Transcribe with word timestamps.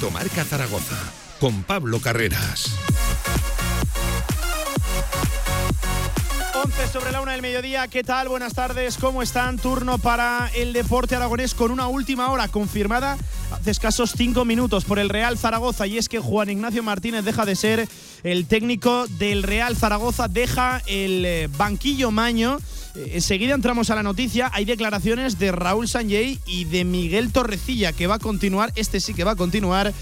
Directo 0.00 0.10
Marca 0.18 0.44
Zaragoza 0.44 0.96
con 1.40 1.62
Pablo 1.62 2.00
Carreras. 2.00 2.70
11 6.54 6.88
sobre 6.88 7.12
la 7.12 7.20
una 7.20 7.32
del 7.32 7.42
mediodía, 7.42 7.86
¿qué 7.86 8.02
tal? 8.02 8.28
Buenas 8.28 8.54
tardes, 8.54 8.96
¿cómo 8.96 9.20
están? 9.20 9.58
Turno 9.58 9.98
para 9.98 10.50
el 10.54 10.72
deporte 10.72 11.16
aragonés 11.16 11.54
con 11.54 11.70
una 11.70 11.86
última 11.86 12.30
hora 12.30 12.48
confirmada 12.48 13.18
hace 13.52 13.70
escasos 13.70 14.14
cinco 14.16 14.46
minutos 14.46 14.86
por 14.86 14.98
el 14.98 15.10
Real 15.10 15.36
Zaragoza 15.36 15.86
y 15.86 15.98
es 15.98 16.08
que 16.08 16.18
Juan 16.18 16.48
Ignacio 16.48 16.82
Martínez 16.82 17.24
deja 17.24 17.44
de 17.44 17.56
ser 17.56 17.86
el 18.22 18.46
técnico 18.46 19.06
del 19.06 19.42
Real 19.42 19.76
Zaragoza, 19.76 20.28
deja 20.28 20.82
el 20.86 21.24
eh, 21.26 21.48
banquillo 21.58 22.10
maño. 22.10 22.58
Eh, 22.94 23.12
enseguida 23.14 23.54
entramos 23.54 23.90
a 23.90 23.94
la 23.94 24.02
noticia. 24.02 24.50
Hay 24.52 24.64
declaraciones 24.64 25.38
de 25.38 25.52
Raúl 25.52 25.88
Sanjay 25.88 26.38
y 26.46 26.64
de 26.64 26.84
Miguel 26.84 27.32
Torrecilla 27.32 27.92
que 27.92 28.06
va 28.06 28.16
a 28.16 28.18
continuar, 28.18 28.72
este 28.76 29.00
sí 29.00 29.14
que 29.14 29.24
va 29.24 29.32
a 29.32 29.36
continuar 29.36 29.92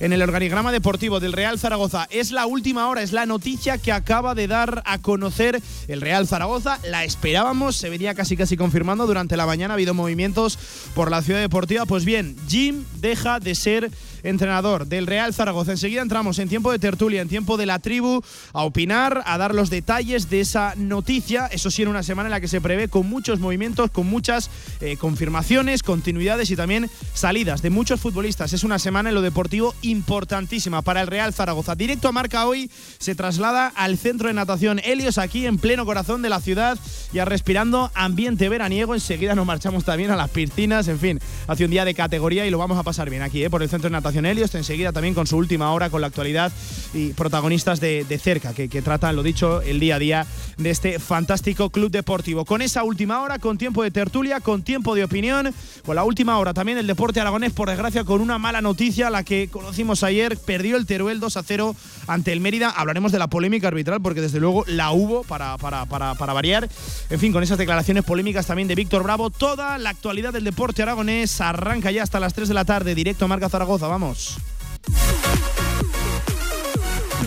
en 0.00 0.12
el 0.12 0.22
organigrama 0.22 0.72
deportivo 0.72 1.20
del 1.20 1.32
Real 1.32 1.58
Zaragoza. 1.58 2.06
Es 2.10 2.30
la 2.30 2.46
última 2.46 2.88
hora, 2.88 3.02
es 3.02 3.12
la 3.12 3.26
noticia 3.26 3.78
que 3.78 3.92
acaba 3.92 4.34
de 4.34 4.46
dar 4.46 4.82
a 4.86 4.98
conocer 4.98 5.60
el 5.88 6.00
Real 6.00 6.26
Zaragoza. 6.26 6.78
La 6.84 7.04
esperábamos, 7.04 7.76
se 7.76 7.90
venía 7.90 8.14
casi 8.14 8.36
casi 8.36 8.56
confirmando 8.56 9.06
durante 9.06 9.36
la 9.36 9.46
mañana. 9.46 9.74
Ha 9.74 9.76
habido 9.76 9.94
movimientos 9.94 10.58
por 10.94 11.10
la 11.10 11.22
ciudad 11.22 11.40
deportiva. 11.40 11.86
Pues 11.86 12.04
bien, 12.04 12.36
Jim 12.48 12.84
deja 13.00 13.40
de 13.40 13.54
ser 13.54 13.90
entrenador 14.22 14.86
del 14.86 15.06
Real 15.06 15.34
Zaragoza. 15.34 15.72
Enseguida 15.72 16.02
entramos 16.02 16.38
en 16.38 16.48
tiempo 16.48 16.72
de 16.72 16.78
tertulia, 16.78 17.22
en 17.22 17.28
tiempo 17.28 17.56
de 17.56 17.66
la 17.66 17.78
tribu, 17.78 18.22
a 18.52 18.62
opinar, 18.62 19.22
a 19.26 19.38
dar 19.38 19.54
los 19.54 19.70
detalles 19.70 20.30
de 20.30 20.40
esa 20.40 20.74
noticia. 20.76 21.46
Eso 21.46 21.70
sí, 21.70 21.82
en 21.82 21.88
una 21.88 22.02
semana 22.02 22.28
en 22.28 22.32
la 22.32 22.40
que 22.40 22.48
se 22.48 22.60
prevé 22.60 22.88
con 22.88 23.08
muchos 23.08 23.40
movimientos, 23.40 23.90
con 23.90 24.06
muchas 24.06 24.50
eh, 24.80 24.96
confirmaciones, 24.96 25.82
continuidades 25.82 26.50
y 26.50 26.56
también 26.56 26.90
salidas 27.14 27.62
de 27.62 27.70
muchos 27.70 28.00
futbolistas. 28.00 28.52
Es 28.52 28.64
una 28.64 28.78
semana 28.78 29.08
en 29.08 29.14
lo 29.14 29.22
deportivo 29.22 29.74
importantísima 29.90 30.82
para 30.82 31.00
el 31.00 31.06
Real 31.06 31.32
Zaragoza. 31.32 31.74
Directo 31.74 32.08
a 32.08 32.12
marca 32.12 32.46
hoy 32.46 32.70
se 32.98 33.14
traslada 33.14 33.72
al 33.74 33.98
centro 33.98 34.28
de 34.28 34.34
natación 34.34 34.80
Helios, 34.84 35.18
aquí 35.18 35.46
en 35.46 35.58
pleno 35.58 35.84
corazón 35.84 36.22
de 36.22 36.28
la 36.28 36.40
ciudad, 36.40 36.78
ya 37.12 37.24
respirando 37.24 37.90
ambiente 37.94 38.48
veraniego. 38.48 38.94
Enseguida 38.94 39.34
nos 39.34 39.46
marchamos 39.46 39.84
también 39.84 40.10
a 40.10 40.16
las 40.16 40.30
piscinas, 40.30 40.88
en 40.88 40.98
fin, 40.98 41.20
hace 41.46 41.64
un 41.64 41.70
día 41.70 41.84
de 41.84 41.94
categoría 41.94 42.46
y 42.46 42.50
lo 42.50 42.58
vamos 42.58 42.78
a 42.78 42.82
pasar 42.82 43.10
bien 43.10 43.22
aquí, 43.22 43.44
eh, 43.44 43.50
por 43.50 43.62
el 43.62 43.68
centro 43.68 43.88
de 43.88 43.92
natación 43.92 44.26
Helios. 44.26 44.54
Enseguida 44.54 44.92
también 44.92 45.14
con 45.14 45.26
su 45.26 45.36
última 45.36 45.72
hora, 45.72 45.90
con 45.90 46.00
la 46.00 46.06
actualidad 46.06 46.52
y 46.94 47.12
protagonistas 47.14 47.80
de, 47.80 48.20
cerca, 48.22 48.54
que, 48.54 48.68
que 48.68 48.82
tratan, 48.82 49.16
lo 49.16 49.22
dicho, 49.22 49.62
el 49.62 49.80
día 49.80 49.96
a 49.96 49.98
día 49.98 50.26
de 50.56 50.70
este 50.70 50.98
fantástico 50.98 51.70
club 51.70 51.90
deportivo. 51.90 52.44
Con 52.44 52.62
esa 52.62 52.82
última 52.82 53.20
hora, 53.22 53.38
con 53.38 53.58
tiempo 53.58 53.82
de 53.82 53.90
tertulia, 53.90 54.40
con 54.40 54.62
tiempo 54.62 54.94
de 54.94 55.04
opinión, 55.04 55.54
con 55.84 55.96
la 55.96 56.04
última 56.04 56.38
hora 56.38 56.54
también 56.54 56.78
el 56.78 56.86
deporte 56.86 57.20
aragonés, 57.20 57.52
por 57.52 57.68
desgracia, 57.68 58.04
con 58.04 58.20
una 58.20 58.38
mala 58.38 58.60
noticia, 58.60 59.10
la 59.10 59.22
que 59.22 59.48
conocimos 59.78 60.02
ayer, 60.02 60.36
perdió 60.36 60.76
el 60.76 60.86
Teruel 60.86 61.20
2 61.20 61.36
a 61.36 61.42
0 61.44 61.76
ante 62.08 62.32
el 62.32 62.40
Mérida. 62.40 62.68
Hablaremos 62.68 63.12
de 63.12 63.20
la 63.20 63.28
polémica 63.28 63.68
arbitral, 63.68 64.00
porque 64.02 64.20
desde 64.20 64.40
luego 64.40 64.64
la 64.66 64.90
hubo 64.90 65.22
para, 65.22 65.56
para, 65.56 65.86
para, 65.86 66.16
para 66.16 66.32
variar. 66.32 66.68
En 67.10 67.20
fin, 67.20 67.32
con 67.32 67.44
esas 67.44 67.58
declaraciones 67.58 68.02
polémicas 68.02 68.44
también 68.44 68.66
de 68.66 68.74
Víctor 68.74 69.04
Bravo, 69.04 69.30
toda 69.30 69.78
la 69.78 69.90
actualidad 69.90 70.32
del 70.32 70.42
deporte 70.42 70.82
aragonés 70.82 71.40
arranca 71.40 71.92
ya 71.92 72.02
hasta 72.02 72.18
las 72.18 72.34
3 72.34 72.48
de 72.48 72.54
la 72.54 72.64
tarde, 72.64 72.96
directo 72.96 73.26
a 73.26 73.28
Marca 73.28 73.48
Zaragoza. 73.48 73.86
Vamos. 73.86 74.38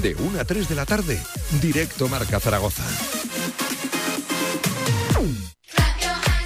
De 0.02 0.14
1 0.14 0.40
a 0.42 0.44
3 0.44 0.68
de 0.68 0.76
la 0.76 0.86
tarde, 0.86 1.22
directo 1.62 2.10
Marca 2.10 2.42
Zaragoza. 2.42 2.84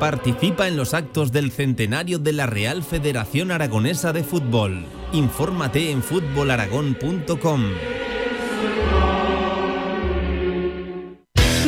Participa 0.00 0.66
en 0.66 0.78
los 0.78 0.94
actos 0.94 1.30
del 1.30 1.52
centenario 1.52 2.18
de 2.18 2.32
la 2.32 2.46
Real 2.46 2.82
Federación 2.82 3.50
Aragonesa 3.50 4.14
de 4.14 4.24
Fútbol. 4.24 4.86
Infórmate 5.12 5.90
en 5.90 6.02
fútbolaragón.com. 6.02 7.64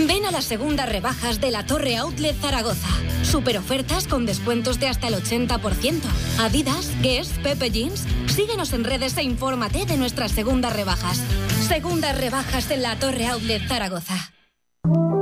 Ven 0.09 0.25
a 0.25 0.31
las 0.31 0.47
segundas 0.47 0.89
rebajas 0.89 1.43
de 1.43 1.51
la 1.51 1.67
Torre 1.67 1.97
Outlet 1.97 2.35
Zaragoza. 2.35 2.89
Super 3.23 3.59
ofertas 3.59 4.09
con 4.09 4.25
descuentos 4.25 4.81
de 4.81 4.89
hasta 4.89 5.09
el 5.09 5.15
80%. 5.15 6.01
Adidas, 6.41 6.91
Guess, 7.03 7.35
Pepe 7.43 7.71
Jeans. 7.71 8.07
Síguenos 8.29 8.73
en 8.73 8.85
redes 8.85 9.15
e 9.19 9.25
infórmate 9.25 9.85
de 9.85 9.99
nuestras 9.99 10.33
segundas 10.33 10.75
rebajas. 10.75 11.23
Segundas 11.69 12.17
rebajas 12.17 12.71
en 12.71 12.81
la 12.81 12.99
Torre 12.99 13.27
Outlet 13.27 13.69
Zaragoza. 13.69 14.33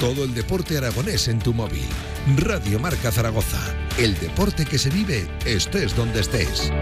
Todo 0.00 0.22
el 0.22 0.32
deporte 0.32 0.78
aragonés 0.78 1.26
en 1.26 1.40
tu 1.40 1.52
móvil. 1.52 1.82
Radio 2.36 2.78
Marca 2.78 3.10
Zaragoza. 3.10 3.58
El 3.98 4.16
deporte 4.20 4.64
que 4.64 4.78
se 4.78 4.90
vive 4.90 5.26
estés 5.44 5.96
donde 5.96 6.20
estés. 6.20 6.72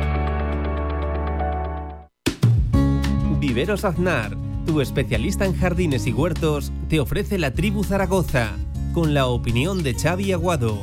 Viveros 3.41 3.87
Aznar, 3.87 4.37
tu 4.66 4.82
especialista 4.82 5.47
en 5.47 5.56
jardines 5.56 6.06
y 6.06 6.12
huertos, 6.12 6.72
te 6.91 7.00
ofrece 7.00 7.38
la 7.38 7.55
tribu 7.55 7.84
Zaragoza, 7.84 8.53
con 8.93 9.15
la 9.15 9.28
opinión 9.28 9.82
de 9.82 9.94
Xavi 9.94 10.32
Aguado. 10.32 10.82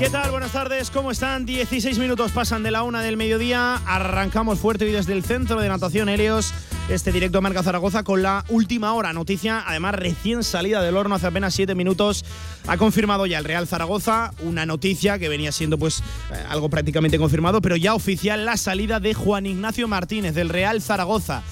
¿Qué 0.00 0.08
tal? 0.08 0.30
Buenas 0.30 0.52
tardes, 0.52 0.90
¿cómo 0.90 1.10
están? 1.10 1.44
16 1.44 1.98
minutos 1.98 2.32
pasan 2.32 2.62
de 2.62 2.70
la 2.70 2.84
una 2.84 3.02
del 3.02 3.18
mediodía. 3.18 3.82
Arrancamos 3.84 4.58
fuerte 4.58 4.86
hoy 4.86 4.92
desde 4.92 5.12
el 5.12 5.22
centro 5.22 5.60
de 5.60 5.68
natación 5.68 6.08
Helios 6.08 6.54
este 6.88 7.12
directo 7.12 7.42
Marca 7.42 7.62
Zaragoza 7.62 8.02
con 8.02 8.22
la 8.22 8.46
última 8.48 8.94
hora. 8.94 9.12
Noticia, 9.12 9.62
además, 9.66 9.96
recién 9.96 10.42
salida 10.42 10.80
del 10.80 10.96
horno 10.96 11.16
hace 11.16 11.26
apenas 11.26 11.52
siete 11.52 11.74
minutos. 11.74 12.24
Ha 12.66 12.78
confirmado 12.78 13.26
ya 13.26 13.36
el 13.36 13.44
Real 13.44 13.66
Zaragoza 13.66 14.32
una 14.40 14.64
noticia 14.64 15.18
que 15.18 15.28
venía 15.28 15.52
siendo 15.52 15.76
pues 15.76 16.00
eh, 16.32 16.44
algo 16.48 16.70
prácticamente 16.70 17.18
confirmado, 17.18 17.60
pero 17.60 17.76
ya 17.76 17.92
oficial 17.92 18.46
la 18.46 18.56
salida 18.56 19.00
de 19.00 19.12
Juan 19.12 19.44
Ignacio 19.44 19.86
Martínez 19.86 20.34
del 20.34 20.48
Real 20.48 20.80
Zaragoza 20.80 21.42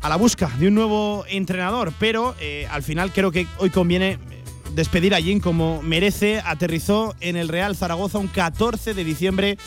a 0.00 0.08
la 0.08 0.14
busca 0.14 0.48
de 0.60 0.68
un 0.68 0.76
nuevo 0.76 1.24
entrenador, 1.28 1.92
pero 1.98 2.36
eh, 2.38 2.68
al 2.70 2.84
final 2.84 3.12
creo 3.12 3.32
que 3.32 3.48
hoy 3.58 3.70
conviene 3.70 4.16
despedir 4.74 5.14
a 5.14 5.20
Jim 5.20 5.40
como 5.40 5.82
merece. 5.82 6.40
Aterrizó 6.44 7.14
en 7.20 7.36
el 7.36 7.48
Real 7.48 7.76
Zaragoza 7.76 8.18
un 8.18 8.28
14 8.28 8.94
de 8.94 9.04
diciembre 9.04 9.58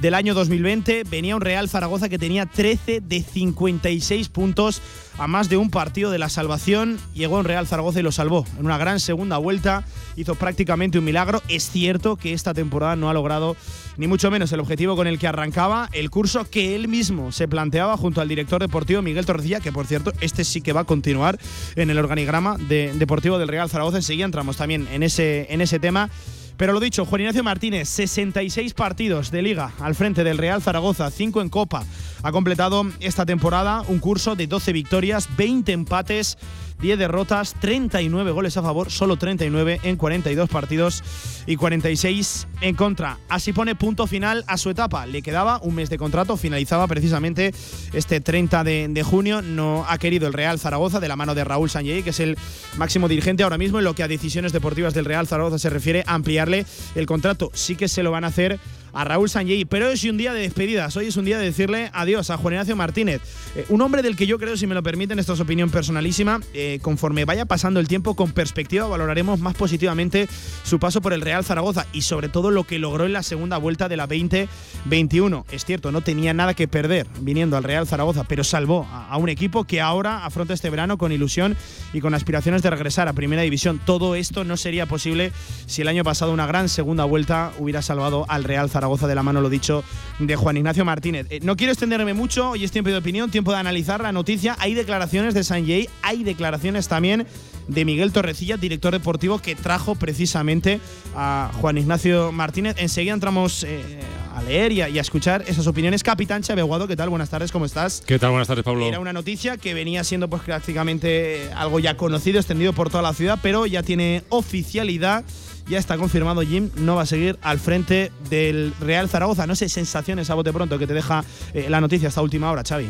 del 0.00 0.14
año 0.14 0.34
2020. 0.34 1.04
Venía 1.04 1.36
un 1.36 1.42
Real 1.42 1.68
Zaragoza 1.68 2.08
que 2.08 2.18
tenía 2.18 2.46
13 2.46 3.00
de 3.00 3.22
56 3.22 4.28
puntos 4.28 4.80
a 5.18 5.26
más 5.26 5.48
de 5.48 5.56
un 5.56 5.70
partido 5.70 6.10
de 6.10 6.18
la 6.18 6.28
salvación. 6.28 6.98
Llegó 7.14 7.38
en 7.38 7.44
Real 7.44 7.66
Zaragoza 7.66 8.00
y 8.00 8.02
lo 8.02 8.12
salvó. 8.12 8.46
En 8.58 8.64
una 8.64 8.78
gran 8.78 9.00
segunda 9.00 9.36
vuelta 9.38 9.84
hizo 10.16 10.34
prácticamente 10.34 10.98
un 10.98 11.04
milagro. 11.04 11.42
Es 11.48 11.70
cierto 11.70 12.16
que 12.16 12.32
esta 12.32 12.54
temporada 12.54 12.96
no 12.96 13.10
ha 13.10 13.14
logrado 13.14 13.56
ni 13.96 14.06
mucho 14.06 14.30
menos 14.30 14.52
el 14.52 14.60
objetivo 14.60 14.96
con 14.96 15.06
el 15.06 15.18
que 15.18 15.26
arrancaba 15.26 15.88
el 15.92 16.10
curso 16.10 16.48
que 16.48 16.74
él 16.74 16.88
mismo 16.88 17.32
se 17.32 17.48
planteaba 17.48 17.96
junto 17.96 18.20
al 18.20 18.28
director 18.28 18.60
deportivo 18.60 19.02
Miguel 19.02 19.26
Torrecilla, 19.26 19.60
que 19.60 19.72
por 19.72 19.86
cierto, 19.86 20.12
este 20.20 20.44
sí 20.44 20.60
que 20.60 20.72
va 20.72 20.82
a 20.82 20.84
continuar 20.84 21.38
en 21.76 21.90
el 21.90 21.98
organigrama 21.98 22.56
de 22.56 22.92
deportivo 22.94 23.38
del 23.38 23.48
Real 23.48 23.68
Zaragoza. 23.68 23.98
Enseguida 23.98 24.24
entramos 24.24 24.56
también 24.56 24.88
en 24.90 25.02
ese, 25.02 25.46
en 25.50 25.60
ese 25.60 25.78
tema. 25.78 26.10
Pero 26.56 26.74
lo 26.74 26.80
dicho, 26.80 27.06
Juan 27.06 27.22
Ignacio 27.22 27.42
Martínez, 27.42 27.88
66 27.88 28.74
partidos 28.74 29.30
de 29.30 29.40
liga 29.40 29.72
al 29.80 29.94
frente 29.94 30.24
del 30.24 30.36
Real 30.36 30.60
Zaragoza, 30.60 31.10
5 31.10 31.40
en 31.40 31.48
Copa. 31.48 31.86
Ha 32.22 32.32
completado 32.32 32.84
esta 33.00 33.24
temporada 33.24 33.82
un 33.88 33.98
curso 33.98 34.36
de 34.36 34.46
12 34.46 34.74
victorias, 34.74 35.26
20 35.38 35.72
empates 35.72 36.36
10 36.80 36.98
derrotas, 36.98 37.54
39 37.60 38.30
goles 38.30 38.56
a 38.56 38.62
favor, 38.62 38.90
solo 38.90 39.16
39 39.16 39.80
en 39.82 39.96
42 39.96 40.48
partidos 40.48 41.02
y 41.46 41.56
46 41.56 42.46
en 42.60 42.74
contra. 42.74 43.18
Así 43.28 43.52
pone 43.52 43.74
punto 43.74 44.06
final 44.06 44.44
a 44.46 44.56
su 44.56 44.70
etapa. 44.70 45.06
Le 45.06 45.22
quedaba 45.22 45.60
un 45.62 45.74
mes 45.74 45.90
de 45.90 45.98
contrato, 45.98 46.36
finalizaba 46.36 46.86
precisamente 46.86 47.52
este 47.92 48.20
30 48.20 48.64
de, 48.64 49.02
junio. 49.04 49.42
No 49.42 49.84
ha 49.88 49.98
querido 49.98 50.26
el 50.26 50.32
Real 50.32 50.58
Zaragoza 50.58 51.00
de 51.00 51.08
la 51.08 51.16
mano 51.16 51.34
de 51.34 51.44
Raúl 51.44 51.70
Sanjay, 51.70 52.02
que 52.02 52.10
es 52.10 52.20
el 52.20 52.36
máximo 52.76 53.08
dirigente 53.08 53.42
ahora 53.42 53.58
mismo 53.58 53.78
en 53.78 53.84
lo 53.84 53.94
que 53.94 54.02
a 54.02 54.08
decisiones 54.08 54.52
deportivas 54.52 54.94
del 54.94 55.04
Real 55.04 55.26
Zaragoza 55.26 55.58
se 55.58 55.70
refiere, 55.70 56.04
ampliarle 56.06 56.66
el 56.94 57.06
contrato. 57.06 57.50
Sí 57.54 57.76
que 57.76 57.88
se 57.88 58.02
lo 58.02 58.10
van 58.10 58.24
a 58.24 58.28
hacer 58.28 58.58
a 58.92 59.04
Raúl 59.04 59.28
Sanjay. 59.28 59.64
Pero 59.64 59.88
hoy 59.88 59.94
es 59.94 60.04
un 60.04 60.16
día 60.16 60.32
de 60.32 60.40
despedidas, 60.40 60.96
hoy 60.96 61.06
es 61.06 61.16
un 61.16 61.24
día 61.24 61.38
de 61.38 61.44
decirle 61.44 61.90
adiós 61.92 62.30
a 62.30 62.36
Juan 62.36 62.54
Ignacio 62.54 62.76
Martínez. 62.76 63.20
Eh, 63.54 63.64
un 63.68 63.80
hombre 63.82 64.02
del 64.02 64.16
que 64.16 64.26
yo 64.26 64.38
creo, 64.38 64.56
si 64.56 64.66
me 64.66 64.74
lo 64.74 64.82
permiten, 64.82 65.18
esto 65.18 65.34
es 65.34 65.40
opinión 65.40 65.70
personalísima, 65.70 66.40
eh, 66.54 66.78
conforme 66.82 67.24
vaya 67.24 67.46
pasando 67.46 67.80
el 67.80 67.88
tiempo 67.88 68.14
con 68.16 68.32
perspectiva 68.32 68.86
valoraremos 68.86 69.40
más 69.40 69.54
positivamente 69.54 70.28
su 70.64 70.78
paso 70.78 71.00
por 71.00 71.12
el 71.12 71.20
Real 71.20 71.44
Zaragoza 71.44 71.86
y 71.92 72.02
sobre 72.02 72.28
todo 72.28 72.50
lo 72.50 72.64
que 72.64 72.78
logró 72.78 73.06
en 73.06 73.12
la 73.12 73.22
segunda 73.22 73.58
vuelta 73.58 73.88
de 73.88 73.96
la 73.96 74.06
2021. 74.06 75.46
Es 75.50 75.64
cierto, 75.64 75.92
no 75.92 76.00
tenía 76.00 76.34
nada 76.34 76.54
que 76.54 76.68
perder 76.68 77.06
viniendo 77.20 77.56
al 77.56 77.64
Real 77.64 77.86
Zaragoza, 77.86 78.24
pero 78.24 78.44
salvó 78.44 78.86
a 78.90 79.16
un 79.16 79.28
equipo 79.28 79.64
que 79.64 79.80
ahora 79.80 80.24
afronta 80.24 80.54
este 80.54 80.70
verano 80.70 80.98
con 80.98 81.12
ilusión 81.12 81.56
y 81.92 82.00
con 82.00 82.14
aspiraciones 82.14 82.62
de 82.62 82.70
regresar 82.70 83.08
a 83.08 83.12
Primera 83.12 83.42
División. 83.42 83.80
Todo 83.84 84.14
esto 84.14 84.44
no 84.44 84.56
sería 84.56 84.86
posible 84.86 85.32
si 85.66 85.82
el 85.82 85.88
año 85.88 86.04
pasado 86.04 86.32
una 86.32 86.46
gran 86.46 86.68
segunda 86.68 87.04
vuelta 87.04 87.52
hubiera 87.58 87.82
salvado 87.82 88.26
al 88.28 88.44
Real 88.44 88.68
Zaragoza 88.68 88.79
Zaragoza 88.80 89.06
de 89.06 89.14
la 89.14 89.22
mano, 89.22 89.42
lo 89.42 89.50
dicho, 89.50 89.84
de 90.18 90.36
Juan 90.36 90.56
Ignacio 90.56 90.86
Martínez. 90.86 91.26
Eh, 91.28 91.40
no 91.42 91.54
quiero 91.54 91.72
extenderme 91.72 92.14
mucho, 92.14 92.52
hoy 92.52 92.64
es 92.64 92.72
tiempo 92.72 92.88
de 92.88 92.96
opinión, 92.96 93.30
tiempo 93.30 93.52
de 93.52 93.58
analizar 93.58 94.00
la 94.00 94.10
noticia. 94.10 94.56
Hay 94.58 94.72
declaraciones 94.72 95.34
de 95.34 95.44
Sanjay, 95.44 95.90
hay 96.00 96.24
declaraciones 96.24 96.88
también 96.88 97.26
de 97.68 97.84
Miguel 97.84 98.10
Torrecilla, 98.10 98.56
director 98.56 98.94
deportivo, 98.94 99.38
que 99.38 99.54
trajo 99.54 99.96
precisamente 99.96 100.80
a 101.14 101.50
Juan 101.60 101.76
Ignacio 101.76 102.32
Martínez. 102.32 102.76
Enseguida 102.78 103.12
entramos 103.12 103.64
eh, 103.64 104.00
a 104.34 104.42
leer 104.42 104.72
y 104.72 104.80
a, 104.80 104.86
escuchar 104.86 105.44
esas 105.46 105.66
opiniones. 105.66 106.02
Capitán 106.02 106.42
Chaveguado, 106.42 106.88
¿qué 106.88 106.96
tal? 106.96 107.10
Buenas 107.10 107.28
tardes, 107.28 107.52
¿cómo 107.52 107.66
estás? 107.66 108.02
¿Qué 108.06 108.18
tal? 108.18 108.30
Buenas 108.30 108.48
tardes, 108.48 108.64
Pablo. 108.64 108.86
Era 108.86 108.98
una 108.98 109.12
noticia 109.12 109.58
que 109.58 109.74
venía 109.74 110.04
siendo 110.04 110.30
pues 110.30 110.40
prácticamente 110.40 111.50
algo 111.54 111.80
ya 111.80 111.98
conocido, 111.98 112.38
extendido 112.38 112.72
por 112.72 112.88
toda 112.88 113.02
la 113.02 113.12
ciudad, 113.12 113.38
pero 113.42 113.66
ya 113.66 113.82
tiene 113.82 114.24
oficialidad 114.30 115.22
ya 115.70 115.78
está 115.78 115.96
confirmado 115.96 116.42
Jim, 116.42 116.68
no 116.76 116.96
va 116.96 117.02
a 117.02 117.06
seguir 117.06 117.38
al 117.42 117.60
frente 117.60 118.10
del 118.28 118.74
Real 118.80 119.08
Zaragoza. 119.08 119.46
No 119.46 119.54
sé, 119.54 119.68
sensaciones 119.68 120.28
a 120.28 120.34
bote 120.34 120.52
pronto 120.52 120.78
que 120.78 120.86
te 120.86 120.94
deja 120.94 121.24
eh, 121.54 121.66
la 121.70 121.80
noticia 121.80 122.08
esta 122.08 122.22
última 122.22 122.50
hora, 122.50 122.64
Xavi. 122.68 122.88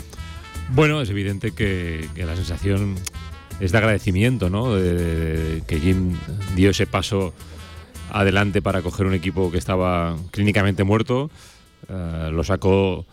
Bueno, 0.71 1.03
es 1.03 1.11
evidente 1.11 1.53
que, 1.53 2.09
la 2.17 2.35
sensación 2.37 2.97
es 3.61 3.73
de 3.73 3.79
agradecimiento, 3.79 4.49
¿no? 4.49 4.75
De, 4.75 5.63
que 5.67 5.79
Jim 5.79 6.17
dio 6.57 6.71
ese 6.71 6.87
paso 6.87 7.35
adelante 8.11 8.63
para 8.63 8.81
coger 8.81 9.07
un 9.07 9.15
equipo 9.15 9.53
que 9.53 9.59
estaba 9.59 10.17
clínicamente 10.31 10.83
muerto, 10.83 11.31
eh, 11.89 12.31
lo 12.33 12.43
sacó 12.45 13.05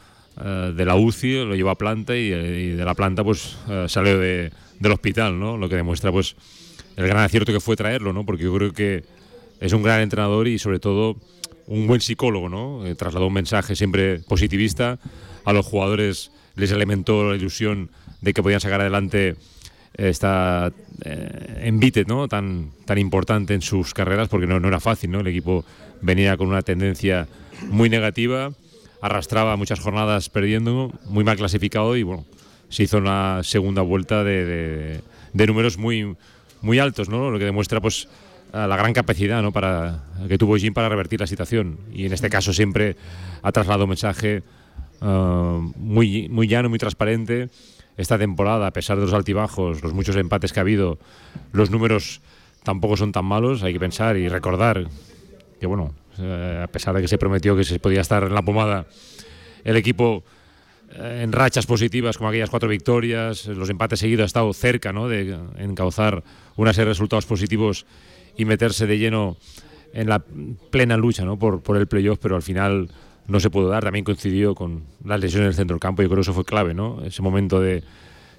eh, 0.42 0.74
de 0.75 0.86
la 0.86 0.96
UCI, 0.96 1.44
lo 1.44 1.56
llevó 1.56 1.72
a 1.72 1.75
planta 1.75 2.16
y, 2.16 2.30
de 2.30 2.86
la 2.86 2.96
planta 2.96 3.22
pues 3.24 3.58
salió 3.88 4.18
del 4.18 4.52
hospital, 4.94 5.38
¿no? 5.38 5.58
Lo 5.58 5.68
que 5.68 5.75
demuestra 5.75 6.10
pues 6.12 6.38
el 6.96 7.06
gran 7.06 7.24
acierto 7.24 7.52
que 7.52 7.60
fue 7.60 7.75
traerlo, 7.75 8.13
¿no? 8.13 8.25
Porque 8.25 8.44
yo 8.44 8.54
creo 8.56 8.72
que 8.72 9.17
es 9.59 9.74
un 9.74 9.83
gran 9.83 10.01
entrenador 10.01 10.48
y 10.48 10.59
sobre 10.59 10.80
todo 10.80 11.18
un 11.68 11.88
buen 11.88 12.01
psicólogo, 12.01 12.50
¿no? 12.50 12.86
Eh, 12.86 12.95
trasladó 12.95 13.27
un 13.27 13.33
mensaje 13.33 13.75
siempre 13.75 14.19
positivista 14.19 15.00
a 15.45 15.54
los 15.54 15.65
jugadores, 15.65 16.31
les 16.56 16.71
alimentó 16.71 17.30
la 17.30 17.36
ilusión 17.36 17.89
de 18.21 18.33
que 18.33 18.42
podían 18.42 18.62
sacar 18.62 18.81
adelante 18.81 19.36
esta 19.94 20.71
eh, 21.04 21.62
envite 21.63 22.06
¿no? 22.06 22.27
tan, 22.27 22.71
tan 22.86 22.98
importante 22.98 23.54
en 23.54 23.62
sus 23.62 23.94
carreras, 23.94 24.30
porque 24.30 24.48
no, 24.48 24.65
era 24.68 24.80
fácil, 24.80 25.12
¿no? 25.12 25.21
El 25.21 25.27
equipo 25.27 25.65
venía 26.01 26.38
con 26.38 26.48
una 26.48 26.62
tendencia 26.62 27.27
muy 27.69 27.89
negativa, 27.89 28.51
arrastraba 29.01 29.56
muchas 29.57 29.80
jornadas 29.80 30.30
perdiendo, 30.30 30.92
muy 31.06 31.24
mal 31.24 31.38
clasificado 31.38 31.95
y 31.98 32.03
bueno, 32.03 32.25
se 32.69 32.83
hizo 32.83 32.98
una 32.98 33.42
segunda 33.44 33.81
vuelta 33.81 34.24
de, 34.24 35.01
de 35.33 35.48
números 35.48 35.77
muy, 35.77 36.15
muy 36.62 36.80
altos, 36.80 37.10
¿no? 37.10 37.31
Lo 37.31 37.39
que 37.39 37.45
demuestra 37.45 37.81
pues 37.81 38.07
la 38.54 38.76
gran 38.78 38.94
capacidad 38.94 39.42
¿no? 39.42 39.52
para, 39.52 40.04
que 40.28 40.38
tuvo 40.38 40.58
Jim 40.58 40.74
para 40.74 40.90
revertir 40.90 41.20
la 41.20 41.28
situación. 41.28 41.80
Y 41.92 42.06
en 42.06 42.14
este 42.14 42.30
caso 42.30 42.54
siempre 42.54 42.96
ha 43.42 43.52
trasladado 43.52 43.84
un 43.86 43.90
mensaje 43.90 44.44
uh, 45.02 45.06
muy, 45.76 46.30
muy 46.30 46.48
llano, 46.48 46.70
muy 46.70 46.80
transparente. 46.80 47.50
Esta 47.98 48.18
temporada, 48.18 48.68
a 48.68 48.72
pesar 48.72 48.98
de 48.98 49.06
los 49.06 49.14
altibajos, 49.14 49.82
los 49.82 49.94
muchos 49.94 50.16
empates 50.16 50.54
que 50.54 50.60
ha 50.60 50.62
habido, 50.62 51.00
los 51.51 51.72
números 51.72 52.22
tampoco 52.63 52.96
son 52.96 53.12
tan 53.12 53.25
malos. 53.25 53.63
Hay 53.63 53.74
que 53.74 53.80
pensar 53.80 54.18
y 54.18 54.30
recordar 54.30 54.88
que, 55.60 55.66
bueno, 55.66 55.94
eh, 56.20 56.62
a 56.63 56.68
pesar 56.68 56.96
de 56.96 57.01
que 57.01 57.08
se 57.08 57.18
prometió 57.18 57.56
que 57.56 57.63
se 57.63 57.80
podía 57.80 58.01
estar 58.01 58.24
en 58.24 58.34
la 58.34 58.44
pomada, 58.44 58.86
el 59.63 59.75
equipo 59.77 60.24
eh, 60.94 61.22
en 61.24 61.32
rachas 61.32 61.66
positivas 61.66 62.18
como 62.18 62.30
aquellas 62.30 62.50
cuatro 62.50 62.70
victorias, 62.70 63.48
los 63.48 63.70
empates 63.70 64.00
seguidos 64.00 64.24
ha 64.24 64.25
estado 64.25 64.54
cerca 64.54 64.94
¿no? 64.94 65.08
de 65.08 65.38
encauzar 65.58 66.24
una 66.56 66.74
serie 66.74 66.86
de 66.86 66.92
resultados 66.92 67.25
positivos 67.25 67.86
y 68.38 68.46
meterse 68.46 68.88
de 68.88 68.98
lleno 68.98 69.38
en 69.94 70.10
la 70.10 70.20
plena 70.20 70.98
lucha 70.98 71.25
¿no? 71.25 71.38
por, 71.39 71.62
por 71.62 71.77
el 71.77 71.88
playoff, 71.88 72.20
pero 72.22 72.36
al 72.36 72.44
final 72.44 72.89
no 73.27 73.39
se 73.39 73.50
pudo 73.50 73.70
dar. 73.70 73.84
También 73.84 74.06
coincidió 74.06 74.56
con 74.56 74.84
las 75.03 75.20
lesiones 75.20 75.46
en 75.46 75.50
el 75.50 75.56
centro 75.56 75.75
del 75.75 75.82
campo. 75.82 76.01
Yo 76.01 76.10
creo 76.10 76.17
que 76.17 76.22
eso 76.22 76.34
fue 76.34 76.46
clave, 76.46 76.74
¿no? 76.74 77.03
Ese 77.03 77.22
momento 77.22 77.60
de 77.60 77.84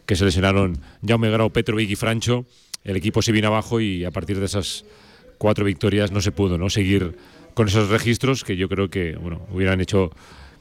que 0.07 0.17
se 0.17 0.25
lesionaron 0.25 0.79
Jaume 1.07 1.31
Grau, 1.31 1.51
Petrovic 1.51 1.91
y 1.91 1.97
Francho. 1.97 2.47
El 2.85 2.97
equipo 2.97 3.21
se 3.21 3.33
vino 3.33 3.49
abajo 3.49 3.81
y 3.81 4.05
a 4.05 4.11
partir 4.11 4.39
de 4.39 4.47
esas 4.47 4.85
cuatro 5.37 5.65
victorias 5.65 6.11
no 6.11 6.21
se 6.21 6.33
pudo 6.33 6.59
¿no? 6.59 6.71
seguir 6.71 7.17
con 7.55 7.69
esos 7.69 7.91
registros 7.91 8.45
que 8.45 8.57
yo 8.57 8.69
creo 8.69 8.89
que 8.89 9.17
bueno, 9.17 9.43
hubieran 9.53 9.81
hecho 9.81 10.11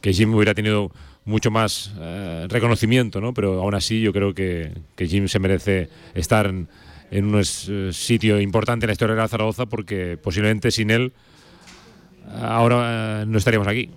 que 0.00 0.12
Jim 0.12 0.34
hubiera 0.34 0.54
tenido 0.54 0.92
mucho 1.24 1.50
más 1.50 1.92
eh, 1.98 2.46
reconocimiento, 2.48 3.20
¿no? 3.20 3.34
pero 3.34 3.60
aún 3.60 3.74
así 3.74 4.00
yo 4.00 4.12
creo 4.12 4.34
que, 4.34 4.72
que 4.96 5.06
Jim 5.06 5.28
se 5.28 5.38
merece 5.38 5.88
estar 6.14 6.46
en, 6.46 6.68
en 7.10 7.34
un 7.34 7.40
eh, 7.40 7.90
sitio 7.92 8.40
importante 8.40 8.84
en 8.86 8.88
la 8.88 8.92
historia 8.92 9.14
de 9.14 9.20
la 9.22 9.28
Zaragoza 9.28 9.66
porque 9.66 10.18
posiblemente 10.22 10.70
sin 10.70 10.90
él 10.90 11.12
ahora 12.40 13.22
eh, 13.22 13.26
no 13.26 13.38
estaríamos 13.38 13.68
aquí. 13.68 13.90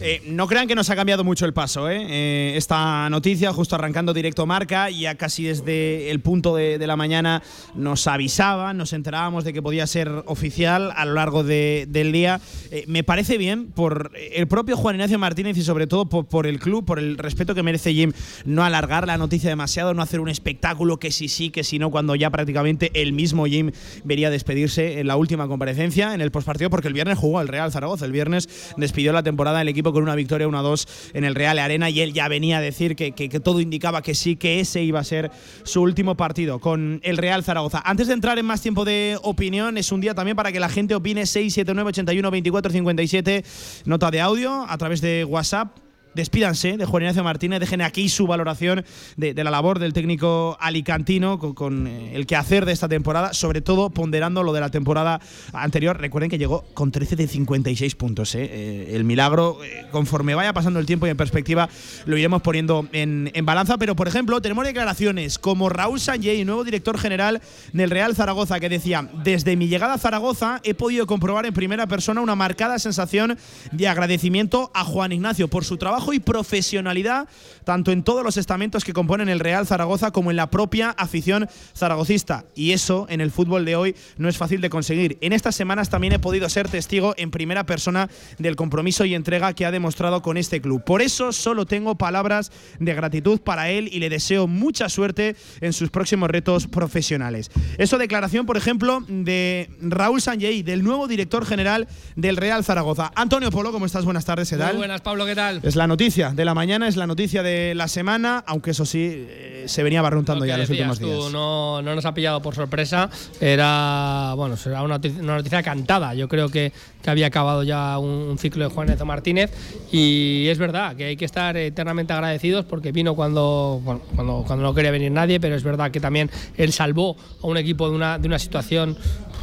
Eh, 0.00 0.22
no 0.26 0.46
crean 0.46 0.68
que 0.68 0.74
nos 0.74 0.90
ha 0.90 0.96
cambiado 0.96 1.24
mucho 1.24 1.44
el 1.44 1.52
paso, 1.52 1.88
¿eh? 1.90 2.06
¿eh? 2.08 2.52
esta 2.56 3.10
noticia, 3.10 3.52
justo 3.52 3.74
arrancando 3.74 4.14
directo 4.14 4.46
marca, 4.46 4.90
ya 4.90 5.16
casi 5.16 5.44
desde 5.44 6.10
el 6.10 6.20
punto 6.20 6.54
de, 6.54 6.78
la 6.86 6.96
mañana 6.96 7.42
nos 7.74 8.06
avisaban, 8.06 8.76
nos 8.76 8.92
enterábamos 8.92 9.44
de 9.44 9.52
que 9.52 9.60
podía 9.60 9.86
ser 9.86 10.08
oficial 10.26 10.92
a 10.94 11.04
lo 11.04 11.14
largo 11.14 11.42
del 11.42 12.12
día. 12.12 12.40
Eh, 12.70 12.84
me 12.86 13.02
parece 13.02 13.38
bien 13.38 13.72
por 13.72 14.12
el 14.14 14.46
propio 14.46 14.76
Juan 14.76 14.94
Ignacio 14.94 15.18
Martínez 15.18 15.56
y 15.58 15.62
sobre 15.62 15.86
todo 15.86 16.06
por, 16.06 16.46
el 16.46 16.60
club, 16.60 16.84
por 16.84 16.98
el 16.98 17.18
respeto 17.18 17.54
que 17.54 17.62
merece 17.62 17.92
Jim, 17.92 18.12
no 18.44 18.64
alargar 18.64 19.06
la 19.06 19.18
noticia 19.18 19.50
demasiado, 19.50 19.94
no 19.94 20.02
hacer 20.02 20.20
un 20.20 20.28
espectáculo 20.28 20.98
que 20.98 21.10
sí 21.10 21.28
sí, 21.28 21.50
que 21.50 21.64
si 21.64 21.78
no, 21.78 21.90
cuando 21.90 22.14
ya 22.14 22.30
prácticamente 22.30 22.90
el 22.94 23.12
mismo 23.12 23.46
Jim 23.46 23.72
vería 24.04 24.30
despedirse 24.30 25.00
en 25.00 25.08
la 25.08 25.16
última 25.16 25.48
comparecencia, 25.48 26.14
en 26.14 26.20
el 26.20 26.30
postpartido, 26.30 26.70
porque 26.70 26.88
el 26.88 26.94
viernes 26.94 27.18
jugó 27.18 27.40
el 27.40 27.48
Real 27.48 27.72
Zaragoza, 27.72 28.04
el 28.04 28.12
viernes 28.12 28.48
despidió 28.76 29.12
la 29.12 29.22
temporada 29.22 29.60
el 29.60 29.68
equipo 29.68 29.87
con 29.92 30.02
una 30.02 30.14
victoria 30.14 30.46
1-2 30.46 30.86
en 31.14 31.24
el 31.24 31.34
Real 31.34 31.58
Arena 31.58 31.90
y 31.90 32.00
él 32.00 32.12
ya 32.12 32.28
venía 32.28 32.58
a 32.58 32.60
decir 32.60 32.96
que, 32.96 33.12
que, 33.12 33.40
todo 33.40 33.60
indicaba 33.60 34.02
que 34.02 34.14
sí, 34.14 34.36
que 34.36 34.60
ese 34.60 34.82
iba 34.82 35.00
a 35.00 35.04
ser 35.04 35.30
su 35.64 35.82
último 35.82 36.16
partido 36.16 36.58
con 36.58 37.00
el 37.02 37.16
Real 37.16 37.44
Zaragoza. 37.44 37.82
Antes 37.84 38.08
de 38.08 38.14
entrar 38.14 38.38
en 38.38 38.46
más 38.46 38.60
tiempo 38.60 38.84
de 38.84 39.18
opinión, 39.22 39.78
es 39.78 39.92
un 39.92 40.00
día 40.00 40.14
también 40.14 40.36
para 40.36 40.52
que 40.52 40.60
la 40.60 40.68
gente 40.68 40.94
opine 40.94 41.26
679 41.26 41.88
81 41.88 42.30
24 42.30 42.72
57 42.72 43.44
nota 43.84 44.10
de 44.10 44.20
audio 44.20 44.66
a 44.68 44.78
través 44.78 45.00
de 45.00 45.24
WhatsApp 45.24 45.87
despídanse 46.18 46.76
de 46.76 46.84
Juan 46.84 47.04
Ignacio 47.04 47.22
Martínez, 47.22 47.60
dejen 47.60 47.80
aquí 47.80 48.08
su 48.08 48.26
valoración 48.26 48.84
de, 49.16 49.32
la 49.34 49.50
labor 49.52 49.78
del 49.78 49.92
técnico 49.92 50.56
alicantino 50.60 51.38
con, 51.38 51.86
eh, 51.86 52.16
el 52.16 52.26
quehacer 52.26 52.66
de 52.66 52.72
esta 52.72 52.88
temporada, 52.88 53.32
sobre 53.34 53.60
todo 53.60 53.88
ponderando 53.90 54.42
lo 54.42 54.52
de 54.52 54.60
la 54.60 54.68
temporada 54.68 55.20
anterior. 55.52 55.96
Recuerden 55.96 56.28
que 56.28 56.36
llegó 56.36 56.64
con 56.74 56.90
13 56.90 57.14
de 57.14 57.28
56 57.28 57.94
puntos. 57.94 58.34
Eh. 58.34 58.48
Eh, 58.50 58.96
el 58.96 59.04
milagro, 59.04 59.58
conforme 59.92 60.34
vaya 60.34 60.52
pasando 60.52 60.80
el 60.80 60.86
tiempo 60.86 61.06
y 61.06 61.10
en 61.10 61.16
perspectiva, 61.16 61.68
lo 62.04 62.16
iremos 62.16 62.42
poniendo 62.42 62.88
en, 62.92 63.30
balanza. 63.44 63.78
Pero, 63.78 63.94
por 63.94 64.08
ejemplo, 64.08 64.42
tenemos 64.42 64.64
declaraciones 64.64 65.38
como 65.38 65.68
Raúl 65.68 66.00
Sanjay, 66.00 66.44
nuevo 66.44 66.64
director 66.64 66.98
general 66.98 67.40
del 67.72 67.90
Real 67.90 68.16
Zaragoza, 68.16 68.58
que 68.58 68.68
decía, 68.68 69.08
desde 69.22 69.54
mi 69.54 69.68
llegada 69.68 69.94
a 69.94 69.98
Zaragoza 69.98 70.60
he 70.64 70.74
podido 70.74 71.06
comprobar 71.06 71.46
en 71.46 71.54
primera 71.54 71.86
persona 71.86 72.20
una 72.20 72.34
marcada 72.34 72.80
sensación 72.80 73.38
de 73.70 73.86
agradecimiento 73.86 74.72
a 74.74 74.82
Juan 74.82 75.12
Ignacio 75.12 75.46
por 75.46 75.64
su 75.64 75.76
trabajo 75.76 76.07
y 76.12 76.20
profesionalidad, 76.20 77.28
tanto 77.64 77.92
en 77.92 78.02
todos 78.02 78.24
los 78.24 78.36
estamentos 78.36 78.84
que 78.84 78.92
componen 78.92 79.28
el 79.28 79.40
Real 79.40 79.66
Zaragoza 79.66 80.10
como 80.10 80.30
en 80.30 80.36
la 80.36 80.50
propia 80.50 80.90
afición 80.90 81.48
zaragocista. 81.76 82.44
Y 82.54 82.72
eso 82.72 83.06
en 83.08 83.20
el 83.20 83.30
fútbol 83.30 83.64
de 83.64 83.76
hoy 83.76 83.96
no 84.16 84.28
es 84.28 84.36
fácil 84.36 84.60
de 84.60 84.70
conseguir. 84.70 85.18
En 85.20 85.32
estas 85.32 85.54
semanas 85.54 85.90
también 85.90 86.12
he 86.12 86.18
podido 86.18 86.48
ser 86.48 86.68
testigo 86.68 87.14
en 87.16 87.30
primera 87.30 87.66
persona 87.66 88.08
del 88.38 88.56
compromiso 88.56 89.04
y 89.04 89.14
entrega 89.14 89.52
que 89.52 89.66
ha 89.66 89.70
demostrado 89.70 90.22
con 90.22 90.36
este 90.36 90.60
club. 90.60 90.84
Por 90.84 91.02
eso 91.02 91.32
solo 91.32 91.66
tengo 91.66 91.96
palabras 91.96 92.52
de 92.78 92.94
gratitud 92.94 93.40
para 93.40 93.70
él 93.70 93.88
y 93.92 93.98
le 93.98 94.08
deseo 94.08 94.46
mucha 94.46 94.88
suerte 94.88 95.36
en 95.60 95.72
sus 95.72 95.90
próximos 95.90 96.30
retos 96.30 96.66
profesionales. 96.66 97.50
Eso 97.78 97.98
declaración, 97.98 98.46
por 98.46 98.56
ejemplo, 98.56 99.02
de 99.08 99.70
Raúl 99.80 100.20
Sanjay, 100.20 100.62
del 100.62 100.84
nuevo 100.84 101.08
director 101.08 101.44
general 101.44 101.88
del 102.16 102.36
Real 102.36 102.64
Zaragoza. 102.64 103.10
Antonio 103.14 103.50
Polo, 103.50 103.72
¿cómo 103.72 103.86
estás? 103.86 104.04
Buenas 104.04 104.24
tardes, 104.24 104.50
¿qué 104.50 104.56
Muy 104.56 104.76
buenas, 104.76 105.00
Pablo, 105.00 105.26
¿qué 105.26 105.34
tal? 105.34 105.60
Es 105.62 105.76
la 105.76 105.86
noticia 105.88 106.30
de 106.30 106.44
la 106.44 106.54
mañana, 106.54 106.86
es 106.86 106.96
la 106.96 107.06
noticia 107.06 107.42
de 107.42 107.74
la 107.74 107.88
semana, 107.88 108.44
aunque 108.46 108.70
eso 108.70 108.86
sí, 108.86 109.26
eh, 109.28 109.64
se 109.66 109.82
venía 109.82 110.00
barruntando 110.02 110.44
ya 110.44 110.56
los 110.56 110.70
últimos 110.70 111.00
días. 111.00 111.32
no, 111.32 111.82
no, 111.82 111.94
nos 111.94 112.04
ha 112.04 112.14
pillado 112.14 112.40
por 112.40 112.54
sorpresa, 112.54 113.10
era 113.40 114.34
bueno, 114.36 114.56
será 114.56 114.82
una 114.82 114.98
noticia, 114.98 115.62
cantada. 115.62 116.14
Yo 116.14 116.28
creo 116.28 116.48
que, 116.48 116.72
que 117.02 117.10
había 117.10 117.26
acabado 117.26 117.62
ya 117.64 117.98
un, 117.98 118.38
ciclo 118.38 118.68
de 118.68 118.74
Juan 118.74 118.96
Martínez 119.04 119.50
y 119.90 120.46
es 120.48 120.58
verdad 120.58 120.94
que 120.94 121.06
hay 121.06 121.16
que 121.16 121.24
estar 121.24 121.56
eternamente 121.56 122.12
agradecidos 122.12 122.64
porque 122.64 122.92
vino 122.92 123.16
cuando, 123.16 123.80
cuando, 123.84 124.44
cuando 124.46 124.62
no 124.62 124.74
quería 124.74 124.90
venir 124.90 125.10
nadie, 125.10 125.40
pero 125.40 125.56
es 125.56 125.64
verdad 125.64 125.90
que 125.90 125.98
también 125.98 126.30
él 126.56 126.72
salvó 126.72 127.16
a 127.42 127.46
un 127.46 127.56
equipo 127.56 127.88
de 127.88 127.96
una, 127.96 128.18
de 128.18 128.28
una 128.28 128.38
situación 128.38 128.96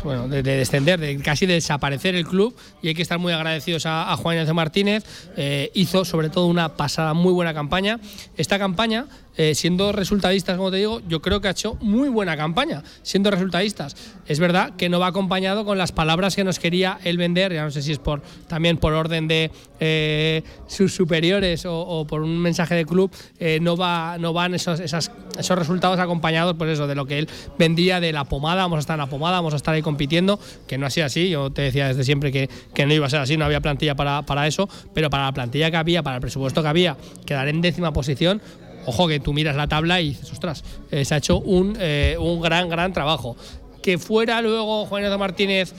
bueno, 0.06 0.28
de, 0.28 0.44
descender, 0.44 1.00
de 1.00 1.18
casi 1.18 1.48
desaparecer 1.48 2.16
el 2.16 2.26
club 2.26 2.56
y 2.82 2.90
hay 2.90 2.94
que 2.94 3.02
estar 3.02 3.18
muy 3.18 3.34
agradecidos 3.34 3.86
a, 3.88 4.16
Juan 4.16 4.36
Ignacio 4.36 4.54
Martínez. 4.54 5.04
Eh, 5.36 5.72
hizo 5.74 6.06
sobre 6.06 6.30
todo 6.30 6.46
una 6.46 6.76
pasada 6.78 7.14
muy 7.14 7.34
buena 7.34 7.54
campaña. 7.54 8.00
Esta 8.38 8.60
campaña 8.60 9.08
eh, 9.38 9.54
siendo 9.56 9.92
resultadistas, 9.92 10.58
como 10.58 10.72
te 10.72 10.78
digo, 10.78 11.02
yo 11.08 11.22
creo 11.22 11.42
que 11.42 11.48
ha 11.48 11.52
hecho 11.52 11.76
muy 11.82 12.10
buena 12.10 12.38
campaña, 12.38 12.84
siendo 13.04 13.32
resultadistas. 13.32 13.96
Es 14.28 14.40
verdad 14.40 14.76
que 14.78 14.90
no 14.90 15.00
va 15.00 15.08
acompañado 15.08 15.66
con 15.66 15.78
las 15.78 15.92
palabras 15.92 16.36
que 16.36 16.44
nos 16.44 16.60
quería 16.60 17.00
él 17.04 17.18
vender, 17.18 17.54
ya 17.54 17.64
no 17.64 17.72
sé 17.72 17.82
si 17.82 17.92
es 17.92 18.00
por 18.00 18.22
también 18.48 18.78
por 18.78 18.94
orden 18.94 19.28
de 19.28 19.52
eh, 19.80 20.44
sus 20.68 20.94
superiores 20.94 21.66
o, 21.68 22.06
por 22.08 22.22
un 22.22 22.40
mensaje 22.40 22.76
de 22.76 22.86
club, 22.86 23.12
eh, 23.40 23.60
no, 23.62 23.76
va, 23.76 24.18
no 24.18 24.32
van 24.32 24.56
esos, 24.56 24.80
esos 24.80 25.60
resultados 25.60 26.00
acompañados 26.00 26.56
por 26.56 26.70
eso, 26.70 26.88
de 26.88 26.96
lo 26.96 27.06
que 27.06 27.20
él 27.20 27.30
vendía 27.60 28.00
de 28.00 28.14
la 28.14 28.24
pomada, 28.24 28.64
vamos 28.64 28.78
a 28.78 28.80
estar 28.80 28.96
en 28.96 29.02
la 29.02 29.08
pomada, 29.08 29.38
vamos 29.38 29.54
a 29.54 29.58
estar 29.58 29.74
ahí 29.74 29.82
compitiendo, 29.82 30.40
que 30.68 30.78
no 30.78 30.86
ha 30.86 30.90
sido 30.90 31.08
así, 31.08 31.30
yo 31.30 31.50
te 31.50 31.64
decía 31.64 31.88
desde 31.88 32.04
siempre 32.04 32.32
que, 32.32 32.50
que 32.74 32.86
no 32.86 32.94
iba 32.94 33.06
a 33.06 33.10
ser 33.10 33.20
así, 33.20 33.36
no 33.36 33.46
había 33.46 33.62
plantilla 33.62 33.96
para, 33.96 34.22
para 34.22 34.48
eso, 34.48 34.70
pero 34.94 35.10
para 35.10 35.26
la 35.26 35.34
plantilla 35.34 35.70
que 35.70 35.78
había, 35.78 36.04
para 36.04 36.18
el 36.18 36.22
presupuesto 36.22 36.62
que 36.62 36.68
había, 36.68 36.96
quedar 37.26 37.48
en 37.48 37.62
décima 37.62 37.92
posición, 37.92 38.42
Ojo 38.86 39.08
que 39.08 39.20
tú 39.20 39.34
miras 39.34 39.56
la 39.56 39.68
tabla 39.68 40.02
y 40.02 40.10
dices, 40.10 40.32
ostras, 40.32 40.64
eh, 40.92 41.06
se 41.06 41.16
ha 41.16 41.18
hecho 41.18 41.40
un, 41.40 41.76
eh, 41.80 42.18
un, 42.20 42.42
gran, 42.42 42.70
gran 42.70 42.94
trabajo. 42.94 43.36
Que 43.82 43.98
fuera 43.98 44.42
luego 44.42 44.86
Juan 44.86 45.04
Ignacio 45.04 45.20
Martínez 45.20 45.74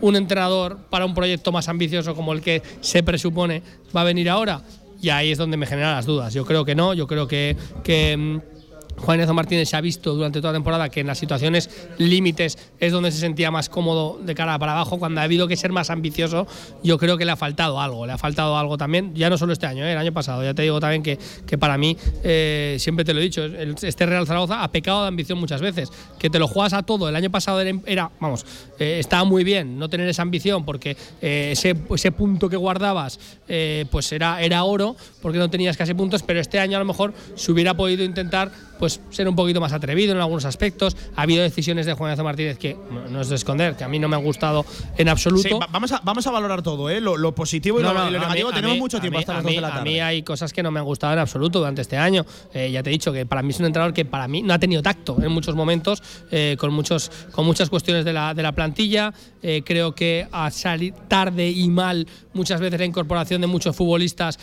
un 0.00 0.16
entrenador 0.16 0.78
para 0.88 1.04
un 1.04 1.14
proyecto 1.14 1.52
más 1.52 1.68
ambicioso 1.68 2.14
como 2.14 2.32
el 2.32 2.40
que 2.40 2.62
se 2.80 3.02
presupone 3.02 3.62
va 3.94 4.00
a 4.00 4.04
venir 4.04 4.30
ahora, 4.30 4.62
y 5.02 5.08
ahí 5.10 5.30
es 5.30 5.38
donde 5.38 5.56
me 5.56 5.66
generan 5.66 5.94
las 5.96 6.06
dudas. 6.06 6.32
Yo 6.34 6.44
creo 6.44 6.64
que 6.64 6.74
no, 6.74 6.94
yo 6.94 7.06
creo 7.06 7.26
que, 7.26 7.56
que 7.82 8.16
mm, 8.16 8.40
Juan 8.96 9.34
Martínez 9.34 9.68
se 9.68 9.76
ha 9.76 9.80
visto 9.80 10.14
durante 10.14 10.40
toda 10.40 10.52
la 10.52 10.56
temporada 10.56 10.88
que 10.88 11.00
en 11.00 11.06
las 11.06 11.18
situaciones 11.18 11.70
límites 11.98 12.58
es 12.78 12.92
donde 12.92 13.10
se 13.10 13.18
sentía 13.18 13.50
más 13.50 13.68
cómodo 13.68 14.18
de 14.22 14.34
cara 14.34 14.58
para 14.58 14.72
abajo. 14.72 14.98
Cuando 14.98 15.20
ha 15.20 15.24
habido 15.24 15.48
que 15.48 15.56
ser 15.56 15.72
más 15.72 15.90
ambicioso, 15.90 16.46
yo 16.82 16.98
creo 16.98 17.16
que 17.16 17.24
le 17.24 17.32
ha 17.32 17.36
faltado 17.36 17.80
algo. 17.80 18.06
Le 18.06 18.12
ha 18.12 18.18
faltado 18.18 18.56
algo 18.56 18.76
también, 18.76 19.14
ya 19.14 19.30
no 19.30 19.38
solo 19.38 19.52
este 19.52 19.66
año, 19.66 19.84
¿eh? 19.84 19.92
el 19.92 19.98
año 19.98 20.12
pasado. 20.12 20.44
Ya 20.44 20.54
te 20.54 20.62
digo 20.62 20.80
también 20.80 21.02
que, 21.02 21.18
que 21.46 21.58
para 21.58 21.78
mí, 21.78 21.96
eh, 22.22 22.76
siempre 22.78 23.04
te 23.04 23.14
lo 23.14 23.20
he 23.20 23.22
dicho, 23.22 23.44
este 23.44 24.06
Real 24.06 24.26
Zaragoza 24.26 24.62
ha 24.62 24.70
pecado 24.70 25.02
de 25.02 25.08
ambición 25.08 25.38
muchas 25.38 25.60
veces. 25.60 25.90
Que 26.18 26.28
te 26.28 26.38
lo 26.38 26.46
juegas 26.46 26.72
a 26.72 26.82
todo. 26.82 27.08
El 27.08 27.16
año 27.16 27.30
pasado 27.30 27.60
era, 27.60 28.10
vamos, 28.20 28.44
eh, 28.78 28.98
estaba 28.98 29.24
muy 29.24 29.44
bien 29.44 29.78
no 29.78 29.88
tener 29.88 30.08
esa 30.08 30.22
ambición 30.22 30.64
porque 30.64 30.96
ese, 31.20 31.76
ese, 31.94 32.12
punto 32.12 32.48
que 32.48 32.56
guardabas 32.56 33.18
pues 33.90 34.12
era, 34.12 34.42
era 34.42 34.64
oro 34.64 34.96
porque 35.22 35.38
no 35.38 35.48
tenías 35.48 35.76
casi 35.76 35.94
puntos, 35.94 36.22
pero 36.22 36.40
este 36.40 36.58
año 36.58 36.76
a 36.76 36.80
lo 36.80 36.84
mejor 36.84 37.14
se 37.34 37.52
hubiera 37.52 37.74
podido 37.74 38.04
intentar 38.04 38.50
pues 38.80 39.00
ser 39.10 39.28
un 39.28 39.36
poquito 39.36 39.60
más 39.60 39.72
atrevido 39.72 40.12
en 40.12 40.20
algunos 40.20 40.46
aspectos. 40.46 40.96
Ha 41.14 41.22
habido 41.22 41.42
decisiones 41.42 41.84
de 41.86 41.92
Juan 41.92 42.08
Ignacio 42.08 42.24
Martínez 42.24 42.58
que 42.58 42.76
no 43.10 43.20
es 43.20 43.28
de 43.28 43.36
esconder, 43.36 43.76
que 43.76 43.84
a 43.84 43.88
mí 43.88 43.98
no 43.98 44.08
me 44.08 44.16
han 44.16 44.24
gustado 44.24 44.64
en 44.96 45.08
absoluto. 45.08 45.60
vamos, 45.70 45.92
a, 45.92 46.00
vamos 46.02 46.26
a 46.26 46.30
valorar 46.30 46.62
todo, 46.62 46.88
¿eh? 46.88 47.00
lo, 47.00 47.34
positivo 47.34 47.78
y 47.78 47.82
lo, 47.82 48.10
negativo. 48.10 48.50
Tenemos 48.52 48.78
mucho 48.78 48.98
tiempo 48.98 49.18
hasta 49.18 49.34
las 49.34 49.44
2 49.44 49.54
de 49.54 49.60
la 49.60 49.68
tarde. 49.68 49.80
A 49.80 49.84
mí 49.84 50.00
hay 50.00 50.22
cosas 50.22 50.52
que 50.52 50.62
no 50.62 50.70
me 50.70 50.80
han 50.80 50.86
gustado 50.86 51.12
en 51.12 51.18
absoluto 51.18 51.58
durante 51.58 51.82
este 51.82 51.98
año. 51.98 52.24
Eh, 52.54 52.70
ya 52.72 52.82
te 52.82 52.88
he 52.88 52.92
dicho 52.92 53.12
que 53.12 53.26
para 53.26 53.42
mí 53.42 53.50
es 53.50 53.60
un 53.60 53.66
entrenador 53.66 53.92
que 53.92 54.06
para 54.06 54.26
mí 54.26 54.40
no 54.42 54.54
ha 54.54 54.58
tenido 54.58 54.82
tacto 54.82 55.18
en 55.22 55.30
muchos 55.30 55.54
momentos, 55.54 56.02
eh, 56.30 56.56
con, 56.58 56.72
muchos, 56.72 57.10
con 57.32 57.44
muchas 57.44 57.68
cuestiones 57.68 58.06
de 58.06 58.14
la, 58.14 58.32
de 58.32 58.42
la 58.42 58.52
plantilla. 58.52 59.12
Eh, 59.42 59.62
creo 59.64 59.94
que 59.94 60.26
ha 60.32 60.50
salido 60.50 60.96
tarde 61.06 61.50
y 61.50 61.68
mal 61.68 62.06
muchas 62.32 62.60
veces 62.60 62.80
la 62.80 62.86
incorporación 62.86 63.42
de 63.42 63.46
muchos 63.46 63.76
futbolistas, 63.76 64.38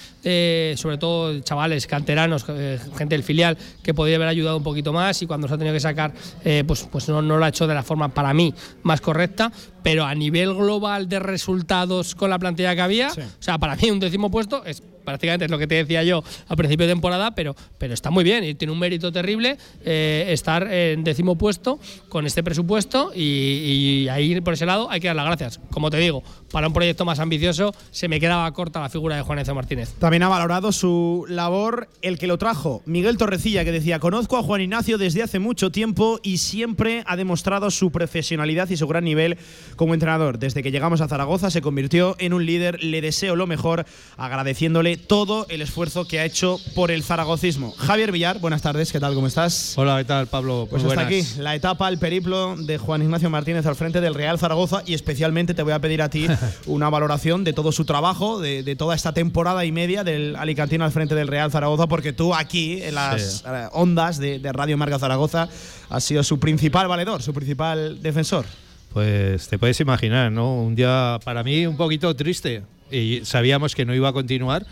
sobre 0.76 0.98
todo 1.00 1.40
chavales 1.40 1.88
canteranos, 1.88 2.46
gente 2.46 3.16
del 3.16 3.24
filial, 3.24 3.58
que 3.82 3.94
podría 3.94 4.18
haber 4.18 4.27
ayudado 4.28 4.58
un 4.58 4.64
poquito 4.64 4.94
más 4.94 5.22
y 5.22 5.28
cuando 5.28 5.48
se 5.48 5.54
ha 5.54 5.58
tenido 5.58 5.74
que 5.74 5.80
sacar, 5.80 6.14
eh, 6.44 6.64
pues, 6.66 6.88
pues 6.92 7.08
no, 7.10 7.22
no 7.22 7.38
lo 7.38 7.46
ha 7.46 7.50
hecho 7.50 7.68
de 7.68 7.74
la 7.74 7.84
forma 7.84 8.10
para 8.10 8.34
mí 8.34 8.54
más 8.84 9.02
correcta 9.02 9.52
pero 9.88 10.04
a 10.04 10.14
nivel 10.14 10.54
global 10.54 11.08
de 11.08 11.18
resultados 11.18 12.14
con 12.14 12.30
la 12.30 12.38
plantilla 12.38 12.76
que 12.76 12.82
había, 12.82 13.08
o 13.08 13.42
sea, 13.42 13.58
para 13.58 13.78
mí 13.78 13.90
un 13.90 14.02
décimo 14.02 14.30
puesto 14.30 14.66
es 14.66 14.84
prácticamente 15.06 15.46
es 15.46 15.52
lo 15.52 15.58
que 15.58 15.68
te 15.68 15.76
decía 15.76 16.04
yo 16.04 16.22
a 16.50 16.56
principio 16.58 16.86
de 16.86 16.92
temporada, 16.92 17.32
pero, 17.32 17.56
pero 17.78 17.94
está 17.94 18.12
muy 18.12 18.26
bien 18.26 18.44
y 18.44 18.56
tiene 18.56 18.74
un 18.74 18.80
mérito 18.80 19.10
terrible 19.14 19.58
eh, 19.86 20.26
estar 20.32 20.70
en 20.70 21.06
décimo 21.06 21.38
puesto 21.38 21.80
con 22.10 22.26
este 22.26 22.44
presupuesto 22.44 23.14
y, 23.16 24.10
ahí 24.10 24.42
por 24.42 24.54
ese 24.54 24.66
lado 24.66 24.92
hay 24.92 25.00
que 25.00 25.08
dar 25.08 25.16
las 25.16 25.26
gracias. 25.26 25.62
Como 25.72 25.90
te 25.90 25.96
digo, 25.96 26.22
para 26.52 26.68
un 26.68 26.74
proyecto 26.74 27.06
más 27.06 27.20
ambicioso 27.20 27.74
se 27.92 28.08
me 28.08 28.20
quedaba 28.20 28.52
corta 28.54 28.80
la 28.80 28.90
figura 28.90 29.16
de 29.16 29.22
Juan 29.22 29.38
Ignacio 29.38 29.56
Martínez. 29.56 29.94
También 30.00 30.24
ha 30.24 30.30
valorado 30.30 30.72
su 30.72 31.26
labor 31.28 31.90
el 32.02 32.18
que 32.18 32.28
lo 32.28 32.38
trajo, 32.38 32.82
Miguel 32.86 33.18
Torrecilla, 33.18 33.64
que 33.64 33.72
decía, 33.72 34.00
conozco 34.00 34.38
a 34.38 34.44
Juan 34.44 34.62
Ignacio 34.62 34.98
desde 34.98 35.24
hace 35.24 35.40
mucho 35.40 35.72
tiempo 35.72 36.20
y 36.24 36.38
siempre 36.38 37.04
ha 37.06 37.16
demostrado 37.16 37.72
su 37.72 37.92
profesionalidad 37.92 38.70
y 38.70 38.78
su 38.78 38.88
gran 38.88 39.04
nivel 39.04 39.38
como 39.76 39.94
entrenador. 39.94 40.40
Desde 40.40 40.64
que 40.64 40.72
llegamos 40.72 41.02
a 41.02 41.08
Zaragoza 41.08 41.52
se 41.52 41.62
convirtió 41.62 42.16
en 42.20 42.34
un 42.34 42.46
líder. 42.46 42.84
Le 42.84 43.02
deseo 43.02 43.36
lo 43.36 43.48
mejor, 43.48 43.86
agradeciéndole 44.18 44.98
todo 44.98 45.46
el 45.50 45.62
esfuerzo 45.62 46.08
que 46.08 46.20
ha 46.20 46.26
hecho 46.26 46.60
por 46.76 46.92
el 46.92 47.04
zaragocismo. 47.04 47.72
Javier 47.78 48.12
Villar, 48.12 48.40
buenas 48.40 48.62
tardes, 48.62 48.92
¿qué 48.92 49.00
tal? 49.00 49.14
¿Cómo 49.14 49.28
estás? 49.28 49.78
Hola, 49.78 49.98
¿qué 49.98 50.06
tal, 50.06 50.28
Pablo? 50.28 50.68
Pues 50.70 50.84
hasta 50.84 51.02
aquí 51.02 51.22
la 51.40 51.56
etapa, 51.56 51.90
el 51.90 51.98
periplo 51.98 52.56
de 52.56 52.78
Juan 52.78 53.02
Ignacio 53.02 53.30
Martínez 53.30 53.66
al 53.66 53.76
frente 53.76 54.02
del 54.02 54.14
Real 54.14 54.40
Zaragoza 54.40 54.84
y 54.86 54.94
especialmente 54.94 55.54
te 55.54 55.64
voy 55.64 55.74
a 55.74 55.80
pedir 55.80 56.02
a 56.02 56.10
ti 56.10 56.28
una 56.66 56.90
valoración 56.90 57.44
de 57.44 57.54
todo 57.54 57.72
su 57.72 57.86
trabajo, 57.86 58.40
de, 58.40 58.76
toda 58.76 58.96
esta 58.96 59.14
temporada 59.14 59.66
y 59.66 59.72
media 59.72 60.04
del 60.04 60.36
Alicantino 60.36 60.86
al 60.86 60.92
frente 60.92 61.16
del 61.16 61.28
Real 61.28 61.52
Zaragoza, 61.52 61.88
porque 61.88 62.14
tú 62.14 62.34
aquí, 62.34 62.82
en 62.82 62.96
las 62.96 63.44
eh, 63.46 63.68
ondas 63.72 64.18
de, 64.18 64.40
de 64.40 64.54
Radio 64.54 64.78
Marca 64.78 65.00
Zaragoza, 65.00 65.50
has 65.90 66.04
sido 66.04 66.24
su 66.24 66.40
principal 66.40 66.88
valedor, 66.88 67.22
su 67.22 67.34
principal 67.34 68.02
defensor. 68.02 68.46
Pues 68.94 69.48
te 69.48 69.60
puedes 69.60 69.80
imaginar, 69.80 70.32
¿no? 70.32 70.56
Un 70.56 70.76
día 70.76 71.20
para 71.24 71.44
mí 71.44 71.66
un 71.66 71.78
poquito 71.78 72.16
triste 72.16 72.64
y 72.92 73.22
sabíamos 73.24 73.76
que 73.76 73.86
no 73.86 73.94
iba 73.94 74.10
a 74.10 74.14
continuar, 74.14 74.66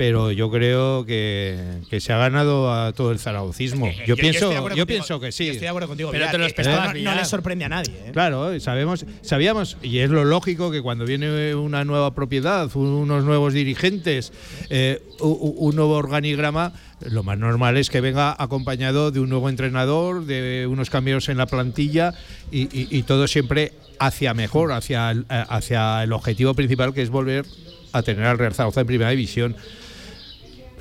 pero 0.00 0.32
yo 0.32 0.50
creo 0.50 1.04
que, 1.04 1.58
que 1.90 2.00
se 2.00 2.10
ha 2.14 2.16
ganado 2.16 2.72
a 2.72 2.94
todo 2.94 3.12
el 3.12 3.18
zaragocismo. 3.18 3.86
Eh, 3.86 3.96
yo, 4.06 4.16
pienso, 4.16 4.50
yo 4.74 4.86
pienso 4.86 5.20
que 5.20 5.30
sí. 5.30 5.44
Yo 5.44 5.52
estoy 5.52 5.64
de 5.66 5.68
acuerdo 5.68 5.88
contigo. 5.88 6.10
Pero 6.10 6.30
te 6.30 6.38
lo 6.38 6.44
eh, 6.44 6.46
esperabas, 6.46 6.94
no- 6.94 7.02
no, 7.02 7.14
le 7.16 7.24
sorprende 7.26 7.66
a 7.66 7.68
nadie. 7.68 7.92
¿eh? 8.06 8.10
Claro, 8.10 8.58
sabemos, 8.60 9.04
sabíamos, 9.20 9.76
y 9.82 9.98
es 9.98 10.08
lo 10.08 10.24
lógico 10.24 10.70
que 10.70 10.80
cuando 10.80 11.04
viene 11.04 11.54
una 11.54 11.84
nueva 11.84 12.14
propiedad, 12.14 12.70
unos 12.74 13.24
nuevos 13.24 13.52
dirigentes, 13.52 14.32
eh, 14.70 15.02
un 15.20 15.76
nuevo 15.76 15.96
organigrama, 15.96 16.72
lo 17.02 17.22
más 17.22 17.36
normal 17.36 17.76
es 17.76 17.90
que 17.90 18.00
venga 18.00 18.34
acompañado 18.38 19.10
de 19.10 19.20
un 19.20 19.28
nuevo 19.28 19.50
entrenador, 19.50 20.24
de 20.24 20.66
unos 20.66 20.88
cambios 20.88 21.28
en 21.28 21.36
la 21.36 21.44
plantilla 21.44 22.14
y, 22.50 22.62
y- 22.62 22.88
y 22.90 23.02
todo 23.02 23.28
siempre 23.28 23.72
hacia 23.98 24.32
mejor, 24.32 24.72
hacia 24.72 25.10
el, 25.10 25.26
eh, 25.28 25.44
hacia 25.50 26.02
el 26.04 26.14
objetivo 26.14 26.54
principal 26.54 26.94
que 26.94 27.02
es 27.02 27.10
volver 27.10 27.44
a 27.92 28.00
tener 28.02 28.24
al 28.24 28.38
Real 28.38 28.54
Zaragoza 28.54 28.80
en 28.80 28.86
primera 28.86 29.10
división. 29.10 29.56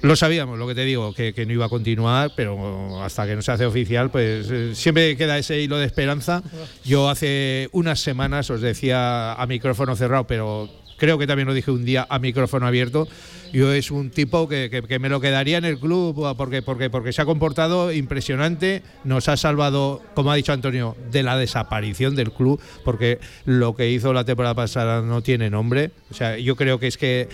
Lo 0.02 0.16
sabíamos, 0.16 0.58
lo 0.58 0.68
que 0.68 0.76
te 0.76 0.86
digo, 0.86 1.14
que, 1.14 1.34
no 1.46 1.52
iba 1.54 1.66
a 1.66 1.70
continuar, 1.70 2.32
pero 2.36 3.04
hasta 3.04 3.28
que 3.28 3.36
no 3.36 3.42
se 3.42 3.52
hace 3.52 3.66
oficial, 3.66 4.10
pues 4.10 4.48
eh, 4.50 4.72
siempre 4.74 5.18
queda 5.18 5.38
ese 5.38 5.60
hilo 5.62 5.78
de 5.78 5.86
esperanza. 5.86 6.42
Yo 6.86 7.10
hace 7.10 7.68
unas 7.74 8.00
semanas 8.00 8.50
os 8.50 8.62
decía 8.62 9.34
a 9.34 9.46
micrófono 9.46 9.96
cerrado, 9.98 10.26
pero 10.26 10.70
creo 10.98 11.18
que 11.18 11.28
también 11.28 11.48
lo 11.48 11.54
dije 11.54 11.72
un 11.72 11.84
día 11.84 12.08
a 12.10 12.18
micrófono 12.20 12.66
abierto. 12.66 13.08
Yo 13.52 13.74
es 13.74 13.92
un 13.92 14.10
tipo 14.10 14.48
que, 14.48 14.70
que- 14.88 15.00
me 15.00 15.10
lo 15.10 15.20
quedaría 15.20 15.58
en 15.58 15.66
el 15.66 15.80
club 15.80 16.34
porque, 16.38 16.62
porque, 16.62 16.90
porque 16.90 17.12
se 17.12 17.22
ha 17.22 17.26
comportado 17.26 17.92
impresionante, 17.92 18.84
nos 19.04 19.28
ha 19.28 19.36
salvado, 19.36 20.02
como 20.14 20.32
ha 20.32 20.36
dicho 20.36 20.54
Antonio, 20.54 20.96
de 21.12 21.24
la 21.24 21.36
desaparición 21.36 22.16
del 22.16 22.32
club, 22.32 22.62
porque 22.86 23.20
lo 23.46 23.76
que 23.76 23.90
hizo 23.90 24.14
la 24.14 24.24
temporada 24.24 24.56
pasada 24.56 25.02
no 25.02 25.22
tiene 25.24 25.50
nombre. 25.50 25.92
O 26.10 26.14
sea, 26.14 26.38
yo 26.38 26.56
creo 26.56 26.80
que 26.80 26.88
es 26.88 26.98
que, 26.98 27.28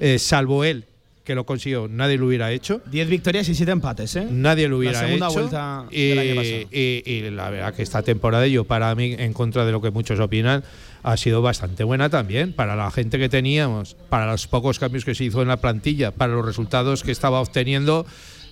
eh, 0.00 0.18
salvo 0.20 0.64
él, 0.64 0.84
que 1.24 1.34
lo 1.34 1.44
consiguió, 1.46 1.88
nadie 1.88 2.18
lo 2.18 2.26
hubiera 2.26 2.52
hecho. 2.52 2.82
10 2.90 3.08
victorias 3.08 3.48
y 3.48 3.54
7 3.54 3.72
empates, 3.72 4.14
¿eh? 4.16 4.26
Nadie 4.30 4.68
lo 4.68 4.76
hubiera 4.78 5.00
La 5.00 5.06
segunda 5.06 5.26
hecho. 5.28 5.38
vuelta 5.40 5.86
y, 5.90 6.08
del 6.10 6.18
año 6.18 6.34
pasado. 6.36 6.58
y- 6.70 7.02
y 7.06 7.30
la 7.30 7.50
verdad 7.50 7.74
que 7.74 7.82
esta 7.82 8.02
temporada, 8.02 8.46
yo 8.46 8.64
para 8.64 8.94
mí, 8.94 9.16
en 9.18 9.32
contra 9.32 9.64
de 9.64 9.72
lo 9.72 9.80
que 9.80 9.90
muchos 9.90 10.20
opinan, 10.20 10.62
ha 11.02 11.16
sido 11.16 11.40
bastante 11.42 11.82
buena 11.82 12.08
también. 12.10 12.52
Para 12.52 12.76
la 12.76 12.90
gente 12.90 13.18
que 13.18 13.28
teníamos, 13.28 13.96
para 14.08 14.30
los 14.30 14.46
pocos 14.46 14.78
cambios 14.78 15.04
que 15.04 15.14
se 15.14 15.24
hizo 15.24 15.40
en 15.42 15.48
la 15.48 15.56
plantilla, 15.56 16.10
para 16.12 16.34
los 16.34 16.44
resultados 16.44 17.02
que 17.02 17.12
estaba 17.12 17.40
obteniendo. 17.40 18.06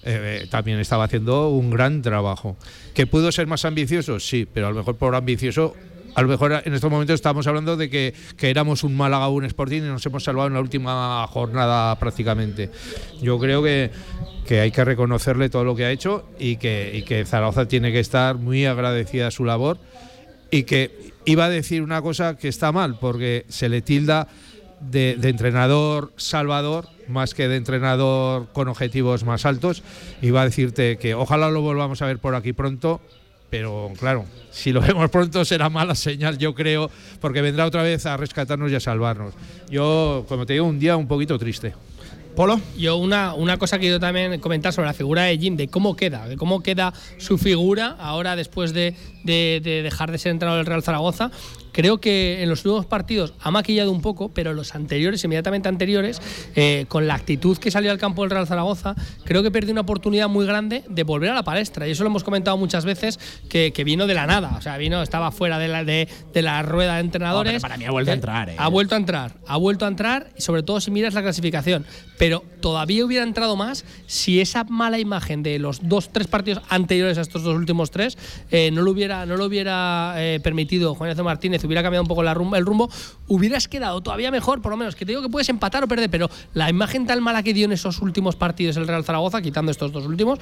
eh, 0.05 0.49
también 0.51 0.81
estaba 0.81 1.05
haciendo 1.05 1.49
un 1.51 1.71
gran 1.71 2.03
trabajo. 2.03 2.57
¿Que 2.93 3.07
pudo 3.07 3.31
ser 3.31 3.47
más 3.47 3.65
ambicioso? 3.65 4.19
Sí, 4.19 4.49
pero 4.53 4.67
a 4.67 4.71
lo 4.71 4.77
mejor 4.79 4.97
por 4.97 5.15
ambicioso 5.15 5.77
a 6.15 6.23
lo 6.23 6.29
mejor 6.29 6.63
en 6.65 6.75
estos 6.75 6.91
momentos 6.91 7.15
estamos 7.15 7.47
hablando 7.47 7.77
de 7.77 7.89
que, 7.89 8.15
éramos 8.41 8.85
un 8.85 8.97
Málaga 8.97 9.29
un 9.29 9.45
Sporting 9.45 9.79
y 9.79 9.87
nos 9.87 10.05
hemos 10.05 10.25
salvado 10.25 10.49
en 10.49 10.55
la 10.55 10.61
última 10.61 11.27
jornada 11.29 11.99
prácticamente. 11.99 12.71
Yo 13.21 13.39
creo 13.39 13.63
que, 13.63 13.91
hay 14.51 14.71
que 14.71 14.85
reconocerle 14.85 15.49
todo 15.49 15.65
lo 15.65 15.75
que 15.75 15.87
ha 15.87 15.91
hecho 15.91 16.29
y 16.39 16.57
que, 16.57 16.93
y 16.95 17.03
que 17.03 17.25
Zaragoza 17.25 17.67
tiene 17.67 17.91
que 17.91 18.01
estar 18.01 18.37
muy 18.37 18.67
agradecida 18.67 19.29
a 19.29 19.31
su 19.31 19.47
labor 19.47 19.79
y 20.51 20.65
que 20.65 21.13
iba 21.25 21.47
a 21.47 21.49
decir 21.49 21.81
una 21.81 22.03
cosa 22.03 22.37
que 22.37 22.49
está 22.49 22.71
mal 22.71 22.99
porque 22.99 23.47
se 23.49 23.71
le 23.71 23.81
tilda 23.81 24.29
de, 24.81 25.17
de 25.19 25.29
entrenador 25.31 26.13
salvador 26.17 26.89
más 27.09 27.35
que 27.35 27.49
de 27.49 27.57
entrenador 27.57 28.49
con 28.53 28.69
objetivos 28.69 29.25
más 29.25 29.47
altos. 29.47 29.83
Iba 30.21 30.43
a 30.43 30.45
decirte 30.45 30.99
que 30.99 31.15
ojalá 31.15 31.51
lo 31.51 31.63
volvamos 31.63 32.03
a 32.03 32.07
ver 32.07 32.19
por 32.19 32.35
aquí 32.35 32.53
pronto, 32.53 33.01
pero 33.53 33.93
claro, 34.01 34.25
si 34.51 34.73
lo 34.73 34.81
vemos 34.81 35.11
pronto 35.11 35.45
será 35.45 35.69
mala 35.69 35.95
señal, 35.95 36.39
yo 36.39 36.55
creo, 36.55 36.91
porque 37.21 37.43
vendrá 37.43 37.67
otra 37.67 37.83
vez 37.83 38.07
a 38.07 38.17
rescatarnos 38.17 38.73
y 38.73 38.75
a 38.77 38.81
salvarnos. 38.81 39.35
Yo, 39.69 40.25
como 40.27 40.47
te 40.47 40.55
digo, 40.55 40.65
un 40.65 40.79
día 40.79 40.97
un 40.97 41.07
poquito 41.07 41.39
triste. 41.39 41.75
Polo. 42.35 42.59
Yo 42.79 42.97
una, 42.97 43.35
una 43.35 43.59
cosa 43.59 43.79
que 43.79 43.91
yo 43.91 44.01
también 44.01 44.41
comentar 44.41 44.73
sobre 44.73 44.87
la 44.89 44.95
figura 44.95 45.25
de 45.25 45.37
Jim, 45.37 45.55
de 45.55 45.69
cómo 45.69 45.97
queda, 45.97 46.27
de 46.27 46.37
cómo 46.39 46.63
queda 46.63 46.95
su 47.19 47.37
figura 47.37 47.95
ahora 48.01 48.37
después 48.37 48.73
de, 48.73 48.95
de- 49.23 49.61
de 49.63 49.83
dejar 49.83 50.11
de 50.11 50.17
ser 50.17 50.33
entrenador 50.33 50.61
del 50.61 50.67
Real 50.67 50.83
Zaragoza. 50.83 51.31
Creo 51.73 52.01
que 52.01 52.43
en 52.43 52.49
los 52.49 52.65
últimos 52.65 52.87
partidos 52.87 53.35
ha 53.41 53.51
maquillado 53.51 53.91
un 53.91 54.03
poco, 54.03 54.29
pero 54.29 54.53
los 54.53 54.75
anteriores, 54.75 55.25
inmediatamente 55.25 55.69
anteriores, 55.69 56.21
eh, 56.55 56.85
con 56.89 57.07
la 57.09 57.15
actitud 57.15 57.57
que 57.57 57.71
salió 57.71 57.91
al 57.91 57.99
campo 57.99 58.23
del 58.23 58.31
Real 58.31 58.47
Zaragoza, 58.47 58.95
creo 59.25 59.43
que 59.43 59.51
perdió 59.51 59.73
una 59.73 59.81
oportunidad 59.81 60.29
muy 60.29 60.47
grande 60.47 60.85
de 60.89 61.03
volver 61.03 61.31
a 61.31 61.35
la 61.35 61.43
palestra. 61.43 61.89
Y 61.89 61.93
eso 61.93 62.05
lo 62.05 62.11
hemos 62.11 62.25
comentado 62.25 62.57
muchas 62.59 62.85
veces, 62.85 63.19
que, 63.49 63.73
que 63.73 63.85
vino 63.85 64.07
de 64.07 64.15
la 64.15 64.27
nada. 64.27 64.55
O 64.59 64.61
sea, 64.61 64.77
vino, 64.77 65.03
estaba 65.03 65.31
fuera 65.31 65.59
de 65.59 65.69
la, 65.69 65.83
de, 65.85 66.09
de 66.33 66.43
la 66.43 66.63
rueda 66.63 66.97
de 66.97 67.01
entrenadores. 67.01 67.55
No, 67.55 67.61
para 67.61 67.77
mí 67.79 67.85
ha 67.87 67.91
vuelto 67.91 68.11
a 68.11 68.15
Eh, 68.15 68.17
entrar, 68.17 68.51
eh. 68.51 68.55
Ha 68.59 68.69
vuelto 68.69 68.95
a 68.95 68.99
entrar, 68.99 69.33
ha 69.47 69.57
vuelto 69.57 69.85
a 69.87 69.89
entrar, 69.89 70.29
y 70.37 70.43
sobre 70.43 70.63
todo 70.63 70.81
si 70.81 70.91
miras 70.91 71.15
la 71.15 71.23
clasificación. 71.23 71.87
Pero 72.19 72.45
todavía 72.61 73.05
hubiera 73.05 73.25
entrado 73.25 73.57
más 73.57 73.85
si 74.07 74.41
esa 74.41 74.65
mala 74.65 74.99
imagen 74.99 75.43
de 75.43 75.59
los 75.59 75.89
dos, 75.89 76.11
tres 76.13 76.27
partidos 76.27 76.63
anteriores 76.69 77.19
a 77.19 77.23
estos 77.23 77.43
dos 77.43 77.57
últimos 77.57 77.91
tres 77.91 78.17
eh, 78.51 78.71
no 78.73 78.83
lo 78.83 78.91
hubiera, 78.93 79.27
no 79.27 79.37
lo 79.37 79.47
hubiera 79.47 80.15
permitido 80.43 80.95
Juan 80.95 81.09
Ignacio 81.11 81.25
Hubiera 81.67 81.83
cambiado 81.83 82.03
un 82.03 82.09
poco 82.09 82.23
la 82.23 82.35
rumba, 82.35 82.59
el 82.59 82.67
rumbo, 82.67 82.91
hubieras 83.29 83.69
quedado 83.69 84.01
todavía 84.01 84.31
mejor, 84.31 84.63
por 84.63 84.73
lo 84.73 84.77
menos. 84.77 84.95
Que 84.95 85.05
te 85.05 85.13
digo 85.13 85.23
que 85.23 85.29
puedes 85.29 85.49
empatar 85.49 85.85
o 85.85 85.89
perder, 85.89 86.11
pero 86.11 86.31
la 86.55 86.69
imagen 86.71 87.07
tan 87.07 87.23
mala 87.23 87.43
que 87.43 87.55
dio 87.55 87.65
en 87.67 87.73
esos 87.73 88.01
últimos 88.01 88.37
partidos 88.37 88.77
el 88.77 88.87
Real 88.87 89.05
Zaragoza, 89.05 89.43
quitando 89.43 89.71
estos 89.71 89.93
dos 89.93 90.07
últimos, 90.07 90.39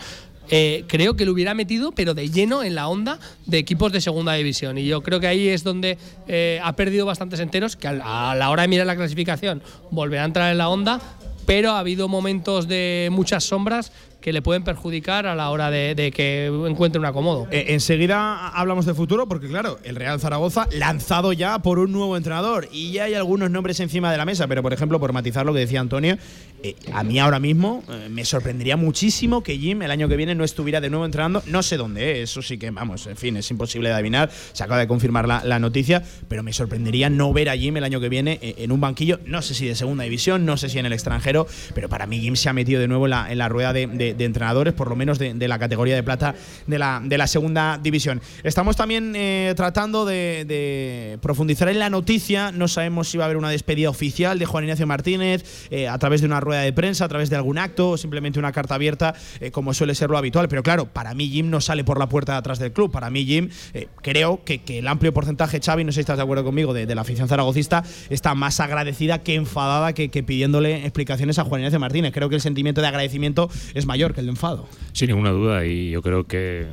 eh, 0.49 0.85
creo 0.89 1.17
que 1.17 1.25
lo 1.25 1.33
hubiera 1.33 1.55
metido, 1.55 1.93
pero 1.93 2.15
de 2.15 2.29
lleno 2.31 2.63
en 2.63 2.75
la 2.75 2.89
onda 2.89 3.19
de 3.47 3.59
equipos 3.59 3.93
de 3.93 4.01
segunda 4.01 4.35
división. 4.35 4.79
Y 4.79 4.87
yo 4.87 5.03
creo 5.03 5.21
que 5.21 5.27
ahí 5.27 5.49
es 5.49 5.65
donde 5.65 5.99
eh, 6.27 6.61
ha 6.63 6.75
perdido 6.75 7.07
bastantes 7.07 7.41
enteros, 7.41 7.77
que 7.77 7.89
a 7.89 8.35
la 8.35 8.51
hora 8.51 8.63
de 8.63 8.69
mirar 8.69 8.87
la 8.87 8.97
clasificación 8.97 9.63
volverá 9.91 10.23
a 10.23 10.27
entrar 10.27 10.51
en 10.51 10.59
la 10.59 10.69
onda, 10.69 11.01
pero 11.47 11.73
ha 11.73 11.79
habido 11.81 12.09
momentos 12.09 12.69
de 12.69 13.09
muchas 13.11 13.45
sombras 13.45 13.93
que 14.21 14.33
le 14.33 14.43
pueden 14.43 14.65
perjudicar 14.65 15.27
a 15.27 15.35
la 15.35 15.51
hora 15.51 15.71
de, 15.71 16.13
que 16.15 16.47
encuentre 16.69 16.99
un 16.99 17.07
acomodo. 17.07 17.49
Eh, 17.51 17.67
enseguida 17.69 18.49
hablamos 18.49 18.87
de 18.87 18.95
futuro 18.95 19.27
porque, 19.27 19.49
claro, 19.49 19.79
el 19.85 19.97
Real 19.97 20.21
Zaragoza 20.21 20.69
lanzado 20.73 21.33
ya 21.33 21.59
por 21.61 21.79
un 21.79 21.93
nuevo 21.93 22.17
entrenador 22.17 22.69
y 22.71 22.93
ya 22.93 23.05
hay 23.05 23.15
algunos 23.15 23.51
nombres 23.51 23.81
encima 23.81 24.13
de 24.13 24.19
la 24.19 24.25
mesa, 24.25 24.47
pero 24.47 24.63
por 24.63 24.73
ejemplo, 24.73 25.01
por 25.01 25.13
matizar 25.13 25.47
lo 25.47 25.53
que 25.53 25.61
decía 25.61 25.81
Antonio, 25.81 26.17
eh, 26.63 26.77
a 26.93 27.03
mí 27.03 27.19
ahora 27.19 27.41
mismo 27.41 27.83
eh, 27.89 28.09
me 28.11 28.25
sorprendería 28.25 28.77
muchísimo 28.77 29.43
que 29.43 29.57
Jim 29.57 29.81
el 29.81 29.91
año 29.91 30.09
que 30.09 30.17
viene 30.17 30.35
no 30.35 30.45
estuviera 30.45 30.81
de 30.81 30.91
nuevo 30.91 31.07
entrenando, 31.07 31.43
no 31.47 31.63
sé 31.63 31.79
dónde, 31.79 32.19
eh, 32.19 32.23
eso 32.23 32.43
sí 32.43 32.59
que, 32.59 32.71
vamos, 32.71 33.07
en 33.07 33.17
fin, 33.17 33.37
es 33.39 33.51
imposible 33.51 33.89
de 33.89 33.95
adivinar, 33.95 34.31
se 34.53 34.63
acaba 34.63 34.79
de 34.79 34.87
confirmar 34.87 35.27
la, 35.27 35.59
noticia, 35.59 36.03
pero 36.29 36.43
me 36.43 36.53
sorprendería 36.53 37.11
no 37.11 37.33
ver 37.33 37.49
a 37.49 37.57
Jim 37.57 37.77
el 37.77 37.85
año 37.85 38.01
que 38.01 38.09
viene 38.09 38.39
en 38.43 38.73
un 38.73 38.81
banquillo, 38.81 39.21
no 39.27 39.43
sé 39.43 39.55
si 39.55 39.67
de 39.67 39.75
segunda 39.75 40.05
división, 40.05 40.47
no 40.47 40.57
sé 40.57 40.69
si 40.69 40.79
en 40.79 40.87
el 40.87 40.93
extranjero, 40.93 41.47
pero 41.75 41.89
para 41.89 42.07
mí 42.07 42.21
Jim 42.21 42.37
se 42.37 42.49
ha 42.49 42.53
metido 42.53 42.81
de 42.81 42.89
nuevo 42.89 43.07
en 43.07 43.11
la, 43.11 43.31
en 43.31 43.39
la 43.39 43.49
rueda 43.49 43.73
de, 43.73 44.15
entrenadores, 44.19 44.73
por 44.75 44.89
lo 44.89 44.97
menos 44.97 45.19
de, 45.19 45.35
de 45.35 45.49
la 45.49 45.59
categoría 45.59 45.95
de 45.95 46.03
plata 46.03 46.35
de 46.67 46.79
la, 46.79 47.01
de 47.05 47.19
la 47.19 47.27
segunda 47.27 47.79
división. 47.83 48.21
Estamos 48.43 48.77
también 48.77 49.13
tratando 49.55 50.05
de, 50.05 51.19
profundizar 51.21 51.69
en 51.69 51.79
la 51.79 51.91
noticia, 51.91 52.53
no 52.53 52.69
sabemos 52.69 53.09
si 53.09 53.19
va 53.19 53.25
a 53.25 53.27
haber 53.27 53.37
una 53.37 53.51
despedida 53.51 53.91
oficial 53.91 54.39
de 54.39 54.47
Juan 54.47 54.65
Ignacio 54.65 54.87
Martínez 54.87 55.69
a 55.89 55.99
través 55.99 56.21
de 56.21 56.27
una 56.27 56.41
rueda 56.41 56.50
de 56.59 56.73
prensa, 56.73 57.05
a 57.05 57.09
través 57.09 57.31
de 57.31 57.37
algún 57.37 57.59
acto 57.59 57.91
o 57.91 57.97
simplemente 57.97 58.39
una 58.39 58.53
carta 58.53 58.75
abierta, 58.75 59.15
eh, 59.41 59.51
como 59.51 59.75
suele 59.75 59.95
ser 59.95 60.11
lo 60.11 60.19
habitual. 60.19 60.49
Pero 60.49 60.63
claro, 60.63 60.87
para 60.87 61.15
mí 61.15 61.29
Jim 61.29 61.51
no 61.51 61.61
sale 61.61 61.85
por 61.85 61.99
la 61.99 62.09
puerta 62.09 62.33
de 62.33 62.39
atrás 62.39 62.59
del 62.59 62.73
club. 62.73 62.91
Para 62.91 63.11
mí 63.11 63.25
Jim, 63.25 63.49
eh, 63.75 63.89
creo 64.03 64.43
que, 64.45 64.61
el 64.67 64.89
amplio 64.89 65.13
porcentaje, 65.13 65.61
Xavi, 65.61 65.85
no 65.85 65.93
sé 65.93 65.97
si 65.97 66.01
estás 66.01 66.17
de 66.17 66.23
acuerdo 66.23 66.45
conmigo, 66.45 66.73
de, 66.73 66.87
de 66.87 66.95
la 66.95 67.03
afición 67.03 67.29
zaragocista, 67.29 67.83
está 68.09 68.35
más 68.35 68.61
agradecida 68.61 69.19
que 69.19 69.35
enfadada 69.35 69.93
que, 69.93 70.09
pidiéndole 70.23 70.85
explicaciones 70.85 71.39
a 71.39 71.45
Juan 71.45 71.61
Ignacio 71.61 71.81
Martínez. 71.81 72.13
Creo 72.13 72.29
que 72.29 72.37
el 72.37 72.41
sentimiento 72.41 72.81
de 72.81 72.87
agradecimiento 72.87 73.51
es 73.75 73.87
mayor 73.87 74.15
que 74.15 74.21
el 74.21 74.27
de 74.27 74.33
enfado. 74.33 74.67
Sin 74.93 75.09
ninguna 75.09 75.31
duda, 75.31 75.67
y 75.67 75.91
yo 75.91 76.03
creo 76.03 76.27
que 76.27 76.67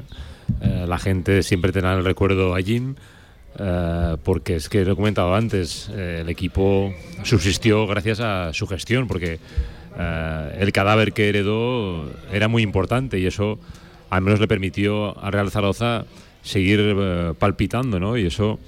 eh, 0.62 0.86
la 0.88 0.98
gente 0.98 1.44
siempre 1.44 1.72
tendrá 1.72 1.94
el 1.94 2.04
recuerdo 2.04 2.56
a 2.56 2.62
Jim, 2.62 2.96
eh, 3.60 4.18
porque 4.24 4.56
es 4.56 4.70
que 4.70 4.86
lo 4.86 4.94
he 4.94 4.96
comentado 4.96 5.34
antes, 5.34 5.90
eh, 5.92 6.20
el 6.22 6.30
equipo 6.30 6.94
subsistió 7.24 7.88
gracias 7.88 8.20
a 8.20 8.54
su 8.54 8.68
gestión, 8.68 9.08
porque 9.08 9.40
eh, 9.98 10.58
el 10.60 10.72
cadáver 10.72 11.14
que 11.14 11.30
heredó 11.30 12.12
era 12.32 12.48
muy 12.48 12.62
importante 12.62 13.18
y 13.20 13.26
eso 13.26 13.60
al 14.10 14.22
menos 14.22 14.40
le 14.40 14.48
permitió 14.48 15.18
a 15.24 15.32
Real 15.32 15.50
Zaragoza 15.50 16.06
seguir 16.44 16.80
eh, 16.82 17.34
palpitando, 17.38 18.00
¿no? 18.00 18.16
Y 18.16 18.28
eso 18.28 18.60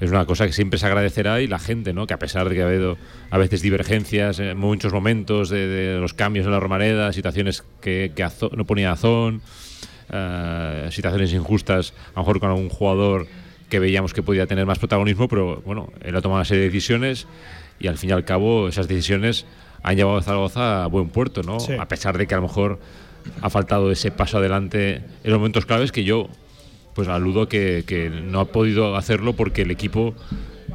es 0.00 0.10
una 0.10 0.26
cosa 0.26 0.46
que 0.46 0.52
siempre 0.52 0.80
se 0.80 0.86
agradecerá 0.86 1.40
y 1.40 1.46
la 1.46 1.60
gente, 1.60 1.94
¿no? 1.94 2.08
Que 2.08 2.14
a 2.14 2.18
pesar 2.18 2.48
de 2.48 2.56
que 2.56 2.62
ha 2.62 2.66
habido 2.66 2.98
a 3.30 3.38
veces 3.38 3.62
divergencias 3.62 4.40
en 4.40 4.58
muchos 4.58 4.92
momentos 4.92 5.48
de, 5.48 5.68
de 5.68 6.00
los 6.00 6.12
cambios 6.12 6.44
en 6.44 6.52
la 6.52 6.60
Romareda, 6.60 7.12
situaciones 7.12 7.62
que, 7.80 8.12
que 8.14 8.28
no 8.56 8.64
ponía 8.64 8.92
Azón, 8.92 9.42
situaciones 10.90 11.32
injustas, 11.32 11.94
a 12.10 12.16
lo 12.16 12.22
mejor 12.22 12.40
con 12.40 12.50
algún 12.50 12.68
jugador 12.68 13.26
que 13.68 13.78
veíamos 13.78 14.12
que 14.12 14.22
podía 14.22 14.46
tener 14.46 14.66
más 14.66 14.78
protagonismo, 14.78 15.28
pero 15.28 15.62
bueno, 15.64 15.92
él 16.02 16.14
ha 16.16 16.20
tomado 16.20 16.40
una 16.40 16.44
serie 16.44 16.64
de 16.64 16.68
decisiones 16.70 17.26
y 17.78 17.88
al 17.88 17.98
fin 17.98 18.10
y 18.10 18.12
al 18.12 18.24
cabo 18.24 18.68
esas 18.68 18.88
decisiones 18.88 19.46
han 19.82 19.96
llevado 19.96 20.18
a 20.18 20.22
Zaragoza 20.22 20.84
a 20.84 20.86
buen 20.86 21.08
puerto, 21.08 21.42
¿no? 21.42 21.60
Sí. 21.60 21.72
A 21.78 21.88
pesar 21.88 22.16
de 22.16 22.26
que 22.26 22.34
a 22.34 22.38
lo 22.38 22.44
mejor 22.44 22.78
ha 23.40 23.50
faltado 23.50 23.90
ese 23.90 24.10
paso 24.10 24.38
adelante 24.38 24.96
en 24.96 25.30
los 25.30 25.38
momentos 25.38 25.66
claves 25.66 25.92
que 25.92 26.04
yo 26.04 26.28
pues 26.94 27.08
aludo 27.08 27.48
que, 27.48 27.84
que 27.86 28.08
no 28.08 28.40
ha 28.40 28.44
podido 28.46 28.96
hacerlo 28.96 29.34
porque 29.34 29.62
el 29.62 29.70
equipo 29.70 30.14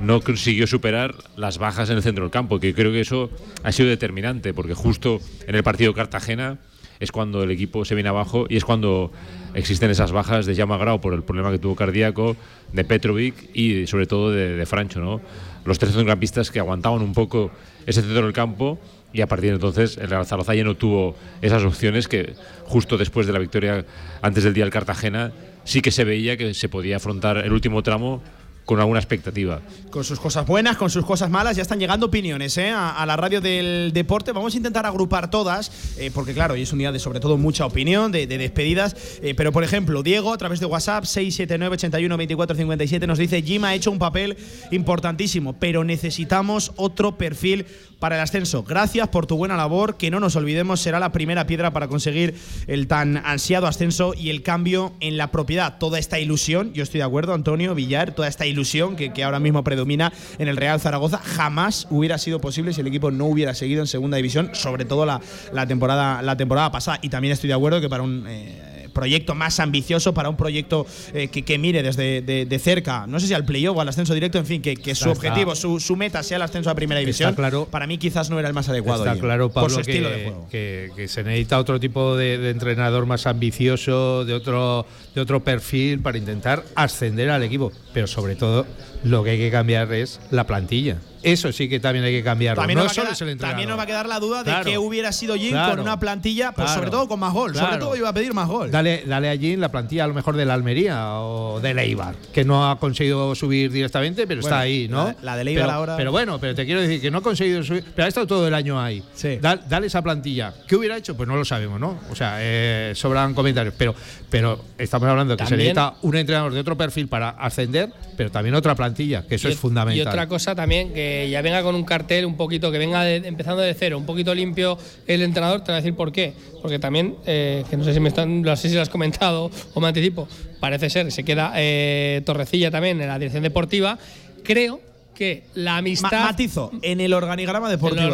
no 0.01 0.21
consiguió 0.21 0.67
superar 0.67 1.15
las 1.35 1.57
bajas 1.57 1.89
en 1.89 1.97
el 1.97 2.03
centro 2.03 2.23
del 2.23 2.31
campo, 2.31 2.59
que 2.59 2.73
creo 2.73 2.91
que 2.91 3.01
eso 3.01 3.29
ha 3.63 3.71
sido 3.71 3.89
determinante, 3.89 4.53
porque 4.53 4.73
justo 4.73 5.19
en 5.47 5.55
el 5.55 5.63
partido 5.63 5.93
Cartagena 5.93 6.57
es 6.99 7.11
cuando 7.11 7.43
el 7.43 7.51
equipo 7.51 7.85
se 7.85 7.95
viene 7.95 8.09
abajo 8.09 8.45
y 8.49 8.57
es 8.57 8.65
cuando 8.65 9.11
existen 9.53 9.89
esas 9.89 10.11
bajas 10.11 10.45
de 10.45 10.55
Jaume 10.55 10.77
Grau 10.77 11.01
por 11.01 11.13
el 11.13 11.23
problema 11.23 11.51
que 11.51 11.59
tuvo 11.59 11.75
cardíaco, 11.75 12.35
de 12.73 12.83
Petrovic 12.83 13.49
y 13.53 13.87
sobre 13.87 14.05
todo 14.05 14.31
de, 14.31 14.65
Francho, 14.65 14.99
¿no? 14.99 15.21
Los 15.65 15.79
tres 15.79 15.91
centrocampistas 15.91 16.51
que 16.51 16.59
aguantaban 16.59 17.01
un 17.01 17.13
poco 17.13 17.51
ese 17.85 18.01
centro 18.01 18.23
del 18.23 18.33
campo 18.33 18.79
y 19.11 19.21
a 19.21 19.27
partir 19.27 19.49
de 19.49 19.55
entonces 19.55 19.97
el 19.97 20.09
Real 20.09 20.25
Zaragoza 20.25 20.53
ya 20.53 20.63
no 20.63 20.75
tuvo 20.75 21.15
esas 21.41 21.63
opciones 21.63 22.07
que 22.07 22.35
justo 22.65 22.97
después 22.97 23.25
de 23.25 23.33
la 23.33 23.39
victoria 23.39 23.85
antes 24.21 24.43
del 24.43 24.53
día 24.53 24.63
del 24.63 24.71
Cartagena 24.71 25.31
sí 25.63 25.81
que 25.81 25.91
se 25.91 26.03
veía 26.03 26.37
que 26.37 26.53
se 26.53 26.69
podía 26.69 26.97
afrontar 26.97 27.37
el 27.37 27.51
último 27.51 27.81
tramo 27.81 28.21
con 28.69 28.79
alguna 28.79 28.99
expectativa. 28.99 29.61
Con 29.89 30.03
sus 30.03 30.19
cosas 30.19 30.45
buenas, 30.45 30.77
con 30.77 30.91
sus 30.91 31.03
cosas 31.03 31.31
malas, 31.31 31.55
ya 31.55 31.63
están 31.63 31.79
llegando 31.79 32.05
opiniones 32.05 32.55
¿eh? 32.59 32.69
a, 32.69 33.03
la 33.07 33.17
radio 33.17 33.41
del 33.41 33.89
deporte. 33.95 34.31
Vamos 34.31 34.53
a 34.53 34.57
intentar 34.57 34.85
agrupar 34.85 35.31
todas, 35.31 35.97
eh, 35.97 36.11
porque 36.13 36.35
claro, 36.35 36.53
hoy 36.53 36.61
es 36.61 36.71
un 36.71 36.77
día 36.77 36.91
de 36.91 36.99
sobre 36.99 37.19
todo 37.19 37.35
mucha 37.35 37.65
opinión, 37.65 38.11
de, 38.11 38.27
despedidas. 38.27 38.95
Eh, 39.23 39.33
pero 39.35 39.51
por 39.51 39.63
ejemplo, 39.63 40.03
Diego, 40.03 40.31
a 40.31 40.37
través 40.37 40.59
de 40.59 40.67
WhatsApp, 40.67 41.05
679 41.05 41.73
81 41.73 42.15
24 42.15 42.57
57, 42.57 43.07
nos 43.07 43.17
dice: 43.17 43.41
Jim 43.41 43.63
ha 43.63 43.73
hecho 43.73 43.89
un 43.89 43.97
papel 43.97 44.37
importantísimo, 44.69 45.53
pero 45.53 45.83
necesitamos 45.83 46.71
otro 46.75 47.17
perfil 47.17 47.65
para 47.97 48.17
el 48.17 48.21
ascenso. 48.21 48.61
Gracias 48.61 49.07
por 49.07 49.25
tu 49.25 49.35
buena 49.35 49.57
labor, 49.57 49.97
que 49.97 50.11
no 50.11 50.19
nos 50.19 50.35
olvidemos 50.35 50.79
será 50.79 50.99
la 50.99 51.11
primera 51.11 51.47
piedra 51.47 51.73
para 51.73 51.87
conseguir 51.87 52.35
el 52.67 52.85
tan 52.85 53.17
ansiado 53.17 53.65
ascenso 53.65 54.13
y 54.15 54.29
el 54.29 54.43
cambio 54.43 54.93
en 54.99 55.17
la 55.17 55.31
propiedad. 55.31 55.79
Toda 55.79 55.97
esta 55.97 56.19
ilusión, 56.19 56.71
yo 56.73 56.83
estoy 56.83 56.99
de 56.99 57.05
acuerdo, 57.05 57.33
Antonio 57.33 57.73
Villar, 57.73 58.13
toda 58.13 58.27
esta 58.27 58.45
ilusión 58.45 58.58
que, 58.95 59.23
ahora 59.23 59.39
mismo 59.39 59.63
predomina 59.63 60.11
en 60.37 60.47
el 60.47 60.57
Real 60.57 60.79
Zaragoza 60.79 61.17
jamás 61.17 61.87
hubiera 61.89 62.17
sido 62.17 62.39
posible 62.39 62.73
si 62.73 62.81
el 62.81 62.87
equipo 62.87 63.11
no 63.11 63.25
hubiera 63.25 63.53
seguido 63.53 63.81
en 63.81 63.87
segunda 63.87 64.17
división, 64.17 64.51
sobre 64.53 64.85
todo 64.85 65.05
la, 65.05 65.21
la 65.53 65.65
temporada, 65.67 66.21
la 66.21 66.35
temporada 66.35 66.71
pasada. 66.71 66.99
Y 67.01 67.09
también 67.09 67.31
estoy 67.33 67.47
de 67.47 67.53
acuerdo 67.53 67.81
que 67.81 67.89
para 67.89 68.03
un 68.03 68.25
eh, 68.27 68.68
proyecto 68.99 69.33
más 69.33 69.61
ambicioso, 69.61 70.13
para 70.13 70.29
un 70.29 70.35
proyecto 70.35 70.85
eh, 71.13 71.29
que, 71.29 71.57
mire 71.57 71.81
desde 71.81 72.21
de, 72.21 72.59
cerca, 72.59 73.07
no 73.07 73.19
sé 73.19 73.27
si 73.27 73.33
al 73.33 73.45
playoff 73.45 73.77
o 73.77 73.81
al 73.81 73.87
ascenso 73.87 74.13
directo, 74.13 74.37
en 74.37 74.45
fin, 74.45 74.61
que, 74.61 74.93
su 74.93 75.09
objetivo, 75.09 75.55
su, 75.55 75.95
meta 75.95 76.21
sea 76.21 76.35
el 76.35 76.43
ascenso 76.43 76.69
a 76.69 76.75
primera 76.75 76.99
división. 76.99 77.33
Claro, 77.33 77.65
para 77.65 77.87
mí 77.87 77.97
quizás 77.97 78.29
no 78.29 78.37
era 78.39 78.49
el 78.49 78.53
más 78.53 78.67
adecuado. 78.67 79.05
Está 79.05 79.19
claro, 79.19 79.49
Pablo, 79.49 79.75
por 79.75 79.81
estilo 79.81 80.09
de 80.09 80.23
juego. 80.23 80.47
Que, 80.49 81.05
se 81.07 81.23
necesita 81.23 81.59
otro 81.59 81.79
tipo 81.79 82.17
de, 82.17 82.49
entrenador 82.49 83.05
más 83.05 83.25
ambicioso, 83.25 84.25
de 84.25 84.33
otro, 84.33 84.85
de 85.15 85.21
otro 85.21 85.43
perfil 85.43 86.01
para 86.01 86.17
intentar 86.17 86.63
ascender 86.75 87.29
al 87.29 87.43
equipo. 87.43 87.71
Pero 87.93 88.05
sobre 88.05 88.35
todo, 88.35 88.65
lo 89.03 89.23
que 89.23 89.31
hay 89.31 89.37
que 89.37 89.51
cambiar 89.51 89.91
es 89.93 90.19
la 90.31 90.45
plantilla. 90.45 90.97
Eso 91.23 91.51
sí 91.51 91.67
que 91.67 91.79
también 91.79 92.05
hay 92.05 92.13
que 92.13 92.23
cambiarlo. 92.23 92.61
También, 92.61 92.79
nos, 92.79 92.87
va 92.97 93.83
a 93.83 93.85
quedar 93.85 94.07
la 94.07 94.19
duda 94.19 94.43
de 94.43 94.53
que 94.63 94.77
hubiera 94.77 95.11
sido 95.11 95.35
Jim 95.35 95.55
con 95.69 95.79
una 95.79 95.99
plantilla, 95.99 96.53
pues 96.53 96.71
sobre 96.71 96.89
todo 96.89 97.07
con 97.07 97.19
más 97.19 97.33
gol. 97.33 97.55
Sobre 97.55 97.77
todo 97.77 97.95
iba 97.95 98.09
a 98.09 98.13
pedir 98.13 98.33
más 98.33 98.47
gol. 98.47 98.71
Dale, 98.71 99.03
dale 99.05 99.29
a 99.29 99.37
Jim 99.37 99.59
la 99.59 99.69
plantilla 99.69 100.05
a 100.05 100.07
lo 100.07 100.13
mejor 100.13 100.35
de 100.35 100.45
la 100.45 100.53
Almería 100.53 101.19
o 101.19 101.59
de 101.59 101.73
Leibar, 101.73 102.15
que 102.33 102.45
no 102.45 102.69
ha 102.69 102.79
conseguido 102.79 103.35
subir 103.35 103.71
directamente, 103.71 104.27
pero 104.27 104.41
está 104.41 104.59
ahí, 104.59 104.87
¿no? 104.87 105.13
La, 105.21 105.35
de 105.35 105.43
Leibar 105.43 105.69
ahora. 105.69 105.97
Pero 105.97 106.11
bueno, 106.11 106.39
pero 106.39 106.55
te 106.55 106.65
quiero 106.65 106.81
decir 106.81 107.01
que 107.01 107.11
no 107.11 107.19
ha 107.19 107.21
conseguido 107.21 107.63
subir, 107.63 107.83
pero 107.95 108.05
ha 108.05 108.07
estado 108.07 108.27
todo 108.27 108.47
el 108.47 108.53
año 108.53 108.81
ahí. 108.81 109.03
Sí. 109.13 109.39
Dale, 109.41 109.87
esa 109.87 110.01
plantilla. 110.01 110.53
¿Qué 110.67 110.75
hubiera 110.75 110.97
hecho? 110.97 111.15
Pues 111.17 111.27
no 111.27 111.35
lo 111.35 111.45
sabemos, 111.45 111.79
¿no? 111.79 111.99
O 112.11 112.15
sea, 112.15 112.37
eh, 112.39 112.93
sobran 112.95 113.33
comentarios. 113.33 113.73
Pero, 113.77 113.95
pero 114.29 114.63
estamos 114.77 115.09
hablando 115.09 115.35
que 115.35 115.45
se 115.45 115.57
necesita 115.57 115.95
un 116.01 116.15
entrenador 116.15 116.53
de 116.53 116.59
otro 116.59 116.77
perfil 116.77 117.07
para 117.07 117.29
ascender, 117.29 117.91
pero 118.15 118.31
también 118.31 118.55
otra 118.55 118.75
plantilla, 118.75 118.88
que 118.95 119.35
eso 119.35 119.49
es 119.49 119.57
fundamental. 119.57 119.97
Y 119.97 120.01
otra 120.01 120.27
cosa 120.27 120.55
también, 120.55 120.93
que 120.93 121.29
ya 121.29 121.41
venga 121.41 121.63
con 121.63 121.75
un 121.75 121.83
cartel 121.83 122.25
un 122.25 122.35
poquito, 122.35 122.71
que 122.71 122.77
venga 122.77 123.09
empezando 123.09 123.61
de 123.61 123.73
cero, 123.73 123.97
un 123.97 124.05
poquito 124.05 124.33
limpio 124.33 124.77
el 125.07 125.21
entrenador, 125.21 125.61
te 125.61 125.71
va 125.71 125.77
a 125.77 125.81
decir 125.81 125.95
por 125.95 126.11
qué. 126.11 126.33
Porque 126.61 126.79
también, 126.79 127.15
eh, 127.25 127.63
que 127.69 127.77
no 127.77 127.83
sé 127.83 127.93
si 127.93 127.99
me 127.99 128.09
están, 128.09 128.41
no 128.41 128.55
sé 128.55 128.69
si 128.69 128.75
lo 128.75 128.81
has 128.81 128.89
comentado 128.89 129.51
o 129.73 129.81
me 129.81 129.87
anticipo, 129.87 130.27
parece 130.59 130.89
ser, 130.89 131.11
se 131.11 131.23
queda 131.23 131.53
eh, 131.55 132.21
Torrecilla 132.25 132.71
también 132.71 132.99
en 133.01 133.07
la 133.07 133.17
dirección 133.17 133.43
deportiva. 133.43 133.97
Creo 134.43 134.81
que 135.19 135.43
la 135.53 135.77
amistad. 135.77 136.23
matizo, 136.23 136.71
en 136.81 137.01
el 137.01 137.13
organigrama 137.13 137.69
deportivo. 137.69 138.09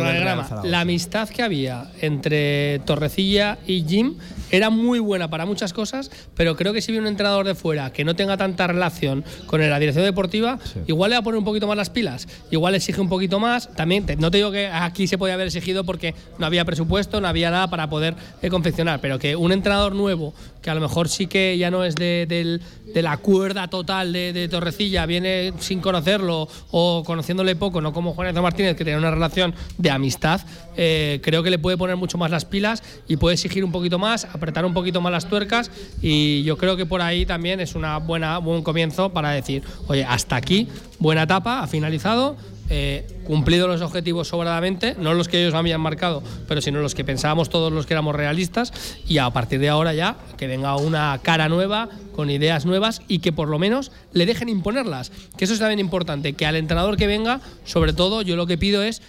la 0.64 0.80
amistad 0.80 1.30
que 1.30 1.44
había 1.44 1.92
entre 2.02 2.80
Torrecilla 2.80 3.60
y 3.68 3.84
Jim 3.88 4.16
era 4.56 4.70
muy 4.70 5.00
buena 5.00 5.30
para 5.30 5.46
muchas 5.46 5.74
cosas, 5.74 6.12
pero 6.36 6.56
creo 6.56 6.74
que 6.74 6.82
si 6.82 6.92
viene 6.92 7.08
un 7.08 7.12
entrenador 7.12 7.46
de 7.46 7.56
fuera 7.56 7.92
que 7.92 8.06
no 8.06 8.16
tenga 8.16 8.38
tanta 8.38 8.68
relación 8.68 9.24
con 9.46 9.62
la 9.62 9.80
dirección 9.80 10.06
deportiva, 10.06 10.60
igual 10.88 11.12
le 11.12 11.16
va 11.16 11.20
a 11.20 11.24
poner 11.24 11.38
un 11.38 11.46
poquito 11.46 11.68
más 11.68 11.78
las 11.78 11.90
pilas, 11.90 12.28
igual 12.52 12.76
exige 12.76 13.02
un 13.02 13.10
poquito 13.10 13.40
más. 13.40 13.74
También 13.76 14.06
no 14.18 14.32
te 14.32 14.38
digo 14.38 14.52
que 14.52 14.68
aquí 14.68 15.08
se 15.08 15.18
podía 15.18 15.34
haber 15.34 15.48
exigido 15.48 15.84
porque 15.84 16.16
no 16.38 16.46
había 16.46 16.66
presupuesto, 16.66 17.22
no 17.22 17.28
había 17.28 17.52
nada 17.52 17.70
para 17.70 17.90
poder 17.90 18.16
eh, 18.42 18.50
confeccionar, 18.50 19.02
pero 19.02 19.20
que 19.20 19.36
un 19.36 19.52
entrenador 19.52 19.94
nuevo, 19.94 20.34
que 20.66 20.72
a 20.72 20.74
lo 20.74 20.82
mejor 20.82 21.10
sí 21.10 21.28
que 21.28 21.60
ya 21.60 21.70
no 21.70 21.84
es 21.84 21.94
de, 21.94 22.60
la 22.96 23.18
cuerda 23.18 23.68
total 23.68 24.12
de, 24.12 24.48
Torrecilla, 24.50 25.06
viene 25.06 25.54
sin 25.60 25.80
conocerlo 25.80 26.48
o 26.72 27.04
conociéndole 27.06 27.56
poco, 27.56 27.82
no 27.82 27.94
como 27.94 28.16
Juan 28.16 28.34
Martínez, 28.42 28.76
que 28.76 28.84
tiene 28.84 28.98
una 28.98 29.12
relación 29.12 29.54
de 29.78 29.92
amistad, 29.92 30.42
eh, 30.76 31.20
creo 31.22 31.44
que 31.44 31.52
le 31.52 31.60
puede 31.60 31.78
poner 31.78 31.98
mucho 31.98 32.18
más 32.18 32.32
las 32.32 32.46
pilas 32.46 32.82
y 33.08 33.18
puede 33.18 33.36
exigir 33.36 33.64
un 33.64 33.72
poquito 33.72 34.00
más 34.00 34.26
apretar 34.26 34.66
un 34.66 34.74
poquito 34.74 35.02
más 35.02 35.12
las 35.12 35.30
tuercas 35.30 35.70
y 36.02 36.42
yo 36.42 36.58
creo 36.58 36.76
que 36.76 36.88
por 36.88 37.04
ahí 37.04 37.28
también 37.28 37.60
es 37.60 37.76
una 37.76 38.00
buena 38.00 38.40
buen 38.40 38.64
comienzo 38.64 39.14
para 39.14 39.30
decir, 39.30 39.62
oye, 39.86 40.04
hasta 40.04 40.36
aquí, 40.36 40.68
buena 40.98 41.24
etapa, 41.24 41.62
ha 41.62 41.68
finalizado, 41.68 42.38
eh, 42.70 43.06
cumplido 43.26 43.68
los 43.68 43.82
objetivos 43.82 44.28
sobradamente, 44.28 44.96
no 44.98 45.14
los 45.14 45.28
que 45.28 45.42
ellos 45.42 45.54
habían 45.54 45.82
marcado, 45.82 46.24
pero 46.48 46.62
sino 46.62 46.80
los 46.80 46.96
que 46.96 47.04
pensábamos 47.04 47.50
todos 47.50 47.72
los 47.72 47.86
que 47.86 47.94
éramos 47.94 48.16
realistas, 48.16 48.74
y 49.08 49.20
a 49.20 49.30
partir 49.30 49.60
de 49.60 49.70
ahora 49.70 49.94
ya 49.94 50.18
que 50.38 50.48
venga 50.48 50.76
una 50.76 51.20
cara 51.22 51.50
nueva, 51.50 51.90
con 52.16 52.30
ideas 52.30 52.66
nuevas 52.66 53.02
y 53.08 53.20
que 53.20 53.34
por 53.34 53.50
lo 53.50 53.60
menos 53.60 53.92
le 54.14 54.26
dejen 54.26 54.50
imponerlas, 54.50 55.12
que 55.38 55.46
eso 55.46 55.54
es 55.54 55.60
también 55.60 55.80
importante, 55.80 56.34
que 56.34 56.46
al 56.46 56.56
entrenador 56.56 56.98
que 56.98 57.08
venga, 57.08 57.42
sobre 57.66 57.94
todo 57.94 58.22
yo 58.22 58.36
lo 58.36 58.48
que 58.48 58.58
pido 58.58 58.82
es 58.84 59.02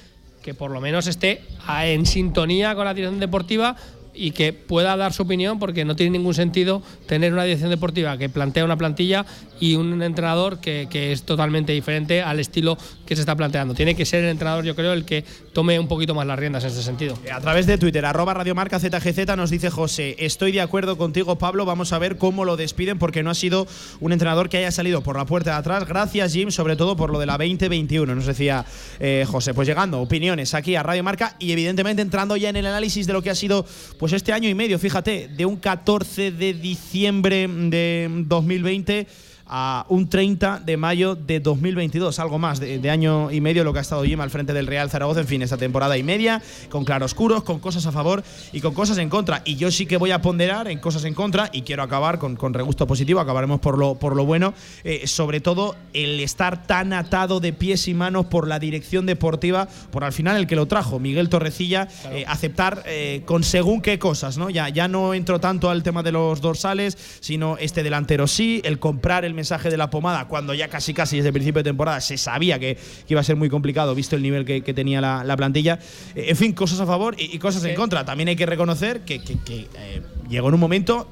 que 0.43 0.55
por 0.55 0.71
lo 0.71 0.81
menos 0.81 1.07
esté 1.09 1.43
en 1.83 2.07
sintonía 2.07 2.75
con 2.77 2.85
la 2.85 2.95
dirección 2.95 3.19
deportiva 3.19 3.77
y 4.17 4.31
que 4.33 4.53
pueda 4.53 4.97
dar 4.97 5.13
su 5.13 5.23
opinión 5.23 5.59
porque 5.59 5.85
no 5.85 5.95
tiene 5.95 6.19
ningún 6.19 6.35
sentido 6.35 6.83
tener 7.07 7.33
una 7.33 7.45
dirección 7.45 7.71
deportiva 7.71 8.19
que 8.19 8.29
plantea 8.29 8.65
una 8.65 8.77
plantilla 8.77 9.27
y 9.61 9.75
un 9.75 10.03
entrenador 10.03 10.59
que, 10.59 10.87
es 11.13 11.23
totalmente 11.23 11.73
diferente 11.73 12.23
al 12.23 12.41
estilo 12.41 12.77
que 13.05 13.15
se 13.15 13.21
está 13.23 13.37
planteando. 13.37 13.75
Tiene 13.75 13.95
que 13.95 14.05
ser 14.05 14.25
el 14.25 14.31
entrenador, 14.31 14.65
yo 14.65 14.75
creo, 14.75 14.93
el 14.93 15.05
que 15.05 15.25
tome 15.53 15.79
un 15.79 15.89
poquito 15.89 16.15
más 16.15 16.27
las 16.27 16.39
riendas 16.39 16.65
en 16.65 16.71
ese 16.71 16.83
sentido. 16.83 17.19
A 17.33 17.41
través 17.41 17.67
de 17.67 17.79
Twitter, 17.79 18.05
arroba 18.05 18.35
Radiomarca 18.35 18.81
ZGZ 18.81 19.37
nos 19.37 19.51
dice 19.51 19.71
José, 19.71 20.17
estoy 20.19 20.53
de 20.53 20.61
acuerdo 20.61 20.97
contigo 20.97 21.37
Pablo, 21.39 21.65
vamos 21.65 21.93
a 21.93 21.99
ver 21.99 22.17
cómo 22.17 22.45
lo 22.45 22.57
despiden 22.57 22.99
porque 22.99 23.23
no 23.23 23.31
ha 23.31 23.35
sido 23.35 23.67
un 24.01 24.13
entrenador 24.13 24.49
que 24.49 24.59
haya 24.59 24.71
salido 24.71 25.03
por 25.03 25.17
la 25.17 25.27
puerta 25.27 25.53
de 25.53 25.57
atrás. 25.57 25.87
Gracias 25.87 26.33
Jim, 26.33 26.51
sobre 26.51 26.77
todo 26.77 26.97
por 26.97 27.11
lo 27.11 27.19
de 27.19 27.27
la 27.27 27.37
2021, 27.39 28.15
nos 28.15 28.27
decía 28.27 28.65
eh, 28.99 29.25
José. 29.29 29.55
Pues 29.55 29.69
llegando, 29.69 30.01
opiniones 30.01 30.55
aquí 30.55 30.75
a 30.75 30.83
Radio 30.83 31.03
Marca 31.03 31.37
y 31.39 31.53
evidentemente 31.53 32.03
entrando 32.03 32.37
ya 32.37 32.49
en 32.49 32.57
el 32.57 32.67
análisis 32.67 33.07
de 33.07 33.13
lo 33.13 33.23
que 33.23 33.31
ha 33.31 33.35
sido 33.35 33.67
pues 33.99 34.06
este 34.13 34.33
año 34.33 34.49
y 34.49 34.55
medio, 34.55 34.79
fíjate, 34.79 35.29
de 35.29 35.47
un 35.47 35.57
14 35.57 36.31
de 36.31 36.55
diciembre 36.55 37.49
de 37.49 38.09
2020 38.27 39.07
a 39.49 39.87
un 39.89 40.09
30 40.09 40.61
de 40.65 40.77
mayo 40.77 41.15
de 41.15 41.41
2022, 41.41 42.19
algo 42.19 42.39
más 42.39 42.61
de, 42.61 42.91
año 42.91 43.31
y 43.31 43.41
medio 43.41 43.65
lo 43.65 43.73
que 43.73 43.79
ha 43.79 43.83
estado 43.83 44.05
Jim 44.05 44.21
al 44.21 44.31
frente 44.31 44.53
del 44.53 44.67
Real 44.67 44.91
Zaragoza, 44.91 45.21
en 45.21 45.27
fin, 45.27 45.43
esta 45.43 45.57
temporada 45.57 45.97
y 45.97 46.03
media, 46.03 46.43
con 46.69 46.85
claroscuros, 46.85 47.43
con 47.43 47.61
cosas 47.61 47.87
a 47.87 47.93
favor 47.93 48.23
y 48.53 48.61
con 48.61 48.75
cosas 48.75 48.99
en 48.99 49.09
contra. 49.09 49.43
Y 49.45 49.57
yo 49.57 49.71
sí 49.71 49.87
que 49.87 49.97
voy 49.97 50.11
a 50.11 50.23
ponderar 50.23 50.69
en 50.69 50.79
cosas 50.79 51.05
en 51.05 51.15
contra 51.15 51.51
y 51.53 51.63
quiero 51.63 51.83
acabar 51.83 52.19
con, 52.19 52.37
con 52.37 52.55
regusto 52.55 52.87
positivo, 52.87 53.21
acabaremos 53.21 53.61
por 53.61 53.79
lo, 53.79 53.95
por 53.97 54.17
lo 54.17 54.25
bueno, 54.25 54.55
eh, 54.85 55.07
sobre 55.07 55.41
todo 55.41 55.77
el 55.93 56.21
estar 56.21 56.67
tan 56.67 56.93
atado 56.93 57.41
de 57.41 57.53
pies 57.53 57.89
y 57.89 57.95
manos 57.95 58.27
por 58.27 58.49
la 58.49 58.59
dirección 58.59 59.07
deportiva, 59.07 59.69
por 59.91 60.05
al 60.05 60.13
final 60.13 60.37
el 60.37 60.47
que 60.47 60.57
lo 60.57 60.67
trajo, 60.67 60.99
Miguel 60.99 61.29
Torrecilla, 61.29 61.89
eh, 62.11 62.25
aceptar 62.27 62.83
eh, 62.87 63.23
con 63.25 63.45
según 63.45 63.81
qué 63.81 63.99
cosas, 63.99 64.39
¿no? 64.39 64.51
Ya, 64.51 64.69
ya 64.69 64.89
no 64.89 65.15
entro 65.15 65.41
tanto 65.41 65.71
al 65.71 65.83
tema 65.83 66.03
de 66.03 66.13
los 66.13 66.41
dorsales, 66.41 66.99
sino 67.21 67.59
este 67.59 67.83
delantero 67.83 68.27
sí, 68.27 68.61
el 68.65 68.79
comprar 68.79 69.25
el 69.25 69.36
mensaje 69.37 69.71
de 69.71 69.77
la 69.77 69.91
pomada 69.91 70.27
cuando 70.27 70.55
ya 70.55 70.69
casi 70.69 70.95
casi 70.95 71.17
desde 71.17 71.29
el 71.29 71.33
principio 71.33 71.61
de 71.61 71.71
temporada 71.71 72.01
se 72.01 72.17
sabía 72.19 72.59
que, 72.59 72.77
iba 73.09 73.21
a 73.21 73.25
ser 73.25 73.37
muy 73.37 73.49
complicado 73.49 73.95
visto 73.95 74.17
el 74.17 74.23
nivel 74.23 74.45
que, 74.45 74.75
tenía 74.75 75.01
la, 75.01 75.37
plantilla. 75.37 75.79
Eh, 76.15 76.27
en 76.29 76.37
fin, 76.37 76.53
cosas 76.53 76.81
a 76.81 76.87
favor 76.87 77.15
y, 77.19 77.39
cosas 77.39 77.65
en 77.65 77.75
contra. 77.75 78.05
También 78.05 78.29
hay 78.29 78.37
que 78.37 78.47
reconocer 78.47 79.03
que, 79.03 79.17
eh, 79.17 80.03
llegó 80.29 80.49
en 80.49 80.55
un 80.55 80.61
momento 80.61 81.09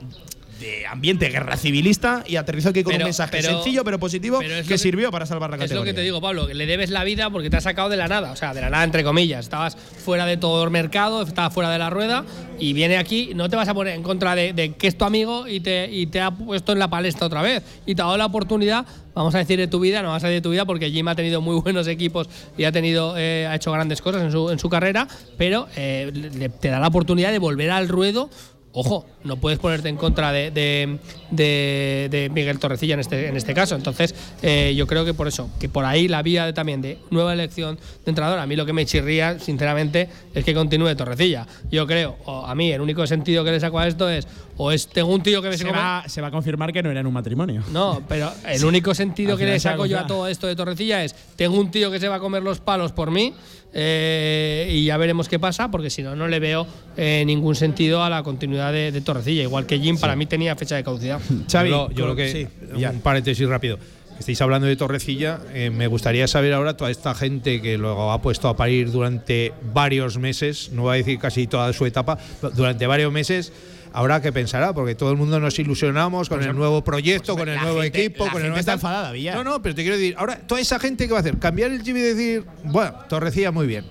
de 0.61 0.87
ambiente 0.87 1.29
guerra 1.29 1.57
civilista 1.57 2.23
y 2.27 2.37
aterrizó 2.37 2.71
aquí 2.71 2.83
con 2.83 2.93
Pero- 2.93 3.05
un 3.05 3.09
mensaje 3.09 3.31
pero- 3.33 3.49
sencillo 3.49 3.85
pero 3.85 3.99
positivo 3.99 4.39
pero 4.41 4.55
es 4.57 4.63
que 4.63 4.75
que- 4.75 4.79
sirvió 4.79 5.11
para 5.11 5.27
salvar 5.27 5.51
la 5.51 5.57
Es 5.57 5.63
categoría. 5.63 5.81
lo 5.81 5.85
que 5.85 5.95
te 5.95 6.03
digo, 6.03 6.21
Pablo, 6.21 6.47
que 6.47 6.55
le 6.55 6.67
debes 6.67 6.91
la 6.91 7.05
vida 7.05 7.31
porque 7.31 7.51
te 7.51 7.57
has 7.57 7.65
sacado 7.65 7.89
de 7.89 7.97
la 7.97 8.09
nada, 8.09 8.31
o 8.33 8.37
sea, 8.37 8.55
de 8.55 8.61
la 8.61 8.71
nada 8.71 8.85
entre 8.85 9.03
comillas. 9.05 9.41
Estabas 9.45 9.77
fuera 9.77 10.27
de 10.27 10.37
todo 10.37 10.63
el 10.65 10.71
mercado, 10.71 11.23
estabas 11.23 11.53
fuera 11.53 11.71
de 11.71 11.79
la 11.79 11.91
rueda 11.91 12.25
y 12.59 12.73
viene 12.73 12.97
aquí, 12.97 13.33
no 13.35 13.49
te 13.49 13.57
vas 13.57 13.69
a 13.69 13.75
poner 13.75 13.95
en 13.95 14.03
contra 14.03 14.35
de, 14.35 14.53
de 14.53 14.73
que 14.75 14.87
es 14.87 14.97
tu 14.97 15.05
amigo 15.05 15.49
y 15.49 15.61
te, 15.61 15.89
y 15.91 16.07
te 16.07 16.21
ha 16.21 16.31
puesto 16.31 16.73
en 16.73 16.79
la 16.79 16.89
palestra 16.89 17.27
otra 17.27 17.43
vez 17.43 17.63
y 17.87 17.95
te 17.95 18.03
ha 18.03 18.05
dado 18.07 18.17
la 18.17 18.27
oportunidad, 18.27 18.87
vamos 19.15 19.35
a 19.35 19.39
decir 19.39 19.59
de 19.59 19.67
tu 19.67 19.81
vida, 19.81 20.03
no 20.03 20.11
vas 20.11 20.23
a 20.25 20.29
decir 20.29 20.39
de 20.41 20.43
tu 20.43 20.51
vida 20.51 20.65
porque 20.65 20.91
Jim 20.91 21.07
ha 21.09 21.15
tenido 21.15 21.41
muy 21.41 21.61
buenos 21.61 21.87
equipos 21.89 22.29
y 22.57 22.65
ha 22.65 22.73
tenido 22.73 23.15
eh, 23.17 23.47
ha 23.49 23.55
hecho 23.57 23.73
grandes 23.73 24.01
cosas 24.01 24.23
en 24.23 24.33
su, 24.33 24.51
en 24.51 24.59
su 24.59 24.69
carrera, 24.69 25.09
pero 25.37 25.67
eh, 25.77 26.11
le- 26.13 26.49
te 26.49 26.69
da 26.69 26.79
la 26.81 26.89
oportunidad 26.89 27.33
de 27.33 27.39
volver 27.39 27.71
al 27.71 27.89
ruedo 27.89 28.31
Ojo, 28.77 29.07
no 29.23 29.37
puedes 29.37 29.59
ponerte 29.61 29.89
en 29.89 29.97
contra 29.97 30.33
de, 30.33 30.51
de- 30.51 30.99
de- 31.31 32.09
de 32.11 32.29
Miguel 32.35 32.59
Torrecilla 32.59 32.95
en 32.95 33.01
este, 33.01 33.29
en 33.29 33.37
este 33.37 33.55
caso. 33.55 33.77
Entonces, 33.77 34.15
eh, 34.43 34.75
yo 34.77 34.87
creo 34.89 35.05
que 35.05 35.15
por 35.15 35.29
eso, 35.29 35.49
que 35.61 35.69
por 35.69 35.85
ahí 35.85 36.09
la 36.09 36.23
vía 36.23 36.53
también 36.53 36.83
de 36.83 36.99
nueva 37.11 37.33
elección 37.33 37.77
de 37.77 38.11
entrenador, 38.11 38.39
a 38.41 38.47
mí 38.47 38.57
lo 38.57 38.67
que 38.67 38.73
me 38.73 38.85
chirría, 38.85 39.39
sinceramente, 39.39 40.09
es 40.35 40.45
que 40.45 40.55
continúe 40.55 40.95
Torrecilla. 40.97 41.47
Yo 41.71 41.87
creo, 41.87 42.17
o 42.25 42.45
a 42.47 42.55
mí, 42.57 42.73
el 42.73 42.81
único 42.81 43.07
sentido 43.07 43.45
que 43.45 43.53
le 43.53 43.61
saco 43.61 43.79
a 43.79 43.87
esto 43.87 44.11
es, 44.11 44.27
o 44.57 44.73
es, 44.73 44.89
tengo 44.89 45.13
un 45.13 45.23
tío 45.23 45.41
que 45.41 45.49
me 45.51 45.57
se, 45.59 45.65
come- 45.65 45.79
va, 45.79 46.05
se 46.09 46.21
va 46.21 46.29
a 46.29 46.31
confirmar 46.33 46.73
que 46.73 46.83
no 46.83 46.91
era 46.91 47.01
en 47.01 47.07
un 47.07 47.15
matrimonio. 47.15 47.63
no, 47.71 48.03
pero 48.09 48.33
el 48.49 48.65
único 48.65 48.93
sentido 48.95 49.37
que 49.37 49.45
le 49.45 49.61
saco 49.61 49.87
yo 49.87 49.99
a 50.01 50.07
todo 50.07 50.27
esto 50.29 50.47
de 50.49 50.57
Torrecilla 50.57 51.05
es: 51.05 51.15
tengo 51.37 51.59
un 51.59 51.71
tío 51.71 51.91
que 51.93 52.01
se 52.01 52.09
va 52.09 52.17
a 52.17 52.21
comer 52.21 52.43
los 52.43 52.59
palos 52.61 52.91
por 52.93 53.11
mí 53.13 53.35
eh, 53.77 54.69
y 54.71 54.85
ya 54.85 54.97
veremos 54.97 55.29
qué 55.29 55.39
pasa, 55.41 55.71
porque 55.71 55.91
si 55.91 56.03
no, 56.03 56.15
no 56.15 56.29
le 56.29 56.39
veo 56.39 56.67
eh, 56.97 57.25
ningún 57.27 57.57
sentido 57.57 58.05
a 58.05 58.09
la 58.09 58.23
continuidad 58.23 58.73
de, 58.73 58.93
de 58.93 59.01
Torrecilla. 59.01 59.43
Igual 59.43 59.67
que 59.67 59.81
Jim, 59.81 59.99
para 59.99 60.15
mí 60.15 60.27
tenía 60.27 60.55
fecha 60.55 60.77
de 60.77 60.85
caducidad. 60.85 61.21
Xavi, 61.51 61.71
yo, 61.71 61.91
yo 61.91 62.07
lo 62.07 62.15
que. 62.15 62.31
sí, 62.31 62.47
ya. 62.79 62.91
un 62.91 63.01
paréntesis 63.01 63.47
rápido. 63.49 63.79
Estáis 64.19 64.41
hablando 64.41 64.69
de 64.69 64.77
Torrecilla. 64.77 65.41
eh, 65.53 65.71
me 65.71 65.89
gustaría 65.89 66.29
saber 66.29 66.53
ahora 66.53 66.77
toda 66.77 66.91
esta 66.93 67.15
gente 67.17 67.61
que 67.61 67.77
lo 67.77 68.13
ha 68.13 68.23
puesto 68.23 68.49
a 68.49 68.57
parir 68.57 68.93
durante 68.93 69.53
varios 69.73 70.19
meses, 70.19 70.71
no 70.73 70.83
voy 70.83 70.95
a 70.95 70.97
decir 70.99 71.19
casi 71.19 71.49
toda 71.49 71.73
su 71.73 71.85
etapa, 71.85 72.19
durante 72.55 72.87
varios 72.87 73.13
meses. 73.13 73.53
Ahora 73.95 74.21
qué 74.21 74.33
pensará, 74.33 74.75
porque 74.75 74.95
todo 74.97 75.11
el 75.13 75.17
mundo 75.17 75.39
nos 75.41 75.57
ilusionamos 75.59 76.29
con 76.29 76.43
el 76.43 76.55
nuevo 76.55 76.83
proyecto, 76.85 77.37
con 77.37 77.49
el 77.49 77.59
nuevo 77.61 77.81
gente- 77.81 78.05
equipo, 78.05 78.25
con 78.27 78.43
el 78.43 78.49
nuevo 78.49 78.59
está 78.59 78.73
enfadada, 78.73 79.13
Villar. 79.13 79.37
No, 79.37 79.45
no, 79.45 79.63
pero 79.63 79.75
te 79.75 79.83
quiero 79.83 79.97
decir, 79.97 80.15
ahora 80.19 80.37
toda 80.47 80.61
esa 80.61 80.79
gente 80.81 81.07
que 81.07 81.13
va 81.13 81.19
a 81.19 81.21
hacer, 81.21 81.39
cambiar 81.39 81.71
el 81.71 81.83
chip 81.83 81.97
y 81.97 82.01
decir, 82.01 82.45
bueno, 82.65 82.93
Torrecilla 83.09 83.53
muy 83.53 83.67
bien. 83.69 83.85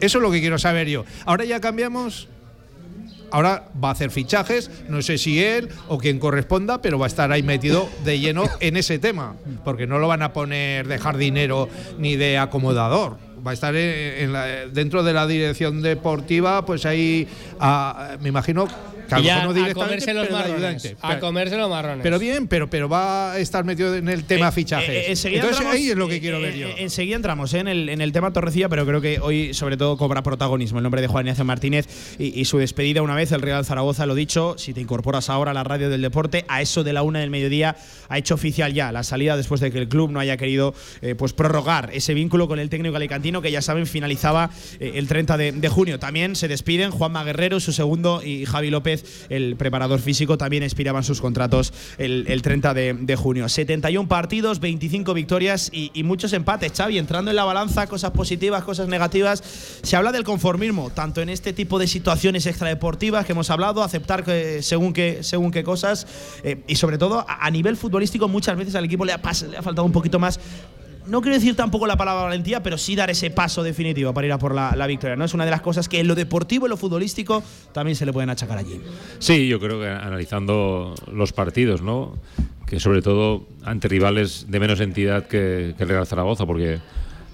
Eso 0.00 0.18
es 0.18 0.22
lo 0.22 0.30
que 0.30 0.40
quiero 0.40 0.58
saber 0.58 0.88
yo. 0.88 1.04
Ahora 1.26 1.44
ya 1.44 1.60
cambiamos 1.60 2.28
Ahora 3.32 3.68
va 3.82 3.90
a 3.90 3.92
hacer 3.92 4.10
fichajes, 4.10 4.72
no 4.88 5.02
sé 5.02 5.16
si 5.16 5.40
él 5.40 5.68
o 5.86 5.98
quien 5.98 6.18
corresponda, 6.18 6.82
pero 6.82 6.98
va 6.98 7.06
a 7.06 7.08
estar 7.08 7.30
ahí 7.30 7.44
metido 7.44 7.88
de 8.04 8.18
lleno 8.18 8.42
en 8.60 8.76
ese 8.76 8.98
tema, 8.98 9.36
porque 9.64 9.86
no 9.86 10.00
lo 10.00 10.08
van 10.08 10.22
a 10.22 10.32
poner 10.32 10.88
de 10.88 10.98
jardinero 10.98 11.68
ni 11.96 12.16
de 12.16 12.38
acomodador. 12.38 13.18
Va 13.46 13.52
a 13.52 13.54
estar 13.54 13.76
en- 13.76 14.24
en 14.24 14.32
la- 14.32 14.66
dentro 14.66 15.04
de 15.04 15.12
la 15.12 15.28
dirección 15.28 15.80
deportiva, 15.80 16.66
pues 16.66 16.84
ahí, 16.86 17.28
a- 17.60 18.16
me 18.20 18.30
imagino 18.30 18.66
que 19.16 19.22
a 19.30 19.36
ya 19.40 19.44
no 19.46 19.74
comerse 19.74 20.14
los 20.14 20.26
pero 20.26 20.36
marrones. 20.38 20.56
ayudante. 20.56 20.96
A 21.00 21.08
Pero- 21.08 21.20
comerse 21.20 21.56
los 21.56 21.70
marrones. 21.70 22.02
Pero 22.02 22.18
bien, 22.18 22.48
pero, 22.48 22.68
pero 22.70 22.88
va 22.88 23.32
a 23.32 23.38
estar 23.38 23.64
metido 23.64 23.94
en 23.94 24.08
el 24.08 24.24
tema 24.24 24.48
Eh, 24.48 24.52
fichajes. 24.52 24.88
eh, 24.88 25.00
Entonces 25.08 25.24
entramos- 25.60 25.74
ahí 25.74 25.90
es 25.90 25.96
lo 25.96 26.08
que 26.08 26.16
eh, 26.16 26.20
quiero 26.20 26.38
eh, 26.38 26.42
ver 26.42 26.56
yo. 26.56 26.68
enseguida 26.76 27.16
entramos 27.16 27.54
en, 27.54 27.68
el, 27.68 27.88
en 27.88 28.00
el 28.00 28.12
tema 28.12 28.32
Torrecilla, 28.32 28.68
pero 28.68 28.86
creo 28.86 29.00
que 29.00 29.18
hoy 29.20 29.54
sobre 29.54 29.76
todo 29.76 29.96
cobra 29.96 30.22
protagonismo 30.22 30.78
el 30.78 30.82
nombre 30.82 31.00
de 31.00 31.06
Juan 31.08 31.26
Ignacio 31.26 31.44
Martínez 31.44 31.86
y, 32.18 32.38
y 32.40 32.44
su 32.44 32.58
despedida 32.58 33.02
una 33.02 33.14
vez. 33.14 33.32
El 33.32 33.42
Real 33.42 33.64
Zaragoza, 33.64 34.06
lo 34.06 34.14
dicho, 34.14 34.56
si 34.58 34.72
te 34.74 34.80
incorporas 34.80 35.30
ahora 35.30 35.50
a 35.52 35.54
la 35.54 35.64
radio 35.64 35.90
del 35.90 36.02
deporte, 36.02 36.44
a 36.48 36.60
eso 36.62 36.82
de 36.84 36.92
la 36.92 37.02
una 37.02 37.20
del 37.20 37.30
mediodía 37.30 37.76
ha 38.08 38.18
hecho 38.18 38.34
oficial 38.34 38.72
ya 38.74 38.90
la 38.92 39.02
salida 39.02 39.36
después 39.36 39.60
de 39.60 39.70
que 39.70 39.78
el 39.78 39.88
club 39.88 40.10
no 40.10 40.20
haya 40.20 40.36
querido 40.36 40.74
eh, 41.02 41.14
pues 41.14 41.32
prorrogar 41.32 41.90
ese 41.92 42.14
vínculo 42.14 42.48
con 42.48 42.58
el 42.58 42.68
técnico 42.68 42.96
alicantino 42.96 43.40
que 43.42 43.50
ya 43.52 43.62
saben 43.62 43.86
finalizaba 43.86 44.50
el 44.80 45.06
30 45.06 45.36
de, 45.36 45.52
de 45.52 45.68
junio. 45.68 45.98
También 45.98 46.34
se 46.36 46.48
despiden 46.48 46.90
Juanma 46.90 47.22
Guerrero, 47.24 47.60
su 47.60 47.72
segundo, 47.72 48.22
y 48.24 48.44
Javi 48.46 48.70
López, 48.70 48.99
el 49.28 49.56
preparador 49.56 50.00
físico, 50.00 50.38
también 50.38 50.62
expiraban 50.62 51.04
sus 51.04 51.20
contratos 51.20 51.72
el, 51.98 52.24
el 52.28 52.42
30 52.42 52.74
de, 52.74 52.94
de 52.94 53.16
junio. 53.16 53.48
71 53.48 54.08
partidos, 54.08 54.60
25 54.60 55.14
victorias 55.14 55.70
y, 55.72 55.90
muchos 56.02 56.32
empates. 56.32 56.72
Xavi, 56.76 56.98
entrando 56.98 57.30
en 57.30 57.36
la 57.36 57.44
balanza, 57.44 57.86
cosas 57.86 58.10
positivas, 58.10 58.64
cosas 58.64 58.88
negativas. 58.88 59.42
Se 59.82 59.96
habla 59.96 60.10
del 60.10 60.24
conformismo, 60.24 60.90
tanto 60.90 61.20
en 61.20 61.28
este 61.28 61.52
tipo 61.52 61.78
de 61.78 61.86
situaciones 61.86 62.46
extradeportivas 62.46 63.26
que 63.26 63.32
hemos 63.32 63.50
hablado, 63.50 63.84
aceptar 63.84 64.24
que, 64.24 64.62
según, 64.62 64.92
qué, 64.92 65.22
según 65.22 65.52
cosas, 65.62 66.06
eh, 66.42 66.62
y 66.66 66.76
sobre 66.76 66.98
todo 66.98 67.24
a, 67.28 67.50
nivel 67.50 67.76
futbolístico 67.76 68.28
muchas 68.28 68.56
veces 68.56 68.74
al 68.74 68.84
equipo 68.84 69.04
le 69.04 69.12
ha, 69.12 69.20
le 69.50 69.56
ha 69.56 69.62
faltado 69.62 69.84
un 69.84 69.92
poquito 69.92 70.18
más 70.18 70.40
no 71.10 71.20
quiero 71.20 71.34
decir 71.34 71.56
tampoco 71.56 71.86
la 71.86 71.96
palabra 71.96 72.22
valentía, 72.22 72.62
pero 72.62 72.78
sí 72.78 72.94
dar 72.94 73.10
ese 73.10 73.30
paso 73.30 73.62
definitivo 73.62 74.14
para 74.14 74.28
ir 74.28 74.32
a 74.32 74.38
por 74.38 74.54
la, 74.54 74.86
victoria. 74.86 75.16
¿no? 75.16 75.24
Es 75.24 75.34
una 75.34 75.44
de 75.44 75.50
las 75.50 75.60
cosas 75.60 75.88
que 75.88 75.98
en 75.98 76.06
lo 76.06 76.14
deportivo 76.14 76.66
y 76.66 76.68
lo 76.68 76.76
futbolístico 76.76 77.42
también 77.72 77.96
se 77.96 78.06
le 78.06 78.12
pueden 78.12 78.30
achacar 78.30 78.58
allí. 78.58 78.80
Sí, 79.18 79.48
yo 79.48 79.58
creo 79.58 79.80
que 79.80 79.88
analizando 79.88 80.94
los 81.12 81.32
partidos, 81.32 81.82
¿no? 81.82 82.16
Que 82.66 82.78
sobre 82.78 83.02
todo 83.02 83.48
ante 83.64 83.88
rivales 83.88 84.46
de 84.48 84.60
menos 84.60 84.80
entidad 84.80 85.26
que, 85.26 85.74
que 85.76 85.82
el 85.82 85.88
Real 85.88 86.06
Zaragoza, 86.06 86.46
porque 86.46 86.78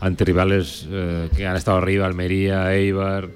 ante 0.00 0.24
rivales 0.24 0.86
eh, 0.90 1.28
que 1.36 1.46
han 1.46 1.56
estado 1.56 1.76
arriba, 1.76 2.06
Almería, 2.06 2.74
Eibar, 2.74 3.28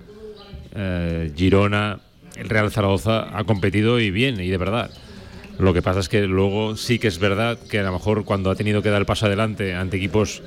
eh, 0.74 1.32
Girona, 1.36 2.00
el 2.36 2.48
Real 2.48 2.70
Zaragoza 2.70 3.36
ha 3.36 3.44
competido 3.44 4.00
y 4.00 4.10
bien, 4.10 4.40
y 4.40 4.48
de 4.48 4.56
verdad. 4.56 4.90
Lo 5.60 5.74
que 5.74 5.82
pasa 5.82 6.00
es 6.00 6.08
que 6.08 6.22
luego 6.22 6.76
sí 6.76 6.98
que 6.98 7.08
es 7.08 7.18
verdad 7.18 7.58
que 7.58 7.78
a 7.80 7.82
lo 7.82 7.92
mejor 7.92 8.24
cuando 8.24 8.50
ha 8.50 8.54
tenido 8.54 8.82
que 8.82 8.88
dar 8.88 9.00
el 9.00 9.06
paso 9.06 9.26
adelante 9.26 9.74
ante 9.74 9.98
equipos 9.98 10.42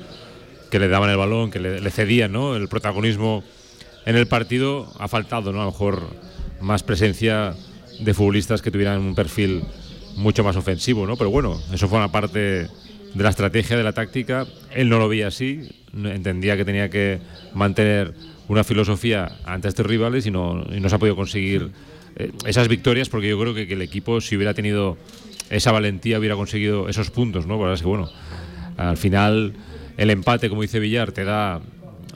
que 0.70 0.80
le 0.80 0.88
daban 0.88 1.08
el 1.08 1.16
balón, 1.16 1.52
que 1.52 1.60
le, 1.60 1.90
cedían 1.90 2.32
¿no? 2.32 2.56
el 2.56 2.68
protagonismo 2.68 3.44
en 4.06 4.16
el 4.16 4.26
partido, 4.26 4.92
ha 4.98 5.06
faltado 5.06 5.52
¿no? 5.52 5.62
a 5.62 5.66
lo 5.66 5.70
mejor 5.70 6.02
más 6.60 6.82
presencia 6.82 7.54
de 8.00 8.12
futbolistas 8.12 8.60
que 8.60 8.72
tuvieran 8.72 9.00
un 9.00 9.14
perfil 9.14 9.62
mucho 10.16 10.42
más 10.42 10.56
ofensivo, 10.56 11.06
¿no? 11.06 11.16
Pero 11.16 11.30
bueno, 11.30 11.60
eso 11.72 11.88
fue 11.88 11.98
una 11.98 12.10
parte 12.10 12.38
de 12.38 13.22
la 13.22 13.30
estrategia, 13.30 13.76
de 13.76 13.84
la 13.84 13.92
táctica. 13.92 14.46
Él 14.72 14.88
no 14.88 14.98
lo 14.98 15.08
veía 15.08 15.28
así, 15.28 15.68
entendía 15.92 16.56
que 16.56 16.64
tenía 16.64 16.90
que 16.90 17.20
mantener 17.52 18.14
una 18.48 18.64
filosofía 18.64 19.38
ante 19.44 19.68
estos 19.68 19.86
rivales 19.86 20.26
y 20.26 20.30
no, 20.30 20.64
y 20.74 20.80
no 20.80 20.88
se 20.88 20.96
ha 20.96 20.98
podido 20.98 21.16
conseguir 21.16 21.70
eh, 22.16 22.32
esas 22.46 22.68
victorias 22.68 23.08
porque 23.08 23.28
yo 23.28 23.38
creo 23.38 23.54
que, 23.54 23.66
que 23.66 23.74
el 23.74 23.82
equipo 23.82 24.20
si 24.20 24.36
hubiera 24.36 24.54
tenido 24.54 24.96
esa 25.50 25.72
valentía 25.72 26.18
hubiera 26.18 26.36
conseguido 26.36 26.88
esos 26.88 27.10
puntos, 27.10 27.46
¿no? 27.46 27.58
Bueno, 27.58 28.08
al 28.76 28.96
final 28.96 29.54
el 29.96 30.10
empate, 30.10 30.48
como 30.48 30.62
dice 30.62 30.80
Villar, 30.80 31.12
te 31.12 31.24
da 31.24 31.60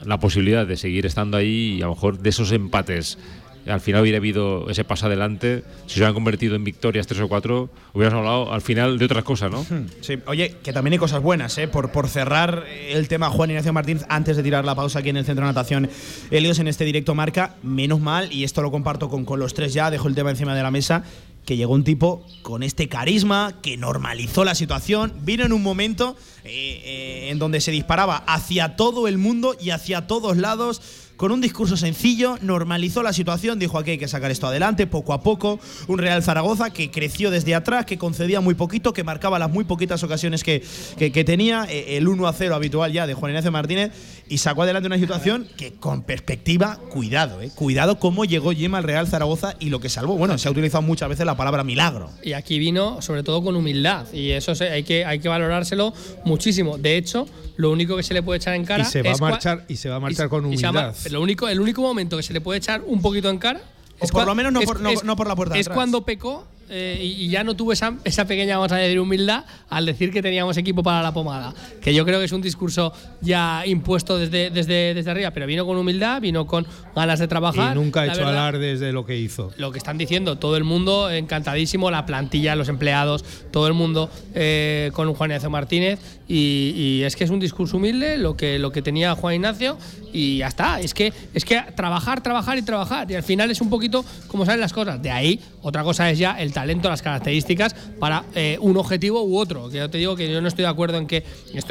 la 0.03 0.19
posibilidad 0.19 0.65
de 0.65 0.77
seguir 0.77 1.05
estando 1.05 1.37
ahí 1.37 1.77
y 1.77 1.81
a 1.81 1.85
lo 1.85 1.93
mejor 1.93 2.19
de 2.19 2.29
esos 2.29 2.51
empates 2.51 3.17
al 3.67 3.81
final 3.81 4.01
hubiera 4.01 4.17
habido 4.17 4.69
ese 4.69 4.83
paso 4.83 5.05
adelante, 5.05 5.63
si 5.85 5.95
se 5.95 5.99
hubieran 5.99 6.13
convertido 6.13 6.55
en 6.55 6.63
victorias 6.63 7.07
tres 7.07 7.21
o 7.21 7.27
cuatro, 7.27 7.69
hubiéramos 7.93 8.19
hablado 8.19 8.53
al 8.53 8.61
final 8.61 8.97
de 8.97 9.05
otras 9.05 9.23
cosas, 9.23 9.51
¿no? 9.51 9.65
Sí, 10.01 10.19
oye, 10.27 10.55
que 10.63 10.73
también 10.73 10.93
hay 10.93 10.99
cosas 10.99 11.21
buenas, 11.21 11.57
¿eh? 11.57 11.67
Por, 11.67 11.91
por 11.91 12.07
cerrar 12.07 12.65
el 12.89 13.07
tema 13.07 13.29
Juan 13.29 13.51
Ignacio 13.51 13.73
Martínez, 13.73 14.05
antes 14.09 14.37
de 14.37 14.43
tirar 14.43 14.65
la 14.65 14.75
pausa 14.75 14.99
aquí 14.99 15.09
en 15.09 15.17
el 15.17 15.25
Centro 15.25 15.45
de 15.45 15.51
Natación 15.51 15.89
Helios 16.31 16.59
en 16.59 16.67
este 16.67 16.85
directo 16.85 17.15
marca, 17.15 17.55
menos 17.63 17.99
mal, 17.99 18.31
y 18.31 18.43
esto 18.43 18.61
lo 18.61 18.71
comparto 18.71 19.09
con, 19.09 19.25
con 19.25 19.39
los 19.39 19.53
tres 19.53 19.73
ya, 19.73 19.91
dejo 19.91 20.07
el 20.07 20.15
tema 20.15 20.29
encima 20.29 20.55
de 20.55 20.63
la 20.63 20.71
mesa, 20.71 21.03
que 21.45 21.57
llegó 21.57 21.73
un 21.73 21.83
tipo 21.83 22.25
con 22.43 22.63
este 22.63 22.87
carisma, 22.89 23.55
que 23.63 23.75
normalizó 23.75 24.43
la 24.43 24.55
situación, 24.55 25.13
vino 25.21 25.45
en 25.45 25.53
un 25.53 25.63
momento 25.63 26.15
eh, 26.43 26.81
eh, 26.85 27.29
en 27.31 27.39
donde 27.39 27.59
se 27.59 27.71
disparaba 27.71 28.17
hacia 28.27 28.75
todo 28.75 29.07
el 29.07 29.17
mundo 29.17 29.55
y 29.59 29.71
hacia 29.71 30.05
todos 30.05 30.37
lados 30.37 31.08
con 31.19 31.33
un 31.33 31.41
discurso 31.41 31.75
sencillo, 31.75 32.37
normalizó 32.41 33.03
la 33.03 33.11
situación, 33.11 33.59
dijo 33.59 33.77
aquí 33.77 33.91
hay 33.91 33.97
que 33.97 34.07
sacar 34.07 34.31
esto 34.31 34.47
adelante 34.47 34.87
poco 34.87 35.11
a 35.11 35.21
poco. 35.21 35.59
Un 35.89 35.97
Real 35.97 36.23
Zaragoza 36.23 36.69
que 36.69 36.91
creció 36.91 37.29
desde 37.29 37.55
atrás, 37.55 37.85
que 37.85 37.97
concedía 37.97 38.39
muy 38.39 38.53
poquito, 38.53 38.93
que 38.93 39.03
marcaba 39.03 39.37
las 39.37 39.51
muy 39.51 39.65
poquitas 39.65 40.01
ocasiones 40.01 40.45
que, 40.45 40.63
que- 40.97 41.11
que 41.11 41.23
tenía, 41.25 41.65
eh, 41.69 41.97
el 41.97 42.07
1 42.07 42.25
a 42.25 42.31
0 42.31 42.55
habitual 42.55 42.93
ya 42.93 43.05
de 43.05 43.15
Juan 43.15 43.31
Ignacio 43.31 43.51
Martínez, 43.51 43.91
y 44.29 44.37
sacó 44.37 44.61
adelante 44.63 44.87
una 44.87 44.97
situación 44.97 45.45
que 45.57 45.73
con 45.73 46.03
perspectiva, 46.03 46.77
cuidado, 46.89 47.41
eh, 47.41 47.51
cuidado 47.53 47.99
cómo 47.99 48.23
llegó 48.23 48.53
Jim 48.53 48.73
al 48.75 48.85
Real 48.85 49.05
Zaragoza 49.05 49.55
y 49.59 49.71
lo 49.71 49.81
que 49.81 49.89
salvó. 49.89 50.15
Bueno, 50.15 50.37
se 50.37 50.47
ha 50.47 50.51
utilizado 50.51 50.83
muchas 50.83 51.09
veces 51.09 51.25
la 51.25 51.35
palabra 51.35 51.65
milagro. 51.65 52.11
Y 52.23 52.31
aquí 52.31 52.59
vino 52.59 53.01
sobre 53.01 53.23
todo 53.23 53.43
con 53.43 53.57
humildad 53.57 54.05
y 54.13 54.31
eso 54.31 54.55
se- 54.55 54.69
hay, 54.69 54.83
que, 54.83 55.03
hay 55.03 55.19
que 55.19 55.27
valorárselo 55.27 55.93
muchísimo. 56.23 56.77
De 56.77 56.95
hecho, 56.95 57.27
lo 57.57 57.71
único 57.71 57.97
que 57.97 58.03
se 58.03 58.13
le 58.13 58.23
puede 58.23 58.37
echar 58.37 58.53
en 58.55 58.63
cara 58.63 58.83
Y 58.83 58.85
se 58.85 59.01
va 59.01 59.09
a 59.09 59.13
es 59.13 59.19
cua- 59.19 59.29
marchar- 59.31 59.65
y 59.67 59.75
se 59.75 59.89
va 59.89 59.95
a 59.97 59.99
marchar 59.99 60.27
y- 60.27 60.29
con 60.29 60.53
y 60.53 61.08
lo 61.11 61.21
único, 61.21 61.47
el 61.47 61.59
único 61.59 61.81
momento 61.81 62.17
que 62.17 62.23
se 62.23 62.33
le 62.33 62.41
puede 62.41 62.57
echar 62.59 62.81
un 62.85 63.01
poquito 63.01 63.29
en 63.29 63.37
cara 63.37 63.61
O 63.99 64.07
por 64.07 64.23
cua- 64.23 64.25
lo 64.25 64.35
menos 64.35 64.51
no 64.53 64.61
por- 64.61 64.79
no- 64.79 64.91
no 65.03 65.15
por 65.15 65.27
la 65.27 65.35
puerta 65.35 65.53
de 65.55 65.59
Es 65.61 65.67
atrás. 65.67 65.75
cuando 65.75 66.05
pecó 66.05 66.45
eh, 66.69 66.99
y, 67.01 67.29
ya 67.29 67.43
no 67.43 67.55
tuvo 67.55 67.73
esa, 67.73 67.95
esa, 68.03 68.25
pequeña, 68.25 68.57
vamos 68.57 68.71
a 68.71 68.77
decir, 68.77 68.99
humildad 68.99 69.43
al 69.69 69.85
decir 69.85 70.11
que 70.11 70.21
teníamos 70.21 70.57
equipo 70.57 70.83
para 70.83 71.01
la 71.01 71.13
pomada. 71.13 71.53
Que 71.81 71.93
yo 71.93 72.05
creo 72.05 72.19
que 72.19 72.25
es 72.25 72.31
un 72.31 72.41
discurso 72.41 72.93
ya 73.21 73.63
impuesto 73.65 74.17
desde, 74.17 74.49
desde, 74.49 74.93
desde 74.93 75.11
arriba, 75.11 75.31
pero 75.31 75.47
vino 75.47 75.65
con 75.65 75.77
humildad, 75.77 76.21
vino 76.21 76.45
con 76.45 76.67
ganas 76.95 77.19
de 77.19 77.27
trabajar. 77.27 77.75
Y 77.75 77.79
nunca 77.79 78.01
ha 78.01 78.07
hecho 78.07 78.25
alardes 78.25 78.79
de 78.79 78.91
lo 78.91 79.05
que 79.05 79.17
hizo. 79.17 79.51
Lo 79.57 79.71
que 79.71 79.79
están 79.79 79.97
diciendo, 79.97 80.37
todo 80.37 80.57
el 80.57 80.63
mundo 80.63 81.09
encantadísimo, 81.09 81.89
la 81.89 82.05
plantilla, 82.05 82.55
los 82.55 82.69
empleados, 82.69 83.25
todo 83.51 83.67
el 83.67 83.73
mundo 83.73 84.09
eh, 84.35 84.91
con 84.93 85.13
Juan 85.13 85.31
Ignacio 85.31 85.49
Martínez. 85.49 85.99
Y, 86.27 86.73
y, 86.75 87.03
es 87.03 87.15
que 87.15 87.23
es 87.23 87.31
un 87.31 87.39
discurso 87.39 87.77
humilde 87.77 88.19
lo 88.19 88.37
que, 88.37 88.59
lo 88.59 88.71
que 88.71 88.83
tenía 88.83 89.15
Juan 89.15 89.33
Ignacio 89.33 89.77
y 90.13 90.37
ya 90.37 90.47
está. 90.47 90.79
Es 90.79 90.93
que, 90.93 91.13
es 91.33 91.45
que 91.45 91.61
trabajar, 91.75 92.21
trabajar 92.21 92.57
y 92.57 92.61
trabajar. 92.61 93.09
Y 93.09 93.15
al 93.15 93.23
final 93.23 93.49
es 93.51 93.61
un 93.61 93.69
poquito 93.69 94.05
como 94.27 94.45
salen 94.45 94.61
las 94.61 94.73
cosas. 94.73 95.01
De 95.01 95.11
ahí, 95.11 95.39
otra 95.61 95.83
cosa 95.83 96.09
es 96.09 96.19
ya 96.19 96.39
el 96.39 96.53
talento, 96.59 96.89
las 96.89 97.01
características 97.01 97.73
para 97.99 98.23
eh, 98.35 98.57
un 98.61 98.75
objetivo 98.77 99.23
u 99.23 99.37
otro. 99.37 99.71
Yo 99.71 99.89
te 99.89 99.97
digo 99.97 100.15
que 100.15 100.31
yo 100.31 100.41
no 100.41 100.47
estoy 100.47 100.63
de 100.63 100.69
acuerdo 100.69 100.97
en 100.97 101.07
que. 101.07 101.23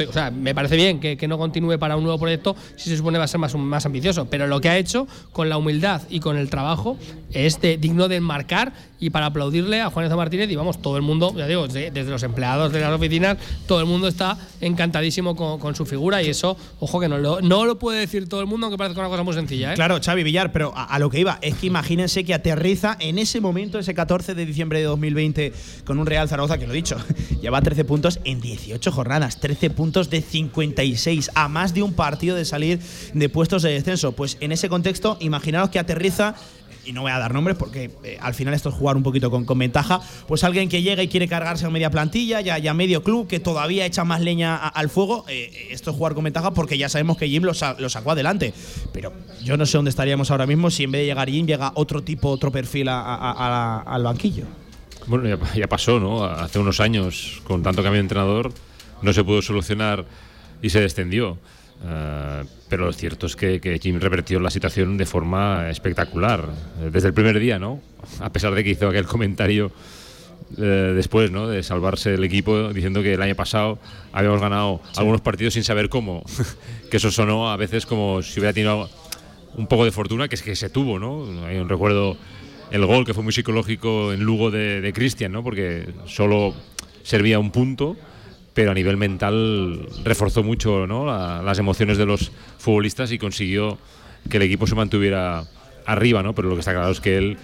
O 0.07 0.13
sea, 0.13 0.31
me 0.31 0.55
parece 0.55 0.75
bien 0.75 0.99
que, 0.99 1.17
que 1.17 1.27
no 1.27 1.37
continúe 1.37 1.77
para 1.77 1.95
un 1.95 2.03
nuevo 2.03 2.17
proyecto 2.19 2.55
si 2.75 2.89
se 2.89 2.97
supone 2.97 3.17
va 3.17 3.25
a 3.25 3.27
ser 3.27 3.39
más, 3.39 3.53
más 3.55 3.85
ambicioso. 3.85 4.25
Pero 4.29 4.47
lo 4.47 4.61
que 4.61 4.69
ha 4.69 4.77
hecho 4.77 5.07
con 5.31 5.49
la 5.49 5.57
humildad 5.57 6.01
y 6.09 6.19
con 6.19 6.37
el 6.37 6.49
trabajo 6.49 6.97
es 7.31 7.59
digno 7.61 8.07
de 8.07 8.15
enmarcar 8.15 8.73
y 8.99 9.11
para 9.11 9.27
aplaudirle 9.27 9.81
a 9.81 9.89
Juan 9.89 10.15
Martínez. 10.15 10.49
Y 10.49 10.55
vamos, 10.55 10.81
todo 10.81 10.97
el 10.97 11.03
mundo, 11.03 11.33
ya 11.35 11.47
digo, 11.47 11.67
desde 11.67 12.03
los 12.03 12.23
empleados 12.23 12.71
de 12.71 12.81
las 12.81 12.91
oficinas, 12.91 13.37
todo 13.67 13.79
el 13.79 13.85
mundo 13.85 14.07
está 14.07 14.37
encantadísimo 14.61 15.35
con, 15.35 15.59
con 15.59 15.75
su 15.75 15.85
figura. 15.85 16.21
Y 16.21 16.29
eso, 16.29 16.57
ojo, 16.79 16.99
que 16.99 17.07
no 17.07 17.17
lo, 17.17 17.41
no 17.41 17.65
lo 17.65 17.79
puede 17.79 17.99
decir 17.99 18.27
todo 18.27 18.41
el 18.41 18.47
mundo, 18.47 18.65
aunque 18.65 18.77
parezca 18.77 18.99
una 18.99 19.09
cosa 19.09 19.23
muy 19.23 19.33
sencilla. 19.33 19.73
¿eh? 19.73 19.75
Claro, 19.75 19.99
Xavi 20.03 20.23
Villar, 20.23 20.51
pero 20.51 20.73
a, 20.75 20.99
lo 20.99 21.09
que 21.09 21.19
iba, 21.19 21.39
es 21.41 21.55
que 21.55 21.67
imagínense 21.67 22.23
que 22.23 22.33
aterriza 22.33 22.97
en 22.99 23.19
ese 23.19 23.39
momento, 23.41 23.79
ese 23.79 23.93
14 23.93 24.35
de 24.35 24.45
diciembre 24.45 24.78
de 24.79 24.85
2020, 24.85 25.53
con 25.85 25.99
un 25.99 26.05
Real 26.05 26.27
Zaragoza, 26.27 26.57
que 26.57 26.67
lo 26.67 26.73
he 26.73 26.75
dicho, 26.75 26.97
lleva 27.41 27.61
13 27.61 27.85
puntos 27.85 28.19
en 28.23 28.41
18 28.41 28.91
jornadas, 28.91 29.39
13 29.39 29.69
puntos 29.69 30.09
de 30.09 30.21
56, 30.21 31.31
a 31.35 31.47
más 31.47 31.73
de 31.73 31.83
un 31.83 31.93
partido 31.93 32.35
de 32.35 32.45
salir 32.45 32.79
de 33.13 33.29
puestos 33.29 33.63
de 33.63 33.71
descenso. 33.71 34.13
Pues 34.13 34.37
en 34.39 34.51
ese 34.51 34.69
contexto, 34.69 35.17
imaginaos 35.19 35.69
que 35.69 35.79
aterriza 35.79 36.35
y 36.85 36.93
no 36.93 37.01
voy 37.01 37.11
a 37.11 37.19
dar 37.19 37.33
nombres 37.33 37.55
porque 37.57 37.91
eh, 38.03 38.17
al 38.19 38.33
final 38.33 38.53
esto 38.53 38.69
es 38.69 38.75
jugar 38.75 38.97
un 38.97 39.03
poquito 39.03 39.29
con, 39.29 39.59
ventaja, 39.59 40.01
pues 40.27 40.43
alguien 40.43 40.69
que 40.69 40.81
llega 40.81 41.03
y 41.03 41.07
quiere 41.07 41.27
cargarse 41.27 41.65
a 41.65 41.69
media 41.69 41.91
plantilla, 41.91 42.41
ya, 42.41 42.57
ya 42.57 42.73
medio 42.73 43.03
club, 43.03 43.27
que 43.27 43.39
todavía 43.39 43.85
echa 43.85 44.03
más 44.03 44.21
leña 44.21 44.55
al 44.55 44.89
fuego, 44.89 45.25
eh, 45.27 45.67
esto 45.69 45.91
es 45.91 45.97
jugar 45.97 46.15
con 46.15 46.23
ventaja 46.23 46.51
porque 46.51 46.77
ya 46.77 46.89
sabemos 46.89 47.17
que 47.17 47.27
Jim 47.27 47.43
lo, 47.43 47.53
sacó 47.53 48.11
adelante. 48.11 48.53
Pero 48.91 49.13
yo 49.43 49.57
no 49.57 49.65
sé 49.65 49.77
dónde 49.77 49.89
estaríamos 49.89 50.31
ahora 50.31 50.47
mismo 50.47 50.71
si 50.71 50.83
en 50.83 50.91
vez 50.91 51.01
de 51.01 51.05
llegar 51.05 51.29
Jim 51.29 51.45
llega 51.45 51.71
otro 51.75 52.03
tipo, 52.03 52.29
otro 52.29 52.51
perfil 52.51 52.87
al 52.89 54.03
banquillo. 54.03 54.45
Bueno, 55.09 55.39
ya, 55.55 55.67
pasó, 55.67 55.99
¿no? 55.99 56.23
Hace 56.23 56.59
unos 56.59 56.79
años, 56.79 57.41
con 57.43 57.63
tanto 57.63 57.81
cambio 57.81 57.97
de 57.97 58.01
entrenador, 58.01 58.53
no 59.01 59.11
se 59.11 59.23
pudo 59.23 59.41
solucionar 59.41 60.05
y 60.61 60.69
se 60.69 60.81
descendió. 60.81 61.39
Eh, 61.83 62.43
pero 62.69 62.85
lo 62.85 62.93
cierto 62.93 63.25
es 63.25 63.35
que, 63.35 63.79
Jim 63.81 63.99
revertió 63.99 64.39
la 64.39 64.51
situación 64.51 64.97
de 64.97 65.07
forma 65.07 65.67
espectacular, 65.71 66.47
desde 66.91 67.07
el 67.07 67.15
primer 67.15 67.39
día, 67.39 67.57
¿no? 67.57 67.81
A 68.19 68.29
pesar 68.31 68.53
de 68.53 68.63
que 68.63 68.69
hizo 68.69 68.87
aquel 68.87 69.07
comentario 69.07 69.71
eh, 70.59 70.93
después, 70.95 71.31
¿no? 71.31 71.47
De 71.47 71.63
salvarse 71.63 72.13
el 72.13 72.23
equipo 72.23 72.71
diciendo 72.71 73.01
que 73.01 73.15
el 73.15 73.21
año 73.23 73.33
pasado 73.33 73.79
habíamos 74.13 74.39
ganado 74.39 74.79
algunos 74.95 75.21
partidos 75.21 75.55
sin 75.55 75.63
saber 75.63 75.89
cómo. 75.89 76.23
que 76.91 76.97
eso 76.97 77.09
sonó 77.09 77.49
a 77.49 77.57
veces 77.57 77.87
como 77.87 78.21
si 78.21 78.39
hubiera 78.39 78.53
tenido 78.53 78.87
un 79.55 79.65
poco 79.65 79.85
de 79.85 79.91
fortuna, 79.91 80.27
que 80.27 80.35
es 80.35 80.43
que 80.43 80.55
se 80.55 80.69
tuvo, 80.69 80.99
¿no? 80.99 81.47
Hay 81.47 81.57
un 81.57 81.67
recuerdo 81.67 82.15
el 82.71 82.85
gol 82.85 83.05
que 83.05 83.13
fue 83.13 83.23
muy 83.23 83.33
psicológico 83.33 84.13
en 84.13 84.23
Lugo 84.23 84.51
de 84.51 84.91
Cristian, 84.93 85.31
¿no? 85.31 85.43
Porque 85.43 85.87
solo 86.05 86.53
servía 87.03 87.39
un 87.39 87.51
punto 87.51 87.95
pero 88.59 88.71
a 88.71 88.73
nivel 88.73 88.97
mental 88.97 89.87
reforzó 90.03 90.43
mucho 90.43 90.85
las 90.85 91.59
emociones 91.59 91.97
de 91.97 92.05
los 92.05 92.29
futbolistas 92.57 93.09
y 93.13 93.17
consiguió 93.17 93.77
que 94.29 94.35
el 94.35 94.43
equipo 94.43 94.67
se 94.67 94.75
mantuviera 94.75 95.45
arriba, 95.85 96.23
¿no? 96.23 96.35
Pero 96.35 96.49
lo 96.49 96.55
que 96.55 96.59
está 96.59 96.73
claro 96.73 96.91
es 96.91 96.99
que 96.99 97.17
él 97.17 97.37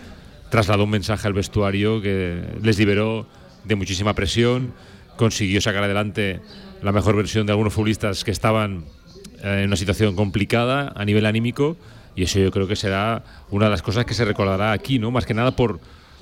trasladó 0.49 0.83
un 0.83 0.89
mensaje 0.89 1.25
al 1.25 1.33
vestuario 1.33 2.01
que 2.01 2.43
les 2.61 2.77
liberó 2.77 3.25
de 3.63 3.75
muchísima 3.75 4.13
presión, 4.13 4.73
consiguió 5.15 5.61
sacar 5.61 5.83
adelante 5.83 6.41
la 6.81 6.91
mejor 6.91 7.15
versión 7.15 7.45
de 7.45 7.53
algunos 7.53 7.73
futbolistas 7.73 8.25
que 8.25 8.31
estaban 8.31 8.83
eh, 9.41 9.61
en 9.61 9.67
una 9.67 9.77
situación 9.77 10.17
complicada 10.17 10.91
a 10.97 11.05
nivel 11.05 11.25
anímico 11.25 11.77
y 12.15 12.23
eso 12.23 12.39
yo 12.39 12.51
creo 12.51 12.67
que 12.67 12.75
será 12.75 13.23
una 13.49 13.65
de 13.65 13.71
las 13.71 13.81
cosas 13.81 14.05
que 14.05 14.13
se 14.13 14.25
recordará 14.25 14.71
aquí, 14.71 14.99
¿no? 14.99 15.11
Más 15.11 15.25
que 15.25 15.33
nada 15.33 15.55
por 15.55 15.79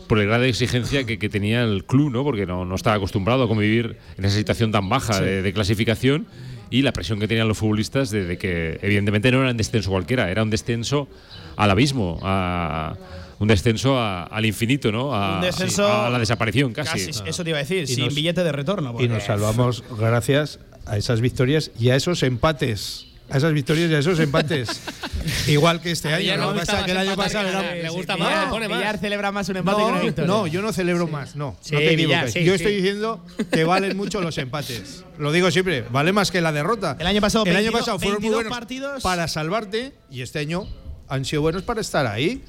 por 0.07 0.19
el 0.19 0.27
grado 0.27 0.43
de 0.43 0.49
exigencia 0.49 1.05
que, 1.05 1.17
tenía 1.29 1.63
el 1.63 1.85
club, 1.85 2.11
¿no? 2.11 2.23
porque 2.23 2.45
no, 2.45 2.65
no, 2.65 2.75
estaba 2.75 2.97
acostumbrado 2.97 3.43
a 3.43 3.47
convivir 3.47 3.97
en 4.17 4.25
esa 4.25 4.37
situación 4.37 4.71
tan 4.71 4.89
baja 4.89 5.19
de, 5.19 5.53
clasificación 5.53 6.27
y 6.69 6.81
la 6.81 6.91
presión 6.91 7.19
que 7.19 7.27
tenían 7.27 7.47
los 7.47 7.57
futbolistas 7.57 8.09
de, 8.09 8.37
que 8.37 8.79
evidentemente 8.81 9.31
no 9.31 9.41
era 9.41 9.51
un 9.51 9.57
descenso 9.57 9.91
cualquiera, 9.91 10.29
era 10.29 10.43
un 10.43 10.49
descenso 10.49 11.07
al 11.55 11.71
abismo, 11.71 12.19
a, 12.23 12.95
un 13.39 13.47
descenso 13.47 13.99
al 13.99 14.45
infinito, 14.45 14.91
¿no? 14.91 15.13
A, 15.13 15.39
a 15.39 16.09
la 16.09 16.19
desaparición 16.19 16.73
casi. 16.73 17.09
Eso 17.09 17.43
te 17.43 17.49
iba 17.49 17.59
a 17.59 17.63
decir, 17.63 17.87
sin 17.87 18.13
billete 18.13 18.43
de 18.43 18.51
retorno. 18.51 18.95
Y 18.99 19.07
nos 19.07 19.23
salvamos 19.23 19.83
gracias 19.97 20.59
a 20.85 20.97
esas 20.97 21.21
victorias 21.21 21.71
y 21.79 21.89
a 21.89 21.95
esos 21.95 22.23
empates 22.23 23.12
a 23.33 23.37
esas 23.37 23.51
victorias 23.51 23.89
y 23.89 23.95
a 23.95 23.99
esos 23.99 24.19
empates. 24.19 24.81
Igual 25.47 25.81
que 25.81 25.89
este 25.89 26.13
año. 26.13 26.37
No, 26.37 26.53
que 26.85 26.91
el 26.91 26.97
año 26.97 27.15
pasado 27.15 27.49
Le 27.73 27.89
gusta 27.89 28.15
más, 28.15 28.45
pone 28.45 28.67
más. 28.67 28.99
celebra 28.99 29.31
más 29.31 29.49
un 29.49 29.57
empate 29.57 29.81
no, 29.81 29.85
que 29.87 29.91
una 29.91 30.01
victoria. 30.01 30.27
No, 30.27 30.47
yo 30.47 30.61
no 30.61 30.71
celebro 30.71 31.07
más, 31.07 31.35
no. 31.35 31.57
no 31.71 31.77
te 31.79 31.93
equivoques. 31.93 32.35
yo 32.35 32.53
estoy 32.53 32.75
diciendo 32.75 33.25
que 33.51 33.63
valen 33.63 33.97
mucho 33.97 34.21
los 34.21 34.37
empates. 34.37 35.03
Lo 35.17 35.31
digo 35.31 35.49
siempre, 35.49 35.83
vale 35.89 36.13
más 36.13 36.29
que 36.29 36.41
la 36.41 36.51
derrota. 36.51 36.95
El 36.99 37.07
año 37.07 37.21
pasado, 37.21 37.45
el 37.45 37.55
año 37.55 37.71
pasado 37.71 37.97
fueron 37.97 38.21
muy 38.21 38.29
buenos 38.29 38.53
partidos. 38.53 39.01
para 39.01 39.27
salvarte 39.27 39.93
y 40.11 40.21
este 40.21 40.37
año 40.37 40.67
han 41.07 41.25
sido 41.25 41.41
buenos 41.41 41.63
para 41.63 41.81
estar 41.81 42.05
ahí 42.05 42.43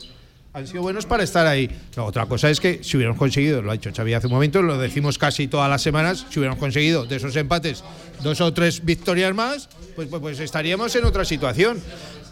han 0.55 0.69
sido 0.69 0.83
buenos 0.83 1.05
para 1.05 1.25
estar 1.25 1.49
ahí. 1.49 1.69
otra 1.97 2.27
cosa 2.27 2.49
es 2.49 2.61
que 2.61 2.83
si 2.85 2.97
hubiéramos 2.97 3.19
conseguido, 3.19 3.61
lo 3.61 3.73
ha 3.73 3.75
dicho 3.75 3.91
Xavi 3.95 4.15
hace 4.15 4.29
un 4.29 4.35
momento, 4.35 4.63
lo 4.63 4.79
decimos 4.79 5.19
casi 5.19 5.49
todas 5.49 5.69
las 5.69 5.83
semanas, 5.83 6.27
si 6.31 6.39
hubiéramos 6.39 6.61
conseguido 6.61 7.05
de 7.07 7.17
esos 7.17 7.35
empates 7.35 7.83
dos 8.23 8.41
o 8.41 8.53
tres 8.55 8.85
victorias 8.85 9.35
más, 9.35 9.69
pues, 9.97 10.07
pues, 10.09 10.23
pues 10.23 10.39
estaríamos 10.39 10.95
en 10.95 11.05
otra 11.05 11.25
situación. 11.25 11.83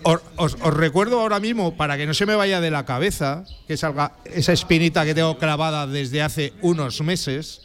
Os, 0.05 0.59
recuerdo 0.61 1.21
ahora 1.21 1.41
mismo, 1.41 1.77
para 1.77 1.97
que 1.97 2.07
no 2.07 2.15
se 2.15 2.25
me 2.27 2.37
vaya 2.37 2.61
de 2.61 2.71
la 2.71 2.85
cabeza, 2.85 3.45
que 3.67 3.77
salga 3.77 4.13
esa 4.25 4.53
espinita 4.53 5.05
que 5.05 5.15
tengo 5.15 5.37
clavada 5.39 5.89
desde 5.89 6.23
hace 6.23 6.53
unos 6.61 7.01
meses, 7.03 7.63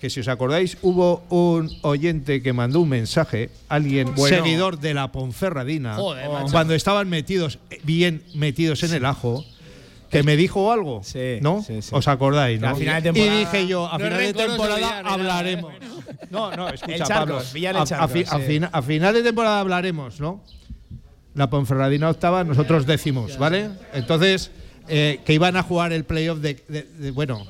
que 0.00 0.08
si 0.08 0.20
os 0.20 0.28
acordáis, 0.28 0.78
hubo 0.80 1.22
un 1.28 1.70
oyente 1.82 2.42
que 2.42 2.54
mandó 2.54 2.80
un 2.80 2.88
mensaje, 2.88 3.50
alguien 3.68 4.16
seguidor 4.16 4.80
de 4.80 4.94
la 4.94 5.12
Ponferradina, 5.12 5.98
cuando 6.50 6.74
estaban 6.74 7.10
metidos, 7.10 7.58
bien 7.84 8.22
metidos 8.34 8.82
en 8.82 8.94
el 8.94 9.04
ajo, 9.04 9.44
que 10.12 10.22
me 10.22 10.36
dijo 10.36 10.70
algo, 10.70 11.02
sí, 11.02 11.38
¿no? 11.40 11.64
¿Os 11.90 12.06
acordáis? 12.06 12.60
¿no? 12.60 12.78
y 12.78 13.28
dije 13.30 13.66
yo, 13.66 13.86
a 13.86 13.98
final 13.98 14.18
de 14.18 14.34
temporada 14.34 14.98
hablaremos. 14.98 15.72
No, 16.30 16.54
no, 16.54 16.68
escucha, 16.68 17.06
Pablo. 17.06 17.38
A, 17.38 18.82
final 18.82 19.14
de 19.14 19.22
temporada 19.22 19.60
hablaremos, 19.60 20.20
¿no? 20.20 20.44
La 21.34 21.48
Ponferradina 21.48 22.10
octava, 22.10 22.44
nosotros 22.44 22.84
décimos, 22.84 23.38
¿vale? 23.38 23.70
Entonces, 23.94 24.50
eh, 24.86 25.20
que 25.24 25.32
iban 25.32 25.56
a 25.56 25.62
jugar 25.62 25.94
el 25.94 26.04
playoff 26.04 26.40
de, 26.40 27.12
bueno, 27.14 27.46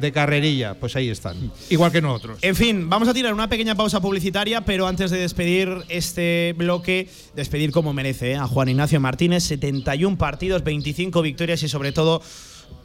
de 0.00 0.12
carrerilla, 0.12 0.74
pues 0.74 0.96
ahí 0.96 1.08
están. 1.08 1.52
Igual 1.70 1.92
que 1.92 2.00
nosotros. 2.00 2.38
En 2.42 2.56
fin, 2.56 2.88
vamos 2.88 3.08
a 3.08 3.14
tirar 3.14 3.34
una 3.34 3.48
pequeña 3.48 3.74
pausa 3.74 4.00
publicitaria, 4.00 4.64
pero 4.64 4.86
antes 4.86 5.10
de 5.10 5.18
despedir 5.18 5.68
este 5.88 6.54
bloque, 6.56 7.08
despedir 7.34 7.72
como 7.72 7.92
merece 7.92 8.32
¿eh? 8.32 8.36
a 8.36 8.46
Juan 8.46 8.68
Ignacio 8.68 9.00
Martínez, 9.00 9.44
71 9.44 10.18
partidos, 10.18 10.64
25 10.64 11.22
victorias 11.22 11.62
y 11.62 11.68
sobre 11.68 11.92
todo 11.92 12.22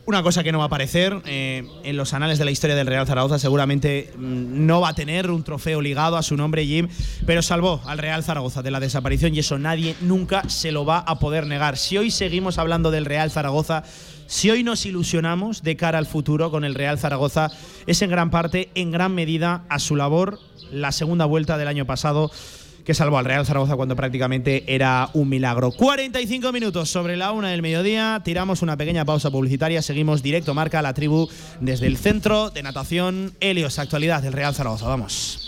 una 0.08 0.24
cosa 0.24 0.42
que 0.42 0.54
no 0.54 0.60
va 0.60 0.64
a 0.64 0.68
aparecer 0.68 1.22
eh, 1.26 1.68
en 1.84 1.98
los 1.98 2.14
anales 2.14 2.40
de 2.40 2.46
la 2.46 2.52
historia 2.52 2.78
del 2.78 2.88
Real 2.88 3.06
Zaragoza, 3.06 3.40
seguramente 3.40 4.14
mm, 4.16 4.66
no 4.66 4.80
va 4.80 4.90
a 4.90 4.94
tener 4.96 5.30
un 5.30 5.44
trofeo 5.44 5.82
ligado 5.82 6.16
a 6.16 6.24
su 6.24 6.38
nombre 6.38 6.66
Jim, 6.66 6.88
pero 7.26 7.42
salvó 7.42 7.82
al 7.86 7.98
Real 7.98 8.24
Zaragoza 8.24 8.62
de 8.62 8.72
la 8.72 8.80
desaparición 8.80 9.36
y 9.36 9.40
eso 9.40 9.60
nadie 9.60 9.98
nunca 10.00 10.48
se 10.48 10.72
lo 10.72 10.86
va 10.86 11.00
a 11.00 11.20
poder 11.20 11.46
negar. 11.46 11.78
Si 11.78 11.98
hoy 11.98 12.10
seguimos 12.10 12.58
hablando 12.58 12.90
del 12.90 13.04
Real 13.04 13.32
Zaragoza, 13.32 13.84
si 14.28 14.50
hoy 14.50 14.64
nos 14.64 14.86
ilusionamos 14.86 15.64
de 15.64 15.76
cara 15.76 15.98
al 15.98 16.06
futuro 16.06 16.52
con 16.52 16.64
el 16.64 16.76
Real 16.76 17.00
Zaragoza, 17.00 17.50
es 17.88 18.02
en 18.02 18.10
gran 18.10 18.30
parte, 18.30 18.70
en 18.76 18.92
gran 18.92 19.16
medida, 19.16 19.64
a 19.70 19.80
su 19.80 19.96
labor 19.96 20.40
la 20.72 20.92
segunda 20.92 21.26
vuelta 21.26 21.58
del 21.58 21.68
año 21.68 21.86
pasado 21.86 22.30
que 22.88 22.94
salvó 22.94 23.18
al 23.18 23.26
Real 23.26 23.46
Zaragoza 23.46 23.76
cuando 23.76 23.98
prácticamente 23.98 24.64
era 24.74 25.10
un 25.14 25.28
milagro. 25.28 25.72
45 25.72 26.54
minutos 26.54 26.90
sobre 26.90 27.18
la 27.18 27.34
una 27.34 27.50
del 27.50 27.62
mediodía, 27.62 28.22
tiramos 28.24 28.62
una 28.62 28.78
pequeña 28.78 29.04
pausa 29.04 29.30
publicitaria, 29.30 29.82
seguimos 29.82 30.24
directo 30.24 30.54
marca 30.54 30.82
la 30.82 30.94
tribu 30.94 31.28
desde 31.60 31.88
el 31.88 31.98
centro 31.98 32.50
de 32.50 32.64
natación 32.64 33.34
Helios, 33.42 33.78
actualidad 33.78 34.22
del 34.22 34.32
Real 34.32 34.56
Zaragoza. 34.56 34.88
Vamos. 34.88 35.46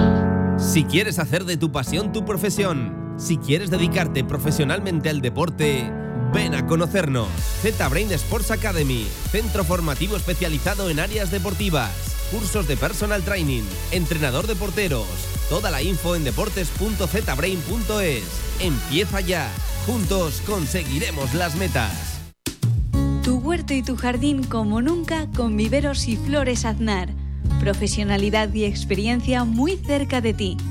Si 0.57 0.83
quieres 0.83 1.17
hacer 1.17 1.45
de 1.45 1.55
tu 1.55 1.71
pasión 1.71 2.11
tu 2.11 2.25
profesión, 2.25 3.15
si 3.17 3.37
quieres 3.37 3.69
dedicarte 3.69 4.25
profesionalmente 4.25 5.09
al 5.09 5.21
deporte, 5.21 5.89
Ven 6.33 6.55
a 6.55 6.65
conocernos. 6.65 7.27
Z-Brain 7.61 8.11
Sports 8.13 8.49
Academy, 8.51 9.05
centro 9.31 9.63
formativo 9.63 10.15
especializado 10.15 10.89
en 10.89 10.99
áreas 10.99 11.29
deportivas, 11.31 11.91
cursos 12.31 12.67
de 12.67 12.75
personal 12.77 13.23
training, 13.23 13.63
entrenador 13.91 14.47
de 14.47 14.55
porteros. 14.55 15.07
Toda 15.49 15.69
la 15.71 15.81
info 15.81 16.15
en 16.15 16.23
deportes.zbrain.es. 16.23 18.23
Empieza 18.59 19.21
ya. 19.21 19.49
Juntos 19.85 20.41
conseguiremos 20.45 21.33
las 21.33 21.55
metas. 21.55 22.19
Tu 23.23 23.37
huerto 23.37 23.73
y 23.73 23.81
tu 23.81 23.95
jardín 23.95 24.43
como 24.43 24.81
nunca 24.81 25.25
con 25.35 25.55
viveros 25.57 26.07
y 26.07 26.17
flores 26.17 26.65
aznar. 26.65 27.09
Profesionalidad 27.59 28.53
y 28.53 28.65
experiencia 28.65 29.43
muy 29.43 29.77
cerca 29.77 30.21
de 30.21 30.35
ti. 30.35 30.57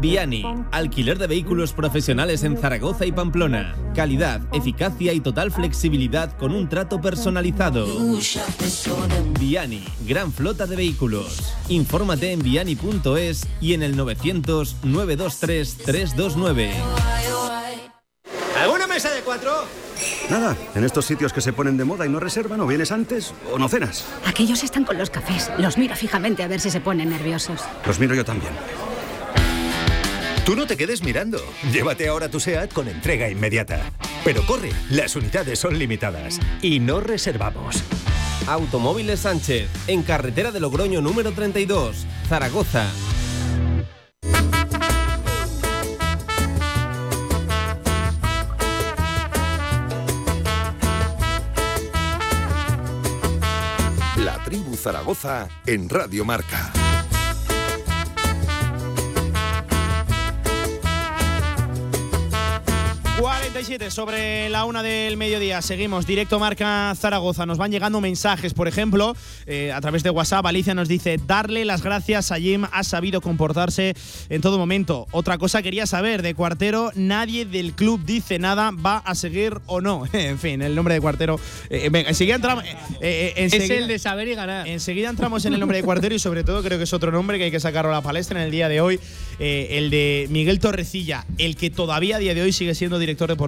Viani, 0.00 0.44
alquiler 0.70 1.18
de 1.18 1.26
vehículos 1.26 1.72
profesionales 1.72 2.44
en 2.44 2.56
Zaragoza 2.56 3.06
y 3.06 3.12
Pamplona. 3.12 3.74
Calidad, 3.94 4.42
eficacia 4.52 5.12
y 5.12 5.20
total 5.20 5.50
flexibilidad 5.50 6.36
con 6.36 6.54
un 6.54 6.68
trato 6.68 7.00
personalizado. 7.00 7.86
Viani, 9.40 9.84
gran 10.06 10.32
flota 10.32 10.66
de 10.66 10.76
vehículos. 10.76 11.54
Infórmate 11.68 12.32
en 12.32 12.42
viani.es 12.42 13.48
y 13.60 13.74
en 13.74 13.82
el 13.82 13.96
900 13.96 14.76
923 14.84 15.76
329. 15.78 16.72
¿Alguna 18.60 18.86
mesa 18.86 19.10
de 19.12 19.22
cuatro? 19.22 19.50
Nada, 20.30 20.56
en 20.74 20.84
estos 20.84 21.06
sitios 21.06 21.32
que 21.32 21.40
se 21.40 21.52
ponen 21.52 21.76
de 21.76 21.84
moda 21.84 22.06
y 22.06 22.08
no 22.08 22.20
reservan, 22.20 22.60
o 22.60 22.66
vienes 22.66 22.92
antes 22.92 23.34
o 23.52 23.58
no 23.58 23.68
cenas. 23.68 24.04
Aquellos 24.26 24.62
están 24.62 24.84
con 24.84 24.98
los 24.98 25.10
cafés. 25.10 25.50
Los 25.58 25.78
miro 25.78 25.94
fijamente 25.94 26.42
a 26.42 26.48
ver 26.48 26.60
si 26.60 26.70
se 26.70 26.80
ponen 26.80 27.10
nerviosos. 27.10 27.60
Los 27.86 27.98
miro 27.98 28.14
yo 28.14 28.24
también. 28.24 28.52
Tú 30.44 30.54
no 30.54 30.66
te 30.66 30.76
quedes 30.76 31.02
mirando. 31.02 31.38
Llévate 31.72 32.06
ahora 32.08 32.28
tu 32.28 32.38
SEAT 32.38 32.72
con 32.72 32.86
entrega 32.88 33.30
inmediata. 33.30 33.80
Pero 34.24 34.44
corre, 34.46 34.70
las 34.90 35.16
unidades 35.16 35.58
son 35.58 35.78
limitadas 35.78 36.38
y 36.60 36.80
no 36.80 37.00
reservamos. 37.00 37.82
Automóviles 38.46 39.20
Sánchez, 39.20 39.70
en 39.86 40.02
carretera 40.02 40.50
de 40.50 40.60
Logroño 40.60 41.00
número 41.00 41.32
32, 41.32 42.06
Zaragoza. 42.28 42.86
Zaragoza 54.84 55.48
en 55.64 55.88
Radio 55.88 56.26
Marca. 56.26 56.93
47 63.54 63.92
sobre 63.92 64.48
la 64.48 64.64
una 64.64 64.82
del 64.82 65.16
mediodía. 65.16 65.62
Seguimos 65.62 66.08
directo 66.08 66.40
marca 66.40 66.92
Zaragoza. 66.96 67.46
Nos 67.46 67.56
van 67.56 67.70
llegando 67.70 68.00
mensajes, 68.00 68.52
por 68.52 68.66
ejemplo, 68.66 69.14
eh, 69.46 69.70
a 69.70 69.80
través 69.80 70.02
de 70.02 70.10
WhatsApp. 70.10 70.44
Alicia 70.44 70.74
nos 70.74 70.88
dice: 70.88 71.20
darle 71.24 71.64
las 71.64 71.80
gracias 71.80 72.32
a 72.32 72.36
Jim. 72.40 72.64
Ha 72.72 72.82
sabido 72.82 73.20
comportarse 73.20 73.94
en 74.28 74.40
todo 74.40 74.58
momento. 74.58 75.06
Otra 75.12 75.38
cosa 75.38 75.62
quería 75.62 75.86
saber 75.86 76.22
de 76.22 76.34
Cuartero. 76.34 76.90
Nadie 76.96 77.44
del 77.46 77.74
club 77.74 78.04
dice 78.04 78.40
nada. 78.40 78.72
¿Va 78.72 78.96
a 78.96 79.14
seguir 79.14 79.60
o 79.66 79.80
no? 79.80 80.02
en 80.12 80.40
fin, 80.40 80.60
el 80.60 80.74
nombre 80.74 80.94
de 80.94 81.00
Cuartero. 81.00 81.38
Eh, 81.70 81.90
venga, 81.92 82.08
enseguida 82.08 82.34
entramos. 82.34 82.64
eh, 83.00 83.34
es 83.36 83.52
el 83.70 83.86
de 83.86 84.00
saber 84.00 84.26
y 84.26 84.34
ganar. 84.34 84.66
Enseguida 84.66 85.10
entramos 85.10 85.44
en 85.44 85.54
el 85.54 85.60
nombre 85.60 85.78
de 85.78 85.84
Cuartero 85.84 86.12
y 86.12 86.18
sobre 86.18 86.42
todo 86.42 86.60
creo 86.64 86.76
que 86.76 86.84
es 86.84 86.92
otro 86.92 87.12
nombre 87.12 87.38
que 87.38 87.44
hay 87.44 87.50
que 87.52 87.60
sacarlo 87.60 87.92
a 87.92 87.94
la 87.94 88.02
palestra 88.02 88.40
en 88.40 88.46
el 88.46 88.50
día 88.50 88.68
de 88.68 88.80
hoy. 88.80 88.98
eh, 89.38 89.78
el 89.78 89.90
de 89.90 90.26
Miguel 90.30 90.58
Torrecilla, 90.58 91.24
el 91.38 91.54
que 91.54 91.70
todavía 91.70 92.16
a 92.16 92.18
día 92.18 92.34
de 92.34 92.42
hoy 92.42 92.52
sigue 92.52 92.74
siendo 92.74 92.98
director 92.98 93.28
deportivo 93.28 93.44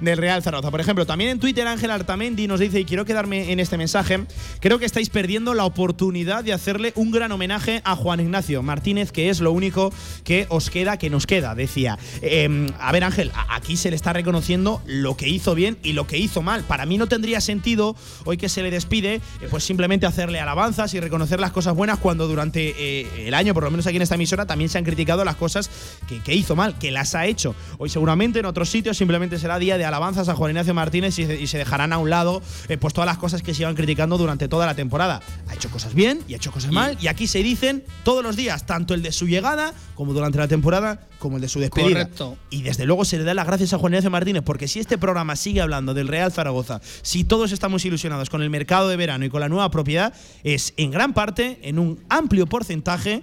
del 0.00 0.18
Real 0.18 0.42
Zaragoza. 0.42 0.70
Por 0.70 0.80
ejemplo, 0.80 1.06
también 1.06 1.30
en 1.30 1.40
Twitter 1.40 1.66
Ángel 1.66 1.90
Artamendi 1.90 2.46
nos 2.46 2.60
dice, 2.60 2.80
y 2.80 2.84
quiero 2.84 3.04
quedarme 3.04 3.52
en 3.52 3.60
este 3.60 3.78
mensaje, 3.78 4.20
creo 4.60 4.78
que 4.78 4.84
estáis 4.84 5.08
perdiendo 5.08 5.54
la 5.54 5.64
oportunidad 5.64 6.44
de 6.44 6.52
hacerle 6.52 6.92
un 6.96 7.10
gran 7.10 7.32
homenaje 7.32 7.80
a 7.84 7.96
Juan 7.96 8.20
Ignacio 8.20 8.62
Martínez, 8.62 9.12
que 9.12 9.30
es 9.30 9.40
lo 9.40 9.52
único 9.52 9.92
que 10.24 10.46
os 10.48 10.70
queda, 10.70 10.98
que 10.98 11.10
nos 11.10 11.26
queda, 11.26 11.54
decía. 11.54 11.98
Eh, 12.22 12.70
a 12.78 12.92
ver 12.92 13.04
Ángel, 13.04 13.32
aquí 13.48 13.76
se 13.76 13.90
le 13.90 13.96
está 13.96 14.12
reconociendo 14.12 14.82
lo 14.86 15.16
que 15.16 15.28
hizo 15.28 15.54
bien 15.54 15.78
y 15.82 15.92
lo 15.92 16.06
que 16.06 16.18
hizo 16.18 16.42
mal. 16.42 16.64
Para 16.64 16.86
mí 16.86 16.98
no 16.98 17.06
tendría 17.06 17.40
sentido, 17.40 17.96
hoy 18.24 18.36
que 18.36 18.48
se 18.48 18.62
le 18.62 18.70
despide, 18.70 19.14
eh, 19.14 19.20
pues 19.50 19.64
simplemente 19.64 20.06
hacerle 20.06 20.40
alabanzas 20.40 20.92
y 20.94 21.00
reconocer 21.00 21.40
las 21.40 21.52
cosas 21.52 21.74
buenas 21.74 21.98
cuando 21.98 22.28
durante 22.28 22.74
eh, 22.78 23.26
el 23.26 23.34
año, 23.34 23.54
por 23.54 23.64
lo 23.64 23.70
menos 23.70 23.86
aquí 23.86 23.96
en 23.96 24.02
esta 24.02 24.16
emisora, 24.16 24.46
también 24.46 24.68
se 24.68 24.78
han 24.78 24.84
criticado 24.84 25.24
las 25.24 25.36
cosas 25.36 25.70
que 26.24 26.34
hizo 26.34 26.56
mal, 26.56 26.78
que 26.78 26.90
las 26.90 27.14
ha 27.14 27.26
hecho. 27.26 27.54
Hoy 27.78 27.88
seguramente 27.88 28.40
en 28.40 28.46
otros 28.46 28.68
sitios 28.68 28.96
simplemente 28.96 29.27
será 29.36 29.58
día 29.58 29.76
de 29.76 29.84
alabanzas 29.84 30.28
a 30.28 30.36
Juan 30.36 30.52
Ignacio 30.52 30.72
Martínez 30.74 31.18
y, 31.18 31.26
se- 31.26 31.40
y 31.40 31.48
se 31.48 31.58
dejarán 31.58 31.92
a 31.92 31.98
un 31.98 32.08
lado 32.08 32.40
eh, 32.68 32.78
pues 32.78 32.94
todas 32.94 33.06
las 33.06 33.18
cosas 33.18 33.42
que 33.42 33.52
se 33.52 33.62
iban 33.62 33.74
criticando 33.74 34.16
durante 34.16 34.46
toda 34.48 34.64
la 34.64 34.76
temporada. 34.76 35.20
Ha 35.48 35.54
hecho 35.54 35.68
cosas 35.70 35.92
bien 35.92 36.20
y 36.28 36.34
ha 36.34 36.36
hecho 36.36 36.52
cosas 36.52 36.70
mal 36.70 36.96
y 37.00 37.08
aquí 37.08 37.26
se 37.26 37.42
dicen 37.42 37.84
todos 38.04 38.22
los 38.22 38.36
días, 38.36 38.64
tanto 38.64 38.94
el 38.94 39.02
de 39.02 39.10
su 39.10 39.26
llegada 39.26 39.74
como 39.96 40.14
durante 40.14 40.38
la 40.38 40.46
temporada, 40.46 41.00
como 41.18 41.36
el 41.36 41.42
de 41.42 41.48
su 41.48 41.58
despedida. 41.58 41.88
Correcto. 42.04 42.38
Y 42.50 42.62
desde 42.62 42.86
luego 42.86 43.04
se 43.04 43.18
le 43.18 43.24
da 43.24 43.34
las 43.34 43.46
gracias 43.46 43.72
a 43.72 43.78
Juan 43.78 43.92
Ignacio 43.92 44.10
Martínez, 44.10 44.44
porque 44.46 44.68
si 44.68 44.78
este 44.78 44.96
programa 44.96 45.34
sigue 45.34 45.60
hablando 45.60 45.92
del 45.92 46.06
Real 46.06 46.30
Zaragoza, 46.30 46.80
si 47.02 47.24
todos 47.24 47.50
estamos 47.50 47.84
ilusionados 47.84 48.30
con 48.30 48.42
el 48.42 48.50
mercado 48.50 48.88
de 48.88 48.96
verano 48.96 49.24
y 49.24 49.28
con 49.28 49.40
la 49.40 49.48
nueva 49.48 49.70
propiedad, 49.72 50.14
es 50.44 50.72
en 50.76 50.92
gran 50.92 51.12
parte, 51.14 51.58
en 51.62 51.80
un 51.80 51.98
amplio 52.08 52.46
porcentaje, 52.46 53.22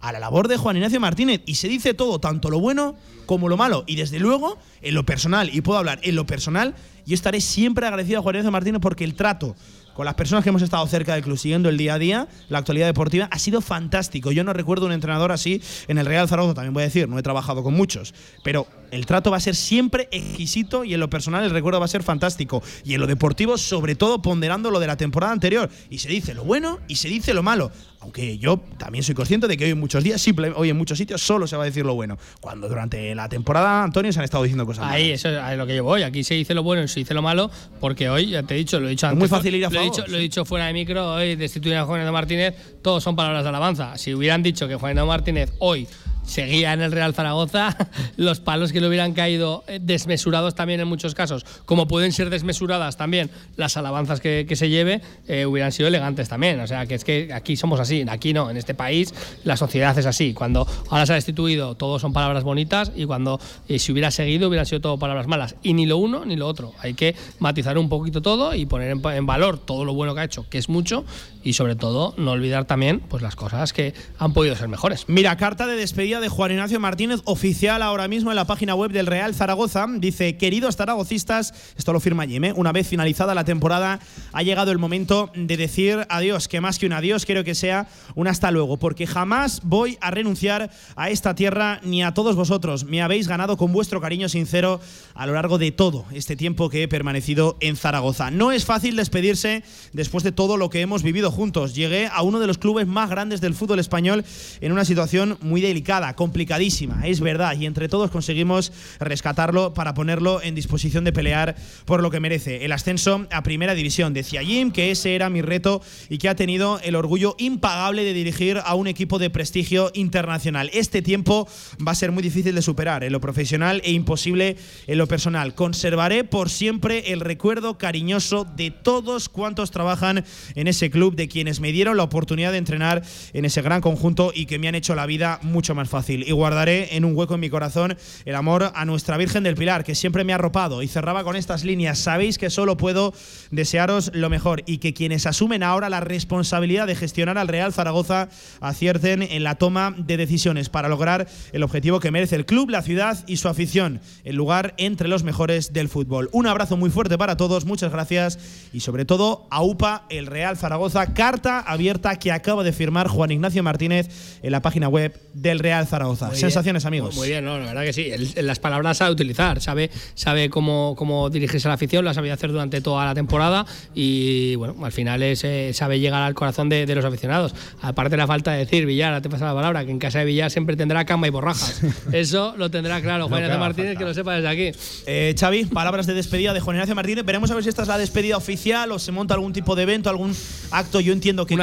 a 0.00 0.12
la 0.12 0.18
labor 0.18 0.48
de 0.48 0.56
Juan 0.56 0.76
Ignacio 0.76 1.00
Martínez. 1.00 1.42
Y 1.46 1.56
se 1.56 1.68
dice 1.68 1.94
todo, 1.94 2.18
tanto 2.18 2.50
lo 2.50 2.60
bueno 2.60 2.96
como 3.26 3.48
lo 3.48 3.56
malo. 3.56 3.84
Y 3.86 3.96
desde 3.96 4.18
luego, 4.18 4.58
en 4.82 4.94
lo 4.94 5.04
personal, 5.04 5.50
y 5.52 5.60
puedo 5.60 5.78
hablar 5.78 6.00
en 6.02 6.14
lo 6.14 6.26
personal, 6.26 6.74
yo 7.06 7.14
estaré 7.14 7.40
siempre 7.40 7.86
agradecido 7.86 8.20
a 8.20 8.22
Juan 8.22 8.36
Ignacio 8.36 8.52
Martínez 8.52 8.80
porque 8.80 9.04
el 9.04 9.14
trato 9.14 9.56
con 9.96 10.04
las 10.04 10.14
personas 10.14 10.44
que 10.44 10.50
hemos 10.50 10.60
estado 10.62 10.86
cerca 10.86 11.14
del 11.14 11.22
club 11.24 11.38
siguiendo 11.38 11.70
el 11.70 11.78
día 11.78 11.94
a 11.94 11.98
día, 11.98 12.28
la 12.50 12.58
actualidad 12.58 12.86
deportiva, 12.86 13.28
ha 13.30 13.38
sido 13.38 13.62
fantástico. 13.62 14.30
Yo 14.30 14.44
no 14.44 14.52
recuerdo 14.52 14.84
un 14.86 14.92
entrenador 14.92 15.32
así 15.32 15.62
en 15.88 15.96
el 15.96 16.04
Real 16.04 16.28
Zaragoza, 16.28 16.54
también 16.54 16.74
voy 16.74 16.82
a 16.82 16.86
decir, 16.86 17.08
no 17.08 17.18
he 17.18 17.22
trabajado 17.22 17.62
con 17.62 17.72
muchos, 17.74 18.14
pero 18.44 18.66
el 18.90 19.06
trato 19.06 19.30
va 19.30 19.38
a 19.38 19.40
ser 19.40 19.54
siempre 19.56 20.08
exquisito 20.12 20.84
y 20.84 20.94
en 20.94 21.00
lo 21.00 21.08
personal 21.10 21.42
el 21.44 21.50
recuerdo 21.50 21.80
va 21.80 21.86
a 21.86 21.88
ser 21.88 22.02
fantástico. 22.02 22.62
Y 22.84 22.94
en 22.94 23.00
lo 23.00 23.06
deportivo, 23.06 23.56
sobre 23.58 23.94
todo 23.94 24.20
ponderando 24.22 24.70
lo 24.70 24.78
de 24.80 24.86
la 24.86 24.96
temporada 24.96 25.32
anterior. 25.32 25.68
Y 25.90 25.98
se 25.98 26.08
dice 26.08 26.34
lo 26.34 26.44
bueno 26.44 26.78
y 26.88 26.96
se 26.96 27.08
dice 27.08 27.32
lo 27.34 27.42
malo. 27.42 27.72
Aunque 28.00 28.38
yo 28.38 28.60
también 28.78 29.02
soy 29.02 29.16
consciente 29.16 29.48
de 29.48 29.56
que 29.56 29.64
hoy 29.64 29.70
en 29.70 29.80
muchos 29.80 30.04
días, 30.04 30.20
simple, 30.22 30.52
hoy 30.54 30.70
en 30.70 30.76
muchos 30.76 30.96
sitios, 30.96 31.20
solo 31.22 31.48
se 31.48 31.56
va 31.56 31.64
a 31.64 31.66
decir 31.66 31.84
lo 31.84 31.94
bueno. 31.94 32.16
Cuando 32.40 32.68
durante 32.68 33.12
la 33.16 33.28
temporada, 33.28 33.82
Antonio, 33.82 34.12
se 34.12 34.20
han 34.20 34.24
estado 34.24 34.44
diciendo 34.44 34.64
cosas 34.64 34.84
Ahí, 34.84 35.06
malas. 35.06 35.18
eso 35.20 35.30
es 35.30 35.38
a 35.38 35.56
lo 35.56 35.66
que 35.66 35.74
yo 35.74 35.82
voy. 35.82 36.02
Aquí 36.04 36.22
se 36.22 36.34
dice 36.34 36.54
lo 36.54 36.62
bueno 36.62 36.84
y 36.84 36.88
se 36.88 37.00
dice 37.00 37.14
lo 37.14 37.22
malo, 37.22 37.50
porque 37.80 38.08
hoy, 38.08 38.28
ya 38.30 38.44
te 38.44 38.54
he 38.54 38.58
dicho, 38.58 38.78
lo 38.78 38.86
he 38.86 38.90
dicho 38.90 39.06
Es 39.06 39.10
antes. 39.10 39.18
muy 39.18 39.28
fácil 39.28 39.54
ir 39.56 39.66
a 39.66 39.70
favor, 39.70 39.85
dicho, 39.90 40.04
lo 40.06 40.16
he 40.16 40.20
dicho 40.20 40.44
fuera 40.44 40.66
de 40.66 40.72
micro, 40.72 41.14
hoy 41.14 41.36
destituir 41.36 41.76
a 41.76 41.84
Juan 41.84 42.00
Ignacio 42.00 42.12
Martínez, 42.12 42.54
todos 42.82 43.02
son 43.02 43.16
palabras 43.16 43.42
de 43.42 43.48
alabanza. 43.48 43.96
Si 43.98 44.14
hubieran 44.14 44.42
dicho 44.42 44.68
que 44.68 44.76
Juan 44.76 44.92
Ignacio 44.92 45.06
Martínez 45.06 45.52
hoy 45.58 45.88
seguía 46.26 46.72
en 46.72 46.82
el 46.82 46.92
Real 46.92 47.14
Zaragoza, 47.14 47.76
los 48.16 48.40
palos 48.40 48.72
que 48.72 48.80
le 48.80 48.88
hubieran 48.88 49.14
caído 49.14 49.64
eh, 49.66 49.78
desmesurados 49.80 50.54
también 50.54 50.80
en 50.80 50.88
muchos 50.88 51.14
casos, 51.14 51.46
como 51.64 51.88
pueden 51.88 52.12
ser 52.12 52.30
desmesuradas 52.30 52.96
también 52.96 53.30
las 53.56 53.76
alabanzas 53.76 54.20
que, 54.20 54.46
se 54.56 54.68
lleve, 54.68 55.00
eh, 55.28 55.46
hubieran 55.46 55.72
sido 55.72 55.88
elegantes 55.88 56.28
también. 56.28 56.60
O 56.60 56.66
sea, 56.66 56.86
que 56.86 56.94
es 56.94 57.04
que 57.04 57.30
aquí 57.32 57.56
somos 57.56 57.80
así, 57.80 58.04
aquí 58.08 58.32
no, 58.32 58.50
en 58.50 58.56
este 58.56 58.74
país 58.74 59.14
la 59.44 59.56
sociedad 59.56 59.96
es 59.98 60.06
así. 60.06 60.34
Cuando 60.34 60.66
ahora 60.90 61.06
se 61.06 61.12
ha 61.12 61.16
destituido, 61.16 61.74
todo 61.74 61.98
son 61.98 62.12
palabras 62.12 62.44
bonitas 62.44 62.92
y 62.94 63.04
cuando 63.04 63.40
eh, 63.68 63.78
si 63.78 63.92
hubiera 63.92 64.10
seguido, 64.10 64.48
hubieran 64.48 64.66
sido 64.66 64.80
todo 64.80 64.98
palabras 64.98 65.26
malas. 65.26 65.56
Y 65.62 65.74
ni 65.74 65.86
lo 65.86 65.98
uno 65.98 66.24
ni 66.24 66.36
lo 66.36 66.46
otro. 66.46 66.72
Hay 66.80 66.94
que 66.94 67.14
matizar 67.38 67.78
un 67.78 67.88
poquito 67.88 68.22
todo 68.22 68.54
y 68.54 68.66
poner 68.66 68.90
en, 68.90 69.02
en 69.04 69.26
valor 69.26 69.58
todo 69.58 69.84
lo 69.84 69.94
bueno 69.94 70.14
que 70.14 70.20
ha 70.20 70.24
hecho, 70.24 70.48
que 70.48 70.58
es 70.58 70.68
mucho, 70.68 71.04
y 71.46 71.52
sobre 71.52 71.76
todo 71.76 72.12
no 72.16 72.32
olvidar 72.32 72.64
también 72.64 72.98
pues 72.98 73.22
las 73.22 73.36
cosas 73.36 73.72
que 73.72 73.94
han 74.18 74.32
podido 74.32 74.56
ser 74.56 74.66
mejores. 74.66 75.04
Mira, 75.06 75.36
carta 75.36 75.68
de 75.68 75.76
despedida 75.76 76.18
de 76.18 76.28
Juan 76.28 76.50
Ignacio 76.50 76.80
Martínez, 76.80 77.20
oficial 77.24 77.82
ahora 77.82 78.08
mismo 78.08 78.32
en 78.32 78.36
la 78.36 78.46
página 78.46 78.74
web 78.74 78.90
del 78.90 79.06
Real 79.06 79.32
Zaragoza. 79.32 79.86
Dice, 79.88 80.36
queridos 80.36 80.74
zaragocistas, 80.74 81.54
esto 81.78 81.92
lo 81.92 82.00
firma 82.00 82.26
Jim, 82.26 82.42
¿eh? 82.46 82.52
una 82.56 82.72
vez 82.72 82.88
finalizada 82.88 83.32
la 83.32 83.44
temporada, 83.44 84.00
ha 84.32 84.42
llegado 84.42 84.72
el 84.72 84.78
momento 84.78 85.30
de 85.36 85.56
decir 85.56 86.04
adiós, 86.08 86.48
que 86.48 86.60
más 86.60 86.80
que 86.80 86.86
un 86.86 86.94
adiós, 86.94 87.24
quiero 87.24 87.44
que 87.44 87.54
sea 87.54 87.86
un 88.16 88.26
hasta 88.26 88.50
luego, 88.50 88.76
porque 88.78 89.06
jamás 89.06 89.60
voy 89.62 89.98
a 90.00 90.10
renunciar 90.10 90.72
a 90.96 91.10
esta 91.10 91.36
tierra 91.36 91.78
ni 91.84 92.02
a 92.02 92.12
todos 92.12 92.34
vosotros. 92.34 92.82
Me 92.86 93.02
habéis 93.02 93.28
ganado 93.28 93.56
con 93.56 93.72
vuestro 93.72 94.00
cariño 94.00 94.28
sincero 94.28 94.80
a 95.14 95.26
lo 95.26 95.34
largo 95.34 95.58
de 95.58 95.70
todo 95.70 96.06
este 96.12 96.34
tiempo 96.34 96.70
que 96.70 96.82
he 96.82 96.88
permanecido 96.88 97.56
en 97.60 97.76
Zaragoza. 97.76 98.32
No 98.32 98.50
es 98.50 98.64
fácil 98.64 98.96
despedirse 98.96 99.62
después 99.92 100.24
de 100.24 100.32
todo 100.32 100.56
lo 100.56 100.70
que 100.70 100.80
hemos 100.80 101.04
vivido 101.04 101.35
juntos. 101.36 101.74
Llegué 101.74 102.06
a 102.06 102.22
uno 102.22 102.40
de 102.40 102.46
los 102.46 102.56
clubes 102.56 102.86
más 102.86 103.10
grandes 103.10 103.42
del 103.42 103.54
fútbol 103.54 103.78
español 103.78 104.24
en 104.60 104.72
una 104.72 104.86
situación 104.86 105.36
muy 105.42 105.60
delicada. 105.60 106.14
complicadísima, 106.14 107.06
es 107.06 107.20
verdad, 107.20 107.56
y 107.58 107.66
entre 107.66 107.88
todos 107.88 108.10
conseguimos 108.10 108.72
rescatarlo 108.98 109.74
para 109.74 109.92
ponerlo 109.92 110.40
en 110.42 110.54
disposición 110.54 111.04
de 111.04 111.12
pelear 111.12 111.56
por 111.84 112.02
lo 112.02 112.10
que 112.10 112.20
merece, 112.20 112.64
el 112.64 112.72
ascenso 112.72 113.26
a 113.30 113.42
Primera 113.42 113.74
División. 113.74 114.14
Decía 114.14 114.42
Jim 114.42 114.70
que 114.70 114.90
ese 114.90 115.14
era 115.14 115.28
mi 115.28 115.42
reto 115.42 115.82
y 116.08 116.18
que 116.18 116.30
ha 116.30 116.34
tenido 116.34 116.80
el 116.82 116.96
orgullo 116.96 117.36
impagable 117.38 118.02
de 118.02 118.14
dirigir 118.14 118.58
a 118.64 118.74
un 118.74 118.86
equipo 118.86 119.18
de 119.18 119.28
prestigio 119.28 119.90
internacional. 119.92 120.70
Este 120.72 121.02
tiempo 121.02 121.46
va 121.86 121.92
a 121.92 121.94
ser 121.94 122.12
muy 122.12 122.22
difícil 122.22 122.54
de 122.54 122.62
superar 122.62 123.04
en 123.04 123.12
lo 123.12 123.20
profesional 123.20 123.82
e 123.84 123.92
imposible 123.92 124.56
en 124.86 124.98
lo 124.98 125.06
personal. 125.06 125.54
Conservaré 125.54 126.24
por 126.24 126.48
siempre 126.48 127.12
el 127.12 127.20
recuerdo 127.20 127.76
cariñoso 127.76 128.46
de 128.56 128.70
todos 128.70 129.28
cuantos 129.28 129.70
trabajan 129.70 130.24
en 130.54 130.68
ese 130.68 130.90
club, 130.90 131.14
de 131.14 131.25
quienes 131.28 131.60
me 131.60 131.72
dieron 131.72 131.96
la 131.96 132.02
oportunidad 132.02 132.52
de 132.52 132.58
entrenar 132.58 133.02
en 133.32 133.44
ese 133.44 133.62
gran 133.62 133.80
conjunto 133.80 134.32
y 134.34 134.46
que 134.46 134.58
me 134.58 134.68
han 134.68 134.74
hecho 134.74 134.94
la 134.94 135.06
vida 135.06 135.38
mucho 135.42 135.74
más 135.74 135.88
fácil. 135.88 136.24
Y 136.26 136.32
guardaré 136.32 136.96
en 136.96 137.04
un 137.04 137.16
hueco 137.16 137.34
en 137.34 137.40
mi 137.40 137.50
corazón 137.50 137.96
el 138.24 138.34
amor 138.34 138.72
a 138.74 138.84
nuestra 138.84 139.16
Virgen 139.16 139.42
del 139.42 139.54
Pilar, 139.54 139.84
que 139.84 139.94
siempre 139.94 140.24
me 140.24 140.32
ha 140.32 140.36
arropado. 140.36 140.82
Y 140.82 140.88
cerraba 140.88 141.24
con 141.24 141.36
estas 141.36 141.64
líneas. 141.64 141.98
Sabéis 141.98 142.38
que 142.38 142.50
solo 142.50 142.76
puedo 142.76 143.14
desearos 143.50 144.10
lo 144.14 144.30
mejor 144.30 144.62
y 144.66 144.78
que 144.78 144.94
quienes 144.94 145.26
asumen 145.26 145.62
ahora 145.62 145.90
la 145.90 146.00
responsabilidad 146.00 146.86
de 146.86 146.96
gestionar 146.96 147.38
al 147.38 147.48
Real 147.48 147.72
Zaragoza 147.72 148.28
acierten 148.60 149.22
en 149.22 149.44
la 149.44 149.56
toma 149.56 149.94
de 149.96 150.16
decisiones 150.16 150.68
para 150.68 150.88
lograr 150.88 151.26
el 151.52 151.62
objetivo 151.62 152.00
que 152.00 152.10
merece 152.10 152.36
el 152.36 152.46
club, 152.46 152.70
la 152.70 152.82
ciudad 152.82 153.24
y 153.26 153.36
su 153.36 153.48
afición, 153.48 154.00
el 154.24 154.36
lugar 154.36 154.74
entre 154.78 155.08
los 155.08 155.22
mejores 155.22 155.72
del 155.72 155.88
fútbol. 155.88 156.28
Un 156.32 156.46
abrazo 156.46 156.76
muy 156.76 156.90
fuerte 156.90 157.18
para 157.18 157.36
todos, 157.36 157.64
muchas 157.64 157.92
gracias 157.92 158.38
y 158.72 158.80
sobre 158.80 159.04
todo 159.04 159.46
a 159.50 159.62
UPA, 159.62 160.06
el 160.10 160.26
Real 160.26 160.56
Zaragoza, 160.56 161.05
carta 161.14 161.60
abierta 161.60 162.16
que 162.18 162.32
acaba 162.32 162.64
de 162.64 162.72
firmar 162.72 163.08
Juan 163.08 163.30
Ignacio 163.30 163.62
Martínez 163.62 164.08
en 164.42 164.52
la 164.52 164.62
página 164.62 164.88
web 164.88 165.18
del 165.34 165.58
Real 165.58 165.86
Zaragoza. 165.86 166.34
Sensaciones, 166.34 166.84
amigos. 166.84 167.16
Muy 167.16 167.28
bien, 167.28 167.44
no, 167.44 167.58
la 167.58 167.66
verdad 167.66 167.82
que 167.82 167.92
sí. 167.92 168.10
las 168.36 168.58
palabras 168.58 169.02
a 169.02 169.10
utilizar, 169.10 169.60
sabe, 169.60 169.90
sabe 170.14 170.50
cómo, 170.50 170.94
cómo 170.96 171.30
dirigirse 171.30 171.68
a 171.68 171.70
la 171.70 171.74
afición, 171.74 172.06
ha 172.08 172.14
sabido 172.14 172.34
hacer 172.34 172.52
durante 172.52 172.80
toda 172.80 173.04
la 173.04 173.14
temporada 173.14 173.66
y 173.94 174.54
bueno, 174.56 174.76
al 174.84 174.92
final 174.92 175.22
es, 175.22 175.44
eh, 175.44 175.72
sabe 175.72 176.00
llegar 176.00 176.22
al 176.22 176.34
corazón 176.34 176.68
de, 176.68 176.86
los 176.94 177.04
aficionados. 177.04 177.54
Aparte 177.82 178.12
de 178.12 178.16
la 178.16 178.26
falta 178.26 178.52
de 178.52 178.58
decir, 178.58 178.86
Villar, 178.86 179.20
te 179.20 179.28
pasa 179.28 179.44
la 179.44 179.54
palabra, 179.54 179.84
que 179.84 179.90
en 179.90 179.98
casa 179.98 180.20
de 180.20 180.24
Villar 180.24 180.50
siempre 180.50 180.76
tendrá 180.76 181.04
cama 181.04 181.26
y 181.26 181.30
borrajas. 181.30 181.82
Eso 182.12 182.54
lo 182.56 182.70
tendrá 182.70 183.00
claro 183.00 183.28
Juan 183.28 183.42
Ignacio 183.42 183.60
Martínez, 183.60 183.98
que 183.98 184.04
lo 184.04 184.14
sepa 184.14 184.34
desde 184.34 184.48
aquí. 184.48 184.78
Eh, 185.06 185.34
Xavi, 185.38 185.66
palabras 185.66 186.06
de 186.06 186.14
despedida 186.14 186.52
de 186.52 186.60
Juan 186.60 186.76
Ignacio 186.76 186.94
Martínez. 186.94 187.24
Veremos 187.24 187.50
a 187.50 187.54
ver 187.54 187.62
si 187.62 187.68
esta 187.68 187.82
es 187.82 187.88
la 187.88 187.98
despedida 187.98 188.36
oficial 188.36 188.92
o 188.92 188.98
se 188.98 189.12
monta 189.12 189.34
algún 189.34 189.52
tipo 189.52 189.74
de 189.74 189.82
evento, 189.82 190.10
algún 190.10 190.34
acto. 190.70 190.95
Yo 191.00 191.12
entiendo 191.12 191.46
que 191.46 191.56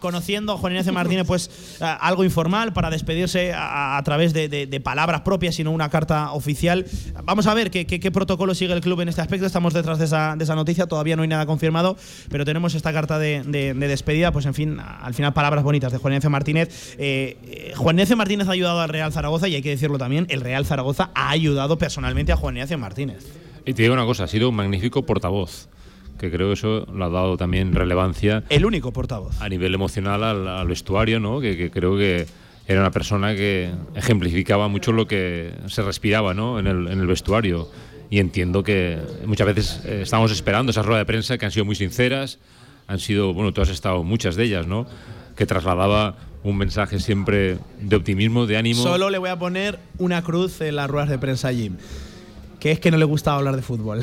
conociendo 0.00 0.52
a 0.52 0.58
Juan 0.58 0.72
Ignacio 0.72 0.92
Martínez, 0.92 1.26
pues 1.26 1.78
algo 1.80 2.24
informal 2.24 2.72
para 2.72 2.90
despedirse 2.90 3.52
a, 3.54 4.00
través 4.04 4.32
de, 4.32 4.80
palabras 4.82 5.22
propias, 5.22 5.54
sino 5.54 5.70
una 5.70 5.88
carta 5.88 6.32
oficial. 6.32 6.86
Vamos 7.24 7.46
a 7.46 7.54
ver 7.54 7.70
qué, 7.70 8.10
protocolo 8.10 8.54
sigue 8.54 8.72
el 8.72 8.80
club 8.80 9.00
en 9.00 9.08
este 9.08 9.20
aspecto. 9.20 9.46
Estamos 9.46 9.74
detrás 9.74 9.98
de 9.98 10.04
esa, 10.04 10.54
noticia, 10.54 10.86
todavía 10.86 11.16
no 11.16 11.22
hay 11.22 11.28
nada 11.28 11.46
confirmado, 11.46 11.96
pero 12.28 12.44
tenemos 12.44 12.74
esta 12.74 12.92
carta 12.92 13.18
de, 13.18 13.42
despedida. 13.74 14.32
Pues 14.32 14.46
en 14.46 14.54
fin, 14.54 14.78
al 14.80 15.14
final 15.14 15.32
palabras 15.32 15.64
bonitas 15.64 15.92
de 15.92 15.98
Juan 15.98 16.14
Ignacio 16.14 16.30
Martínez. 16.30 16.96
Eh, 16.98 17.36
eh, 17.44 17.72
Juan 17.76 17.96
Ignacio 17.96 18.16
Martínez 18.16 18.48
ha 18.48 18.52
ayudado 18.52 18.80
al 18.80 18.88
Real 18.88 19.12
Zaragoza 19.12 19.48
y 19.48 19.54
hay 19.54 19.62
que 19.62 19.70
decirlo 19.70 19.98
también, 19.98 20.26
el 20.30 20.40
Real 20.40 20.66
Zaragoza 20.66 21.10
ha 21.14 21.30
ayudado 21.30 21.78
personalmente 21.78 22.32
a 22.32 22.36
Juan 22.36 22.56
Ignacio 22.56 22.78
Martínez. 22.78 23.24
Y 23.66 23.72
te 23.72 23.82
digo 23.82 23.94
una 23.94 24.04
cosa, 24.04 24.24
ha 24.24 24.28
sido 24.28 24.50
un 24.50 24.56
magnífico 24.56 25.04
portavoz 25.04 25.68
que 26.18 26.30
creo 26.30 26.48
que 26.48 26.54
eso 26.54 26.86
lo 26.92 27.04
ha 27.04 27.08
dado 27.08 27.36
también 27.36 27.74
relevancia. 27.74 28.44
El 28.48 28.64
único 28.64 28.92
portavoz. 28.92 29.40
A 29.40 29.48
nivel 29.48 29.74
emocional 29.74 30.22
al, 30.22 30.66
vestuario, 30.66 31.20
¿no? 31.20 31.40
Que, 31.40 31.70
creo 31.70 31.96
que 31.96 32.26
era 32.66 32.80
una 32.80 32.90
persona 32.90 33.34
que 33.34 33.70
ejemplificaba 33.94 34.68
mucho 34.68 34.92
lo 34.92 35.06
que 35.06 35.52
se 35.66 35.82
respiraba 35.82 36.34
¿no? 36.34 36.58
en, 36.58 36.66
el, 36.66 37.06
vestuario. 37.06 37.68
Y 38.10 38.20
entiendo 38.20 38.62
que 38.62 38.98
muchas 39.26 39.46
veces 39.46 39.82
eh, 39.84 40.00
estamos 40.02 40.30
esperando 40.30 40.70
esas 40.70 40.86
ruedas 40.86 41.02
de 41.02 41.06
prensa 41.06 41.36
que 41.36 41.46
han 41.46 41.50
sido 41.50 41.64
muy 41.64 41.74
sinceras, 41.74 42.38
han 42.86 42.98
sido, 42.98 43.34
bueno, 43.34 43.52
tú 43.52 43.60
has 43.60 43.70
estado 43.70 44.04
muchas 44.04 44.36
de 44.36 44.44
ellas, 44.44 44.66
¿no? 44.66 44.86
Que 45.36 45.46
trasladaba 45.46 46.16
un 46.42 46.58
mensaje 46.58 47.00
siempre 47.00 47.58
de 47.80 47.96
optimismo, 47.96 48.46
de 48.46 48.56
ánimo. 48.56 48.82
Solo 48.82 49.10
le 49.10 49.18
voy 49.18 49.30
a 49.30 49.38
poner 49.38 49.78
una 49.98 50.22
cruz 50.22 50.60
en 50.60 50.76
las 50.76 50.88
ruedas 50.88 51.08
de 51.08 51.18
prensa 51.18 51.52
Jim 51.52 51.76
que 52.58 52.72
es 52.72 52.80
que 52.80 52.90
no 52.90 52.96
le 52.96 53.04
gustaba 53.04 53.38
hablar 53.38 53.56
de 53.56 53.62
fútbol. 53.62 54.00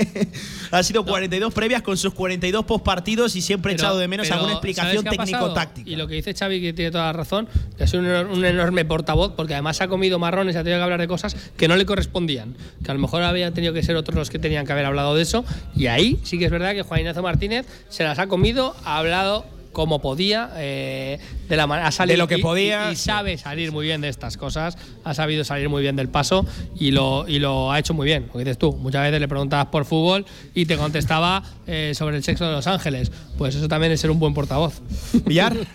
ha 0.70 0.82
sido 0.82 1.04
42 1.04 1.52
previas 1.54 1.82
con 1.82 1.96
sus 1.96 2.12
42 2.14 2.64
postpartidos 2.64 3.36
y 3.36 3.42
siempre 3.42 3.72
he 3.72 3.74
echado 3.74 3.98
de 3.98 4.08
menos 4.08 4.30
alguna 4.30 4.52
explicación 4.52 5.04
técnico-táctica. 5.04 5.88
Y 5.88 5.96
lo 5.96 6.06
que 6.06 6.14
dice 6.14 6.34
Xavi, 6.34 6.60
que 6.60 6.72
tiene 6.72 6.90
toda 6.90 7.04
la 7.04 7.12
razón, 7.12 7.48
es 7.78 7.92
un, 7.94 8.06
un, 8.06 8.44
enorme 8.44 8.84
portavoz, 8.84 9.32
porque 9.36 9.54
además 9.54 9.80
ha 9.80 9.88
comido 9.88 10.18
marrones 10.18 10.54
y 10.54 10.58
ha 10.58 10.62
tenido 10.64 10.78
que 10.80 10.84
hablar 10.84 11.00
de 11.00 11.08
cosas 11.08 11.36
que 11.56 11.68
no 11.68 11.76
le 11.76 11.86
correspondían. 11.86 12.56
Que 12.82 12.90
a 12.90 12.94
lo 12.94 13.00
mejor 13.00 13.22
habían 13.22 13.54
tenido 13.54 13.72
que 13.72 13.82
ser 13.82 13.96
otros 13.96 14.16
los 14.16 14.30
que 14.30 14.38
tenían 14.38 14.66
que 14.66 14.72
haber 14.72 14.86
hablado 14.86 15.14
de 15.14 15.22
eso. 15.22 15.44
Y 15.76 15.86
ahí 15.86 16.18
sí 16.22 16.38
que 16.38 16.46
es 16.46 16.50
verdad 16.50 16.74
que 16.74 16.82
Juan 16.82 17.00
Ignacio 17.00 17.22
Martínez 17.22 17.66
se 17.88 18.04
las 18.04 18.18
ha 18.18 18.26
comido, 18.26 18.74
ha 18.84 18.98
hablado 18.98 19.53
como 19.74 20.00
podía, 20.00 20.50
eh, 20.56 21.18
de 21.46 21.56
la 21.56 21.66
manera, 21.66 21.90
de 22.06 22.16
lo 22.16 22.26
que 22.26 22.38
podía. 22.38 22.90
Y, 22.90 22.96
sabe 22.96 23.36
salir 23.36 23.72
muy 23.72 23.84
bien 23.84 24.00
de 24.00 24.08
estas 24.08 24.38
cosas, 24.38 24.78
ha 25.04 25.12
sabido 25.12 25.44
salir 25.44 25.68
muy 25.68 25.82
bien 25.82 25.96
del 25.96 26.08
paso 26.08 26.46
y 26.74 26.92
lo, 26.92 27.28
y 27.28 27.40
lo 27.40 27.70
ha 27.70 27.78
hecho 27.78 27.92
muy 27.92 28.06
bien. 28.06 28.30
Lo 28.32 28.38
dices 28.38 28.56
tú, 28.56 28.72
muchas 28.72 29.02
veces 29.02 29.20
le 29.20 29.28
preguntabas 29.28 29.66
por 29.66 29.84
fútbol 29.84 30.24
y 30.54 30.64
te 30.64 30.78
contestaba 30.78 31.42
eh, 31.66 31.92
sobre 31.94 32.16
el 32.16 32.24
sexo 32.24 32.46
de 32.46 32.52
Los 32.52 32.66
Ángeles. 32.66 33.12
Pues 33.36 33.54
eso 33.54 33.68
también 33.68 33.92
es 33.92 34.00
ser 34.00 34.10
un 34.10 34.18
buen 34.18 34.32
portavoz. 34.32 34.80
Villar. 35.26 35.54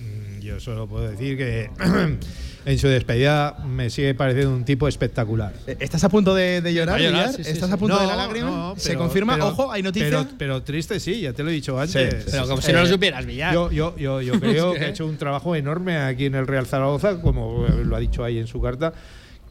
Mm, 0.00 0.40
yo 0.40 0.58
solo 0.60 0.86
puedo 0.86 1.10
decir 1.10 1.36
que 1.36 1.68
en 2.64 2.78
su 2.78 2.88
despedida 2.88 3.56
me 3.66 3.90
sigue 3.90 4.14
pareciendo 4.14 4.54
un 4.54 4.64
tipo 4.64 4.88
espectacular. 4.88 5.52
Eh, 5.66 5.76
¿Estás 5.80 6.04
a 6.04 6.08
punto 6.08 6.34
de, 6.34 6.60
llorar, 6.72 7.00
¿Estás 7.00 7.70
a 7.70 7.76
punto 7.76 7.98
de 7.98 8.06
la 8.06 8.16
lágrima? 8.16 8.74
¿Se 8.76 8.96
confirma? 8.96 9.36
Ojo, 9.44 9.70
hay 9.70 9.82
noticias. 9.82 10.26
Pero, 10.38 10.62
triste 10.62 11.00
sí, 11.00 11.20
ya 11.20 11.32
te 11.32 11.42
lo 11.42 11.50
he 11.50 11.52
dicho 11.52 11.78
antes. 11.78 12.26
pero 12.30 12.46
como 12.46 12.62
si 12.62 12.72
no 12.72 12.80
lo 12.80 12.86
supieras, 12.86 13.24
Villar. 13.26 13.54
Yo, 13.54 13.70
yo, 13.70 13.96
yo, 13.96 14.20
yo 14.20 14.32
creo 14.40 14.74
que 14.74 14.84
ha 14.84 14.88
hecho 14.88 15.06
un 15.06 15.16
trabajo 15.16 15.54
enorme 15.56 15.96
aquí 15.96 16.26
en 16.26 16.34
el 16.34 16.46
Real 16.46 16.66
Zaragoza, 16.66 17.20
como 17.20 17.66
lo 17.66 17.96
ha 17.96 18.00
dicho 18.00 18.24
ahí 18.24 18.38
en 18.38 18.46
su 18.46 18.60
carta 18.60 18.92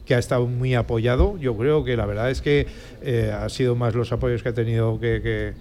que 0.06 0.14
ha 0.14 0.18
estado 0.18 0.46
muy 0.46 0.74
apoyado. 0.74 1.38
Yo 1.38 1.56
creo 1.56 1.84
que 1.84 1.96
la 1.96 2.04
verdad 2.04 2.30
es 2.30 2.40
que 2.40 2.66
eh, 3.02 3.32
ha 3.32 3.48
sido 3.48 3.76
más 3.76 3.94
los 3.94 4.10
apoyos 4.10 4.42
que 4.42 4.48
ha 4.48 4.54
tenido 4.54 4.98
que, 4.98 5.20
que 5.22 5.54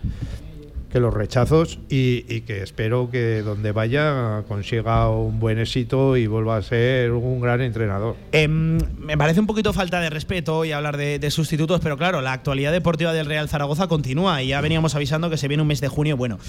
los 0.94 1.14
rechazos 1.14 1.78
y, 1.90 2.42
que 2.42 2.64
espero 2.64 3.12
que 3.12 3.44
donde 3.44 3.72
vaya 3.72 4.44
consiga 4.48 5.10
un 5.10 5.40
buen 5.40 5.60
éxito 5.60 6.18
y 6.18 6.26
vuelva 6.26 6.58
a 6.58 6.62
ser 6.64 7.12
un 7.12 7.40
gran 7.40 7.62
entrenador. 7.62 8.16
Em, 8.32 8.80
me 8.98 9.16
parece 9.18 9.40
un 9.40 9.46
poquito 9.46 9.72
falta 9.74 10.00
de 10.00 10.10
respeto 10.10 10.66
y 10.66 10.72
hablar 10.72 10.98
de, 10.98 11.30
sustitutos, 11.30 11.80
pero 11.84 11.96
claro, 11.96 12.22
la 12.22 12.34
actualidad 12.34 12.72
deportiva 12.72 13.14
del 13.14 13.28
Real 13.28 13.48
Zaragoza 13.48 13.88
continúa 13.88 14.42
y 14.42 14.48
ya 14.48 14.62
veníamos 14.62 14.96
avisando 14.96 15.30
que 15.30 15.38
se 15.38 15.48
viene 15.48 15.62
un 15.62 15.68
mes 15.68 15.82
de 15.82 15.90
junio, 15.90 16.18
bueno, 16.18 16.40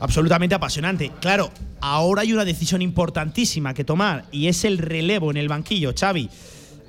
absolutamente 0.00 0.54
apasionante. 0.54 1.10
Claro, 1.20 1.50
ahora 1.82 2.22
hay 2.22 2.32
una 2.32 2.46
decisión 2.46 2.80
importantísima 2.80 3.74
que 3.74 3.84
tomar 3.84 4.24
y 4.32 4.48
es 4.48 4.64
el 4.64 4.78
relevo 4.78 5.30
en 5.30 5.36
el 5.36 5.48
banquillo, 5.48 5.92
Xavi. 5.98 6.30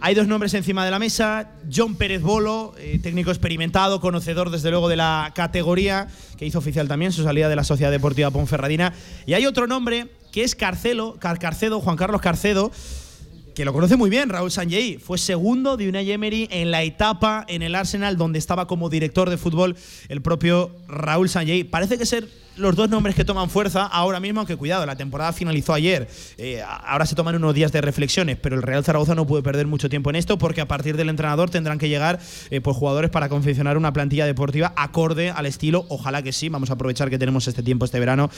Hay 0.05 0.15
dos 0.15 0.27
nombres 0.27 0.53
encima 0.53 0.83
de 0.83 0.91
la 0.91 0.99
mesa. 0.99 1.51
John 1.73 1.95
Pérez 1.95 2.21
Bolo, 2.21 2.75
eh, 2.77 2.99
técnico 3.01 3.31
experimentado, 3.31 4.01
conocedor 4.01 4.49
desde 4.49 4.69
luego 4.69 4.89
de 4.89 4.97
la 4.97 5.31
categoría, 5.33 6.09
que 6.37 6.45
hizo 6.45 6.59
oficial 6.59 6.89
también 6.89 7.13
su 7.13 7.23
salida 7.23 7.47
de 7.47 7.55
la 7.55 7.63
Sociedad 7.63 7.89
Deportiva 7.89 8.29
Ponferradina. 8.29 8.93
Y 9.25 9.33
hay 9.33 9.45
otro 9.45 9.65
nombre 9.65 10.09
que 10.33 10.43
es 10.43 10.55
Carcelo, 10.55 11.15
Carcedo, 11.21 11.79
Juan 11.79 11.95
Carlos 11.95 12.19
Carcedo, 12.19 12.69
que 13.55 13.63
lo 13.63 13.71
conoce 13.71 13.95
muy 13.95 14.09
bien, 14.09 14.27
Raúl 14.27 14.51
Sanjei. 14.51 14.97
Fue 14.97 15.17
segundo 15.17 15.77
de 15.77 15.87
Unai 15.87 16.11
Emery 16.11 16.49
en 16.51 16.69
la 16.69 16.83
etapa 16.83 17.45
en 17.47 17.61
el 17.61 17.73
Arsenal 17.73 18.17
donde 18.17 18.39
estaba 18.39 18.67
como 18.67 18.89
director 18.89 19.29
de 19.29 19.37
fútbol 19.37 19.77
el 20.09 20.21
propio 20.21 20.75
Raúl 20.89 21.29
Sanjei. 21.29 21.63
Parece 21.63 21.97
que 21.97 22.05
ser 22.05 22.27
los 22.57 22.75
dos 22.75 22.89
nombres 22.89 23.15
que 23.15 23.25
toman 23.25 23.49
fuerza 23.49 23.85
ahora 23.85 24.19
mismo, 24.19 24.39
aunque 24.41 24.55
cuidado, 24.55 24.85
la 24.85 24.95
temporada 24.95 25.33
finalizó 25.33 25.73
ayer. 25.73 26.07
Eh, 26.37 26.61
ahora 26.61 27.05
se 27.05 27.15
toman 27.15 27.35
unos 27.35 27.53
días 27.53 27.71
de 27.71 27.81
reflexiones, 27.81 28.37
pero 28.37 28.55
el 28.55 28.61
Real 28.61 28.83
Zaragoza 28.83 29.15
no 29.15 29.25
puede 29.25 29.43
perder 29.43 29.67
mucho 29.67 29.89
tiempo 29.89 30.09
en 30.09 30.15
esto 30.15 30.37
porque 30.37 30.61
a 30.61 30.67
partir 30.67 30.97
del 30.97 31.09
entrenador 31.09 31.49
tendrán 31.49 31.79
que 31.79 31.89
llegar 31.89 32.19
eh, 32.49 32.61
pues, 32.61 32.77
jugadores 32.77 33.09
para 33.09 33.29
confeccionar 33.29 33.77
una 33.77 33.93
plantilla 33.93 34.25
deportiva 34.25 34.73
acorde 34.75 35.29
al 35.31 35.45
estilo, 35.45 35.85
ojalá 35.89 36.21
que 36.21 36.31
sí, 36.31 36.49
vamos 36.49 36.69
a 36.69 36.73
aprovechar 36.73 37.09
que 37.09 37.17
tenemos 37.17 37.47
este 37.47 37.63
tiempo 37.63 37.85
este 37.85 37.99
verano, 37.99 38.29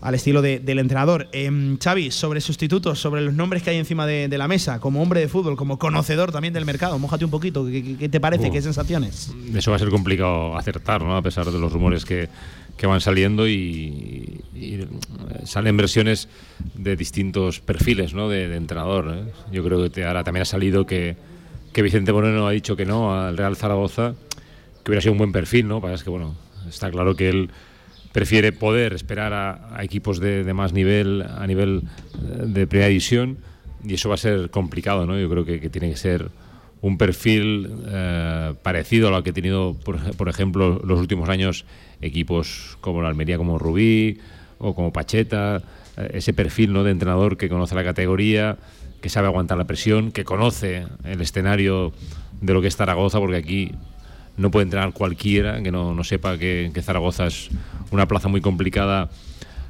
al 0.00 0.14
estilo 0.14 0.42
del 0.42 0.78
entrenador. 0.78 1.28
Eh, 1.32 1.76
Xavi, 1.82 2.10
sobre 2.10 2.40
sustitutos, 2.40 2.98
sobre 2.98 3.20
los 3.20 3.34
nombres 3.34 3.62
que 3.62 3.70
hay 3.70 3.76
encima 3.76 4.06
de, 4.06 4.32
la 4.32 4.48
mesa, 4.48 4.80
como 4.80 5.02
hombre 5.02 5.20
de 5.20 5.28
fútbol, 5.28 5.56
como 5.56 5.78
conocedor 5.78 6.32
también 6.32 6.54
del 6.54 6.64
mercado, 6.64 6.98
mójate 6.98 7.24
un 7.24 7.30
poquito, 7.30 7.66
¿qué, 7.66 8.08
te 8.08 8.18
parece? 8.18 8.50
¿Qué 8.50 8.62
sensaciones? 8.62 9.32
Eso 9.54 9.70
va 9.70 9.76
a 9.76 9.78
ser 9.78 9.90
complicado 9.90 10.56
acertar, 10.56 11.02
¿no? 11.02 11.16
A 11.16 11.22
pesar 11.22 11.50
de 11.50 11.58
los 11.58 11.72
rumores 11.72 12.04
que 12.04 12.28
que 12.82 12.88
van 12.88 13.00
saliendo 13.00 13.46
y, 13.46 14.40
salen 15.44 15.76
versiones 15.76 16.28
de 16.74 16.96
distintos 16.96 17.60
perfiles 17.60 18.12
¿no? 18.12 18.28
de, 18.28 18.56
entrenador. 18.56 19.14
¿eh? 19.16 19.32
Yo 19.52 19.62
creo 19.62 19.88
que 19.88 20.04
ahora 20.04 20.24
también 20.24 20.42
ha 20.42 20.46
salido 20.46 20.84
que, 20.84 21.14
que, 21.72 21.80
Vicente 21.80 22.12
Moreno 22.12 22.44
ha 22.44 22.50
dicho 22.50 22.74
que 22.74 22.84
no 22.84 23.14
al 23.14 23.36
Real 23.36 23.54
Zaragoza, 23.54 24.14
que 24.82 24.90
hubiera 24.90 25.00
sido 25.00 25.12
un 25.12 25.18
buen 25.18 25.30
perfil, 25.30 25.68
¿no? 25.68 25.80
Para 25.80 25.96
que, 25.96 26.10
bueno, 26.10 26.34
está 26.68 26.90
claro 26.90 27.14
que 27.14 27.28
él 27.28 27.50
prefiere 28.10 28.50
poder 28.50 28.94
esperar 28.94 29.32
a, 29.32 29.80
equipos 29.84 30.18
de, 30.18 30.42
más 30.52 30.72
nivel, 30.72 31.22
a 31.22 31.46
nivel 31.46 31.82
eh, 31.84 32.46
de 32.46 32.66
primera 32.66 32.88
división, 32.88 33.38
y 33.84 33.94
eso 33.94 34.08
va 34.08 34.16
a 34.16 34.18
ser 34.18 34.50
complicado, 34.50 35.06
¿no? 35.06 35.16
Yo 35.20 35.30
creo 35.30 35.44
que, 35.44 35.70
tiene 35.70 35.88
que 35.88 35.96
ser 35.96 36.30
un 36.80 36.98
perfil 36.98 37.70
eh, 37.86 38.54
parecido 38.60 39.06
a 39.06 39.12
lo 39.12 39.22
que 39.22 39.30
ha 39.30 39.32
tenido, 39.32 39.76
por, 39.84 40.16
por, 40.16 40.28
ejemplo, 40.28 40.82
los 40.84 40.98
últimos 40.98 41.28
años 41.28 41.64
equipos 42.02 42.76
como 42.80 43.00
la 43.02 43.08
Almería, 43.08 43.38
como 43.38 43.58
Rubí 43.58 44.18
o 44.58 44.74
como 44.74 44.92
Pacheta, 44.92 45.62
eh, 45.96 46.10
ese 46.14 46.32
perfil 46.32 46.72
¿no? 46.72 46.84
de 46.84 46.90
entrenador 46.90 47.36
que 47.36 47.48
conoce 47.48 47.74
la 47.74 47.84
categoría, 47.84 48.58
que 49.00 49.08
sabe 49.08 49.28
aguantar 49.28 49.58
la 49.58 49.64
presión, 49.64 50.12
que 50.12 50.24
conoce 50.24 50.86
el 51.04 51.20
escenario 51.20 51.92
de 52.40 52.52
lo 52.52 52.60
que 52.60 52.68
es 52.68 52.76
Zaragoza, 52.76 53.18
porque 53.18 53.36
aquí 53.36 53.72
no 54.36 54.50
puede 54.50 54.64
entrenar 54.64 54.92
cualquiera 54.92 55.62
que 55.62 55.72
no, 55.72 55.94
no 55.94 56.04
sepa 56.04 56.38
que, 56.38 56.70
que, 56.72 56.82
Zaragoza 56.82 57.26
es 57.26 57.50
una 57.90 58.06
plaza 58.06 58.28
muy 58.28 58.40
complicada 58.40 59.10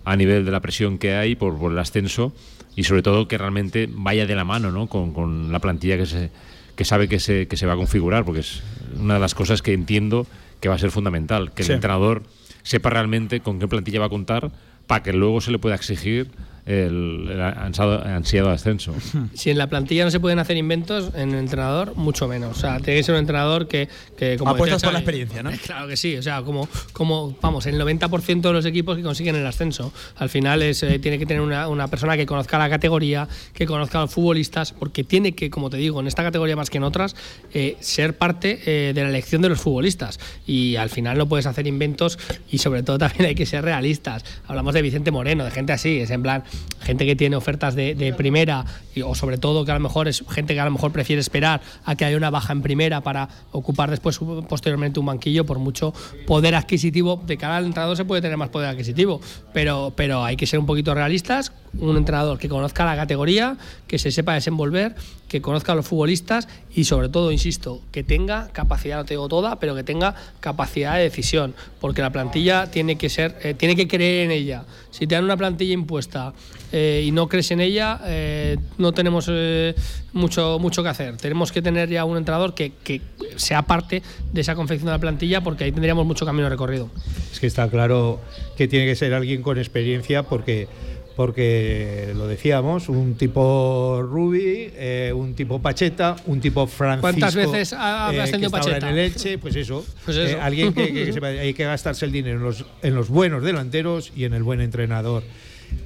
a 0.05 0.17
nivel 0.17 0.45
de 0.45 0.51
la 0.51 0.61
presión 0.61 0.99
que 0.99 1.15
hay 1.15 1.35
por, 1.35 1.59
por 1.59 1.73
el 1.73 1.79
ascenso 1.79 2.33
y 2.77 2.85
sobre 2.85 3.03
todo 3.03 3.29
que 3.29 3.39
realmente 3.39 3.89
vaya 3.91 4.27
de 4.27 4.35
la 4.35 4.45
mano 4.45 4.71
¿no? 4.71 4.87
con, 4.87 5.13
con 5.13 5.53
la 5.53 5.59
plantilla 5.59 5.97
que 5.97 6.07
se 6.07 6.31
que 6.77 6.85
sabe 6.85 7.09
que 7.09 7.21
se, 7.21 7.47
que 7.49 7.57
se 7.57 7.67
va 7.67 7.75
a 7.75 7.77
configurar, 7.77 8.25
porque 8.25 8.41
es 8.41 8.63
una 8.99 9.15
de 9.15 9.21
las 9.21 9.35
cosas 9.35 9.63
que 9.63 9.73
entiendo 9.73 10.27
que 10.63 10.69
va 10.71 10.77
a 10.77 10.79
ser 10.79 10.91
fundamental, 10.91 11.53
que 11.53 11.65
sí. 11.65 11.73
el 11.73 11.77
entrenador 11.77 12.23
sepa 12.63 12.89
realmente 12.89 13.41
con 13.41 13.59
qué 13.59 13.69
plantilla 13.69 13.99
va 14.01 14.07
a 14.07 14.11
contar 14.11 14.53
para 14.87 15.03
que 15.03 15.13
luego 15.13 15.41
se 15.41 15.51
le 15.51 15.59
pueda 15.59 15.75
exigir 15.75 16.31
el, 16.65 17.29
el 17.29 17.41
ansiado, 17.41 18.05
ansiado, 18.05 18.51
ascenso. 18.51 18.95
Si 19.35 19.51
en 19.51 19.59
la 19.59 19.67
plantilla 19.67 20.05
no 20.05 20.11
se 20.11 20.21
pueden 20.21 20.39
hacer 20.39 20.57
inventos, 20.57 21.11
en 21.15 21.31
el 21.31 21.39
entrenador 21.39 21.97
mucho 21.97 22.29
menos. 22.29 22.57
O 22.57 22.61
sea, 22.61 22.79
tiene 22.79 23.01
que 23.01 23.03
ser 23.03 23.15
un 23.15 23.21
entrenador 23.21 23.67
que... 23.67 23.89
que 24.17 24.37
como 24.37 24.53
Apuestas 24.53 24.81
decía, 24.81 24.89
por 24.89 24.93
la 24.93 24.99
experiencia, 25.01 25.43
¿no? 25.43 25.51
Claro 25.65 25.89
que 25.89 25.97
sí. 25.97 26.17
O 26.17 26.23
sea, 26.23 26.43
como, 26.43 26.69
como 26.93 27.37
vamos, 27.41 27.67
el 27.67 27.81
90% 27.81 28.41
de 28.41 28.53
los 28.53 28.65
equipos 28.65 28.97
que 28.97 29.03
consiguen 29.03 29.37
el 29.37 29.47
ascenso, 29.47 29.93
al 30.17 30.29
final 30.29 30.63
es, 30.63 30.83
eh, 30.83 30.99
tiene 30.99 31.19
que 31.19 31.27
tener 31.27 31.41
una, 31.41 31.69
una, 31.69 31.89
persona 31.89 32.17
que 32.17 32.27
conozca 32.27 32.59
la 32.59 32.71
categoría, 32.71 33.29
que 33.53 33.67
conozca 33.67 33.99
a 33.99 34.03
los 34.03 34.13
futbolistas, 34.13 34.73
porque 34.73 35.05
tiene 35.05 35.33
que, 35.33 35.51
como 35.51 35.71
te 35.71 35.77
digo, 35.77 36.01
en 36.01 36.07
esta 36.07 36.23
categoría 36.23 36.57
más 36.57 36.71
que 36.71 36.79
en 36.79 36.85
otras, 36.85 37.17
eh, 37.53 37.77
ser 37.81 38.17
parte 38.17 38.61
eh, 38.67 38.93
de 38.95 39.03
la 39.03 39.09
elección 39.09 39.43
de 39.43 39.49
los 39.49 39.61
futbolistas. 39.61 40.21
Y 40.47 40.77
al 40.77 40.91
final 40.91 41.19
no 41.19 41.29
puedes 41.29 41.47
hacer 41.47 41.67
inventos 41.67 42.19
y 42.51 42.59
sobre 42.59 42.83
todo 42.83 42.99
también 42.99 43.27
hay 43.27 43.35
que 43.35 43.47
ser 43.47 43.65
realistas. 43.65 44.25
Hablamos 44.47 44.75
de 44.75 44.83
Vicente 44.83 45.11
Moreno, 45.11 45.45
de 45.45 45.51
gente 45.51 45.73
así, 45.73 45.99
es 45.99 46.11
en 46.11 46.23
plan 46.23 46.45
gente 46.83 47.07
que 47.07 47.17
tiene 47.17 47.37
ofertas 47.37 47.75
de, 47.75 48.15
primera 48.17 48.65
y, 48.95 49.03
o 49.03 49.15
sobre 49.15 49.39
todo 49.39 49.65
que 49.65 49.71
a 49.71 49.75
lo 49.75 49.81
mejor 49.81 50.09
es 50.09 50.25
gente 50.31 50.55
que 50.55 50.61
a 50.61 50.65
lo 50.65 50.71
mejor 50.71 50.93
prefiere 50.93 51.21
esperar 51.21 51.61
a 51.85 51.95
que 51.95 52.05
haya 52.05 52.17
una 52.17 52.31
baja 52.31 52.53
en 52.53 52.63
primera 52.63 53.01
para 53.01 53.29
ocupar 53.53 53.91
después 53.91 54.19
posteriormente 54.49 55.01
un 55.01 55.07
banquillo 55.07 55.45
por 55.45 55.59
mucho 55.59 55.93
poder 56.27 56.55
adquisitivo 56.55 57.23
de 57.27 57.37
cara 57.37 57.57
al 57.57 57.67
entrenador 57.67 57.97
se 57.97 58.05
puede 58.05 58.23
tener 58.23 58.37
más 58.37 58.51
poder 58.51 58.69
adquisitivo 58.69 59.21
pero 59.53 59.93
pero 59.97 60.25
hay 60.25 60.37
que 60.37 60.47
ser 60.47 60.59
un 60.59 60.67
poquito 60.67 60.95
realistas 60.95 61.53
un 61.79 61.97
entrenador 61.97 62.39
que 62.39 62.49
conozca 62.49 62.85
la 62.85 62.97
categoría 62.97 63.57
que 63.87 63.99
se 63.99 64.11
sepa 64.11 64.35
desenvolver 64.35 64.95
que 65.29 65.41
conozca 65.41 65.73
a 65.73 65.75
los 65.75 65.87
futbolistas 65.87 66.47
y 66.75 66.85
sobre 66.85 67.09
todo 67.09 67.33
insisto 67.33 67.81
que 67.91 68.03
tenga 68.05 68.49
capacidad 68.53 68.99
no 68.99 69.05
te 69.05 69.15
digo 69.15 69.29
toda 69.29 69.59
pero 69.59 69.75
que 69.75 69.83
tenga 69.83 70.15
capacidad 70.41 70.97
de 70.97 71.05
decisión 71.05 71.55
porque 71.81 72.03
la 72.03 72.11
plantilla 72.11 72.71
tiene 72.71 72.97
que 72.97 73.09
ser 73.09 73.39
eh, 73.43 73.55
tiene 73.55 73.77
que 73.77 73.89
creer 73.89 74.27
en 74.27 74.31
ella. 74.31 74.65
Si 74.91 75.07
te 75.07 75.15
dan 75.15 75.25
una 75.25 75.37
plantilla 75.37 75.73
impuesta 75.73 76.33
eh, 76.73 77.05
y 77.07 77.11
no 77.11 77.29
crees 77.29 77.51
en 77.51 77.61
ella, 77.61 78.01
eh, 78.05 78.59
no 78.83 78.93
tenemos 78.93 79.27
eh, 79.31 79.75
mucho, 80.13 80.59
mucho 80.59 80.83
que 80.83 80.89
hacer. 80.91 81.17
Tenemos 81.17 81.53
que 81.53 81.63
tener 81.63 81.89
ya 81.89 82.05
un 82.05 82.17
entrenador 82.17 82.55
que, 82.55 82.73
que, 82.85 83.01
sea 83.37 83.63
parte 83.63 84.03
de 84.33 84.41
esa 84.41 84.55
confección 84.55 84.87
de 84.87 84.93
la 84.93 84.99
plantilla 84.99 85.41
porque 85.41 85.65
ahí 85.65 85.73
tendríamos 85.73 86.05
mucho 86.05 86.27
camino 86.27 86.49
recorrido. 86.49 86.91
Es 87.33 87.41
que 87.41 87.47
está 87.47 87.69
claro 87.71 88.21
que 88.57 88.69
tiene 88.69 88.85
que 88.85 88.95
ser 88.95 89.15
alguien 89.15 89.41
con 89.41 89.57
experiencia 89.57 90.23
porque 90.25 90.69
porque 91.17 92.13
lo 92.17 92.27
decíamos, 92.27 92.89
un 92.89 93.15
tipo 93.15 94.01
Rubi, 94.03 94.71
eh, 94.75 95.13
un 95.15 95.35
tipo 95.35 95.61
Pacheta, 95.61 96.17
un 96.27 96.41
tipo 96.41 96.67
Francisco. 96.67 97.03
¿Cuántas 97.03 97.35
veces 97.35 97.73
has 97.79 98.15
eh, 98.15 98.31
tenido 98.31 98.51
Pacheta? 98.51 98.89
En 98.89 98.97
el 98.97 98.99
Elche, 98.99 99.39
pues 99.39 99.57
eso. 99.57 99.85
Pues 100.05 100.17
eso. 100.17 100.41
Alguien 100.41 100.73
que, 100.73 100.93
que, 100.93 101.27
hay 101.41 101.55
que 101.55 101.65
gastarse 101.65 102.05
el 102.07 102.13
dinero 102.13 102.39
en 102.39 102.45
los, 102.45 102.65
en 102.83 102.95
los 102.95 103.09
buenos 103.09 103.43
delanteros 103.43 104.13
y 104.17 104.25
en 104.25 104.35
el 104.35 104.43
buen 104.43 104.61
entrenador. 104.61 105.23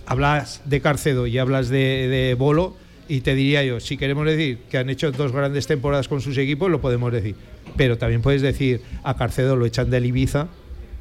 Hablas 0.06 0.62
de 0.64 0.80
Carcedo 0.80 1.26
y 1.26 1.38
hablas 1.38 1.68
de, 1.68 2.08
de 2.08 2.34
Bolo. 2.34 2.76
Y 3.08 3.20
te 3.20 3.34
diría 3.34 3.62
yo, 3.64 3.80
si 3.80 3.96
queremos 3.96 4.26
decir 4.26 4.58
que 4.70 4.78
han 4.78 4.90
hecho 4.90 5.12
dos 5.12 5.32
grandes 5.32 5.66
temporadas 5.66 6.08
con 6.08 6.20
sus 6.20 6.36
equipos, 6.38 6.70
lo 6.70 6.80
podemos 6.80 7.12
decir. 7.12 7.36
Pero 7.76 7.98
también 7.98 8.22
puedes 8.22 8.42
decir, 8.42 8.80
a 9.04 9.16
Carcedo 9.16 9.56
lo 9.56 9.66
echan 9.66 9.90
del 9.90 10.06
Ibiza 10.06 10.48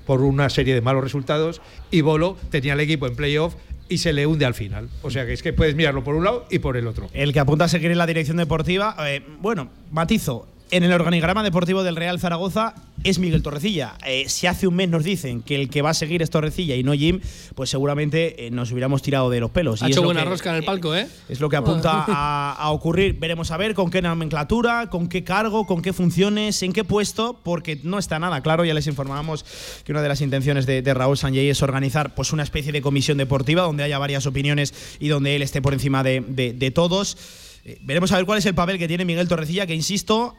por 0.05 0.21
una 0.21 0.49
serie 0.49 0.75
de 0.75 0.81
malos 0.81 1.03
resultados 1.03 1.61
y 1.89 2.01
Bolo 2.01 2.37
tenía 2.51 2.73
el 2.73 2.79
equipo 2.79 3.07
en 3.07 3.15
playoff 3.15 3.55
y 3.89 3.97
se 3.99 4.13
le 4.13 4.25
hunde 4.27 4.45
al 4.45 4.53
final. 4.53 4.89
O 5.01 5.09
sea 5.09 5.25
que 5.25 5.33
es 5.33 5.43
que 5.43 5.53
puedes 5.53 5.75
mirarlo 5.75 6.03
por 6.03 6.15
un 6.15 6.23
lado 6.23 6.45
y 6.49 6.59
por 6.59 6.77
el 6.77 6.87
otro. 6.87 7.09
El 7.13 7.33
que 7.33 7.39
apunta 7.39 7.65
a 7.65 7.67
seguir 7.67 7.91
en 7.91 7.97
la 7.97 8.07
dirección 8.07 8.37
deportiva, 8.37 8.95
eh, 9.07 9.21
bueno, 9.41 9.69
matizo. 9.91 10.47
En 10.71 10.83
el 10.83 10.91
organigrama 10.91 11.43
deportivo 11.43 11.83
del 11.83 11.95
Real 11.95 12.19
Zaragoza 12.19 12.73
es 13.03 13.19
Miguel 13.19 13.43
Torrecilla. 13.43 13.93
Eh, 14.05 14.25
si 14.27 14.47
hace 14.47 14.67
un 14.67 14.75
mes 14.75 14.89
nos 14.89 15.03
dicen 15.03 15.43
que 15.43 15.55
el 15.55 15.69
que 15.69 15.83
va 15.83 15.91
a 15.91 15.93
seguir 15.93 16.23
es 16.23 16.31
Torrecilla 16.31 16.75
y 16.75 16.81
no 16.81 16.93
Jim, 16.93 17.21
pues 17.53 17.69
seguramente 17.69 18.47
eh, 18.47 18.51
nos 18.51 18.71
hubiéramos 18.71 19.03
tirado 19.03 19.29
de 19.29 19.39
los 19.39 19.51
pelos. 19.51 19.83
Ha 19.83 19.87
y 19.87 19.91
hecho 19.91 20.01
buena 20.01 20.23
que, 20.23 20.29
rosca 20.29 20.49
en 20.49 20.55
el 20.55 20.65
palco, 20.65 20.95
¿eh? 20.95 21.07
Es 21.29 21.39
lo 21.39 21.49
que 21.49 21.57
apunta 21.57 22.03
a, 22.07 22.53
a, 22.53 22.71
ocurrir. 22.71 23.19
Veremos 23.19 23.51
a 23.51 23.57
ver 23.57 23.75
con 23.75 23.91
qué 23.91 24.01
nomenclatura, 24.01 24.89
con 24.89 25.07
qué 25.07 25.23
cargo, 25.23 25.67
con 25.67 25.83
qué 25.83 25.93
funciones, 25.93 26.63
en 26.63 26.73
qué 26.73 26.83
puesto, 26.83 27.39
porque 27.43 27.79
no 27.83 27.99
está 27.99 28.17
nada 28.17 28.41
claro. 28.41 28.65
Ya 28.65 28.73
les 28.73 28.87
informábamos 28.87 29.45
que 29.83 29.91
una 29.91 30.01
de 30.01 30.09
las 30.09 30.21
intenciones 30.21 30.65
de, 30.65 30.81
de 30.81 30.93
Raúl 30.95 31.17
Sanjay 31.17 31.47
es 31.47 31.61
organizar 31.61 32.15
pues, 32.15 32.33
una 32.33 32.41
especie 32.41 32.71
de 32.71 32.81
comisión 32.81 33.19
deportiva 33.19 33.61
donde 33.61 33.83
haya 33.83 33.99
varias 33.99 34.25
opiniones 34.25 34.73
y 34.99 35.09
donde 35.09 35.35
él 35.35 35.43
esté 35.43 35.61
por 35.61 35.73
encima 35.73 36.01
de, 36.01 36.23
de, 36.27 36.53
de 36.53 36.71
todos. 36.71 37.17
Eh, 37.65 37.79
veremos 37.81 38.11
a 38.11 38.17
ver 38.17 38.25
cuál 38.25 38.37
es 38.39 38.45
el 38.45 38.55
papel 38.55 38.77
que 38.77 38.87
tiene 38.87 39.05
Miguel 39.05 39.27
Torrecilla, 39.27 39.65
que 39.65 39.73
insisto, 39.73 40.35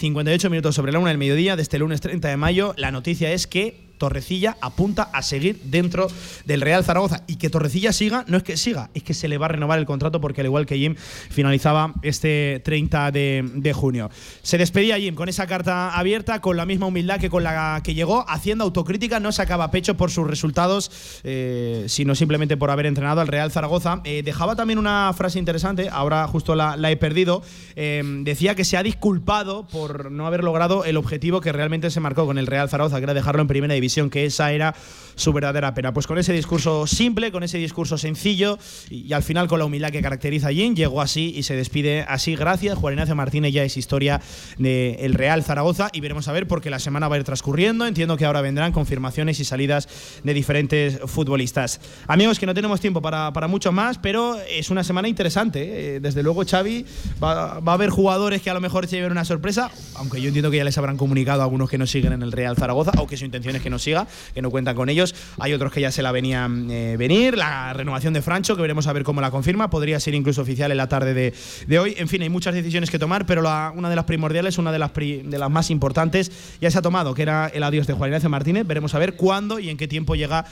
58 0.00 0.48
minutos 0.48 0.74
sobre 0.74 0.92
la 0.92 0.98
una 0.98 1.10
del 1.10 1.18
mediodía 1.18 1.56
de 1.56 1.62
este 1.62 1.78
lunes 1.78 2.00
30 2.00 2.26
de 2.26 2.36
mayo. 2.38 2.72
La 2.78 2.90
noticia 2.90 3.32
es 3.32 3.46
que 3.46 3.89
Torrecilla 4.00 4.56
apunta 4.62 5.02
a 5.12 5.20
seguir 5.20 5.60
dentro 5.64 6.08
del 6.46 6.62
Real 6.62 6.82
Zaragoza. 6.82 7.22
Y 7.26 7.36
que 7.36 7.50
Torrecilla 7.50 7.92
siga, 7.92 8.24
no 8.28 8.38
es 8.38 8.42
que 8.42 8.56
siga, 8.56 8.88
es 8.94 9.02
que 9.02 9.12
se 9.12 9.28
le 9.28 9.36
va 9.36 9.44
a 9.44 9.50
renovar 9.50 9.78
el 9.78 9.84
contrato 9.84 10.22
porque 10.22 10.40
al 10.40 10.46
igual 10.46 10.64
que 10.64 10.78
Jim 10.78 10.96
finalizaba 10.96 11.92
este 12.02 12.62
30 12.64 13.10
de, 13.12 13.72
junio. 13.74 14.10
Se 14.42 14.56
despedía 14.56 14.98
Jim 14.98 15.14
con 15.14 15.28
esa 15.28 15.46
carta 15.46 15.90
abierta, 15.90 16.40
con 16.40 16.56
la 16.56 16.64
misma 16.64 16.86
humildad 16.86 17.20
que 17.20 17.28
con 17.28 17.44
la 17.44 17.82
que 17.84 17.92
llegó, 17.92 18.24
haciendo 18.26 18.64
autocrítica, 18.64 19.20
no 19.20 19.32
sacaba 19.32 19.70
pecho 19.70 19.98
por 19.98 20.10
sus 20.10 20.26
resultados, 20.26 21.20
eh, 21.22 21.84
sino 21.86 22.14
simplemente 22.14 22.56
por 22.56 22.70
haber 22.70 22.86
entrenado 22.86 23.20
al 23.20 23.28
Real 23.28 23.52
Zaragoza. 23.52 24.00
Eh, 24.04 24.22
dejaba 24.24 24.56
también 24.56 24.78
una 24.78 25.12
frase 25.14 25.38
interesante, 25.38 25.90
ahora 25.90 26.26
justo 26.26 26.54
la, 26.54 26.78
la 26.78 26.90
he 26.90 26.96
perdido. 26.96 27.42
Eh, 27.76 28.02
decía 28.22 28.54
que 28.54 28.64
se 28.64 28.78
ha 28.78 28.82
disculpado 28.82 29.66
por 29.66 30.10
no 30.10 30.26
haber 30.26 30.42
logrado 30.42 30.86
el 30.86 30.96
objetivo 30.96 31.42
que 31.42 31.52
realmente 31.52 31.90
se 31.90 32.00
marcó 32.00 32.24
con 32.24 32.38
el 32.38 32.46
Real 32.46 32.70
Zaragoza, 32.70 32.96
que 32.96 33.04
era 33.04 33.14
dejarlo 33.14 33.42
en 33.42 33.48
primera 33.48 33.74
división 33.74 33.89
que 34.10 34.24
esa 34.24 34.52
era 34.52 34.74
su 35.20 35.32
verdadera 35.32 35.74
pena. 35.74 35.92
Pues 35.92 36.06
con 36.06 36.18
ese 36.18 36.32
discurso 36.32 36.86
simple, 36.86 37.30
con 37.30 37.42
ese 37.42 37.58
discurso 37.58 37.98
sencillo 37.98 38.58
y, 38.88 39.06
y 39.06 39.12
al 39.12 39.22
final 39.22 39.48
con 39.48 39.58
la 39.58 39.66
humildad 39.66 39.90
que 39.90 40.00
caracteriza 40.00 40.48
a 40.48 40.52
Jim, 40.52 40.74
llegó 40.74 41.00
así 41.00 41.32
y 41.36 41.42
se 41.42 41.54
despide 41.56 42.04
así. 42.08 42.36
Gracias, 42.36 42.78
Juan 42.78 42.94
Ignacio 42.94 43.14
Martínez 43.14 43.52
ya 43.52 43.62
es 43.62 43.76
historia 43.76 44.20
del 44.58 44.96
de 44.96 45.10
Real 45.12 45.42
Zaragoza 45.44 45.90
y 45.92 46.00
veremos 46.00 46.28
a 46.28 46.32
ver 46.32 46.46
porque 46.46 46.70
la 46.70 46.78
semana 46.78 47.08
va 47.08 47.16
a 47.16 47.18
ir 47.18 47.24
transcurriendo. 47.24 47.86
Entiendo 47.86 48.16
que 48.16 48.24
ahora 48.24 48.40
vendrán 48.40 48.72
confirmaciones 48.72 49.40
y 49.40 49.44
salidas 49.44 49.88
de 50.24 50.34
diferentes 50.34 51.00
futbolistas. 51.06 51.80
Amigos, 52.06 52.38
que 52.38 52.46
no 52.46 52.54
tenemos 52.54 52.80
tiempo 52.80 53.02
para, 53.02 53.32
para 53.32 53.48
mucho 53.48 53.72
más, 53.72 53.98
pero 53.98 54.38
es 54.48 54.70
una 54.70 54.84
semana 54.84 55.08
interesante. 55.08 55.96
¿eh? 55.96 56.00
Desde 56.00 56.22
luego, 56.22 56.44
Xavi, 56.44 56.86
va, 57.22 57.60
va, 57.60 57.72
a 57.72 57.74
haber 57.74 57.90
jugadores 57.90 58.42
que 58.42 58.50
a 58.50 58.54
lo 58.54 58.60
mejor 58.60 58.86
se 58.86 58.96
lleven 58.96 59.12
una 59.12 59.24
sorpresa, 59.24 59.70
aunque 59.96 60.20
yo 60.20 60.28
entiendo 60.28 60.50
que 60.50 60.56
ya 60.56 60.64
les 60.64 60.78
habrán 60.78 60.96
comunicado 60.96 61.42
a 61.42 61.44
algunos 61.44 61.68
que 61.68 61.78
no 61.78 61.86
siguen 61.86 62.12
en 62.12 62.22
el 62.22 62.32
Real 62.32 62.56
Zaragoza 62.56 62.92
o 62.98 63.06
que 63.06 63.16
su 63.16 63.24
intención 63.24 63.56
es 63.56 63.62
que 63.62 63.70
no 63.70 63.78
siga, 63.80 64.06
que 64.34 64.42
no 64.42 64.50
cuentan 64.50 64.76
con 64.76 64.88
ellos. 64.88 65.14
Hay 65.38 65.52
otros 65.52 65.72
que 65.72 65.80
ya 65.80 65.90
se 65.90 66.02
la 66.02 66.12
venían 66.12 66.70
eh, 66.70 66.96
venir. 66.96 67.36
La 67.36 67.72
renovación 67.72 68.12
de 68.14 68.22
Francho, 68.22 68.54
que 68.54 68.62
veremos 68.62 68.86
a 68.86 68.92
ver 68.92 69.02
cómo 69.02 69.20
la 69.20 69.30
confirma, 69.30 69.70
podría 69.70 69.98
ser 69.98 70.14
incluso 70.14 70.42
oficial 70.42 70.70
en 70.70 70.76
la 70.76 70.88
tarde 70.88 71.14
de, 71.14 71.34
de 71.66 71.78
hoy. 71.78 71.94
En 71.98 72.08
fin, 72.08 72.22
hay 72.22 72.28
muchas 72.28 72.54
decisiones 72.54 72.90
que 72.90 72.98
tomar, 72.98 73.26
pero 73.26 73.42
la, 73.42 73.72
una 73.74 73.90
de 73.90 73.96
las 73.96 74.04
primordiales, 74.04 74.58
una 74.58 74.70
de 74.70 74.78
las, 74.78 74.90
pri, 74.90 75.22
de 75.22 75.38
las 75.38 75.50
más 75.50 75.70
importantes, 75.70 76.30
ya 76.60 76.70
se 76.70 76.78
ha 76.78 76.82
tomado, 76.82 77.14
que 77.14 77.22
era 77.22 77.48
el 77.48 77.62
adiós 77.62 77.86
de 77.86 77.94
Juan 77.94 78.10
Ignacio 78.10 78.28
Martínez. 78.28 78.66
Veremos 78.66 78.94
a 78.94 78.98
ver 78.98 79.14
cuándo 79.14 79.58
y 79.58 79.68
en 79.70 79.76
qué 79.76 79.88
tiempo 79.88 80.14
llega 80.14 80.44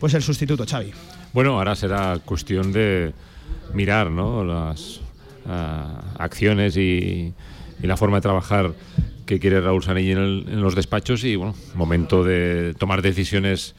pues 0.00 0.14
el 0.14 0.22
sustituto, 0.22 0.64
Xavi. 0.68 0.92
Bueno, 1.32 1.58
ahora 1.58 1.74
será 1.74 2.18
cuestión 2.24 2.72
de 2.72 3.12
mirar 3.74 4.10
¿no? 4.10 4.44
las 4.44 5.00
uh, 5.46 6.18
acciones 6.18 6.76
y, 6.76 7.32
y 7.82 7.86
la 7.86 7.96
forma 7.96 8.18
de 8.18 8.22
trabajar 8.22 8.72
que 9.26 9.40
quiere 9.40 9.60
Raúl 9.60 9.82
Sanelli 9.82 10.12
en, 10.12 10.18
en, 10.18 10.60
los 10.62 10.74
despachos 10.74 11.24
y 11.24 11.36
bueno, 11.36 11.54
momento 11.74 12.24
de 12.24 12.74
tomar 12.78 13.02
decisiones 13.02 13.74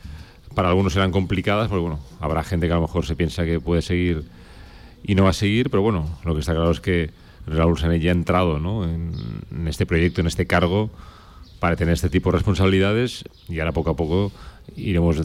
para 0.53 0.69
algunos 0.69 0.93
serán 0.93 1.11
complicadas, 1.11 1.69
porque 1.69 1.81
bueno, 1.81 1.99
habrá 2.19 2.43
gente 2.43 2.67
que 2.67 2.73
a 2.73 2.75
lo 2.77 2.81
mejor 2.81 3.05
se 3.05 3.15
piensa 3.15 3.45
que 3.45 3.59
puede 3.59 3.81
seguir 3.81 4.23
y 5.03 5.15
no 5.15 5.23
va 5.23 5.29
a 5.29 5.33
seguir, 5.33 5.69
pero 5.69 5.81
bueno, 5.81 6.05
lo 6.25 6.33
que 6.33 6.41
está 6.41 6.53
claro 6.53 6.71
es 6.71 6.81
que 6.81 7.11
Raúl 7.47 7.77
Sanelli 7.77 8.09
ha 8.09 8.11
entrado 8.11 8.59
¿no? 8.59 8.83
en, 8.83 9.13
este 9.67 9.85
proyecto, 9.85 10.21
en 10.21 10.27
este 10.27 10.45
cargo, 10.47 10.89
para 11.59 11.75
tener 11.75 11.93
este 11.93 12.09
tipo 12.09 12.31
de 12.31 12.37
responsabilidades 12.37 13.23
y 13.47 13.59
ahora 13.59 13.71
poco 13.71 13.91
a 13.91 13.95
poco 13.95 14.31
iremos 14.75 15.21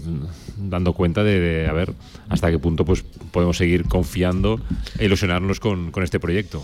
dando 0.56 0.92
cuenta 0.92 1.24
de, 1.24 1.66
a 1.68 1.72
ver 1.72 1.92
hasta 2.28 2.50
qué 2.50 2.58
punto 2.58 2.84
pues 2.84 3.02
podemos 3.32 3.56
seguir 3.56 3.84
confiando 3.84 4.60
e 4.98 5.06
ilusionarnos 5.06 5.60
con, 5.60 5.90
con 5.90 6.04
este 6.04 6.20
proyecto. 6.20 6.62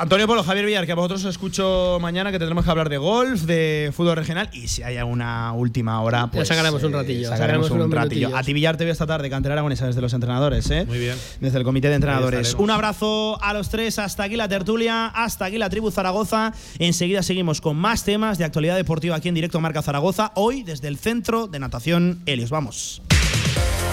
Antonio 0.00 0.28
Polo, 0.28 0.44
Javier 0.44 0.64
Villar, 0.64 0.86
que 0.86 0.92
a 0.92 0.94
vosotros 0.94 1.24
os 1.24 1.30
escucho 1.30 1.98
mañana, 2.00 2.30
que 2.30 2.38
tendremos 2.38 2.64
que 2.64 2.70
hablar 2.70 2.88
de 2.88 2.98
golf, 2.98 3.42
de 3.42 3.90
fútbol 3.92 4.14
regional 4.14 4.48
y 4.52 4.68
si 4.68 4.84
hay 4.84 4.96
alguna 4.96 5.52
última 5.54 6.00
hora, 6.02 6.28
pues. 6.28 6.48
Ya 6.48 6.54
sacaremos 6.54 6.80
un 6.84 6.92
ratillo. 6.92 7.26
eh, 7.26 7.36
sacaremos 7.36 7.68
un, 7.72 7.80
un 7.80 7.90
ratillo. 7.90 8.36
A 8.36 8.44
ti, 8.44 8.52
Villar, 8.52 8.76
te 8.76 8.84
veo 8.84 8.92
esta 8.92 9.08
tarde, 9.08 9.28
cantera 9.28 9.54
aragonesa 9.54 9.86
desde 9.88 10.00
los 10.00 10.12
entrenadores, 10.12 10.70
¿eh? 10.70 10.84
Muy 10.86 11.00
bien. 11.00 11.16
Desde 11.40 11.58
el 11.58 11.64
comité 11.64 11.88
de 11.88 11.96
entrenadores. 11.96 12.54
Un 12.54 12.70
abrazo 12.70 13.42
a 13.42 13.52
los 13.52 13.70
tres. 13.70 13.98
Hasta 13.98 14.22
aquí 14.22 14.36
la 14.36 14.46
tertulia, 14.46 15.06
hasta 15.06 15.46
aquí 15.46 15.58
la 15.58 15.68
tribu 15.68 15.90
Zaragoza. 15.90 16.52
Enseguida 16.78 17.24
seguimos 17.24 17.60
con 17.60 17.76
más 17.76 18.04
temas 18.04 18.38
de 18.38 18.44
actualidad 18.44 18.76
deportiva 18.76 19.16
aquí 19.16 19.28
en 19.28 19.34
directo 19.34 19.60
Marca 19.60 19.82
Zaragoza. 19.82 20.30
Hoy 20.36 20.62
desde 20.62 20.86
el 20.86 20.96
centro 20.98 21.48
de 21.48 21.58
natación 21.58 22.22
Helios. 22.24 22.50
Vamos. 22.50 23.02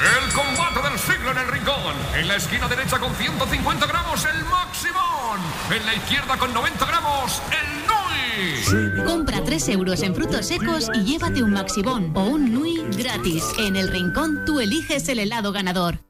El 0.00 0.32
combate 0.32 0.88
del 0.88 0.98
siglo 0.98 1.30
en 1.30 1.38
el 1.38 1.48
rincón. 1.48 1.94
En 2.14 2.26
la 2.26 2.36
esquina 2.36 2.66
derecha 2.68 2.98
con 2.98 3.14
150 3.14 3.86
gramos 3.86 4.24
el 4.24 4.44
Maximón. 4.46 5.40
En 5.70 5.84
la 5.84 5.94
izquierda 5.94 6.38
con 6.38 6.54
90 6.54 6.86
gramos 6.86 7.42
el 7.50 7.86
Nui. 7.86 9.04
Compra 9.04 9.44
3 9.44 9.68
euros 9.68 10.02
en 10.02 10.14
frutos 10.14 10.46
secos 10.46 10.90
y 10.94 11.04
llévate 11.04 11.42
un 11.42 11.52
Maxibón 11.52 12.12
o 12.16 12.22
un 12.22 12.50
Nui 12.52 12.82
gratis. 12.96 13.44
En 13.58 13.76
el 13.76 13.88
rincón 13.88 14.44
tú 14.46 14.60
eliges 14.60 15.06
el 15.08 15.18
helado 15.18 15.52
ganador. 15.52 16.09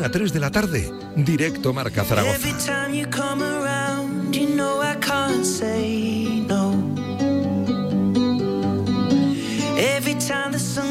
1 0.00 0.06
a 0.06 0.10
3 0.10 0.32
de 0.32 0.40
la 0.40 0.50
tarde, 0.50 0.90
directo 1.14 1.74
Marca 1.74 2.04
Zaragoza. 2.04 2.38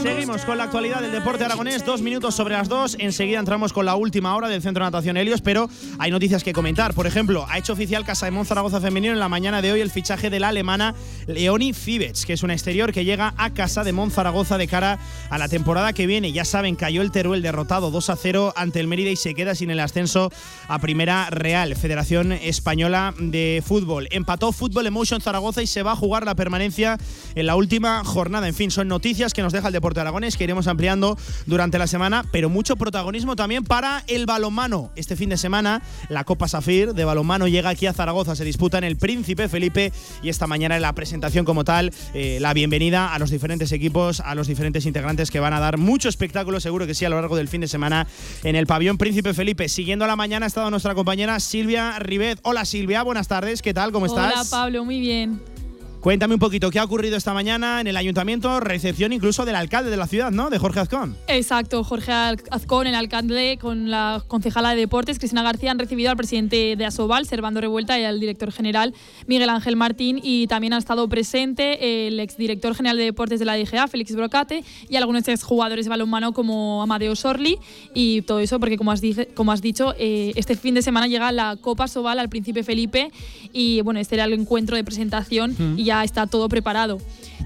Seguimos 0.02 0.46
con 0.46 0.58
la 0.58 0.64
actualidad 0.64 1.02
del 1.02 1.12
deporte 1.12 1.44
aragonés, 1.44 1.86
dos 1.86 2.02
minutos 2.02 2.34
sobre 2.34 2.54
las 2.54 2.70
dos. 2.70 2.96
Enseguida 3.00 3.38
entramos 3.38 3.74
con 3.74 3.86
la 3.86 3.96
última 3.96 4.34
hora 4.34 4.48
del 4.48 4.62
Centro 4.62 4.86
de 4.86 4.88
Natación 4.88 5.18
Helios, 5.18 5.42
pero 5.42 5.70
hay 5.98 6.10
noticias 6.10 6.42
que 6.42 6.54
comentar. 6.54 6.94
Por 6.94 7.06
ejemplo, 7.06 7.46
ha 7.50 7.58
hecho 7.58 7.74
oficial 7.74 8.06
Casa 8.06 8.30
de 8.30 8.46
Zaragoza 8.46 8.80
Femenino 8.80 9.14
en 9.14 9.20
la 9.20 9.28
mañana 9.28 9.62
de 9.62 9.74
hoy 9.74 9.82
el 9.82 9.92
fichaje 9.92 10.30
de 10.30 10.40
la 10.40 10.50
alemana 10.50 10.96
Leonie 11.28 11.74
Fibets, 11.74 12.26
que 12.26 12.34
es 12.34 12.44
una 12.44 12.54
exterior 12.54 12.94
que 12.94 13.04
llega 13.04 13.34
a 13.38 13.54
Casa 13.54 13.84
de 13.84 13.94
Zaragoza 14.10 14.58
de 14.58 14.68
cara 14.68 15.00
a 15.30 15.38
la 15.38 15.50
temporada 15.50 15.92
que 15.92 16.08
viene. 16.08 16.32
Ya 16.32 16.46
saben, 16.46 16.76
cayó 16.76 17.02
el 17.02 17.12
Teruel 17.12 17.42
derrotado 17.42 17.92
2 17.92 18.10
a 18.10 18.16
0 18.16 18.54
ante 18.56 18.80
el 18.80 18.88
Mérida 18.88 19.10
y 19.10 19.18
se 19.18 19.36
queda 19.36 19.54
sin 19.54 19.70
el 19.70 19.82
ascenso 19.82 20.32
a 20.70 20.80
Primera 20.80 21.30
Real, 21.30 21.76
Federación 21.76 22.32
Española 22.32 23.14
de 23.20 23.62
Fútbol. 23.66 24.08
Empató 24.12 24.54
Fútbol 24.54 24.88
Emotion 24.88 25.20
Zaragoza 25.20 25.62
y 25.62 25.68
se 25.68 25.84
va 25.84 25.92
a 25.92 25.96
jugar 25.98 26.26
la 26.26 26.36
permanencia 26.36 26.98
en 27.36 27.46
la 27.46 27.58
última 27.58 28.04
jornada. 28.06 28.48
En 28.48 28.54
fin, 28.54 28.72
son 28.72 28.88
noticias 28.88 29.34
que 29.34 29.42
nos 29.42 29.52
deja 29.52 29.68
el 29.68 29.74
deporte 29.74 29.89
aragonés 29.98 30.38
que 30.38 30.44
iremos 30.44 30.68
ampliando 30.68 31.18
durante 31.46 31.80
la 31.80 31.88
semana, 31.88 32.26
pero 32.32 32.50
mucho 32.50 32.76
protagonismo 32.76 33.36
también 33.36 33.64
para 33.64 34.04
el 34.08 34.26
balonmano. 34.26 34.92
Este 34.96 35.16
fin 35.16 35.30
de 35.30 35.38
semana 35.38 35.82
la 36.10 36.24
Copa 36.24 36.48
Safir 36.48 36.94
de 36.94 37.06
balonmano 37.06 37.48
llega 37.48 37.70
aquí 37.70 37.86
a 37.88 37.94
Zaragoza, 37.94 38.36
se 38.36 38.44
disputa 38.44 38.78
en 38.78 38.84
el 38.84 38.98
Príncipe 38.98 39.50
Felipe 39.50 39.92
y 40.22 40.30
esta 40.30 40.48
mañana 40.48 40.76
en 40.76 40.82
la 40.82 40.94
presentación 40.94 41.46
como 41.46 41.64
tal, 41.64 41.92
eh, 42.14 42.38
la 42.42 42.54
bienvenida 42.54 43.14
a 43.14 43.20
los 43.20 43.32
diferentes 43.32 43.72
equipos, 43.72 44.20
a 44.20 44.36
los 44.36 44.48
diferentes 44.48 44.86
integrantes 44.86 45.32
que 45.32 45.40
van 45.40 45.54
a 45.54 45.60
dar 45.60 45.78
mucho 45.78 46.10
espectáculo, 46.10 46.60
seguro 46.60 46.86
que 46.86 46.94
sí, 46.94 47.06
a 47.06 47.10
lo 47.10 47.16
largo 47.16 47.36
del 47.36 47.48
fin 47.48 47.62
de 47.62 47.68
semana 47.68 48.08
en 48.44 48.56
el 48.56 48.68
pabellón 48.68 48.98
Príncipe 48.98 49.34
Felipe. 49.34 49.70
Siguiendo 49.70 50.06
la 50.08 50.16
mañana 50.16 50.46
ha 50.46 50.48
estado 50.48 50.70
nuestra 50.70 50.96
compañera 50.96 51.40
Silvia 51.40 52.00
Ribet. 52.00 52.40
Hola 52.44 52.66
Silvia, 52.66 53.04
buenas 53.04 53.28
tardes, 53.28 53.62
¿qué 53.62 53.74
tal? 53.74 53.92
¿Cómo 53.92 54.06
estás? 54.06 54.34
Hola 54.34 54.46
Pablo, 54.50 54.86
muy 54.86 55.00
bien. 55.00 55.59
Cuéntame 56.02 56.36
un 56.36 56.40
poquito 56.40 56.72
qué 56.72 56.80
ha 56.80 56.86
ocurrido 56.86 57.18
esta 57.18 57.34
mañana 57.34 57.82
en 57.82 57.88
el 57.88 57.98
ayuntamiento, 57.98 58.62
recepción 58.62 59.12
incluso 59.12 59.44
del 59.44 59.56
alcalde 59.58 59.90
de 59.92 59.98
la 59.98 60.08
ciudad, 60.08 60.32
¿no? 60.32 60.50
De 60.50 60.58
Jorge 60.58 60.80
Azcón. 60.80 61.18
Exacto, 61.28 61.84
Jorge 61.84 62.14
Azcón, 62.52 62.88
el 62.88 62.96
alcalde, 62.96 63.58
con 63.60 63.92
la 63.92 64.24
concejala 64.26 64.70
de 64.70 64.78
deportes, 64.78 65.20
Cristina 65.20 65.44
García, 65.44 65.72
han 65.72 65.78
recibido 65.78 66.10
al 66.10 66.16
presidente 66.16 66.76
de 66.78 66.86
Asobal, 66.86 67.26
Servando 67.26 67.60
Revuelta, 67.60 68.00
y 68.00 68.06
al 68.06 68.22
director 68.22 68.54
general, 68.54 68.94
Miguel 69.28 69.50
Ángel 69.50 69.76
Martín, 69.76 70.22
y 70.24 70.48
también 70.48 70.72
ha 70.72 70.78
estado 70.78 71.06
presente 71.10 72.08
el 72.08 72.22
exdirector 72.22 72.76
general 72.76 72.96
de 72.96 73.04
deportes 73.04 73.40
de 73.40 73.46
la 73.46 73.58
DGA, 73.58 73.90
Félix 73.90 74.16
Brocate, 74.16 74.64
y 74.88 74.96
algunos 74.96 75.28
exjugadores 75.28 75.86
de 75.86 75.90
balonmano 75.90 76.32
como 76.32 76.82
Amadeo 76.82 77.14
Sorli, 77.18 77.58
y 77.94 78.22
todo 78.22 78.40
eso 78.40 78.58
porque, 78.62 78.78
como 78.78 78.94
has, 78.94 79.02
dice- 79.02 79.28
como 79.36 79.52
has 79.52 79.62
dicho, 79.62 79.94
eh, 80.00 80.32
este 80.38 80.56
fin 80.56 80.76
de 80.76 80.82
semana 80.82 81.08
llega 81.08 81.30
la 81.34 81.58
Copa 81.60 81.84
Asobal 81.84 82.20
al 82.20 82.30
Príncipe 82.30 82.64
Felipe, 82.64 83.12
y 83.52 83.82
bueno, 83.82 84.00
este 84.00 84.16
era 84.16 84.24
el 84.24 84.32
encuentro 84.32 84.78
de 84.78 84.86
presentación, 84.86 85.56
Mm. 85.60 85.78
y 85.78 85.89
ya 85.90 86.04
está 86.04 86.28
todo 86.28 86.48
preparado. 86.50 87.00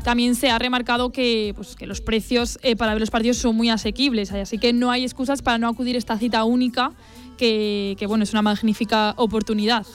También 0.04 0.36
se 0.36 0.50
ha 0.50 0.60
remarcado 0.60 1.12
que, 1.12 1.54
pues, 1.56 1.78
que 1.78 1.88
los 1.88 2.02
precios 2.02 2.60
eh, 2.62 2.76
para 2.76 2.92
ver 2.94 3.00
los 3.00 3.10
partidos 3.10 3.38
son 3.38 3.56
muy 3.56 3.70
asequibles, 3.70 4.34
así 4.34 4.58
que 4.58 4.74
no 4.74 4.92
hay 4.92 5.04
excusas 5.04 5.42
para 5.42 5.58
no 5.58 5.70
acudir 5.70 5.96
a 5.96 6.00
esta 6.00 6.18
cita 6.18 6.44
única, 6.44 6.92
que, 7.38 7.96
que, 7.98 8.06
bueno, 8.06 8.26
es 8.26 8.34
una 8.34 8.42
magnífica 8.42 9.14
oportunidad. 9.16 9.86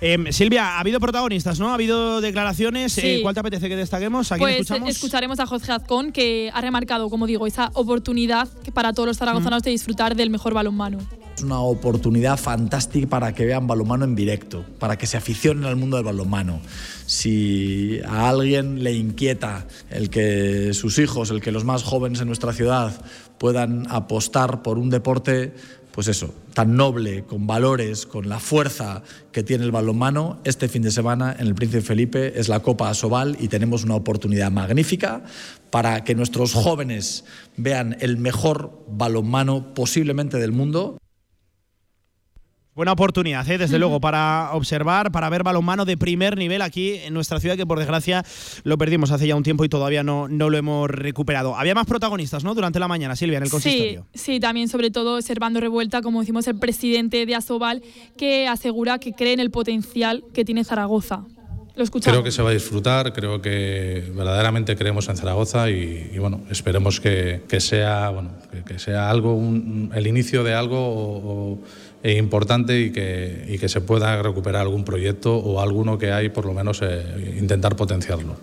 Em, 0.00 0.32
Silvia, 0.32 0.76
ha 0.76 0.80
habido 0.80 1.00
protagonistas, 1.00 1.58
¿no? 1.58 1.70
Ha 1.70 1.74
habido 1.74 2.20
declaraciones. 2.20 2.92
Sí. 2.92 3.00
Eh, 3.04 3.18
¿Cuál 3.22 3.34
te 3.34 3.40
apetece 3.40 3.68
que 3.68 3.76
destaquemos? 3.76 4.30
¿A 4.32 4.36
quién 4.36 4.48
Pues 4.48 4.60
escuchamos? 4.60 4.88
escucharemos 4.90 5.40
a 5.40 5.46
Jorge 5.46 5.72
Azcón, 5.72 6.12
que 6.12 6.50
ha 6.52 6.60
remarcado, 6.60 7.08
como 7.10 7.26
digo, 7.26 7.46
esa 7.46 7.70
oportunidad 7.74 8.48
que 8.64 8.72
para 8.72 8.92
todos 8.92 9.06
los 9.06 9.18
zaragozanos 9.18 9.62
de 9.62 9.70
disfrutar 9.70 10.14
del 10.16 10.30
mejor 10.30 10.54
balonmano. 10.54 10.98
Es 11.36 11.42
una 11.42 11.58
oportunidad 11.60 12.38
fantástica 12.38 13.08
para 13.08 13.34
que 13.34 13.44
vean 13.44 13.66
balonmano 13.66 14.04
en 14.04 14.14
directo, 14.14 14.64
para 14.78 14.96
que 14.96 15.06
se 15.08 15.16
aficionen 15.16 15.64
al 15.64 15.74
mundo 15.74 15.96
del 15.96 16.04
balonmano. 16.04 16.60
Si 17.06 18.00
a 18.06 18.28
alguien 18.28 18.84
le 18.84 18.92
inquieta 18.92 19.66
el 19.90 20.10
que 20.10 20.72
sus 20.74 20.98
hijos, 20.98 21.30
el 21.30 21.40
que 21.40 21.50
los 21.50 21.64
más 21.64 21.82
jóvenes 21.82 22.20
en 22.20 22.28
nuestra 22.28 22.52
ciudad 22.52 22.92
puedan 23.38 23.86
apostar 23.90 24.62
por 24.62 24.78
un 24.78 24.90
deporte, 24.90 25.54
pues 25.94 26.08
eso, 26.08 26.34
tan 26.54 26.76
noble, 26.76 27.22
con 27.22 27.46
valores, 27.46 28.04
con 28.04 28.28
la 28.28 28.40
fuerza 28.40 29.04
que 29.30 29.44
tiene 29.44 29.62
el 29.62 29.70
balonmano, 29.70 30.40
este 30.42 30.66
fin 30.66 30.82
de 30.82 30.90
semana 30.90 31.36
en 31.38 31.46
el 31.46 31.54
Príncipe 31.54 31.82
Felipe 31.82 32.32
es 32.36 32.48
la 32.48 32.60
Copa 32.60 32.90
Asobal 32.90 33.36
y 33.38 33.46
tenemos 33.46 33.84
una 33.84 33.94
oportunidad 33.94 34.50
magnífica 34.50 35.22
para 35.70 36.02
que 36.02 36.16
nuestros 36.16 36.52
jóvenes 36.52 37.24
vean 37.56 37.96
el 38.00 38.16
mejor 38.16 38.84
balonmano 38.88 39.72
posiblemente 39.72 40.38
del 40.38 40.50
mundo. 40.50 40.98
Buena 42.74 42.90
oportunidad, 42.90 43.48
¿eh? 43.48 43.56
desde 43.56 43.78
luego, 43.78 44.00
para 44.00 44.50
observar, 44.52 45.12
para 45.12 45.28
ver 45.30 45.44
balonmano 45.44 45.84
de 45.84 45.96
primer 45.96 46.36
nivel 46.36 46.60
aquí 46.60 46.94
en 47.04 47.14
nuestra 47.14 47.38
ciudad, 47.38 47.56
que 47.56 47.64
por 47.66 47.78
desgracia 47.78 48.24
lo 48.64 48.76
perdimos 48.76 49.12
hace 49.12 49.28
ya 49.28 49.36
un 49.36 49.44
tiempo 49.44 49.64
y 49.64 49.68
todavía 49.68 50.02
no, 50.02 50.26
no 50.26 50.50
lo 50.50 50.58
hemos 50.58 50.90
recuperado. 50.90 51.54
Había 51.56 51.76
más 51.76 51.86
protagonistas, 51.86 52.42
¿no? 52.42 52.52
Durante 52.52 52.80
la 52.80 52.88
mañana, 52.88 53.14
Silvia, 53.14 53.36
en 53.38 53.44
el 53.44 53.50
consistorio. 53.50 54.06
sí, 54.12 54.40
también 54.40 54.68
sobre 54.68 54.90
todo 54.90 55.22
Servando 55.22 55.60
Revuelta, 55.60 56.02
como 56.02 56.18
decimos, 56.18 56.48
el 56.48 56.58
presidente 56.58 57.26
de 57.26 57.34
Asobal, 57.36 57.80
que 58.16 58.48
asegura 58.48 58.98
que 58.98 59.12
cree 59.12 59.34
en 59.34 59.40
el 59.40 59.52
potencial 59.52 60.24
que 60.34 60.44
tiene 60.44 60.64
Zaragoza. 60.64 61.22
Lo 61.76 61.82
escuchamos. 61.82 62.14
Creo 62.14 62.22
que 62.24 62.30
se 62.30 62.40
va 62.40 62.50
a 62.50 62.52
disfrutar, 62.52 63.12
creo 63.12 63.42
que 63.42 64.04
verdaderamente 64.14 64.76
creemos 64.76 65.08
en 65.08 65.16
Zaragoza 65.16 65.70
y, 65.70 66.10
y 66.14 66.18
bueno, 66.18 66.42
esperemos 66.48 67.00
que, 67.00 67.42
que 67.48 67.58
sea, 67.60 68.10
bueno, 68.10 68.30
que, 68.52 68.62
que 68.62 68.78
sea 68.78 69.10
algo, 69.10 69.34
un- 69.34 69.90
el 69.92 70.06
inicio 70.06 70.44
de 70.44 70.54
algo 70.54 70.78
o- 70.78 71.52
o- 71.54 71.58
e 72.04 72.18
importante 72.18 72.78
y 72.80 72.90
que, 72.92 73.68
se 73.68 73.80
pueda 73.80 74.22
recuperar 74.22 74.60
algún 74.60 74.84
proyecto 74.84 75.38
o 75.38 75.62
alguno 75.62 75.96
que 75.96 76.12
hay, 76.12 76.28
por 76.28 76.44
lo 76.44 76.52
menos 76.52 76.82
eh, 76.82 77.34
intentar 77.38 77.76
potenciarlo. 77.76 78.36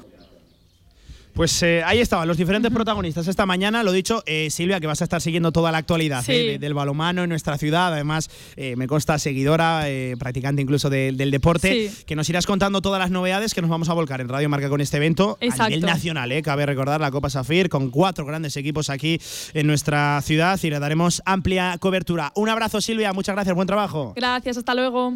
Pues 1.42 1.64
eh, 1.64 1.82
ahí 1.84 2.00
estaban 2.00 2.28
los 2.28 2.38
diferentes 2.38 2.72
protagonistas 2.72 3.28
esta 3.28 3.48
mañana. 3.48 3.82
Lo 3.82 3.92
dicho, 3.92 4.22
eh, 4.28 4.52
Silvia, 4.52 4.80
que 4.80 4.86
vas 4.86 5.02
a 5.02 5.06
estar 5.06 5.20
siguiendo 5.22 5.52
toda 5.52 5.72
la 5.72 5.80
actualidad 5.80 6.24
Sí. 6.24 6.34
eh, 6.34 6.44
de- 6.52 6.60
del 6.60 6.76
balomano 6.76 7.24
en 7.24 7.30
nuestra 7.30 7.58
ciudad. 7.58 7.92
Además, 7.92 8.30
me 8.76 8.86
consta 8.86 9.18
seguidora, 9.18 9.88
practicante 10.20 10.62
incluso 10.62 10.92
de- 10.92 11.14
del 11.14 11.32
deporte, 11.32 11.90
Sí. 11.90 12.04
que 12.06 12.16
nos 12.16 12.30
irás 12.30 12.46
contando 12.46 12.80
todas 12.84 13.00
las 13.00 13.10
novedades 13.10 13.56
que 13.56 13.62
nos 13.62 13.72
vamos 13.72 13.90
a 13.90 13.94
volcar 13.94 14.22
en 14.22 14.30
Radio 14.30 14.50
Marca 14.50 14.70
con 14.70 14.82
este 14.82 14.98
evento 14.98 15.40
a 15.42 15.46
Exacto. 15.46 15.70
nivel 15.70 15.82
nacional. 15.88 16.32
Eh. 16.32 16.44
Cabe 16.44 16.68
recordar 16.68 17.02
la 17.02 17.10
Copa 17.10 17.32
Safir 17.32 17.70
con 17.70 17.90
cuatro 17.90 18.24
grandes 18.24 18.56
equipos 18.56 18.92
aquí 18.92 19.20
en 19.56 19.66
nuestra 19.66 20.22
ciudad 20.22 20.60
y 20.62 20.70
le 20.70 20.78
daremos 20.78 21.24
amplia 21.26 21.76
cobertura. 21.80 22.32
Un 22.36 22.50
abrazo, 22.50 22.82
Silvia. 22.82 23.14
Muchas 23.14 23.34
gracias. 23.34 23.56
Buen 23.56 23.66
trabajo. 23.66 24.14
Gracias, 24.16 24.58
hasta 24.58 24.76
luego. 24.76 25.16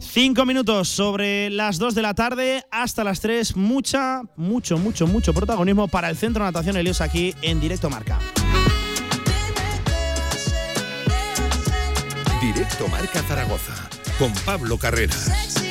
Cinco 0.00 0.46
minutos 0.46 0.88
sobre 0.88 1.50
las 1.50 1.78
dos 1.78 1.94
de 1.94 2.02
la 2.02 2.14
tarde 2.14 2.64
hasta 2.70 3.04
las 3.04 3.20
tres. 3.20 3.56
Mucha, 3.56 4.22
mucho, 4.36 4.78
mucho, 4.78 5.06
mucho 5.06 5.34
protagonismo 5.34 5.88
para 5.88 6.08
el 6.08 6.16
Centro 6.16 6.44
de 6.44 6.50
Natación 6.50 6.76
Helios 6.76 7.00
aquí 7.00 7.34
en 7.42 7.60
Directo 7.60 7.90
Marca. 7.90 8.18
Directo 12.40 12.88
Marca 12.88 13.22
Zaragoza 13.22 13.74
con 14.18 14.32
Pablo 14.44 14.78
Carreras. 14.78 15.67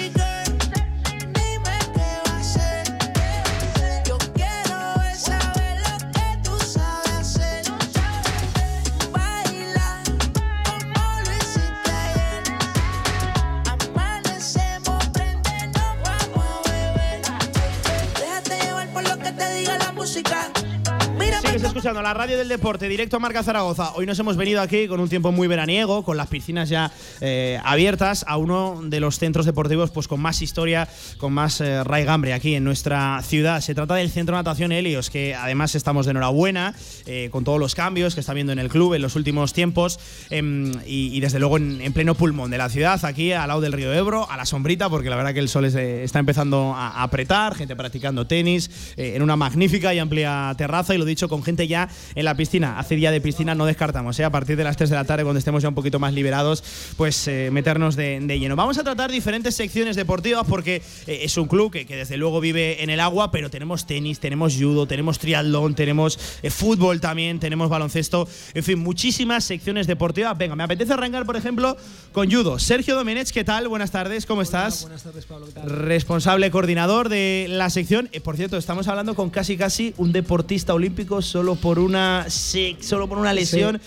Escuchando 21.77 22.01
la 22.01 22.15
radio 22.15 22.39
del 22.39 22.47
deporte, 22.47 22.89
directo 22.89 23.17
a 23.17 23.19
Marca 23.19 23.43
Zaragoza. 23.43 23.93
Hoy 23.93 24.07
nos 24.07 24.17
hemos 24.17 24.35
venido 24.35 24.61
aquí 24.61 24.87
con 24.87 24.99
un 24.99 25.09
tiempo 25.09 25.31
muy 25.31 25.47
veraniego, 25.47 26.03
con 26.03 26.17
las 26.17 26.25
piscinas 26.25 26.69
ya 26.69 26.91
eh, 27.21 27.59
abiertas, 27.63 28.25
a 28.27 28.37
uno 28.37 28.81
de 28.83 28.99
los 28.99 29.19
centros 29.19 29.45
deportivos 29.45 29.91
pues 29.91 30.07
con 30.07 30.19
más 30.19 30.41
historia, 30.41 30.89
con 31.19 31.33
más 31.33 31.61
eh, 31.61 31.83
raigambre 31.83 32.33
aquí 32.33 32.55
en 32.55 32.63
nuestra 32.63 33.21
ciudad. 33.21 33.61
Se 33.61 33.75
trata 33.75 33.93
del 33.93 34.09
Centro 34.09 34.35
de 34.35 34.39
Natación 34.39 34.71
Helios, 34.71 35.11
que 35.11 35.35
además 35.35 35.75
estamos 35.75 36.07
de 36.07 36.11
enhorabuena 36.13 36.73
eh, 37.05 37.29
con 37.31 37.43
todos 37.43 37.59
los 37.59 37.75
cambios 37.75 38.15
que 38.15 38.21
está 38.21 38.33
viendo 38.33 38.53
en 38.53 38.57
el 38.57 38.69
club 38.69 38.95
en 38.95 39.03
los 39.03 39.15
últimos 39.15 39.53
tiempos 39.53 39.99
em, 40.31 40.71
y, 40.87 41.19
desde 41.19 41.37
luego 41.37 41.57
en, 41.57 41.79
en 41.81 41.93
pleno 41.93 42.15
pulmón 42.15 42.49
de 42.49 42.57
la 42.57 42.69
ciudad, 42.69 43.05
aquí 43.05 43.33
al 43.33 43.49
lado 43.49 43.61
del 43.61 43.73
río 43.73 43.93
Ebro, 43.93 44.27
a 44.31 44.35
la 44.35 44.47
sombrita, 44.47 44.89
porque 44.89 45.11
la 45.11 45.15
verdad 45.15 45.31
que 45.31 45.41
el 45.41 45.49
sol 45.49 45.65
eh, 45.65 46.03
está 46.03 46.17
empezando 46.17 46.73
a, 46.75 47.03
apretar, 47.03 47.53
gente 47.53 47.75
practicando 47.75 48.25
tenis, 48.25 48.95
en 48.97 49.21
una 49.21 49.35
magnífica 49.35 49.93
y 49.93 49.99
amplia 49.99 50.55
terraza 50.57 50.95
y 50.95 50.97
lo 50.97 51.05
dicho 51.05 51.29
con 51.29 51.43
gente 51.43 51.66
ya 51.67 51.89
en 52.15 52.25
la 52.25 52.35
piscina. 52.35 52.79
Hace 52.79 52.95
día 52.95 53.11
de 53.11 53.21
piscina 53.21 53.55
no 53.55 53.65
descartamos, 53.65 54.19
¿eh? 54.19 54.23
a 54.23 54.29
partir 54.29 54.57
de 54.57 54.63
las 54.63 54.77
3 54.77 54.89
de 54.89 54.95
la 54.95 55.03
tarde 55.03 55.23
cuando 55.23 55.39
estemos 55.39 55.63
ya 55.63 55.69
un 55.69 55.75
poquito 55.75 55.99
más 55.99 56.13
liberados, 56.13 56.63
pues 56.97 57.27
eh, 57.27 57.49
meternos 57.51 57.95
de, 57.95 58.19
de 58.21 58.39
lleno. 58.39 58.55
Vamos 58.55 58.77
a 58.77 58.83
tratar 58.83 59.11
diferentes 59.11 59.55
secciones 59.55 59.95
deportivas 59.95 60.45
porque 60.47 60.81
eh, 61.07 61.19
es 61.23 61.37
un 61.37 61.47
club 61.47 61.71
que, 61.71 61.85
que 61.85 61.95
desde 61.95 62.17
luego 62.17 62.39
vive 62.39 62.83
en 62.83 62.89
el 62.89 62.99
agua, 62.99 63.31
pero 63.31 63.49
tenemos 63.49 63.85
tenis, 63.85 64.19
tenemos 64.19 64.55
judo, 64.55 64.87
tenemos 64.87 65.19
triatlón, 65.19 65.75
tenemos 65.75 66.19
fútbol 66.49 67.01
también, 67.01 67.39
tenemos 67.39 67.69
baloncesto, 67.69 68.27
en 68.53 68.63
fin, 68.63 68.79
muchísimas 68.79 69.43
secciones 69.43 69.87
deportivas. 69.87 70.37
Venga, 70.37 70.55
me 70.55 70.63
apetece 70.63 70.93
arrancar, 70.93 71.25
por 71.25 71.35
ejemplo, 71.35 71.77
con 72.11 72.31
judo. 72.31 72.59
Sergio 72.59 72.95
Domenech, 72.95 73.31
¿qué 73.31 73.43
tal? 73.43 73.67
Buenas 73.67 73.91
tardes, 73.91 74.25
¿cómo 74.25 74.41
estás? 74.41 74.83
Buenas 74.83 75.03
tardes, 75.03 75.25
Pablo. 75.25 75.47
¿qué 75.47 75.53
tal? 75.53 75.67
responsable 75.87 76.51
coordinador 76.51 77.09
de 77.09 77.47
la 77.49 77.69
sección. 77.69 78.09
Por 78.23 78.37
cierto, 78.37 78.57
estamos 78.57 78.87
hablando 78.87 79.15
con 79.15 79.29
casi 79.29 79.57
casi 79.57 79.93
un 79.97 80.11
deportista 80.11 80.73
olímpico 80.73 81.21
solo 81.21 81.55
por 81.57 81.79
una 81.79 82.25
solo 82.29 83.07
por 83.07 83.17
una 83.17 83.33
lesión. 83.33 83.81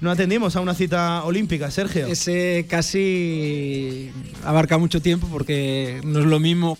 No 0.00 0.10
atendimos 0.10 0.56
a 0.56 0.60
una 0.60 0.74
cita 0.74 1.24
olímpica, 1.24 1.70
Sergio. 1.70 2.06
Ese 2.06 2.66
casi 2.68 4.10
abarca 4.44 4.76
mucho 4.78 5.00
tiempo 5.00 5.26
porque 5.30 6.00
no 6.04 6.18
es 6.20 6.26
lo 6.26 6.38
mismo 6.38 6.78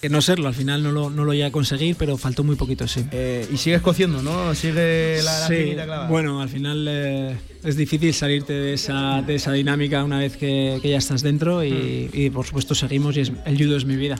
que 0.00 0.08
no 0.08 0.20
serlo. 0.22 0.48
Al 0.48 0.54
final 0.54 0.82
no 0.82 0.92
lo, 0.92 1.10
no 1.10 1.24
lo 1.24 1.32
llegué 1.32 1.44
a 1.44 1.50
conseguir, 1.52 1.96
pero 1.96 2.16
faltó 2.16 2.42
muy 2.44 2.56
poquito, 2.56 2.86
sí. 2.88 3.04
Eh, 3.12 3.46
y 3.52 3.56
sigues 3.58 3.82
cociendo, 3.82 4.22
¿no? 4.22 4.54
Sigue 4.54 5.20
la, 5.22 5.40
la 5.40 5.46
Sí, 5.48 5.70
clavada. 5.74 6.08
bueno, 6.08 6.40
al 6.40 6.48
final 6.48 6.86
eh, 6.88 7.36
es 7.62 7.76
difícil 7.76 8.12
salirte 8.14 8.52
de 8.52 8.74
esa, 8.74 9.22
de 9.22 9.34
esa 9.34 9.52
dinámica 9.52 10.04
una 10.04 10.18
vez 10.18 10.36
que, 10.36 10.78
que 10.82 10.88
ya 10.90 10.98
estás 10.98 11.22
dentro 11.22 11.64
y, 11.64 12.10
y, 12.12 12.30
por 12.30 12.46
supuesto 12.46 12.74
seguimos 12.74 13.16
y 13.16 13.20
es- 13.20 13.32
el 13.46 13.58
judo 13.58 13.76
es 13.76 13.84
mi 13.84 13.96
vida. 13.96 14.16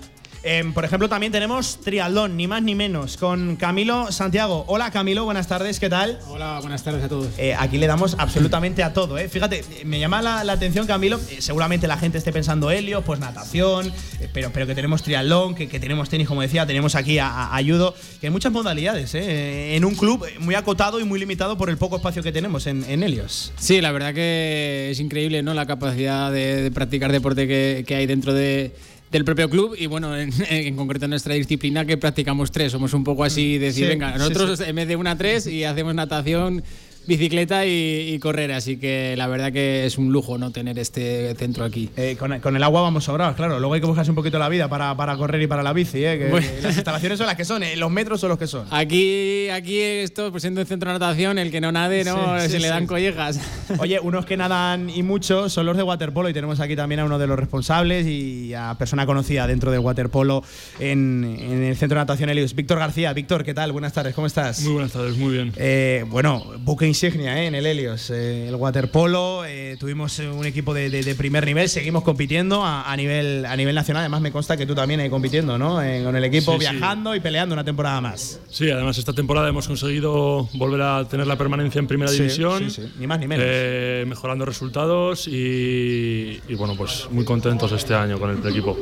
Em, 0.46 0.74
por 0.74 0.84
ejemplo, 0.84 1.08
también 1.08 1.32
tenemos 1.32 1.78
triatlón, 1.82 2.36
ni 2.36 2.46
más 2.46 2.62
ni 2.62 2.74
menos, 2.74 3.16
con 3.16 3.56
Camilo 3.56 4.12
Santiago. 4.12 4.64
Hola 4.66 4.90
Camilo, 4.90 5.24
buenas 5.24 5.48
tardes, 5.48 5.80
¿qué 5.80 5.88
tal? 5.88 6.18
Hola, 6.28 6.58
buenas 6.60 6.82
tardes 6.84 7.02
a 7.02 7.08
todos. 7.08 7.28
Eh, 7.38 7.54
aquí 7.58 7.78
le 7.78 7.86
damos 7.86 8.14
absolutamente 8.18 8.82
a 8.82 8.92
todo, 8.92 9.16
¿eh? 9.16 9.30
Fíjate, 9.30 9.64
me 9.86 9.98
llama 9.98 10.20
la, 10.20 10.44
la 10.44 10.52
atención, 10.52 10.86
Camilo. 10.86 11.18
eh, 11.30 11.36
seguramente 11.40 11.86
la 11.88 11.96
gente 11.96 12.18
esté 12.18 12.30
pensando 12.30 12.70
Helio, 12.70 13.00
pues 13.00 13.20
natación, 13.20 13.86
eh, 14.20 14.28
pero, 14.34 14.50
pero 14.52 14.66
que 14.66 14.74
tenemos 14.74 15.02
triatlón, 15.02 15.54
que, 15.54 15.66
que 15.66 15.80
tenemos 15.80 16.10
tenis, 16.10 16.28
como 16.28 16.42
decía, 16.42 16.66
tenemos 16.66 16.94
aquí 16.94 17.18
a, 17.18 17.26
a- 17.28 17.56
a 17.56 17.62
judo, 17.62 17.94
que 18.20 18.26
hay 18.26 18.30
muchas 18.30 18.52
modalidades, 18.52 19.14
¿eh? 19.14 19.76
En 19.76 19.84
un 19.86 19.94
club 19.94 20.26
muy 20.40 20.54
acotado 20.56 21.00
y 21.00 21.04
muy 21.04 21.18
limitado 21.18 21.56
por 21.56 21.70
el 21.70 21.78
poco 21.78 21.96
espacio 21.96 22.22
que 22.22 22.32
tenemos 22.32 22.66
en, 22.66 22.84
en 22.86 23.02
Helios. 23.02 23.50
Sí, 23.58 23.80
la 23.80 23.92
verdad 23.92 24.12
que 24.12 24.88
es 24.90 25.00
increíble 25.00 25.42
¿no? 25.42 25.54
la 25.54 25.64
capacidad 25.64 26.30
de, 26.30 26.62
de 26.64 26.70
practicar 26.70 27.10
deporte 27.12 27.48
que, 27.48 27.82
que 27.88 27.94
hay 27.94 28.04
dentro 28.04 28.34
de- 28.34 28.74
del 29.14 29.24
propio 29.24 29.48
club 29.48 29.76
y 29.78 29.86
bueno, 29.86 30.16
en, 30.16 30.30
en 30.50 30.74
concreto 30.74 31.04
en 31.04 31.10
nuestra 31.10 31.34
disciplina 31.34 31.84
que 31.86 31.96
practicamos 31.96 32.50
tres. 32.50 32.72
Somos 32.72 32.92
un 32.94 33.04
poco 33.04 33.22
así 33.22 33.58
de 33.58 33.66
decir, 33.66 33.84
Sí, 33.84 33.88
venga, 33.88 34.12
sí, 34.12 34.18
nosotros 34.18 34.58
sí. 34.58 34.64
en 34.66 34.74
vez 34.74 34.88
de 34.88 34.96
una 34.96 35.16
tres 35.16 35.46
y 35.46 35.62
hacemos 35.62 35.94
natación, 35.94 36.64
bicicleta 37.06 37.66
y, 37.66 38.12
y 38.14 38.18
correr. 38.18 38.52
Así 38.52 38.76
que 38.76 39.14
la 39.16 39.26
verdad 39.26 39.52
que 39.52 39.86
es 39.86 39.98
un 39.98 40.12
lujo 40.12 40.38
no 40.38 40.50
tener 40.50 40.78
este 40.78 41.34
centro 41.36 41.64
aquí. 41.64 41.90
Eh, 41.96 42.16
con, 42.18 42.38
con 42.40 42.56
el 42.56 42.62
agua 42.62 42.82
vamos 42.82 43.04
sobrados, 43.04 43.36
claro. 43.36 43.58
Luego 43.58 43.74
hay 43.74 43.80
que 43.80 43.86
buscarse 43.86 44.10
un 44.10 44.14
poquito 44.16 44.38
la 44.38 44.48
vida 44.48 44.68
para, 44.68 44.96
para 44.96 45.16
correr 45.16 45.42
y 45.42 45.46
para 45.46 45.62
la 45.62 45.72
bici, 45.72 46.04
¿eh? 46.04 46.18
Que, 46.18 46.28
Bueno. 46.30 46.46
que 46.56 46.62
las 46.62 46.76
instalaciones 46.76 47.18
son 47.18 47.26
las 47.26 47.36
que 47.36 47.44
son, 47.44 47.62
¿eh? 47.62 47.76
los 47.76 47.90
metros 47.90 48.20
son 48.20 48.30
los 48.30 48.38
que 48.38 48.46
son. 48.46 48.66
Aquí, 48.70 49.48
aquí 49.50 49.78
esto, 49.80 50.30
pues 50.30 50.42
siendo 50.42 50.60
un 50.60 50.66
centro 50.66 50.90
de 50.92 50.98
natación, 50.98 51.38
el 51.38 51.50
que 51.50 51.60
no 51.60 51.72
nade, 51.72 52.04
¿no? 52.04 52.36
Sí, 52.40 52.42
se 52.42 52.48
sí, 52.48 52.54
le 52.58 52.64
sí. 52.64 52.68
dan 52.68 52.86
collejas. 52.86 53.40
Oye, 53.78 54.00
unos 54.00 54.26
que 54.26 54.36
nadan 54.36 54.90
y 54.90 55.02
mucho 55.02 55.48
son 55.48 55.66
los 55.66 55.76
de 55.76 55.82
waterpolo 55.82 56.28
y 56.28 56.32
tenemos 56.32 56.60
aquí 56.60 56.76
también 56.76 57.00
a 57.00 57.04
uno 57.04 57.18
de 57.18 57.26
los 57.26 57.38
responsables 57.38 58.06
y 58.06 58.54
a 58.54 58.74
persona 58.78 59.06
conocida 59.06 59.46
dentro 59.46 59.70
del 59.70 59.80
waterpolo 59.80 60.42
en, 60.78 61.24
en 61.38 61.62
el 61.64 61.76
Centro 61.76 61.96
de 61.98 62.02
Natación 62.02 62.30
Helios, 62.30 62.54
Víctor 62.54 62.78
García. 62.78 63.12
Víctor, 63.12 63.44
¿qué 63.44 63.54
tal? 63.54 63.72
Buenas 63.72 63.92
tardes, 63.92 64.14
¿cómo 64.14 64.26
estás? 64.26 64.62
Muy 64.62 64.72
buenas 64.74 64.92
tardes, 64.92 65.16
muy 65.16 65.32
bien. 65.34 65.52
Eh, 65.56 66.04
bueno, 66.08 66.44
buque 66.60 66.86
insignia 66.94 67.42
¿eh? 67.42 67.46
en 67.46 67.56
el 67.56 67.66
Helios, 67.66 68.08
eh, 68.10 68.46
el 68.48 68.54
waterpolo. 68.54 69.44
eh, 69.44 69.76
tuvimos 69.80 70.16
un 70.20 70.46
equipo 70.46 70.72
de, 70.72 70.88
de- 70.90 71.02
de 71.02 71.14
primer 71.16 71.44
nivel, 71.44 71.68
seguimos 71.68 72.04
compitiendo 72.04 72.62
a, 72.64 72.90
a 72.90 72.96
nivel, 72.96 73.44
a 73.46 73.56
nivel 73.56 73.74
nacional. 73.74 74.02
Además, 74.02 74.20
me 74.20 74.30
consta 74.30 74.56
que 74.56 74.64
tú 74.64 74.74
también 74.76 75.10
compitiendo, 75.10 75.58
¿no? 75.58 75.74
Con 76.04 76.14
el 76.16 76.24
equipo, 76.24 76.52
Sí, 76.52 76.58
sí. 76.58 76.70
viajando 76.70 77.14
y 77.16 77.20
peleando 77.20 77.52
una 77.52 77.64
temporada 77.64 78.00
más. 78.00 78.40
Sí, 78.48 78.70
además 78.70 78.96
esta 78.96 79.12
temporada 79.12 79.48
hemos 79.48 79.66
conseguido 79.66 80.48
volver 80.54 80.82
a 80.82 81.04
tener 81.08 81.26
la 81.26 81.36
permanencia 81.36 81.80
en 81.80 81.88
primera 81.88 82.10
Sí, 82.12 82.18
división. 82.18 82.68
ni 82.98 83.06
más 83.08 83.18
ni 83.18 83.26
menos. 83.26 83.44
mejorando 84.06 84.44
resultados 84.44 85.26
y, 85.26 86.40
y, 86.48 86.54
bueno, 86.54 86.74
pues 86.76 87.08
muy 87.10 87.24
contentos 87.24 87.72
este 87.72 87.94
año 87.94 88.18
con 88.20 88.30
el 88.30 88.46
equipo. 88.48 88.78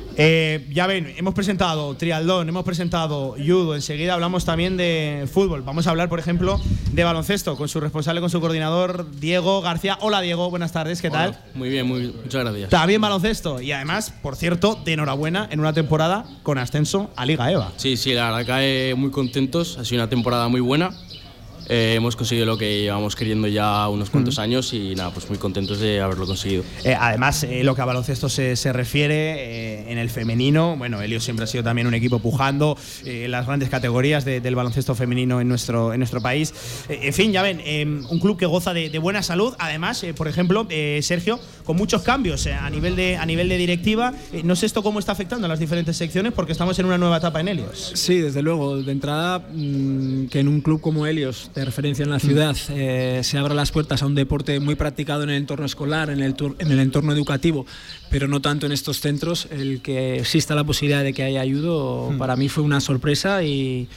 Ya 0.71 0.87
ven, 0.87 1.15
hemos 1.17 1.33
presentado 1.35 1.95
triatlón, 1.97 2.49
hemos 2.49 2.65
presentado 2.65 3.37
judo, 3.39 3.75
enseguida 3.75 4.15
hablamos 4.15 4.45
también 4.45 4.77
de 4.77 5.27
fútbol. 5.33 5.63
Vamos 5.63 5.87
a 5.87 5.91
hablar, 5.91 6.09
por 6.11 6.19
ejemplo, 6.19 6.61
de 6.93 7.05
baloncesto 7.05 7.57
con 7.57 7.69
su 7.69 7.81
responsable, 8.03 8.21
con 8.21 8.31
su 8.31 8.41
coordinador, 8.41 9.07
Diego 9.21 9.61
García. 9.61 9.97
Hola 10.01 10.21
Diego, 10.21 10.51
buenas 10.51 10.73
tardes, 10.73 11.01
¿qué 11.01 11.09
tal? 11.09 11.39
Muy 11.55 11.69
bien, 11.69 11.87
muy, 11.87 12.13
muchas 12.13 12.43
gracias. 12.43 12.69
También 12.69 13.01
baloncesto 13.01 13.61
y 13.61 13.71
además, 13.71 14.13
por 14.23 14.35
cierto, 14.35 14.77
de 14.85 14.95
enhorabuena 14.95 15.47
en 15.53 15.61
una 15.61 15.73
temporada 15.73 16.25
con 16.43 16.59
ascenso 16.59 17.13
a 17.15 17.25
Liga 17.25 17.49
EVA. 17.53 17.71
Sí, 17.77 17.97
sí, 17.97 18.13
la 18.13 18.33
verdad 18.33 18.59
que 18.59 18.95
muy 18.97 19.13
contentos. 19.13 19.79
Ha 19.79 19.85
sido 19.85 20.03
una 20.03 20.11
temporada 20.11 20.49
muy 20.49 20.61
buena 20.61 20.91
eh, 21.69 21.95
hemos 21.97 22.17
conseguido 22.17 22.47
lo 22.47 22.59
que 22.59 22.83
llevamos 22.83 23.17
queriendo 23.17 23.49
ya 23.49 23.89
unos 23.89 24.11
cuantos 24.11 24.39
años 24.39 24.73
y 24.73 24.95
nada, 24.95 25.11
pues 25.11 25.29
muy 25.29 25.39
contentos 25.39 25.81
de 25.81 26.01
haberlo 26.01 26.27
conseguido. 26.27 26.65
Eh, 26.85 26.95
además, 26.99 27.45
eh, 27.45 27.63
lo 27.65 27.75
que 27.75 27.83
a 27.83 27.85
baloncesto 27.85 28.29
se, 28.29 28.57
se 28.57 28.73
refiere, 28.73 29.15
eh, 29.85 29.93
en 29.93 29.99
el 29.99 30.11
femenino, 30.11 30.77
bueno, 30.77 31.01
Helios 31.01 31.25
siempre 31.25 31.45
ha 31.45 31.47
sido 31.47 31.65
también 31.65 31.87
un 31.87 31.95
equipo 31.95 32.19
pujando 32.19 32.77
eh, 33.05 33.27
las 33.29 33.47
grandes 33.47 33.69
categorías 33.69 34.25
de- 34.25 34.41
del 34.41 34.55
baloncesto 34.55 34.95
femenino 34.95 35.41
en 35.41 35.49
nuestro, 35.49 35.93
en 35.93 36.01
nuestro 36.01 36.21
país. 36.21 36.53
Eh, 36.89 37.01
en 37.05 37.13
fin, 37.13 37.33
ya 37.33 37.43
ven, 37.43 37.61
eh, 37.65 37.85
un 37.85 38.19
club 38.21 38.39
que 38.39 38.47
goza 38.47 38.73
de, 38.75 38.91
de 38.91 38.99
buena 38.99 39.23
salud. 39.23 39.55
Además, 39.59 40.03
eh, 40.05 40.15
por 40.15 40.29
ejemplo, 40.29 40.67
eh, 40.71 41.01
Sergio, 41.03 41.39
con 41.65 41.77
muchos 41.77 42.03
cambios 42.03 42.45
eh, 42.47 42.53
a, 42.55 42.69
nivel 42.71 42.97
de, 42.97 43.17
a 43.17 43.25
nivel 43.27 43.49
de 43.49 43.57
directiva. 43.57 44.13
Eh, 44.33 44.43
no 44.45 44.57
sé 44.57 44.67
esto 44.67 44.83
cómo 44.83 44.99
está 44.99 45.13
afectando 45.13 45.47
a 45.47 45.49
las 45.49 45.59
diferentes 45.61 45.97
secciones 45.97 46.33
porque 46.33 46.53
estamos 46.53 46.79
en 46.79 46.87
una 46.87 46.99
nueva 46.99 47.19
etapa 47.19 47.41
en 47.41 47.49
Helios. 47.49 47.93
Sí, 47.95 48.19
desde 48.19 48.43
luego. 48.43 48.83
De 48.83 48.91
entrada, 48.93 49.39
mm, 49.39 50.27
que 50.27 50.41
en 50.41 50.49
un 50.49 50.61
club 50.61 50.81
como 50.81 51.07
Helios, 51.07 51.51
de 51.55 51.65
referencia 51.65 52.05
en 52.05 52.11
la 52.11 52.19
ciudad, 52.19 52.57
eh, 52.71 53.21
se 53.23 53.39
abran 53.39 53.57
las 53.57 53.71
puertas 53.71 54.03
a 54.03 54.07
un 54.07 54.15
deporte 54.15 54.59
muy 54.61 54.75
practicado 54.75 55.23
en 55.23 55.31
el 55.31 55.37
entorno 55.37 55.67
escolar, 55.67 56.11
en 56.11 56.21
el, 56.21 56.35
en 56.59 56.71
el 56.71 56.79
entorno 56.81 57.13
educativo, 57.13 57.67
pero 58.11 58.29
no 58.29 58.41
tanto 58.41 58.67
en 58.67 58.73
estos 58.73 59.01
centros, 59.01 59.49
el 59.51 59.81
que 59.83 60.19
exista 60.19 60.55
la 60.55 60.65
posibilidad 60.65 61.03
de 61.03 61.13
que 61.13 61.23
haya 61.23 61.41
ayudo, 61.41 62.11
Mm. 62.13 62.19
para 62.19 62.37
mí 62.37 62.49
fue 62.49 62.63
una 62.63 62.81
sorpresa 62.81 63.43
y. 63.43 63.89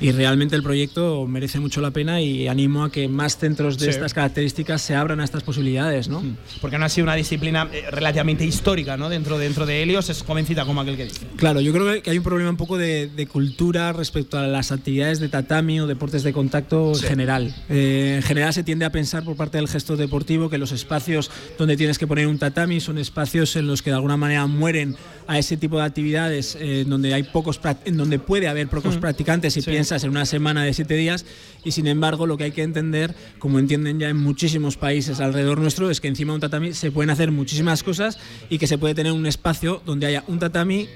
Y 0.00 0.12
realmente 0.12 0.54
el 0.56 0.62
proyecto 0.62 1.26
merece 1.26 1.60
mucho 1.60 1.80
la 1.80 1.90
pena 1.90 2.20
y 2.20 2.48
animo 2.48 2.84
a 2.84 2.90
que 2.92 3.08
más 3.08 3.36
centros 3.38 3.78
de 3.78 3.84
Sí. 3.86 3.90
estas 3.90 4.14
características 4.14 4.82
se 4.82 4.94
abran 4.94 5.20
a 5.20 5.24
estas 5.24 5.42
posibilidades, 5.42 6.08
¿no? 6.08 6.22
Porque 6.60 6.78
no 6.78 6.84
ha 6.84 6.88
sido 6.88 7.04
una 7.04 7.14
disciplina 7.14 7.68
eh, 7.72 7.84
relativamente 7.90 8.44
histórica 8.44 8.96
¿no? 8.96 9.08
dentro, 9.08 9.38
dentro 9.38 9.66
de 9.66 9.82
Helios, 9.82 10.08
es 10.10 10.22
jovencita 10.22 10.64
como 10.64 10.80
aquel 10.80 10.96
que 10.96 11.04
dice. 11.04 11.26
Claro, 11.36 11.60
yo 11.60 11.72
creo 11.72 12.02
que 12.02 12.10
hay 12.10 12.18
un 12.18 12.24
problema 12.24 12.50
un 12.50 12.56
poco 12.56 12.76
de, 12.78 13.08
de 13.08 13.26
cultura 13.26 13.92
respecto 13.92 14.38
a 14.38 14.46
las 14.46 14.72
actividades 14.72 15.20
de 15.20 15.28
tatami 15.28 15.80
o 15.80 15.86
deportes 15.86 16.22
de 16.22 16.32
contacto 16.32 16.94
Sí. 16.94 17.04
en 17.04 17.08
general. 17.10 17.54
Eh, 17.68 18.14
en 18.16 18.22
general 18.22 18.52
se 18.52 18.62
tiende 18.64 18.84
a 18.84 18.90
pensar 18.92 19.24
por 19.24 19.36
parte 19.36 19.58
del 19.58 19.68
gestor 19.68 19.96
deportivo 19.96 20.48
que 20.50 20.58
los 20.58 20.72
espacios 20.72 21.30
donde 21.58 21.76
tienes 21.76 21.98
que 21.98 22.06
poner 22.06 22.26
un 22.26 22.38
tatami 22.38 22.80
son 22.80 22.98
espacios 22.98 23.54
en 23.56 23.66
los 23.66 23.82
que 23.82 23.90
de 23.90 23.96
alguna 23.96 24.16
manera 24.16 24.46
mueren 24.46 24.96
a 25.28 25.38
ese 25.38 25.56
tipo 25.58 25.76
de 25.76 25.84
actividades 25.84 26.56
eh, 26.58 26.84
donde 26.88 27.12
hay 27.14 27.22
pocos 27.22 27.60
en 27.84 27.96
donde 27.98 28.18
puede 28.18 28.48
haber 28.48 28.66
pocos 28.68 28.96
Mm. 28.96 29.00
practicantes 29.00 29.52
Sí. 29.52 29.60
piensas 29.62 30.02
en 30.02 30.10
una 30.10 30.24
semana 30.24 30.64
de 30.64 30.72
siete 30.72 30.94
días 30.94 31.26
y 31.64 31.70
sin 31.72 31.86
embargo 31.86 32.26
lo 32.26 32.36
que 32.38 32.44
hay 32.44 32.50
que 32.52 32.62
entender 32.62 33.14
como 33.38 33.58
entienden 33.58 34.00
ya 34.00 34.08
en 34.08 34.16
muchísimos 34.16 34.76
países 34.78 35.20
alrededor 35.20 35.58
nuestro 35.60 35.90
es 35.90 36.00
que 36.00 36.08
encima 36.08 36.32
de 36.32 36.36
un 36.36 36.40
tatami 36.40 36.72
se 36.72 36.90
pueden 36.90 37.10
hacer 37.10 37.30
muchísimas 37.30 37.82
cosas 37.82 38.18
y 38.48 38.56
que 38.58 38.66
se 38.66 38.78
puede 38.78 38.94
tener 38.94 39.12
un 39.12 39.26
espacio 39.26 39.82
donde 39.84 40.06
haya 40.06 40.24
un 40.28 40.38
tatami 40.38 40.88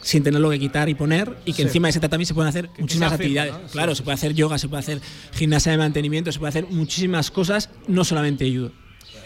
sin 0.00 0.22
tenerlo 0.22 0.48
que 0.48 0.58
quitar 0.58 0.88
y 0.88 0.94
poner 0.94 1.36
y 1.44 1.52
que 1.52 1.56
Sí. 1.56 1.62
encima 1.64 1.88
de 1.88 1.90
ese 1.90 2.00
tatami 2.00 2.24
se 2.24 2.32
pueden 2.32 2.48
hacer 2.48 2.70
muchísimas 2.78 3.12
actividades. 3.12 3.52
Claro, 3.72 3.94
se 3.94 4.02
puede 4.02 4.14
hacer 4.14 4.32
yoga, 4.32 4.56
se 4.56 4.68
puede 4.68 4.80
hacer 4.80 5.00
gimnasia 5.34 5.72
de 5.72 5.78
mantenimiento, 5.78 6.32
se 6.32 6.38
puede 6.38 6.48
hacer 6.48 6.66
muchísimas 6.70 7.30
cosas, 7.30 7.68
no 7.86 8.02
solamente 8.04 8.50
judo. 8.50 8.72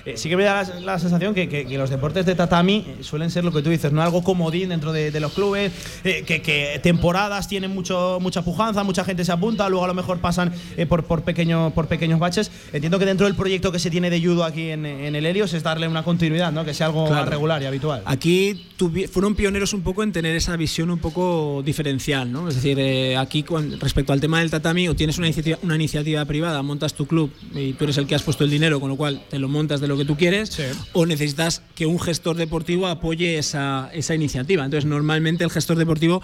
Eh, 0.04 0.16
sí 0.16 0.28
que 0.28 0.36
me 0.36 0.44
da 0.44 0.62
la, 0.64 0.80
la 0.80 0.98
sensación 0.98 1.32
que, 1.34 1.48
que- 1.48 1.64
que 1.66 1.78
los 1.78 1.88
deportes 1.90 2.26
de 2.26 2.34
tatami 2.34 2.84
eh, 2.86 2.96
suelen 3.02 3.30
ser 3.30 3.44
lo 3.44 3.52
que 3.52 3.62
tú 3.62 3.70
dices, 3.70 3.92
no 3.92 4.02
algo 4.02 4.22
comodín 4.24 4.70
dentro 4.70 4.92
de, 4.92 5.10
de 5.10 5.20
los 5.20 5.32
clubes, 5.32 5.72
eh, 6.04 6.24
que, 6.26 6.42
que 6.42 6.80
temporadas 6.82 7.46
tienen 7.48 7.72
mucho, 7.72 8.18
mucha 8.20 8.42
pujanza, 8.42 8.82
mucha 8.82 9.04
gente 9.04 9.24
se 9.24 9.32
apunta, 9.32 9.68
luego 9.68 9.84
a 9.84 9.88
lo 9.88 9.94
mejor 9.94 10.18
pasan 10.18 10.52
eh, 10.76 10.86
por, 10.86 11.04
por, 11.04 11.22
pequeño- 11.22 11.72
por 11.74 11.86
pequeños 11.86 12.18
baches. 12.18 12.50
Entiendo 12.72 12.98
que 12.98 13.04
dentro 13.06 13.26
del 13.26 13.36
proyecto 13.36 13.70
que 13.70 13.78
se 13.78 13.90
tiene 13.90 14.10
de 14.10 14.20
judo 14.20 14.44
aquí 14.44 14.70
en, 14.70 14.84
en 14.86 15.14
el 15.14 15.24
Helios 15.26 15.54
es 15.54 15.62
darle 15.62 15.86
una 15.88 16.02
continuidad, 16.02 16.52
¿no? 16.52 16.64
que 16.64 16.74
sea 16.74 16.86
algo 16.86 17.06
Claro. 17.06 17.30
regular 17.30 17.62
y 17.62 17.66
habitual. 17.66 18.02
Aquí 18.04 18.66
fueron 19.10 19.34
pioneros 19.36 19.72
un 19.74 19.82
poco 19.82 20.02
en 20.02 20.10
tener 20.12 20.34
esa 20.34 20.56
visión 20.56 20.90
un 20.90 20.98
poco 20.98 21.62
diferencial, 21.64 22.32
¿no? 22.32 22.48
Es 22.48 22.56
decir, 22.56 23.16
aquí 23.16 23.42
con- 23.44 23.78
respecto 23.78 24.12
al 24.12 24.20
tema 24.20 24.40
del 24.40 24.50
tatami, 24.50 24.88
o 24.88 24.96
tienes 24.96 25.18
una 25.18 25.28
iniciativa, 25.28 25.58
una 25.62 25.76
iniciativa 25.76 26.24
privada, 26.24 26.62
montas 26.62 26.94
tu 26.94 27.06
club 27.06 27.30
y 27.54 27.74
tú 27.74 27.84
eres 27.84 27.98
el 27.98 28.06
que 28.06 28.14
has 28.16 28.22
puesto 28.22 28.42
el 28.44 28.50
dinero, 28.50 28.80
con 28.80 28.88
lo 28.88 28.96
cual 28.96 29.22
te 29.30 29.38
lo 29.38 29.48
montas 29.48 29.80
de 29.80 29.88
lo 29.92 29.98
que 29.98 30.04
tú 30.04 30.16
quieres, 30.16 30.58
o 30.92 31.06
necesitas 31.06 31.62
que 31.74 31.86
un 31.86 32.00
gestor 32.00 32.36
deportivo 32.36 32.86
apoye 32.86 33.38
esa, 33.38 33.90
esa 33.92 34.14
iniciativa. 34.14 34.64
Entonces, 34.64 34.88
normalmente 34.88 35.44
el 35.44 35.50
gestor 35.50 35.76
deportivo 35.76 36.22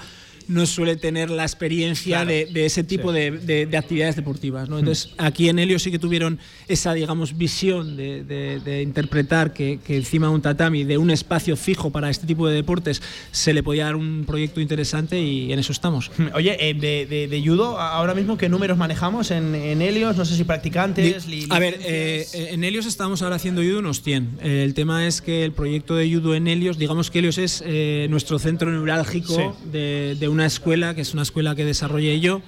no 0.48 0.66
suele 0.66 0.96
tener 0.96 1.30
la 1.30 1.42
experiencia 1.44 2.16
Claro. 2.22 2.30
de, 2.30 2.46
de 2.46 2.66
ese 2.66 2.82
tipo 2.84 3.12
Sí. 3.12 3.18
de, 3.18 3.30
de- 3.32 3.66
de 3.66 3.76
actividades 3.76 4.16
deportivas. 4.16 4.68
¿no? 4.68 4.78
Entonces, 4.78 5.12
aquí 5.18 5.48
en 5.48 5.58
Helio 5.58 5.78
sí 5.78 5.90
que 5.90 5.98
tuvieron 5.98 6.38
esa, 6.68 6.94
digamos, 6.94 7.36
visión 7.36 7.96
de, 7.96 8.80
interpretar 8.82 9.52
que, 9.52 9.78
que 9.84 9.96
encima 9.96 10.28
de 10.28 10.34
un 10.34 10.42
tatami, 10.42 10.84
de 10.84 10.98
un 10.98 11.10
espacio 11.10 11.56
fijo 11.56 11.90
para 11.90 12.10
este 12.10 12.26
tipo 12.26 12.48
de 12.48 12.54
deportes, 12.54 13.02
se 13.30 13.52
le 13.52 13.62
podía 13.62 13.84
dar 13.84 13.96
un 13.96 14.24
proyecto 14.26 14.60
interesante 14.60 15.20
y 15.20 15.52
en 15.52 15.58
eso 15.58 15.72
estamos. 15.72 16.10
Oye, 16.34 16.56
eh, 16.70 16.74
de, 16.74 17.42
judo, 17.44 17.78
ahora 17.78 18.14
mismo, 18.14 18.36
¿qué 18.36 18.48
números 18.48 18.76
manejamos 18.78 19.30
en, 19.30 19.54
en 19.54 19.82
Helios? 19.82 20.16
No 20.16 20.24
sé 20.24 20.34
si 20.36 20.44
practicantes. 20.44 21.26
Li- 21.26 21.46
a 21.50 21.58
ver, 21.58 21.78
eh, 21.84 22.26
en 22.50 22.64
Helios 22.64 22.86
estamos 22.86 23.22
ahora 23.22 23.36
haciendo 23.36 23.62
judo 23.62 23.78
unos 23.80 24.02
100. 24.02 24.38
Eh, 24.42 24.62
el 24.64 24.74
tema 24.74 25.06
es 25.06 25.20
que 25.22 25.44
el 25.44 25.52
proyecto 25.52 25.94
de 25.94 26.12
judo 26.12 26.34
en 26.34 26.48
Helios, 26.48 26.78
digamos 26.78 27.10
que 27.10 27.18
Helios 27.20 27.38
es 27.38 27.62
eh, 27.66 28.06
nuestro 28.10 28.38
centro 28.38 28.70
neurálgico 28.70 29.34
Sí. 29.34 29.70
de, 29.70 30.16
de 30.18 30.28
una 30.38 30.46
escuela, 30.46 30.94
que 30.94 31.00
es 31.00 31.14
una 31.14 31.22
escuela 31.22 31.56
que 31.56 31.64
desarrollé 31.64 32.20
yo. 32.20 32.42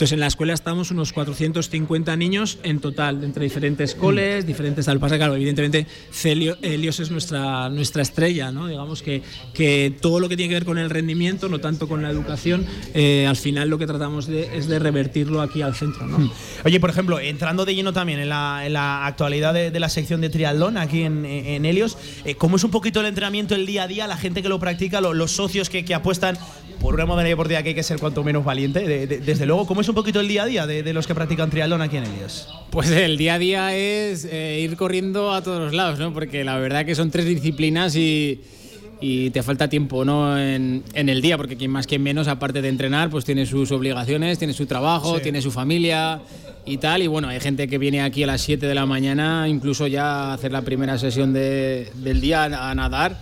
Entonces, 0.00 0.14
en 0.14 0.20
la 0.20 0.28
escuela 0.28 0.54
estamos 0.54 0.90
unos 0.92 1.12
450 1.12 2.16
niños 2.16 2.58
en 2.62 2.80
total, 2.80 3.22
entre 3.22 3.44
diferentes 3.44 3.94
coles, 3.94 4.46
diferentes 4.46 4.86
tal. 4.86 4.98
Pasa, 4.98 5.16
evidentemente, 5.16 5.86
Celio- 6.10 6.56
Helios 6.62 7.00
es 7.00 7.10
nuestra, 7.10 7.68
nuestra 7.68 8.00
estrella, 8.00 8.50
¿no? 8.50 8.66
Digamos 8.66 9.02
que, 9.02 9.20
que 9.52 9.94
todo 10.00 10.18
lo 10.18 10.30
que 10.30 10.38
tiene 10.38 10.48
que 10.48 10.54
ver 10.54 10.64
con 10.64 10.78
el 10.78 10.88
rendimiento, 10.88 11.50
no 11.50 11.58
tanto 11.58 11.86
con 11.86 12.02
la 12.02 12.08
educación, 12.08 12.64
eh, 12.94 13.26
al 13.28 13.36
final 13.36 13.68
lo 13.68 13.76
que 13.76 13.86
tratamos 13.86 14.26
de, 14.26 14.56
es 14.56 14.68
de 14.68 14.78
revertirlo 14.78 15.42
aquí 15.42 15.60
al 15.60 15.74
centro, 15.74 16.06
¿no? 16.06 16.32
Oye, 16.64 16.80
por 16.80 16.88
ejemplo, 16.88 17.20
entrando 17.20 17.66
de 17.66 17.74
lleno 17.74 17.92
también 17.92 18.20
en 18.20 18.30
la, 18.30 19.04
actualidad 19.04 19.52
de, 19.52 19.70
la 19.80 19.90
sección 19.90 20.22
de 20.22 20.30
triatlón 20.30 20.78
aquí 20.78 21.02
en, 21.02 21.26
en 21.26 21.66
Helios, 21.66 21.98
eh, 22.24 22.36
¿cómo 22.36 22.56
es 22.56 22.64
un 22.64 22.70
poquito 22.70 23.00
el 23.00 23.06
entrenamiento 23.06 23.54
el 23.54 23.66
día 23.66 23.82
a 23.82 23.86
día, 23.86 24.06
la 24.06 24.16
gente 24.16 24.40
que 24.40 24.48
lo 24.48 24.58
practica, 24.58 25.02
lo- 25.02 25.12
los 25.12 25.32
socios 25.32 25.68
que, 25.68 25.84
que 25.84 25.92
apuestan 25.94 26.38
por 26.80 26.94
una 26.94 27.04
modalidad 27.04 27.32
deportiva 27.32 27.62
que 27.62 27.68
hay 27.70 27.74
que 27.74 27.82
ser 27.82 27.98
cuanto 27.98 28.24
menos 28.24 28.42
valiente? 28.46 28.80
de- 28.80 29.06
de- 29.06 29.18
desde 29.18 29.44
luego, 29.44 29.66
¿cómo 29.66 29.82
es 29.82 29.89
un 29.90 29.94
poquito 29.94 30.20
el 30.20 30.28
día 30.28 30.44
a 30.44 30.46
día 30.46 30.66
de, 30.66 30.82
de 30.82 30.92
los 30.92 31.06
que 31.06 31.14
practican 31.14 31.50
triatlón 31.50 31.82
aquí 31.82 31.96
en 31.98 32.04
Helios? 32.04 32.48
Pues 32.70 32.90
el 32.90 33.16
día 33.16 33.34
a 33.34 33.38
día 33.38 33.76
es 33.76 34.24
eh, 34.30 34.60
ir 34.62 34.76
corriendo 34.76 35.32
a 35.32 35.42
todos 35.42 35.60
los 35.60 35.74
lados, 35.74 35.98
¿no? 35.98 36.12
Porque 36.14 36.44
la 36.44 36.56
verdad 36.58 36.84
que 36.86 36.94
son 36.94 37.10
tres 37.10 37.26
disciplinas 37.26 37.94
y, 37.96 38.40
y 39.00 39.30
te 39.30 39.42
falta 39.42 39.68
tiempo, 39.68 40.04
¿no? 40.04 40.38
En, 40.38 40.82
en 40.94 41.08
el 41.08 41.20
día, 41.20 41.36
porque 41.36 41.56
quien 41.56 41.70
más, 41.70 41.86
quien 41.86 42.02
menos, 42.02 42.28
aparte 42.28 42.62
de 42.62 42.68
entrenar, 42.68 43.10
pues 43.10 43.24
tiene 43.24 43.44
sus 43.46 43.70
obligaciones, 43.72 44.38
tiene 44.38 44.52
su 44.54 44.66
trabajo, 44.66 45.16
Sí. 45.16 45.22
tiene 45.24 45.42
su 45.42 45.50
familia 45.50 46.20
y 46.64 46.76
tal. 46.78 47.02
Y 47.02 47.06
bueno, 47.06 47.28
hay 47.28 47.40
gente 47.40 47.66
que 47.68 47.78
viene 47.78 48.02
aquí 48.02 48.22
a 48.22 48.26
las 48.26 48.40
7 48.42 48.66
de 48.66 48.74
la 48.74 48.86
mañana, 48.86 49.46
incluso 49.48 49.86
ya 49.86 50.30
a 50.30 50.34
hacer 50.34 50.52
la 50.52 50.62
primera 50.62 50.96
sesión 50.98 51.32
de- 51.32 51.90
del 51.96 52.20
día 52.20 52.44
a 52.44 52.74
nadar. 52.74 53.18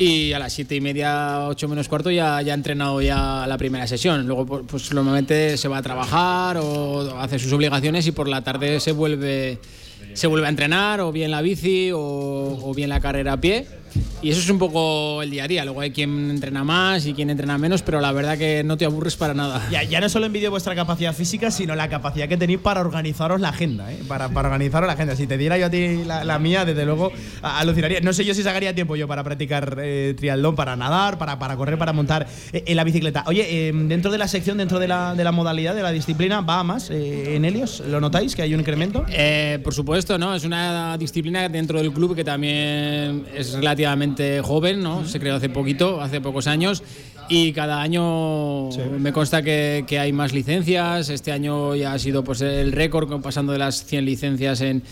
Y 0.00 0.32
a 0.32 0.38
las 0.38 0.54
siete 0.54 0.74
y 0.74 0.80
media, 0.80 1.46
ocho 1.46 1.68
menos 1.68 1.86
cuarto, 1.86 2.10
ya, 2.10 2.40
ya 2.40 2.52
ha 2.52 2.56
entrenado 2.56 3.02
ya 3.02 3.44
la 3.46 3.58
primera 3.58 3.86
sesión. 3.86 4.26
Luego, 4.26 4.46
pues, 4.46 4.62
pues 4.66 4.94
normalmente 4.94 5.58
se 5.58 5.68
va 5.68 5.76
a 5.76 5.82
trabajar 5.82 6.56
o 6.56 7.20
hace 7.20 7.38
sus 7.38 7.52
obligaciones 7.52 8.06
y 8.06 8.12
por 8.12 8.26
la 8.26 8.42
tarde 8.42 8.80
se 8.80 8.92
vuelve, 8.92 9.58
se 10.14 10.26
vuelve 10.26 10.46
a 10.46 10.48
entrenar, 10.48 11.00
o 11.00 11.12
bien 11.12 11.30
la 11.30 11.42
bici 11.42 11.90
o 11.92 12.72
bien 12.74 12.88
la 12.88 13.00
carrera 13.00 13.34
a 13.34 13.40
pie. 13.42 13.66
Y 14.22 14.30
eso 14.30 14.40
es 14.40 14.50
un 14.50 14.58
poco 14.58 15.22
el 15.22 15.30
día 15.30 15.44
a 15.44 15.48
día. 15.48 15.64
Luego 15.64 15.80
hay 15.80 15.90
quien 15.90 16.30
entrena 16.30 16.62
más 16.64 17.06
y 17.06 17.14
quien 17.14 17.30
entrena 17.30 17.58
menos, 17.58 17.82
pero 17.82 18.00
la 18.00 18.12
verdad 18.12 18.36
que 18.36 18.62
no 18.64 18.76
te 18.76 18.84
aburres 18.84 19.16
para 19.16 19.34
nada. 19.34 19.66
Ya, 19.70 19.82
ya 19.82 20.00
no 20.00 20.08
solo 20.08 20.26
envidio 20.26 20.50
vuestra 20.50 20.74
capacidad 20.74 21.14
física, 21.14 21.50
sino 21.50 21.74
la 21.74 21.88
capacidad 21.88 22.28
que 22.28 22.36
tenéis 22.36 22.60
para 22.60 22.80
organizaros 22.80 23.40
la 23.40 23.48
agenda, 23.48 23.92
¿eh? 23.92 23.98
para, 24.06 24.28
para 24.28 24.48
organizaros 24.48 24.86
la 24.86 24.92
agenda. 24.92 25.16
Si 25.16 25.26
te 25.26 25.36
diera 25.38 25.58
yo 25.58 25.66
a 25.66 25.70
ti 25.70 26.04
la, 26.04 26.24
la 26.24 26.38
mía, 26.38 26.64
desde 26.64 26.84
luego 26.84 27.12
alucinaría. 27.42 28.00
No 28.00 28.12
sé 28.12 28.24
yo 28.24 28.34
si 28.34 28.42
sacaría 28.42 28.74
tiempo 28.74 28.96
yo 28.96 29.08
para 29.08 29.24
practicar 29.24 29.78
eh, 29.82 30.14
triatlón, 30.16 30.54
para 30.54 30.76
nadar, 30.76 31.18
para, 31.18 31.38
para 31.38 31.56
correr, 31.56 31.78
para 31.78 31.92
montar 31.92 32.26
eh, 32.52 32.62
en 32.66 32.76
la 32.76 32.84
bicicleta. 32.84 33.24
Oye, 33.26 33.68
eh, 33.68 33.72
dentro 33.74 34.10
de 34.12 34.18
la 34.18 34.28
sección, 34.28 34.58
dentro 34.58 34.78
de 34.78 34.88
la, 34.88 35.14
de 35.14 35.24
la 35.24 35.32
modalidad, 35.32 35.74
de 35.74 35.82
la 35.82 35.92
disciplina, 35.92 36.42
¿va 36.42 36.60
a 36.60 36.64
más 36.64 36.90
eh, 36.90 37.36
en 37.36 37.44
Helios? 37.44 37.80
¿Lo 37.80 38.00
notáis 38.00 38.36
que 38.36 38.42
hay 38.42 38.54
un 38.54 38.60
incremento? 38.60 39.04
Eh, 39.08 39.58
por 39.64 39.74
supuesto, 39.74 40.18
¿no? 40.18 40.34
Es 40.34 40.44
una 40.44 40.96
disciplina 40.98 41.48
dentro 41.48 41.78
del 41.78 41.92
club 41.92 42.14
que 42.14 42.24
también 42.24 43.26
es 43.34 43.52
relativamente 43.54 43.79
joven, 44.42 44.82
¿no? 44.82 45.06
Se 45.06 45.18
creó 45.20 45.36
hace 45.36 45.48
poquito, 45.48 46.00
hace 46.00 46.20
pocos 46.20 46.46
años. 46.46 46.82
Y 47.28 47.52
cada 47.52 47.80
año 47.80 48.70
me 48.98 49.12
consta 49.12 49.40
que, 49.42 49.84
que 49.86 49.98
hay 50.00 50.12
más 50.12 50.32
licencias. 50.32 51.08
Este 51.10 51.30
año 51.30 51.74
ya 51.76 51.92
ha 51.92 51.98
sido 51.98 52.24
pues, 52.24 52.40
el 52.40 52.72
récord, 52.72 53.08
pasando 53.22 53.52
de 53.52 53.58
las 53.58 53.84
100 53.84 54.04
licencias 54.04 54.60
en, 54.62 54.82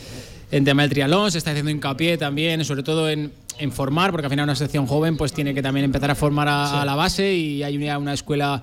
en 0.53 0.65
tema 0.65 0.83
del 0.83 0.91
triatlón. 0.91 1.33
Se 1.33 1.39
está 1.39 1.51
haciendo 1.51 1.71
hincapié 1.73 2.17
también, 2.17 2.65
sobre 2.65 2.85
todo 2.85 3.11
en, 3.11 3.33
en 3.59 3.73
formar, 3.73 4.13
porque 4.13 4.27
al 4.27 4.31
final 4.31 4.45
una 4.45 4.55
sección 4.55 4.87
joven 4.87 5.17
pues 5.17 5.33
tiene 5.33 5.53
que 5.53 5.63
también 5.63 5.85
empezar 5.85 6.11
a 6.13 6.15
formar 6.15 6.47
a, 6.49 6.81
a 6.83 6.85
la 6.85 6.95
base 6.95 7.35
y 7.35 7.65
hay 7.65 7.77
una, 7.77 7.99
una 7.99 8.13
escuela 8.15 8.63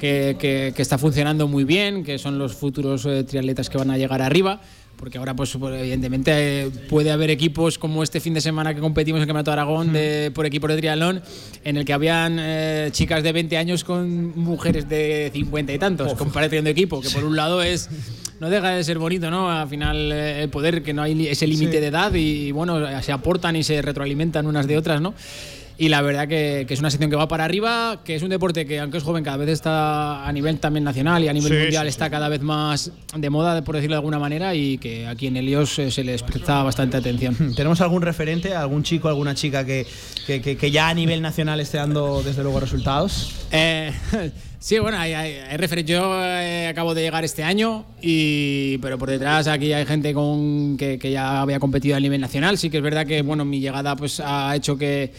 que, 0.00 0.36
que- 0.38 0.72
que 0.74 0.82
está 0.82 0.96
funcionando 0.96 1.46
muy 1.48 1.64
bien, 1.64 2.04
que 2.04 2.18
son 2.18 2.38
los 2.38 2.54
futuros 2.54 3.04
eh, 3.04 3.24
triatletas 3.24 3.68
que 3.68 3.76
van 3.76 3.90
a 3.90 3.98
llegar 3.98 4.22
arriba. 4.22 4.60
Porque 5.02 5.18
ahora, 5.18 5.34
pues, 5.34 5.52
evidentemente, 5.56 6.70
puede 6.88 7.10
haber 7.10 7.28
equipos 7.30 7.76
como 7.76 8.04
este 8.04 8.20
fin 8.20 8.34
de 8.34 8.40
semana 8.40 8.72
que 8.72 8.80
competimos 8.80 9.18
en 9.18 9.22
el 9.22 9.26
Campeonato 9.26 9.50
de 9.50 9.52
Aragón 9.54 9.92
de, 9.92 10.30
por 10.32 10.46
equipos 10.46 10.70
de 10.70 10.76
triatlón, 10.76 11.20
en 11.64 11.76
el 11.76 11.84
que 11.84 11.92
habían 11.92 12.36
eh, 12.38 12.88
chicas 12.92 13.24
de 13.24 13.32
20 13.32 13.56
años 13.56 13.82
con 13.82 14.38
mujeres 14.38 14.88
de 14.88 15.28
50 15.32 15.72
y 15.72 15.78
tantos, 15.80 16.14
comparación 16.14 16.62
de 16.62 16.70
equipo, 16.70 17.00
que 17.00 17.10
por 17.10 17.24
un 17.24 17.34
lado 17.34 17.64
es 17.64 17.90
no 18.38 18.48
deja 18.48 18.70
de 18.70 18.84
ser 18.84 19.00
bonito, 19.00 19.28
¿no? 19.28 19.50
Al 19.50 19.68
final 19.68 20.12
eh, 20.12 20.44
el 20.44 20.50
poder, 20.50 20.84
que 20.84 20.94
no 20.94 21.02
hay 21.02 21.26
ese 21.26 21.48
límite 21.48 21.72
Sí. 21.72 21.80
de 21.80 21.86
edad 21.88 22.14
y, 22.14 22.52
bueno, 22.52 22.78
se 23.02 23.10
aportan 23.10 23.56
y 23.56 23.64
se 23.64 23.82
retroalimentan 23.82 24.46
unas 24.46 24.68
de 24.68 24.78
otras, 24.78 25.00
¿no? 25.00 25.14
Y 25.82 25.88
la 25.88 26.00
verdad 26.00 26.28
que, 26.28 26.64
que 26.68 26.74
es 26.74 26.78
una 26.78 26.90
sección 26.92 27.10
que 27.10 27.16
va 27.16 27.26
para 27.26 27.44
arriba, 27.44 28.02
que 28.04 28.14
es 28.14 28.22
un 28.22 28.28
deporte 28.28 28.66
que, 28.66 28.78
aunque 28.78 28.98
es 28.98 29.02
joven, 29.02 29.24
cada 29.24 29.36
vez 29.36 29.48
está 29.48 30.24
a 30.24 30.32
nivel 30.32 30.60
también 30.60 30.84
nacional 30.84 31.24
y 31.24 31.26
a 31.26 31.32
nivel 31.32 31.50
Sí, 31.50 31.58
mundial 31.58 31.82
sí, 31.86 31.88
está 31.88 32.08
cada 32.08 32.28
vez 32.28 32.40
más 32.40 32.92
de 33.16 33.30
moda, 33.30 33.64
por 33.64 33.74
decirlo 33.74 33.94
de 33.96 33.98
alguna 33.98 34.20
manera, 34.20 34.54
y 34.54 34.78
que 34.78 35.08
aquí 35.08 35.26
en 35.26 35.38
Helios 35.38 35.76
eh, 35.80 35.90
se 35.90 36.04
les 36.04 36.22
presta 36.22 36.62
bastante 36.62 36.96
atención. 36.98 37.52
¿Tenemos 37.56 37.80
algún 37.80 38.00
referente, 38.02 38.54
algún 38.54 38.84
chico, 38.84 39.08
alguna 39.08 39.34
chica 39.34 39.66
que, 39.66 39.84
que, 40.24 40.40
que- 40.40 40.56
que 40.56 40.70
ya 40.70 40.88
a 40.88 40.94
nivel 40.94 41.20
nacional 41.20 41.58
esté 41.58 41.78
dando 41.78 42.22
desde 42.22 42.44
luego 42.44 42.60
resultados? 42.60 43.32
Eh, 43.50 43.90
sí, 44.60 44.78
bueno, 44.78 44.98
hay, 45.00 45.14
hay, 45.14 45.84
Yo 45.84 46.12
eh, 46.22 46.68
acabo 46.68 46.94
de 46.94 47.02
llegar 47.02 47.24
este 47.24 47.42
año, 47.42 47.86
y, 48.00 48.78
pero 48.78 48.98
por 48.98 49.10
detrás 49.10 49.48
aquí 49.48 49.72
hay 49.72 49.84
gente 49.84 50.14
con, 50.14 50.76
que, 50.76 50.96
que 51.00 51.10
ya 51.10 51.40
había 51.40 51.58
competido 51.58 51.96
a 51.96 52.00
nivel 52.00 52.20
nacional. 52.20 52.56
Sí 52.56 52.70
que 52.70 52.76
es 52.76 52.82
verdad 52.84 53.04
que 53.04 53.22
bueno, 53.22 53.44
mi 53.44 53.58
llegada 53.58 53.96
pues, 53.96 54.20
ha 54.24 54.54
hecho 54.54 54.78
que, 54.78 55.12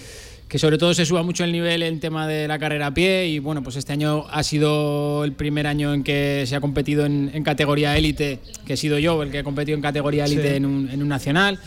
que 0.54 0.60
sobre 0.60 0.78
todo 0.78 0.94
se 0.94 1.04
suba 1.04 1.24
mucho 1.24 1.44
el 1.44 1.52
nivel 1.52 1.82
en 1.82 2.00
tema 2.00 2.28
de 2.28 2.48
la 2.48 2.60
carrera 2.60 2.86
a 2.86 2.94
pie. 2.94 3.26
Y 3.28 3.40
bueno, 3.40 3.64
pues 3.64 3.76
este 3.76 3.92
año 3.92 4.26
ha 4.30 4.44
sido 4.44 5.24
el 5.24 5.32
primer 5.32 5.66
año 5.66 5.96
en 5.96 6.04
que 6.04 6.44
se 6.46 6.56
ha 6.56 6.62
competido 6.62 7.08
en, 7.08 7.32
en 7.34 7.44
categoría 7.44 7.98
élite, 7.98 8.38
que 8.64 8.74
he 8.74 8.78
sido 8.78 9.00
yo 9.00 9.24
el 9.24 9.32
que 9.32 9.40
he 9.40 9.44
competido 9.44 9.76
en 9.76 9.82
categoría 9.82 10.26
élite 10.26 10.52
Sí. 10.52 10.56
en, 10.58 10.68
un, 10.68 10.90
en 10.92 11.02
un 11.02 11.08
nacional. 11.10 11.58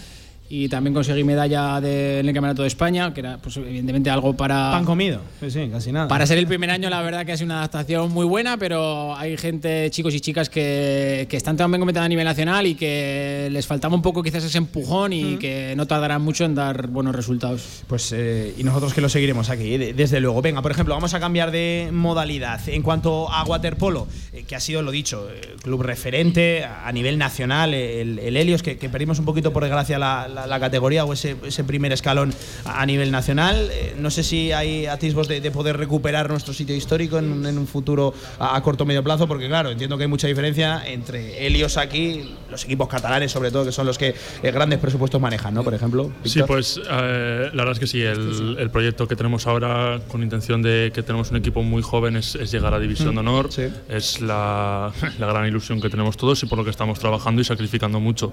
Y 0.49 0.69
también 0.69 0.95
conseguí 0.95 1.25
medalla 1.25 1.81
de- 1.81 2.21
en 2.21 2.29
el 2.29 2.33
Campeonato 2.35 2.63
de 2.63 2.69
España, 2.69 3.13
que 3.13 3.19
era 3.21 3.39
pues, 3.39 3.57
evidentemente 3.57 4.11
algo 4.11 4.35
para... 4.37 4.71
Pan 4.71 4.85
comido. 4.85 5.21
Sí, 5.41 5.51
sí, 5.51 5.69
casi 5.73 5.91
nada. 5.91 6.07
Para 6.07 6.25
ser 6.25 6.39
el 6.39 6.47
primer 6.47 6.71
año, 6.71 6.89
la 6.89 7.03
verdad 7.03 7.27
que 7.27 7.33
ha 7.33 7.37
sido 7.37 7.47
una 7.47 7.59
adaptación 7.59 8.13
muy 8.13 8.25
buena, 8.27 8.57
pero 8.57 9.17
hay 9.17 9.37
gente, 9.37 9.91
chicos 9.91 10.15
y 10.15 10.21
chicas, 10.21 10.49
que, 10.49 11.27
que 11.29 11.37
están 11.37 11.57
también 11.57 11.81
competiendo 11.81 12.05
a 12.07 12.09
nivel 12.09 12.25
nacional 12.25 12.65
y 12.67 12.77
que 12.77 13.49
les 13.51 13.67
faltaba 13.67 13.95
un 13.97 14.03
poco 14.03 14.23
quizás 14.23 14.45
ese 14.45 14.59
empujón 14.59 15.13
y 15.13 15.37
que 15.37 15.75
no 15.77 15.87
tardarán 15.87 16.23
mucho 16.23 16.45
en 16.45 16.55
dar 16.55 16.87
buenos 16.87 17.17
resultados. 17.17 17.83
Pues 17.89 18.13
eh, 18.17 18.55
y 18.57 18.63
nosotros 18.63 18.95
que 18.95 19.01
lo 19.01 19.09
seguiremos 19.09 19.51
aquí, 19.51 19.77
de- 19.77 19.95
desde 19.95 20.21
luego. 20.21 20.43
Venga, 20.43 20.63
por 20.63 20.71
ejemplo, 20.71 20.95
vamos 20.95 21.13
a 21.15 21.19
cambiar 21.19 21.51
de 21.51 21.89
modalidad. 21.93 22.61
En 22.69 22.83
cuanto 22.83 23.29
a 23.33 23.43
waterpolo, 23.45 24.07
eh, 24.33 24.45
que 24.47 24.55
ha 24.55 24.61
sido, 24.61 24.83
lo 24.83 24.93
dicho, 24.93 25.29
eh, 25.29 25.57
club 25.63 25.83
referente 25.83 26.65
a 26.65 26.93
nivel 26.93 27.19
nacional, 27.19 27.75
el, 27.75 28.21
el 28.21 28.37
Helios, 28.37 28.63
que, 28.63 28.79
que 28.79 28.89
perdimos 28.89 29.19
un 29.19 29.25
poquito 29.25 29.53
por 29.53 29.65
desgracia 29.65 29.99
la, 29.99 30.29
la- 30.37 30.47
la 30.47 30.61
categoría 30.61 31.05
o 31.05 31.13
ese, 31.13 31.37
ese 31.45 31.65
primer 31.65 31.93
escalón 31.93 32.33
a, 32.65 32.83
a 32.83 32.87
nivel 32.87 33.11
nacional. 33.11 33.69
Eh, 33.73 33.95
no 33.99 34.11
sé 34.11 34.23
si 34.23 34.53
hay 34.53 34.87
atisbos 34.87 35.29
de, 35.29 35.41
de 35.41 35.51
poder 35.51 35.77
recuperar 35.79 36.29
nuestro 36.31 36.53
sitio 36.55 36.77
histórico 36.77 37.19
en, 37.19 37.33
un- 37.33 37.47
en 37.47 37.57
un 37.59 37.67
futuro 37.67 38.13
a, 38.39 38.55
a 38.57 38.63
corto 38.63 38.85
o 38.85 38.87
medio 38.87 39.03
plazo, 39.03 39.27
porque 39.27 39.49
claro, 39.49 39.71
entiendo 39.71 39.97
que 39.97 40.05
hay 40.05 40.09
mucha 40.09 40.27
diferencia 40.29 40.83
entre 40.87 41.47
Helios 41.47 41.77
aquí, 41.79 42.35
los 42.51 42.65
equipos 42.65 42.89
catalanes 42.89 43.33
sobre 43.33 43.51
todo, 43.51 43.65
que 43.65 43.73
son 43.73 43.87
los 43.87 43.97
que 43.99 44.15
eh, 44.43 44.51
grandes 44.51 44.79
presupuestos 44.79 45.21
manejan, 45.21 45.55
¿no? 45.55 45.65
Por 45.65 45.75
ejemplo. 45.75 46.13
Sí, 46.25 46.41
Víctor. 46.41 46.47
pues 46.47 46.79
eh, 46.89 47.51
la 47.53 47.63
verdad 47.65 47.73
es 47.73 47.79
que 47.79 47.87
sí, 47.87 48.03
el, 48.03 48.57
el 48.59 48.71
proyecto 48.71 49.09
que 49.09 49.17
tenemos 49.17 49.47
ahora 49.47 50.01
con 50.09 50.23
intención 50.23 50.61
de 50.63 50.93
que 50.95 51.03
tenemos 51.03 51.31
un 51.31 51.39
equipo 51.39 51.63
muy 51.63 51.83
joven 51.83 52.17
es, 52.17 52.35
es 52.35 52.51
llegar 52.53 52.75
a 52.75 52.79
División 52.79 53.07
Mm, 53.07 53.15
de 53.15 53.21
Honor. 53.21 53.49
Es 53.89 54.21
la, 54.21 54.93
la 55.19 55.27
gran 55.27 55.47
ilusión 55.47 55.81
que 55.81 55.89
tenemos 55.89 56.17
todos 56.17 56.43
y 56.43 56.47
por 56.47 56.59
lo 56.59 56.65
que 56.65 56.71
estamos 56.71 56.99
trabajando 56.99 57.41
y 57.41 57.45
sacrificando 57.45 58.01
mucho. 58.01 58.33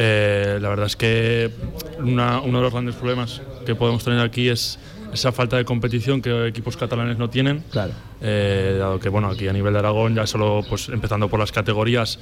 Eh, 0.00 0.58
la 0.60 0.68
verdad 0.68 0.86
es 0.86 0.94
que 0.94 1.50
una- 1.98 2.40
uno 2.40 2.58
de 2.58 2.62
los 2.64 2.72
grandes 2.72 2.94
problemas 2.94 3.42
que 3.66 3.74
podemos 3.74 4.04
tener 4.04 4.20
aquí 4.20 4.48
es 4.48 4.78
esa 5.12 5.32
falta 5.32 5.56
de 5.56 5.64
competición 5.64 6.22
que 6.22 6.46
equipos 6.46 6.76
catalanes 6.76 7.18
no 7.18 7.28
tienen. 7.30 7.64
Claro. 7.72 7.92
Eh, 8.20 8.76
dado 8.78 9.00
que 9.00 9.08
bueno, 9.08 9.26
aquí 9.28 9.48
a 9.48 9.52
nivel 9.52 9.72
de 9.72 9.80
Aragón, 9.80 10.14
ya 10.14 10.24
solo 10.26 10.62
pues, 10.68 10.88
empezando 10.88 11.28
por 11.28 11.40
las 11.40 11.50
categorías, 11.50 12.20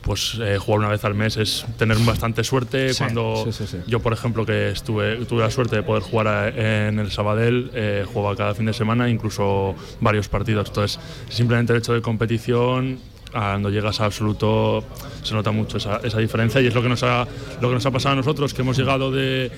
pues 0.00 0.38
eh, 0.40 0.56
jugar 0.58 0.80
una 0.80 0.88
vez 0.88 1.04
al 1.04 1.14
mes 1.14 1.36
es 1.36 1.66
tener 1.76 1.98
bastante 1.98 2.42
suerte. 2.44 2.94
Sí, 2.94 2.98
Cuando 3.04 3.44
sí, 3.52 3.66
sí, 3.66 3.76
yo, 3.86 4.00
por 4.00 4.14
ejemplo, 4.14 4.46
que 4.46 4.70
estuve, 4.70 5.26
tuve 5.26 5.42
la 5.42 5.50
suerte 5.50 5.76
de 5.76 5.82
poder 5.82 6.02
jugar 6.02 6.28
a- 6.28 6.48
en 6.88 6.98
el 6.98 7.10
Sabadell, 7.10 7.70
eh, 7.74 8.04
jugaba 8.10 8.34
cada 8.36 8.54
fin 8.54 8.64
de 8.66 8.72
semana, 8.72 9.10
incluso 9.10 9.74
varios 10.00 10.28
partidos. 10.28 10.68
Entonces, 10.68 10.98
simplemente 11.28 11.72
el 11.74 11.80
hecho 11.80 11.92
de 11.92 12.00
competición, 12.00 12.98
cuando 13.32 13.70
llegas 13.70 14.00
a 14.00 14.04
absoluto, 14.04 14.84
se 15.22 15.34
nota 15.34 15.50
mucho 15.50 15.78
esa, 15.78 16.00
esa 16.04 16.18
diferencia 16.18 16.60
y 16.60 16.66
es 16.66 16.74
lo 16.74 16.82
que, 16.82 16.88
nos 16.88 17.02
ha, 17.02 17.26
lo 17.60 17.68
que 17.68 17.74
nos 17.74 17.86
ha 17.86 17.90
pasado 17.90 18.12
a 18.12 18.16
nosotros, 18.16 18.52
que 18.54 18.62
hemos 18.62 18.76
llegado 18.76 19.10
de, 19.10 19.50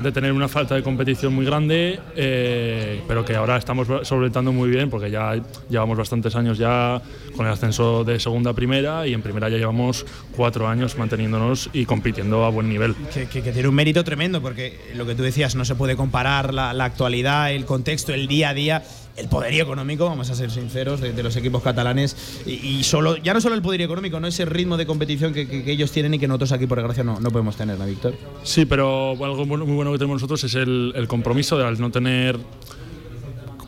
de 0.00 0.12
tener 0.12 0.32
una 0.32 0.48
falta 0.48 0.74
de 0.74 0.82
competición 0.82 1.34
muy 1.34 1.44
grande, 1.44 1.98
eh, 2.16 3.02
pero 3.06 3.24
que 3.24 3.34
ahora 3.36 3.56
estamos 3.56 3.86
solventando 4.06 4.52
muy 4.52 4.70
bien 4.70 4.88
porque 4.90 5.10
ya 5.10 5.34
llevamos 5.68 5.98
bastantes 5.98 6.34
años 6.36 6.56
ya 6.58 7.02
con 7.36 7.46
el 7.46 7.52
ascenso 7.52 8.04
de 8.04 8.18
segunda 8.18 8.50
a 8.50 8.54
primera 8.54 9.06
y 9.06 9.12
en 9.14 9.22
primera 9.22 9.48
ya 9.48 9.58
llevamos 9.58 10.06
cuatro 10.36 10.66
años 10.68 10.96
manteniéndonos 10.96 11.68
y 11.72 11.84
compitiendo 11.84 12.44
a 12.44 12.50
buen 12.50 12.68
nivel. 12.68 12.94
que, 13.12 13.26
que- 13.26 13.42
que 13.42 13.52
tiene 13.52 13.68
un 13.68 13.74
mérito 13.74 14.04
tremendo, 14.04 14.40
porque 14.42 14.78
lo 14.94 15.04
que 15.06 15.14
tú 15.14 15.22
decías, 15.22 15.54
no 15.54 15.64
se 15.64 15.74
puede 15.74 15.96
comparar 15.96 16.52
la, 16.54 16.72
la 16.72 16.84
actualidad, 16.86 17.52
el 17.52 17.64
contexto, 17.64 18.12
el 18.14 18.26
día 18.28 18.50
a 18.50 18.54
día, 18.54 18.82
el 19.18 19.28
poderío 19.28 19.64
económico, 19.64 20.06
vamos 20.06 20.30
a 20.30 20.34
ser 20.34 20.50
sinceros, 20.50 21.00
de, 21.00 21.22
los 21.22 21.36
equipos 21.36 21.62
catalanes. 21.62 22.16
Y, 22.46 22.82
solo, 22.84 23.16
ya 23.16 23.34
no 23.34 23.40
solo 23.40 23.54
el 23.54 23.62
poderío 23.62 23.86
económico, 23.86 24.20
no 24.20 24.26
ese 24.26 24.44
ritmo 24.44 24.76
de 24.76 24.86
competición 24.86 25.32
que, 25.32 25.64
ellos 25.66 25.90
tienen 25.90 26.14
y 26.14 26.18
que 26.18 26.28
nosotros 26.28 26.52
aquí, 26.52 26.66
por 26.66 26.78
desgracia, 26.78 27.04
no, 27.04 27.20
no 27.20 27.30
podemos 27.30 27.56
tener, 27.56 27.78
¿no, 27.78 27.86
Víctor? 27.86 28.14
Sí, 28.42 28.64
pero 28.64 29.12
algo 29.12 29.44
muy 29.44 29.74
bueno 29.74 29.92
que 29.92 29.98
tenemos 29.98 30.16
nosotros 30.16 30.42
es 30.44 30.54
el, 30.54 30.92
el 30.94 31.08
compromiso 31.08 31.58
de 31.58 31.64
al 31.64 31.80
no 31.80 31.90
tener. 31.90 32.38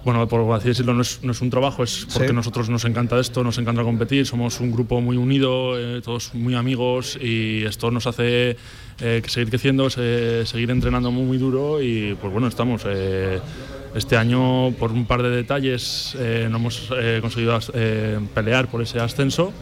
Bueno, 0.04 0.26
por 0.26 0.50
así 0.54 0.68
decirlo, 0.68 0.94
no 0.94 1.02
es, 1.02 1.20
no 1.22 1.32
es 1.32 1.40
un 1.42 1.50
trabajo, 1.50 1.82
es 1.84 2.06
porque 2.10 2.28
Sí. 2.28 2.34
nosotros 2.34 2.70
nos 2.70 2.84
encanta 2.86 3.20
esto, 3.20 3.44
nos 3.44 3.58
encanta 3.58 3.82
competir, 3.82 4.24
somos 4.26 4.58
un 4.60 4.72
grupo 4.72 5.00
muy 5.02 5.18
unido, 5.18 5.78
eh, 5.78 6.00
todos 6.00 6.32
muy 6.34 6.54
amigos 6.54 7.18
y 7.20 7.64
esto 7.64 7.90
nos 7.90 8.06
hace 8.06 8.56
eh, 9.02 9.22
seguir 9.26 9.50
creciendo, 9.50 9.90
se- 9.90 10.46
seguir 10.46 10.70
entrenando 10.70 11.10
muy, 11.10 11.24
muy 11.24 11.36
duro 11.38 11.82
y 11.82 12.14
pues 12.20 12.32
bueno, 12.32 12.48
estamos. 12.48 12.82
eh, 12.86 13.40
este 13.92 14.16
año, 14.16 14.70
por 14.78 14.92
un 14.92 15.04
par 15.04 15.20
de 15.20 15.30
detalles, 15.30 16.16
no 16.48 16.56
hemos 16.58 16.88
conseguido 17.20 17.58
pelear 18.32 18.68
por 18.70 18.80
ese 18.82 19.00
ascenso, 19.00 19.52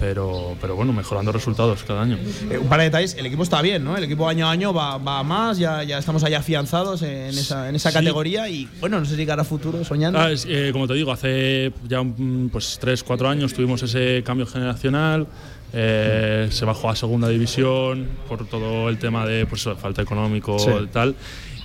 pero, 0.00 0.56
pero 0.60 0.74
bueno, 0.74 0.92
mejorando 0.94 1.30
resultados 1.30 1.84
cada 1.84 2.02
año. 2.02 2.18
Eh, 2.50 2.58
un 2.58 2.68
par 2.68 2.78
de 2.78 2.86
detalles, 2.86 3.14
el 3.18 3.26
equipo 3.26 3.42
está 3.42 3.60
bien, 3.62 3.84
¿no? 3.84 3.96
El 3.96 4.04
equipo 4.04 4.26
año 4.26 4.48
a 4.48 4.50
año 4.50 4.72
va, 4.72 4.96
va 4.96 5.22
más, 5.22 5.58
ya, 5.58 5.82
ya 5.84 5.98
estamos 5.98 6.24
allá 6.24 6.38
afianzados 6.38 7.02
en 7.02 7.28
esa, 7.28 7.68
en 7.68 7.76
esa 7.76 7.90
Sí. 7.90 7.94
categoría 7.98 8.48
y 8.48 8.66
bueno, 8.80 8.98
no 8.98 9.04
sé 9.04 9.14
si 9.14 9.26
cara 9.26 9.42
a 9.42 9.44
futuro, 9.44 9.84
soñando. 9.84 10.18
Ah, 10.18 10.32
es, 10.32 10.46
eh, 10.48 10.70
como 10.72 10.88
te 10.88 10.94
digo, 10.94 11.12
hace 11.12 11.72
ya 11.86 12.02
pues, 12.50 12.78
3, 12.80 13.04
4 13.04 13.28
años 13.28 13.52
tuvimos 13.52 13.82
ese 13.82 14.22
cambio 14.24 14.46
generacional. 14.46 15.26
eh, 15.72 16.48
se 16.50 16.64
bajó 16.64 16.90
a 16.90 16.96
segunda 16.96 17.28
división 17.28 18.08
por 18.28 18.44
todo 18.48 18.88
el 18.88 18.98
tema 18.98 19.24
de 19.24 19.46
pues, 19.46 19.68
falta 19.80 20.02
económico 20.02 20.58
Sí. 20.58 20.68
y 20.82 20.86
tal. 20.88 21.14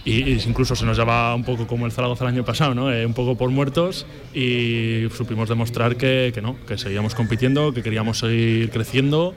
Y, 0.06 0.34
incluso 0.48 0.76
se 0.76 0.86
nos 0.86 0.98
lleva 0.98 1.34
un 1.34 1.44
poco 1.44 1.66
como 1.66 1.88
el 1.88 1.92
Zaragoza 1.92 2.26
el 2.26 2.30
año 2.30 2.46
pasado, 2.46 2.76
¿no? 2.76 2.94
Eh, 2.94 3.06
un 3.06 3.14
poco 3.14 3.36
por 3.36 3.50
muertos 3.50 4.06
y 4.34 5.08
supimos 5.16 5.50
demostrar 5.50 5.98
que, 5.98 6.32
que 6.34 6.42
no, 6.42 6.56
que 6.68 6.78
seguíamos 6.78 7.16
compitiendo, 7.16 7.74
que 7.74 7.82
queríamos 7.82 8.20
seguir 8.20 8.70
creciendo 8.70 9.34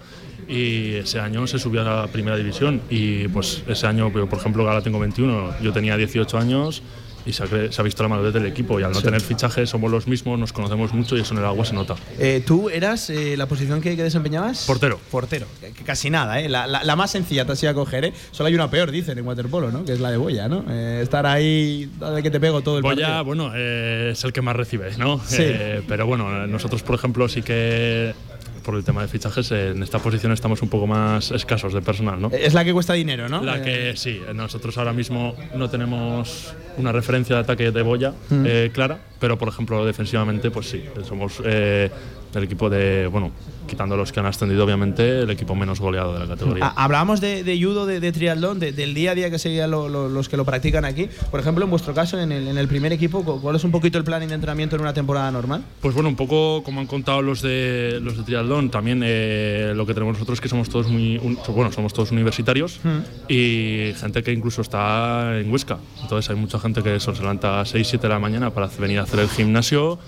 y 0.47 0.95
ese 0.95 1.21
año 1.21 1.47
se 1.47 1.59
subió 1.59 1.83
a 1.83 1.85
la 1.85 2.07
primera 2.09 2.37
división 2.37 2.81
y 2.91 3.29
pues 3.29 3.63
ese 3.67 3.87
año, 3.87 4.11
por 4.13 4.39
ejemplo, 4.39 4.69
ahora 4.69 4.83
tengo 4.83 4.99
21, 4.99 5.61
yo 5.63 5.73
tenía 5.73 5.97
18 5.97 6.39
años 6.39 6.83
y 7.29 7.33
se 7.33 7.45
ha, 7.45 7.47
se 7.47 7.81
ha 7.81 7.85
visto 7.85 8.03
la 8.03 8.09
madurez 8.09 8.33
del 8.35 8.47
equipo 8.47 8.81
y 8.81 8.83
al 8.83 8.93
no 8.93 8.99
Sí. 8.99 9.05
tener 9.05 9.21
fichajes 9.21 9.69
somos 9.71 9.91
los 9.91 10.07
mismos, 10.07 10.39
nos 10.39 10.53
conocemos 10.53 10.93
mucho 10.93 11.17
y 11.17 11.21
eso 11.21 11.35
en 11.35 11.41
el 11.41 11.45
agua 11.45 11.65
se 11.65 11.75
nota. 11.75 11.95
Eh, 12.19 12.43
¿Tú 12.47 12.69
eras 12.71 13.11
eh, 13.11 13.37
la 13.37 13.47
posición 13.47 13.81
que, 13.81 13.95
que 13.97 14.03
desempeñabas? 14.03 14.65
Portero. 14.67 14.99
Portero, 15.11 15.47
casi 15.85 16.11
nada, 16.11 16.41
¿eh? 16.41 16.49
La, 16.49 16.67
la- 16.67 16.83
la 16.85 16.97
más 16.97 17.11
sencilla 17.11 17.45
te 17.45 17.53
has 17.53 17.63
ido 17.63 17.71
a 17.71 17.75
coger, 17.75 18.07
¿eh? 18.07 18.13
Solo 18.31 18.49
hay 18.49 18.55
una 18.55 18.71
peor, 18.71 18.91
dicen, 18.91 19.19
en 19.19 19.27
waterpolo, 19.27 19.71
¿no? 19.71 19.85
Que 19.85 19.93
es 19.93 20.01
la 20.01 20.11
de 20.11 20.17
Boya, 20.17 20.49
¿no? 20.49 20.65
Eh, 20.69 21.01
estar 21.03 21.27
ahí, 21.27 21.91
dale 21.99 22.23
que 22.23 22.31
te 22.31 22.41
pego 22.41 22.63
todo 22.63 22.77
el 22.79 22.83
Boya, 22.83 23.07
partido. 23.07 23.25
bueno, 23.25 23.55
es 23.55 24.25
el 24.25 24.33
que 24.33 24.41
más 24.43 24.57
recibe, 24.57 24.91
¿no? 24.97 25.21
Sí. 25.27 25.45
Pero 25.87 26.07
bueno, 26.07 26.47
nosotros, 26.47 26.83
por 26.83 26.95
ejemplo, 26.95 27.29
sí 27.29 27.43
que 27.43 28.15
por 28.63 28.75
el 28.75 28.85
tema 28.85 29.03
de 29.03 29.09
fichajes, 29.09 29.51
en 29.53 29.83
esta 29.83 29.99
posición 29.99 30.33
estamos 30.33 30.63
un 30.63 30.69
poco 30.69 30.87
más 30.87 31.31
escasos 31.31 31.73
de 31.73 31.81
personal, 31.83 32.21
¿no? 32.21 32.31
Es 32.33 32.55
la 32.55 32.65
que 32.65 32.73
cuesta 32.73 32.93
dinero, 32.95 33.29
¿no? 33.29 33.43
La 33.43 33.59
Eh, 33.59 33.63
que 33.63 33.97
sí, 33.97 34.21
nosotros 34.35 34.77
ahora 34.79 34.93
mismo 34.93 35.35
no 35.55 35.69
tenemos 35.71 36.55
una 36.77 36.93
referencia 36.93 37.37
de 37.37 37.43
ataque 37.43 37.71
de 37.71 37.83
Boya 37.83 38.13
Mm. 38.31 38.45
eh, 38.47 38.71
clara, 38.73 38.99
pero 39.21 39.39
por 39.39 39.49
ejemplo 39.49 39.85
defensivamente 39.85 40.51
pues 40.51 40.67
sí, 40.69 40.85
somos 41.07 41.41
eh, 41.45 41.91
el 42.35 42.43
equipo 42.43 42.69
de, 42.71 43.07
bueno, 43.07 43.31
quitando 43.69 43.97
los 43.97 44.11
que 44.11 44.19
han 44.19 44.27
ascendido 44.27 44.65
obviamente, 44.65 45.21
el 45.21 45.31
equipo 45.31 45.55
menos 45.55 45.79
goleado 45.79 46.13
de 46.15 46.19
la 46.19 46.27
categoría. 46.27 46.65
Ah, 46.67 46.85
Hablábamos 46.85 47.21
de, 47.21 47.45
de 47.45 47.63
judo, 47.63 47.87
de, 47.87 48.01
de 48.01 48.11
triatlón, 48.11 48.59
de- 48.59 48.73
del 48.73 48.95
día 48.95 49.13
a 49.13 49.15
día 49.15 49.31
que 49.31 49.39
seguían 49.39 49.71
lo- 49.71 49.89
lo- 49.89 50.09
los 50.09 50.29
que 50.29 50.37
lo 50.37 50.45
practican 50.45 50.85
aquí. 50.85 51.09
Por 51.31 51.39
ejemplo, 51.39 51.65
en 51.65 51.71
vuestro 51.71 51.95
caso, 51.95 52.19
en 52.19 52.33
el, 52.33 52.49
en 52.49 52.59
el 52.59 52.67
primer 52.67 52.93
equipo, 52.93 53.23
cu- 53.25 53.41
¿cuál 53.41 53.55
es 53.55 53.63
un 53.63 53.71
poquito 53.71 53.99
el 53.99 54.05
planning 54.05 54.29
de 54.31 54.35
entrenamiento 54.35 54.75
en 54.75 54.83
una 54.83 54.93
temporada 54.93 55.31
normal? 55.31 55.63
Pues 55.81 55.95
bueno, 55.95 56.09
un 56.09 56.17
poco 56.17 56.63
como 56.65 56.81
han 56.81 56.87
contado 56.89 57.23
los 57.23 57.43
de 57.43 58.01
los 58.03 58.17
de 58.17 58.25
triatlón, 58.25 58.71
también 58.71 59.03
eh, 59.05 59.73
lo 59.77 59.87
que 59.87 59.95
tenemos 59.95 60.15
nosotros 60.15 60.39
es 60.39 60.41
que 60.41 60.49
somos 60.49 60.69
todos 60.69 60.89
muy 60.89 61.19
un- 61.19 61.39
bueno, 61.55 61.71
somos 61.71 61.93
todos 61.93 62.11
universitarios 62.11 62.81
y 63.29 63.93
gente 64.01 64.23
que 64.23 64.33
incluso 64.33 64.63
está 64.63 65.39
en 65.39 65.53
Huesca. 65.53 65.79
Entonces 66.03 66.31
hay 66.31 66.37
mucha 66.37 66.59
gente 66.59 66.83
que 66.83 66.99
se 66.99 67.13
levanta 67.13 67.61
a 67.61 67.65
6, 67.67 67.87
7 67.87 68.07
de 68.07 68.13
la 68.15 68.19
mañana 68.19 68.51
para 68.51 68.69
venir 68.79 68.99
a 68.99 69.03
hacer 69.03 69.21
el 69.21 69.29
gimnasio 69.29 69.99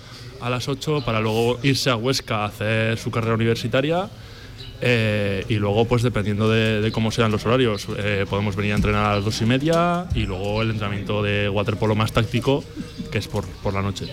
a 0.41 0.49
las 0.49 0.67
8 0.67 1.03
para 1.05 1.19
luego 1.19 1.59
irse 1.63 1.89
a 1.89 1.95
Huesca 1.95 2.43
a 2.43 2.45
hacer 2.45 2.97
su 2.97 3.11
carrera 3.11 3.35
universitaria 3.35 4.09
Eh, 4.83 5.45
y 5.47 5.57
luego, 5.57 5.85
pues 5.85 6.01
dependiendo 6.01 6.49
de, 6.49 6.91
cómo 6.91 7.11
sean 7.11 7.29
los 7.31 7.45
horarios, 7.45 7.85
eh, 7.99 8.25
podemos 8.27 8.55
venir 8.55 8.71
a 8.73 8.77
entrenar 8.77 9.05
a 9.11 9.15
las 9.17 9.23
dos 9.23 9.39
y 9.39 9.45
media 9.45 10.07
y 10.15 10.21
luego 10.25 10.63
el 10.63 10.71
entrenamiento 10.71 11.21
de 11.21 11.47
waterpolo 11.49 11.93
más 11.93 12.11
táctico, 12.13 12.63
que 13.11 13.19
es 13.19 13.27
por, 13.27 13.45
por 13.61 13.75
la 13.75 13.83
noche. 13.83 14.07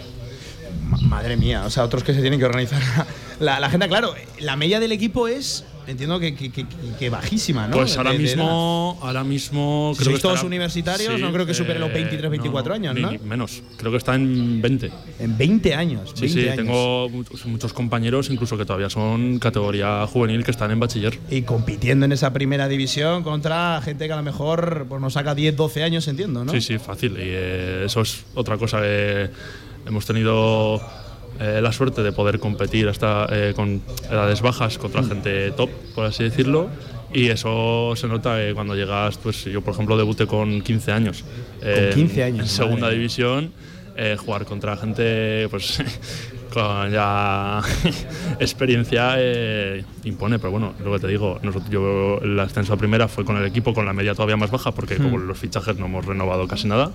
Ma- 0.85 0.99
Madre 1.17 1.39
mía, 1.39 1.65
o 1.65 1.71
sea, 1.71 1.85
otros 1.85 2.05
que 2.05 2.13
se 2.13 2.21
tienen 2.21 2.39
que 2.39 2.45
organizar 2.45 2.83
la, 3.41 3.61
la 3.61 3.67
agenda. 3.69 3.89
Claro, 3.89 4.13
la 4.41 4.57
media 4.57 4.79
del 4.79 4.93
equipo 4.93 5.27
es, 5.27 5.65
entiendo 5.89 6.20
que, 6.20 6.35
que- 6.35 6.51
que- 6.52 6.66
que 6.98 7.10
bajísima, 7.10 7.66
¿no? 7.66 7.77
Pues 7.77 7.97
ahora 7.97 8.12
De- 8.12 8.19
de 8.19 8.23
mismo, 8.24 8.98
ahora 9.02 9.24
mismo 9.24 9.93
Si 9.94 9.98
creo 9.98 10.05
sois 10.12 10.16
que 10.19 10.23
todos 10.23 10.35
estará- 10.36 10.47
universitarios, 10.47 11.20
no 11.20 11.32
creo 11.32 11.47
que 11.47 11.55
supere 11.55 11.78
los 11.81 11.93
23, 11.93 12.31
24 12.31 12.74
años, 12.74 12.94
¿no? 12.94 13.10
ni 13.12 13.19
menos, 13.19 13.62
creo 13.77 13.90
que 13.90 13.98
está 13.98 14.15
en 14.15 14.60
20. 14.62 14.90
En 15.19 15.36
20 15.36 15.74
años. 15.74 16.10
Sí, 16.15 16.23
20 16.23 16.40
sí, 16.43 16.48
años. 16.48 16.56
tengo 16.56 17.09
muchos, 17.09 17.47
muchos 17.47 17.73
compañeros 17.73 18.31
incluso 18.31 18.56
que 18.56 18.65
todavía 18.65 18.90
son 18.90 19.39
categoría 19.39 20.06
juvenil 20.06 20.44
que 20.44 20.51
están 20.51 20.70
en 20.70 20.78
bachiller. 20.81 21.19
Y 21.31 21.43
compitiendo 21.43 22.05
en 22.05 22.12
esa 22.12 22.32
primera 22.32 22.69
división 22.69 23.23
contra 23.23 23.81
gente 23.82 24.06
que 24.06 24.12
a 24.12 24.16
lo 24.16 24.23
mejor 24.23 24.86
pues, 24.89 25.01
nos 25.01 25.15
saca 25.15 25.35
10, 25.35 25.56
12 25.56 25.82
años, 25.82 26.06
entiendo, 26.09 26.44
¿no? 26.44 26.52
Sí, 26.52 26.60
sí, 26.60 26.78
fácil. 26.78 27.12
Y 27.12 27.23
eh, 27.23 27.82
eso 27.86 28.02
es 28.02 28.24
otra 28.35 28.56
cosa 28.59 28.81
que 28.82 29.31
hemos 29.86 30.05
tenido 30.06 30.81
eh, 31.40 31.60
la 31.62 31.73
suerte 31.73 32.02
de 32.02 32.12
poder 32.12 32.39
competir 32.39 32.89
hasta 32.89 33.27
eh, 33.31 33.52
con 33.55 33.81
edades 34.10 34.40
bajas 34.43 34.78
contra 34.78 35.02
gente 35.02 35.51
top, 35.52 35.70
por 35.94 36.05
así 36.06 36.24
decirlo. 36.24 36.69
Y 37.12 37.28
eso 37.28 37.94
se 37.97 38.06
nota 38.06 38.43
eh, 38.43 38.52
cuando 38.55 38.74
llegas, 38.74 39.16
pues 39.19 39.44
yo 39.44 39.62
por 39.62 39.73
ejemplo 39.74 39.97
debuté 39.97 40.27
con 40.27 40.60
15 40.60 40.93
años. 40.93 41.24
eh, 41.62 41.90
15 41.94 42.23
años, 42.23 42.32
En 42.32 42.36
madre 42.36 42.48
segunda 42.48 42.90
división, 42.90 43.52
jugar 44.19 44.44
contra 44.44 44.77
gente 44.77 45.48
pues 45.51 45.82
con 46.52 46.90
ya 46.93 47.60
experiencia 48.40 49.15
eh, 49.16 49.85
impone, 50.05 50.39
pero 50.39 50.51
bueno, 50.52 50.74
lo 50.85 50.93
que 50.93 50.98
te 51.01 51.09
digo, 51.09 51.39
nosotros, 51.43 51.70
yo 51.70 52.20
el 52.23 52.39
ascenso 52.39 52.74
a 52.74 52.77
primera 52.77 53.09
fue 53.09 53.24
con 53.24 53.36
el 53.36 53.44
equipo 53.44 53.74
con 53.74 53.85
la 53.86 53.93
media 53.93 54.15
todavía 54.15 54.36
más 54.36 54.51
baja 54.51 54.73
porque 54.73 54.97
como 54.97 55.19
Hmm. 55.19 55.27
los 55.27 55.39
fichajes 55.39 55.77
no 55.78 55.86
hemos 55.86 56.05
renovado 56.05 56.47
casi 56.47 56.69
nada. 56.69 56.93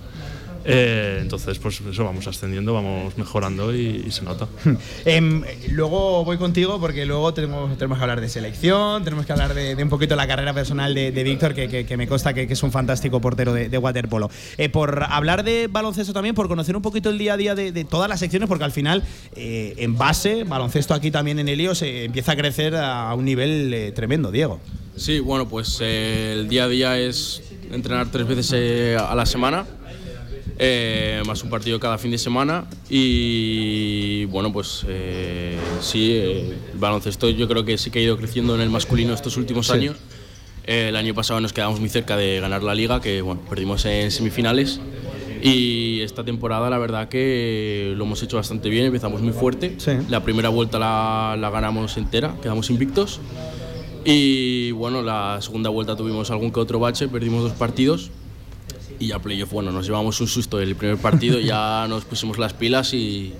Eh, 0.66 1.20
entonces, 1.22 1.60
pues 1.60 1.82
eso, 1.82 2.04
vamos 2.06 2.26
ascendiendo, 2.28 2.74
vamos 2.74 3.18
mejorando 3.18 3.76
y, 3.76 4.04
y 4.08 4.12
se 4.12 4.24
nota. 4.24 4.48
Em, 5.06 5.44
luego 5.72 6.24
voy 6.24 6.38
contigo 6.38 6.80
porque 6.80 7.06
luego 7.06 7.34
tenemos, 7.34 7.78
tenemos 7.78 7.98
que 7.98 8.04
hablar 8.04 8.22
de 8.22 8.30
selección, 8.30 9.04
tenemos 9.04 9.26
que 9.26 9.34
hablar 9.34 9.54
de, 9.54 9.76
de 9.76 9.84
un 9.84 9.90
poquito 9.90 10.16
la 10.16 10.28
carrera 10.28 10.54
personal 10.54 10.94
de, 10.94 11.12
de 11.12 11.24
Víctor, 11.24 11.54
que, 11.54 11.68
que- 11.68 11.86
que 11.86 11.98
me 11.98 12.08
consta 12.08 12.34
que, 12.34 12.48
que 12.48 12.54
es 12.54 12.64
un 12.64 12.72
fantástico 12.72 13.20
portero 13.20 13.54
de, 13.54 13.70
de 13.70 13.78
waterpolo. 13.78 14.30
Eh, 14.58 14.70
por 14.70 15.04
hablar 15.10 15.44
de 15.44 15.68
baloncesto 15.68 16.14
también, 16.14 16.36
por 16.36 16.48
conocer 16.48 16.76
un 16.76 16.82
poquito 16.82 17.10
el 17.10 17.18
día 17.18 17.34
a 17.34 17.38
día 17.38 17.56
de, 17.56 17.72
de 17.72 17.84
todas 17.84 18.08
las 18.10 18.20
secciones, 18.20 18.48
porque 18.48 18.64
al 18.64 18.72
final, 18.72 19.04
eh, 19.36 19.74
en 19.78 19.98
base, 19.98 20.44
baloncesto 20.46 20.94
aquí 20.94 21.12
también 21.12 21.40
en 21.40 21.48
Helios 21.50 21.82
eh, 21.82 22.06
empieza 22.06 22.32
a 22.34 22.36
crecer 22.36 22.76
a 22.76 23.14
un 23.16 23.26
nivel 23.26 23.74
eh, 23.74 23.92
tremendo, 23.92 24.32
Diego. 24.32 24.60
Sí, 24.96 25.20
bueno, 25.20 25.50
pues 25.50 25.80
eh, 25.82 26.34
el 26.38 26.48
día 26.50 26.66
a 26.66 26.68
día 26.68 26.98
es 27.00 27.42
entrenar 27.72 28.12
tres 28.12 28.28
veces 28.28 28.52
eh, 28.54 28.96
a 29.00 29.16
la 29.16 29.26
semana, 29.26 29.66
eh, 30.66 31.22
más 31.28 31.44
un 31.44 31.50
partido 31.50 31.78
cada 31.78 31.98
fin 31.98 32.12
de 32.12 32.18
semana 32.18 32.66
y 32.90 34.24
bueno, 34.26 34.54
pues 34.54 34.86
eh, 34.88 35.58
sí, 35.82 36.12
eh, 36.14 36.58
el 36.74 36.80
baloncesto 36.80 37.30
yo 37.30 37.50
creo 37.50 37.66
que 37.66 37.78
sí 37.78 37.92
que 37.92 38.00
ha 38.00 38.02
ido 38.02 38.16
creciendo 38.18 38.56
en 38.56 38.62
el 38.62 38.70
masculino 38.70 39.14
estos 39.14 39.36
últimos 39.36 39.68
Sí. 39.68 39.74
años. 39.74 39.98
Eh, 40.66 40.86
el 40.88 40.96
año 40.96 41.14
pasado 41.14 41.42
nos 41.42 41.52
quedamos 41.52 41.82
muy 41.82 41.90
cerca 41.90 42.16
de 42.16 42.40
ganar 42.40 42.64
la 42.64 42.74
liga, 42.74 43.02
que 43.02 43.22
bueno, 43.22 43.42
perdimos 43.50 43.84
en 43.86 44.10
semifinales. 44.10 44.80
Y 45.42 46.00
esta 46.00 46.24
temporada 46.24 46.70
la 46.70 46.78
verdad 46.78 47.10
que 47.10 47.94
lo 47.98 48.06
hemos 48.06 48.24
hecho 48.24 48.38
bastante 48.38 48.70
bien, 48.70 48.86
empezamos 48.86 49.22
muy 49.22 49.34
fuerte. 49.34 49.76
La 50.10 50.24
primera 50.24 50.48
vuelta 50.48 50.80
la, 50.80 51.36
la 51.38 51.50
ganamos 51.50 51.98
entera, 51.98 52.38
quedamos 52.42 52.70
invictos. 52.70 53.20
Y 54.06 54.72
bueno, 54.72 55.02
la 55.02 55.40
segunda 55.42 55.70
vuelta 55.70 55.98
tuvimos 55.98 56.32
algún 56.32 56.52
que 56.54 56.62
otro 56.62 56.80
bache, 56.80 57.10
perdimos 57.10 57.44
dos 57.44 57.52
partidos. 57.54 58.10
Y 59.00 59.08
ya 59.08 59.20
playoff, 59.20 59.52
bueno, 59.52 59.72
nos 59.72 59.86
llevamos 59.86 60.20
un 60.22 60.28
susto 60.28 60.60
el 60.60 60.76
primer 60.76 60.98
partido, 60.98 61.40
ya 61.40 61.86
nos 61.90 62.06
pusimos 62.06 62.38
las 62.38 62.54
pilas 62.54 62.94
y, 62.94 63.34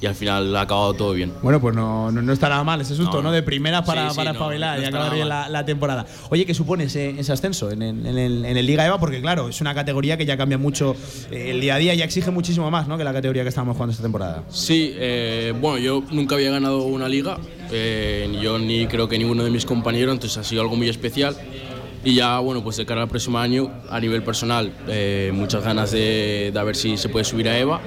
y 0.00 0.06
al 0.06 0.14
final 0.14 0.54
ha 0.54 0.60
acabado 0.60 0.94
todo 0.94 1.12
bien. 1.12 1.32
Bueno, 1.42 1.60
pues 1.60 1.74
no, 1.74 2.12
no, 2.12 2.22
no 2.22 2.32
está 2.32 2.48
nada 2.48 2.62
mal 2.62 2.80
ese 2.80 2.94
susto, 2.94 3.16
¿no? 3.16 3.24
No. 3.24 3.32
De 3.32 3.42
primeras 3.42 3.84
para, 3.84 4.04
Sí, 4.04 4.10
sí, 4.10 4.16
para 4.16 4.30
espabilar 4.30 4.78
no 4.78 4.84
y 4.84 4.86
acabar 4.86 5.12
bien 5.14 5.28
la, 5.28 5.48
la 5.48 5.64
temporada. 5.64 6.06
Oye, 6.30 6.46
¿qué 6.46 6.54
supone 6.54 6.84
ese, 6.84 7.18
ese 7.18 7.32
ascenso 7.32 7.70
en 7.70 7.82
el, 7.82 8.06
en, 8.06 8.18
el, 8.18 8.44
en 8.44 8.56
el 8.56 8.64
Liga 8.66 8.86
EVA? 8.86 9.00
Porque 9.00 9.20
claro, 9.20 9.48
es 9.48 9.60
una 9.60 9.74
categoría 9.74 10.16
que 10.16 10.24
ya 10.24 10.36
cambia 10.36 10.56
mucho 10.56 10.94
eh, 11.30 11.50
el 11.50 11.60
día 11.60 11.74
a 11.74 11.78
día 11.78 11.94
y 11.94 12.02
exige 12.02 12.30
muchísimo 12.30 12.70
más, 12.70 12.86
¿no? 12.86 12.96
Que 12.96 13.04
la 13.04 13.12
categoría 13.12 13.42
que 13.42 13.48
estamos 13.48 13.74
jugando 13.74 13.90
esta 13.90 14.02
temporada. 14.02 14.44
Sí, 14.50 14.92
eh, 14.94 15.52
bueno, 15.60 15.78
yo 15.78 16.04
nunca 16.12 16.36
había 16.36 16.52
ganado 16.52 16.84
una 16.84 17.08
liga, 17.08 17.38
eh, 17.72 18.28
ni 18.30 18.40
yo 18.40 18.58
ni 18.58 18.86
creo 18.86 19.08
que 19.08 19.18
ninguno 19.18 19.42
de 19.42 19.50
mis 19.50 19.66
compañeros, 19.66 20.14
entonces 20.14 20.38
ha 20.38 20.44
sido 20.44 20.62
algo 20.62 20.76
muy 20.76 20.88
especial. 20.88 21.36
Y 22.08 22.14
ya, 22.14 22.38
bueno, 22.38 22.64
pues 22.64 22.78
de 22.78 22.86
cara 22.86 23.02
al 23.02 23.08
próximo 23.08 23.38
año, 23.38 23.70
a 23.90 24.00
nivel 24.00 24.22
personal, 24.22 24.72
eh, 24.88 25.30
muchas 25.34 25.62
ganas 25.62 25.90
de, 25.90 26.50
de 26.54 26.64
ver 26.64 26.74
si 26.74 26.96
se 26.96 27.10
puede 27.10 27.22
subir 27.26 27.50
a 27.50 27.58
EVA. 27.58 27.82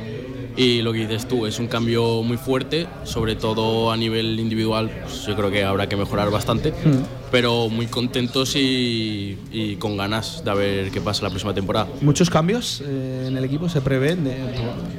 Y 0.56 0.84
lo 0.84 0.94
que 0.94 1.08
dices 1.08 1.28
tú, 1.28 1.48
es 1.48 1.58
un 1.58 1.66
cambio 1.66 2.22
muy 2.22 2.38
fuerte, 2.38 2.86
sobre 3.04 3.36
todo 3.36 3.92
a 3.92 3.98
nivel 3.98 4.40
individual, 4.40 4.92
pues 5.02 5.26
yo 5.26 5.36
creo 5.36 5.50
que 5.50 5.64
habrá 5.64 5.90
que 5.90 5.96
mejorar 5.96 6.30
bastante, 6.30 6.72
pero 7.32 7.70
muy 7.70 7.88
contentos 7.88 8.56
y, 8.56 9.38
y 9.52 9.76
con 9.78 9.96
ganas 9.98 10.44
de 10.44 10.54
ver 10.54 10.92
qué 10.92 11.00
pasa 11.02 11.24
la 11.24 11.30
próxima 11.30 11.54
temporada. 11.54 11.88
¿Muchos 12.02 12.30
cambios 12.30 12.84
eh, 12.86 13.26
en 13.28 13.38
el 13.38 13.44
equipo 13.46 13.70
se 13.70 13.80
prevén 13.82 14.24
de- 14.26 14.36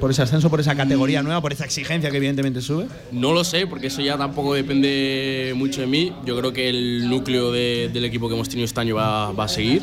por, 0.01 0.11
ese 0.11 0.23
ascenso, 0.23 0.49
por 0.51 0.59
esa 0.61 0.75
categoría 0.75 1.23
nueva, 1.23 1.41
por 1.41 1.53
esa 1.53 1.65
exigencia 1.65 2.11
que 2.11 2.17
evidentemente 2.17 2.61
sube? 2.63 2.87
No 3.13 3.33
lo 3.33 3.45
sé, 3.45 3.67
porque 3.67 3.89
eso 3.89 4.01
ya 4.01 4.17
tampoco 4.17 4.55
depende 4.55 5.53
mucho 5.57 5.83
de 5.83 5.87
mí. 5.87 6.13
Yo 6.25 6.37
creo 6.39 6.53
que 6.53 6.69
el 6.71 7.09
núcleo 7.09 7.53
de- 7.53 7.91
del 7.93 8.05
equipo 8.07 8.29
que 8.29 8.35
hemos 8.35 8.49
tenido 8.49 8.65
este 8.65 8.81
año 8.81 8.97
va, 8.97 9.33
va 9.33 9.45
a 9.45 9.49
seguir. 9.49 9.83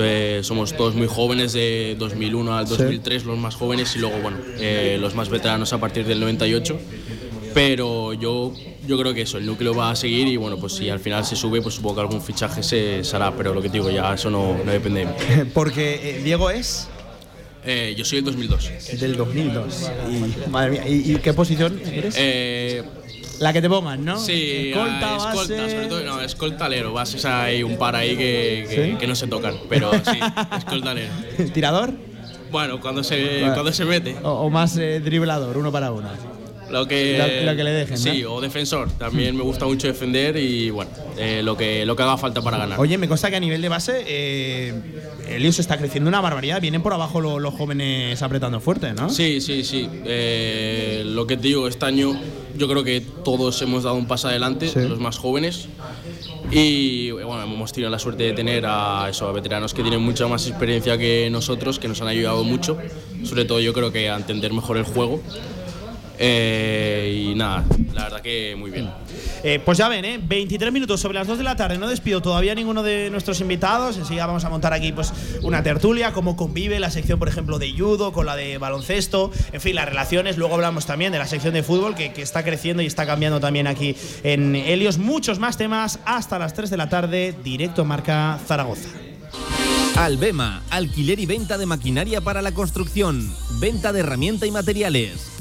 Eh, 0.00 0.40
Somos 0.42 0.76
todos 0.76 0.94
muy 0.94 1.06
jóvenes, 1.06 1.54
de 1.54 1.96
2001 1.98 2.56
al 2.56 2.66
Sí. 2.66 2.74
2003, 2.76 3.24
los 3.24 3.38
más 3.38 3.54
jóvenes, 3.54 3.96
y 3.96 4.00
luego, 4.00 4.18
bueno, 4.20 4.36
eh, 4.58 4.98
los 5.00 5.14
más 5.14 5.30
veteranos 5.30 5.72
a 5.72 5.78
partir 5.80 6.04
del 6.04 6.20
98. 6.20 6.78
Pero 7.58 8.12
yo, 8.12 8.52
yo 8.86 8.96
creo 8.96 9.12
que 9.12 9.22
eso, 9.22 9.36
el 9.36 9.44
núcleo 9.44 9.74
va 9.74 9.90
a 9.90 9.96
seguir 9.96 10.28
y, 10.28 10.36
bueno, 10.36 10.58
pues 10.58 10.74
si 10.74 10.88
al 10.90 11.00
final 11.00 11.24
se 11.24 11.34
sube, 11.34 11.60
pues 11.60 11.74
supongo 11.74 11.96
que 11.96 12.00
algún 12.02 12.22
fichaje 12.22 12.62
se, 12.62 13.02
se 13.02 13.16
hará, 13.16 13.32
pero 13.36 13.52
lo 13.52 13.60
que 13.60 13.68
te 13.68 13.74
digo, 13.78 13.90
ya 13.90 14.14
eso 14.14 14.30
no, 14.30 14.56
no 14.64 14.70
depende 14.70 15.00
de 15.00 15.06
mí. 15.06 15.12
Porque 15.54 16.18
eh, 16.18 16.22
Diego 16.22 16.50
es 16.50 16.86
Eh, 17.64 17.94
yo 17.98 18.04
soy 18.04 18.18
el 18.18 18.24
2002. 18.26 18.70
del 19.00 19.16
2002. 19.16 19.90
Y, 20.46 20.50
madre 20.50 20.70
mía, 20.70 20.88
¿y, 20.88 21.14
y 21.14 21.16
qué 21.16 21.32
posición 21.34 21.80
eres? 21.84 22.14
Eh, 22.16 22.84
la 23.40 23.52
que 23.52 23.60
te 23.60 23.68
pongan, 23.68 24.04
¿no? 24.04 24.20
Sí, 24.20 24.70
Escolta, 24.70 25.14
ah, 25.14 25.16
escolta, 25.16 25.62
base. 25.62 25.70
sobre 25.74 25.86
todo, 25.88 26.04
no, 26.04 26.20
escoltalero, 26.20 26.92
bases 26.92 27.24
hay 27.24 27.64
un 27.64 27.76
par 27.76 27.96
ahí 27.96 28.16
que, 28.16 28.66
que, 28.70 28.90
¿Sí? 28.92 28.96
que 29.00 29.06
no 29.08 29.16
se 29.16 29.26
tocan, 29.26 29.56
pero 29.68 29.90
sí, 29.92 30.18
escoltalero. 30.58 31.10
¿Tirador? 31.52 31.92
Bueno, 32.52 32.80
cuando 32.80 33.02
se, 33.02 33.40
Vale. 33.42 33.52
cuando 33.54 33.72
se 33.72 33.84
mete. 33.84 34.16
O, 34.22 34.30
o 34.30 34.48
más 34.50 34.76
eh, 34.76 35.00
driblador, 35.00 35.58
uno 35.58 35.72
para 35.72 35.90
uno. 35.90 36.37
Lo 36.70 36.86
que, 36.86 37.16
Lo- 37.44 37.50
lo 37.50 37.56
que 37.56 37.64
le 37.64 37.70
dejen, 37.72 37.96
Sí, 37.98 38.22
¿no? 38.22 38.34
o 38.34 38.40
defensor. 38.40 38.90
También 38.98 39.34
me 39.36 39.42
gusta 39.42 39.64
mucho 39.64 39.86
defender 39.86 40.36
y 40.36 40.68
bueno, 40.70 40.90
eh, 41.16 41.40
lo, 41.42 41.56
que, 41.56 41.86
lo 41.86 41.96
que 41.96 42.02
haga 42.02 42.16
falta 42.18 42.42
para 42.42 42.58
ganar. 42.58 42.78
Oye, 42.78 42.98
me 42.98 43.08
consta 43.08 43.30
que 43.30 43.36
a 43.36 43.40
nivel 43.40 43.62
de 43.62 43.68
base, 43.68 44.04
eh, 44.06 44.74
Helios 45.28 45.58
está 45.58 45.78
creciendo 45.78 46.08
una 46.08 46.20
barbaridad. 46.20 46.60
Vienen 46.60 46.82
por 46.82 46.92
abajo 46.92 47.20
lo- 47.20 47.38
los 47.38 47.54
jóvenes 47.54 48.20
apretando 48.22 48.60
fuerte, 48.60 48.92
¿no? 48.92 49.08
Sí, 49.08 49.40
sí, 49.40 49.64
sí. 49.64 49.88
Eh, 50.04 51.02
lo 51.06 51.26
que 51.26 51.36
te 51.36 51.48
digo, 51.48 51.68
este 51.68 51.86
año 51.86 52.20
yo 52.56 52.68
creo 52.68 52.84
que 52.84 53.00
todos 53.24 53.60
hemos 53.62 53.84
dado 53.84 53.96
un 53.96 54.06
paso 54.06 54.28
adelante, 54.28 54.70
los 54.74 54.98
más 54.98 55.16
jóvenes. 55.18 55.68
Y 56.50 57.10
bueno, 57.10 57.42
hemos 57.42 57.72
tenido 57.72 57.90
la 57.90 57.98
suerte 57.98 58.24
de 58.24 58.32
tener 58.32 58.64
a, 58.66 59.06
eso, 59.10 59.28
a 59.28 59.32
veteranos 59.32 59.74
que 59.74 59.82
tienen 59.82 60.00
mucha 60.00 60.26
más 60.28 60.46
experiencia 60.46 60.96
que 60.96 61.28
nosotros, 61.30 61.78
que 61.78 61.88
nos 61.88 62.00
han 62.00 62.08
ayudado 62.08 62.42
mucho. 62.44 62.78
Sobre 63.24 63.44
todo 63.44 63.60
yo 63.60 63.72
creo 63.72 63.92
que 63.92 64.08
a 64.08 64.16
entender 64.16 64.52
mejor 64.52 64.76
el 64.78 64.84
juego. 64.84 65.20
Eh, 66.20 67.28
y 67.30 67.34
nada, 67.36 67.64
la 67.94 68.04
verdad 68.04 68.20
que 68.20 68.56
muy 68.56 68.70
bien. 68.70 68.90
Eh, 69.44 69.60
pues 69.64 69.78
ya 69.78 69.88
ven, 69.88 70.04
¿eh? 70.04 70.20
23 70.20 70.72
minutos 70.72 71.00
sobre 71.00 71.18
las 71.18 71.26
2 71.26 71.38
de 71.38 71.44
la 71.44 71.54
tarde. 71.54 71.78
No 71.78 71.88
despido 71.88 72.20
todavía 72.20 72.52
a 72.52 72.54
ninguno 72.54 72.82
de 72.82 73.08
nuestros 73.10 73.40
invitados. 73.40 73.96
Enseguida 73.96 74.26
vamos 74.26 74.44
a 74.44 74.50
montar 74.50 74.72
aquí 74.72 74.92
pues, 74.92 75.12
una 75.42 75.62
tertulia, 75.62 76.12
cómo 76.12 76.36
convive 76.36 76.80
la 76.80 76.90
sección, 76.90 77.18
por 77.18 77.28
ejemplo, 77.28 77.58
de 77.58 77.72
judo 77.72 78.12
con 78.12 78.26
la 78.26 78.34
de 78.34 78.58
baloncesto. 78.58 79.30
En 79.52 79.60
fin, 79.60 79.76
las 79.76 79.88
relaciones. 79.88 80.36
Luego 80.36 80.54
hablamos 80.54 80.86
también 80.86 81.12
de 81.12 81.18
la 81.18 81.26
sección 81.26 81.54
de 81.54 81.62
fútbol 81.62 81.94
que, 81.94 82.12
que 82.12 82.22
está 82.22 82.42
creciendo 82.42 82.82
y 82.82 82.86
está 82.86 83.06
cambiando 83.06 83.38
también 83.38 83.68
aquí 83.68 83.96
en 84.24 84.56
Helios. 84.56 84.98
Muchos 84.98 85.38
más 85.38 85.56
temas 85.56 86.00
hasta 86.04 86.38
las 86.38 86.54
3 86.54 86.70
de 86.70 86.76
la 86.76 86.88
tarde, 86.88 87.34
directo 87.44 87.84
Marca 87.84 88.38
Zaragoza. 88.46 88.88
Albema, 89.98 90.62
alquiler 90.70 91.18
y 91.18 91.26
venta 91.26 91.58
de 91.58 91.66
maquinaria 91.66 92.20
para 92.20 92.40
la 92.40 92.52
construcción, 92.52 93.34
venta 93.58 93.92
de 93.92 94.00
herramienta 94.00 94.46
y 94.46 94.52
materiales, 94.52 95.37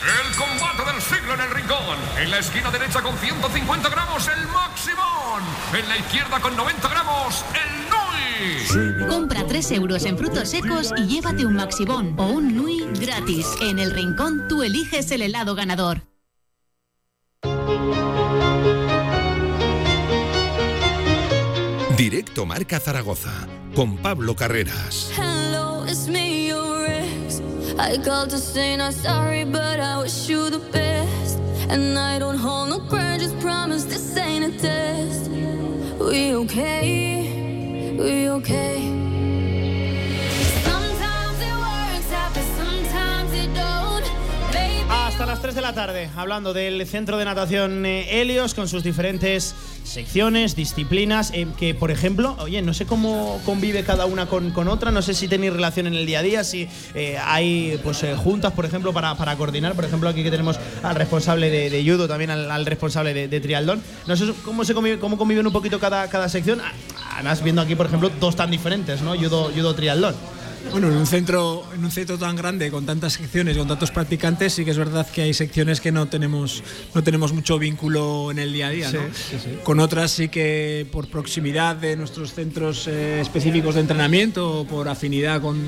El 0.00 0.34
combate 0.34 0.90
del 0.90 1.02
siglo 1.02 1.34
en 1.34 1.40
el 1.40 1.50
rincón. 1.50 1.98
En 2.18 2.30
la 2.30 2.38
esquina 2.38 2.70
derecha 2.70 3.02
con 3.02 3.16
150 3.18 3.88
gramos 3.90 4.28
el 4.28 4.46
Maximón. 4.48 5.42
En 5.74 5.88
la 5.88 5.98
izquierda 5.98 6.40
con 6.40 6.56
90 6.56 6.88
gramos 6.88 7.44
el 7.54 7.90
Nui. 7.90 9.08
Compra 9.08 9.46
3 9.46 9.72
euros 9.72 10.06
en 10.06 10.16
frutos 10.16 10.48
secos 10.48 10.94
y 10.96 11.06
llévate 11.06 11.44
un 11.44 11.54
Maxibón 11.54 12.14
o 12.18 12.28
un 12.28 12.56
Nui 12.56 12.88
gratis. 12.98 13.46
En 13.60 13.78
el 13.78 13.90
rincón 13.90 14.48
tú 14.48 14.62
eliges 14.62 15.10
el 15.10 15.20
helado 15.20 15.54
ganador. 15.54 16.02
Directo 21.98 22.46
Marca 22.46 22.80
Zaragoza 22.80 23.46
con 23.74 23.98
Pablo 23.98 24.34
Carreras. 24.34 25.12
Hello, 25.18 25.84
it's 25.86 26.08
me. 26.08 26.39
I 27.80 27.96
called 27.96 28.28
to 28.30 28.36
say 28.36 28.76
not 28.76 28.92
sorry, 28.92 29.44
but 29.44 29.80
I 29.80 30.02
wish 30.02 30.28
you 30.28 30.50
the 30.50 30.58
best. 30.58 31.38
And 31.70 31.98
I 31.98 32.18
don't 32.18 32.36
hold 32.36 32.68
no 32.68 32.78
grudges, 32.78 33.32
promise 33.40 33.84
this 33.84 34.18
ain't 34.18 34.44
a 34.44 34.58
test. 34.58 35.30
We 35.98 36.34
okay? 36.34 37.96
We 37.98 38.28
okay? 38.28 39.09
Hasta 45.20 45.32
las 45.32 45.42
3 45.42 45.54
de 45.54 45.60
la 45.60 45.74
tarde, 45.74 46.08
hablando 46.16 46.54
del 46.54 46.86
centro 46.86 47.18
de 47.18 47.26
natación 47.26 47.84
eh, 47.84 48.22
Helios 48.22 48.54
con 48.54 48.68
sus 48.68 48.82
diferentes 48.82 49.54
secciones, 49.84 50.56
disciplinas, 50.56 51.30
eh, 51.34 51.46
que 51.58 51.74
por 51.74 51.90
ejemplo, 51.90 52.36
oye, 52.38 52.62
no 52.62 52.72
sé 52.72 52.86
cómo 52.86 53.38
convive 53.44 53.84
cada 53.84 54.06
una 54.06 54.24
con, 54.24 54.50
con 54.52 54.66
otra, 54.68 54.90
no 54.90 55.02
sé 55.02 55.12
si 55.12 55.28
tenéis 55.28 55.52
relación 55.52 55.86
en 55.86 55.92
el 55.92 56.06
día 56.06 56.20
a 56.20 56.22
día, 56.22 56.42
si 56.42 56.66
eh, 56.94 57.18
hay 57.22 57.78
pues 57.84 58.02
juntas, 58.16 58.54
por 58.54 58.64
ejemplo, 58.64 58.94
para, 58.94 59.14
para 59.14 59.36
coordinar, 59.36 59.74
por 59.74 59.84
ejemplo, 59.84 60.08
aquí 60.08 60.22
que 60.22 60.30
tenemos 60.30 60.58
al 60.82 60.94
responsable 60.94 61.50
de, 61.50 61.68
de 61.68 61.84
judo, 61.84 62.08
también 62.08 62.30
al, 62.30 62.64
responsable 62.64 63.12
de, 63.12 63.28
de 63.28 63.40
triatlón, 63.40 63.82
no 64.06 64.16
sé 64.16 64.24
cómo 64.42 64.64
se 64.64 64.74
convive- 64.74 64.98
cómo 64.98 65.18
conviven 65.18 65.46
un 65.46 65.52
poquito 65.52 65.78
cada, 65.78 66.08
cada 66.08 66.30
sección, 66.30 66.62
además 67.12 67.44
viendo 67.44 67.60
aquí, 67.60 67.74
por 67.74 67.84
ejemplo, 67.84 68.10
dos 68.20 68.36
tan 68.36 68.50
diferentes, 68.50 69.02
¿no? 69.02 69.14
Judo, 69.14 69.50
judo 69.54 69.74
triatlón. 69.74 70.14
Bueno, 70.70 70.88
en 70.88 70.96
un 70.96 71.06
centro, 71.06 71.64
en 71.74 71.84
un 71.84 71.90
centro 71.90 72.16
tan 72.16 72.36
grande, 72.36 72.70
con 72.70 72.86
tantas 72.86 73.14
secciones, 73.14 73.56
con 73.56 73.66
tantos 73.66 73.90
practicantes, 73.90 74.52
sí 74.52 74.64
que 74.64 74.70
es 74.70 74.78
verdad 74.78 75.06
que 75.08 75.22
hay 75.22 75.34
secciones 75.34 75.80
que 75.80 75.90
no 75.90 76.06
tenemos, 76.06 76.62
no 76.94 77.02
tenemos 77.02 77.32
mucho 77.32 77.58
vínculo 77.58 78.30
en 78.30 78.38
el 78.38 78.52
día 78.52 78.68
a 78.68 78.70
día. 78.70 78.90
Sí, 78.90 78.96
¿no? 78.96 79.02
sí, 79.12 79.36
sí. 79.42 79.58
Con 79.64 79.80
otras 79.80 80.12
sí 80.12 80.28
que 80.28 80.86
por 80.92 81.08
proximidad 81.08 81.76
de 81.76 81.96
nuestros 81.96 82.34
centros 82.34 82.86
eh, 82.86 83.20
específicos 83.20 83.74
de 83.74 83.80
entrenamiento 83.80 84.60
o 84.60 84.64
por 84.64 84.88
afinidad 84.88 85.40
con, 85.40 85.60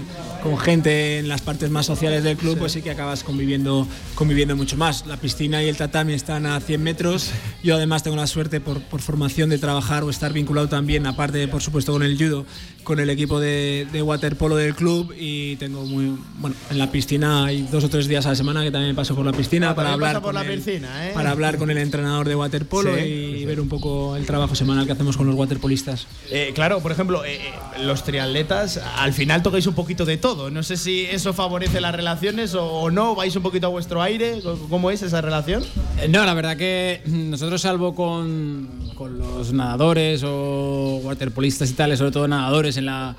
con 0.43 0.56
gente 0.59 1.19
en 1.19 1.28
las 1.28 1.40
partes 1.40 1.70
más 1.70 1.86
sociales 1.86 2.23
del 2.23 2.36
club, 2.36 2.59
pues 2.59 2.73
sí 2.73 2.82
que 2.82 2.90
acabas 2.90 3.24
conviviendo, 3.24 3.89
conviviendo 4.14 4.55
mucho 4.56 4.77
más. 4.77 5.06
La 5.06 5.16
piscina 5.16 5.62
y 5.62 5.69
el 5.69 5.77
tatami 5.77 6.12
están 6.12 6.47
a 6.47 6.60
100 6.60 6.82
metros. 6.82 7.31
Yo 7.62 7.74
además 7.74 8.02
tengo 8.02 8.16
la 8.16 8.27
suerte 8.27 8.60
por, 8.60 8.81
por 8.82 9.01
formación 9.01 9.51
de 9.51 9.59
trabajar 9.59 10.05
o 10.05 10.10
estar 10.10 10.32
vinculado 10.32 10.69
también, 10.69 11.06
aparte 11.06 11.48
por 11.48 11.62
supuesto 11.62 11.93
con 11.93 12.02
el 12.02 12.16
judo, 12.16 12.47
con 12.84 13.00
el 13.00 13.10
equipo 13.10 13.38
de, 13.40 13.86
de 13.92 14.02
waterpolo 14.02 14.56
del 14.56 14.74
club 14.74 15.14
y 15.18 15.56
tengo 15.56 15.84
muy 15.84 16.16
bueno 16.38 16.56
en 16.70 16.78
la 16.78 16.90
piscina 16.90 17.44
hay 17.46 17.62
dos 17.70 17.84
o 17.84 17.88
tres 17.88 18.09
días 18.09 18.26
a 18.26 18.30
la 18.30 18.34
semana 18.34 18.62
que 18.62 18.70
también 18.70 18.94
paso 18.96 19.14
por 19.14 19.24
la 19.24 19.32
piscina 19.32 19.70
Ah, 19.70 19.74
para 19.74 19.92
hablar 19.92 20.10
pasa 20.14 20.20
por 20.22 20.34
con 20.34 20.44
la 20.44 20.50
el- 20.52 20.59
piscina, 20.59 21.09
¿eh? 21.09 21.12
para 21.14 21.30
hablar 21.30 21.59
con 21.59 21.70
el 21.70 21.78
entrenador 21.78 22.28
de 22.28 22.34
waterpolo 22.34 22.94
Sí, 22.96 23.00
y 23.02 23.44
ver 23.44 23.60
un 23.60 23.68
poco 23.68 24.16
el 24.16 24.26
trabajo 24.26 24.54
semanal 24.54 24.86
que 24.86 24.92
hacemos 24.92 25.16
con 25.16 25.26
los 25.26 25.36
waterpolistas. 25.36 26.06
Eh, 26.30 26.52
claro, 26.54 26.80
por 26.80 26.92
ejemplo, 26.92 27.24
eh, 27.24 27.36
eh, 27.36 27.52
los 27.84 28.02
triatletas 28.04 28.78
al 28.96 29.12
final 29.12 29.42
tocáis 29.42 29.66
un 29.66 29.74
poquito 29.74 30.04
de 30.04 30.16
todo. 30.16 30.50
No 30.50 30.62
sé 30.62 30.76
si 30.76 31.02
eso 31.04 31.32
favorece 31.32 31.80
las 31.80 31.94
relaciones 31.94 32.54
o, 32.54 32.64
o 32.66 32.90
no, 32.90 33.14
vais 33.14 33.34
un 33.36 33.42
poquito 33.42 33.66
a 33.66 33.70
vuestro 33.70 34.02
aire. 34.02 34.40
¿Cómo 34.68 34.90
es 34.90 35.02
esa 35.02 35.20
relación? 35.20 35.62
Eh, 36.00 36.09
No, 36.09 36.24
la 36.24 36.34
verdad 36.34 36.56
que 36.56 37.02
nosotros, 37.06 37.60
salvo 37.62 37.94
con, 37.94 38.68
con 38.94 39.18
los 39.18 39.52
nadadores 39.52 40.22
o 40.24 41.00
waterpolistas 41.04 41.70
y 41.70 41.74
tal, 41.74 41.96
sobre 41.96 42.10
todo 42.10 42.26
nadadores 42.28 42.72
en 42.77 42.86
la, 42.86 43.16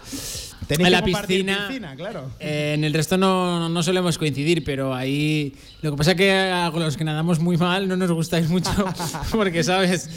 en 0.69 0.91
la 0.91 1.03
piscina. 1.03 1.65
piscina, 1.67 1.95
claro. 1.95 2.31
eh, 2.39 2.73
en 2.75 2.83
el 2.83 2.93
resto 2.93 3.17
no, 3.17 3.67
no 3.69 3.83
solemos 3.83 4.17
coincidir, 4.17 4.63
pero 4.63 4.93
ahí 4.93 5.53
lo 5.81 5.91
que 5.91 5.97
pasa 5.97 6.11
es 6.11 6.17
que 6.17 6.31
a 6.31 6.69
los 6.69 6.95
que 6.97 7.03
nadamos 7.03 7.39
muy 7.39 7.57
mal 7.57 7.87
no 7.87 7.95
nos 7.97 8.11
gustáis 8.11 8.47
mucho 8.49 8.71
porque, 9.31 9.63
¿sabes? 9.63 10.09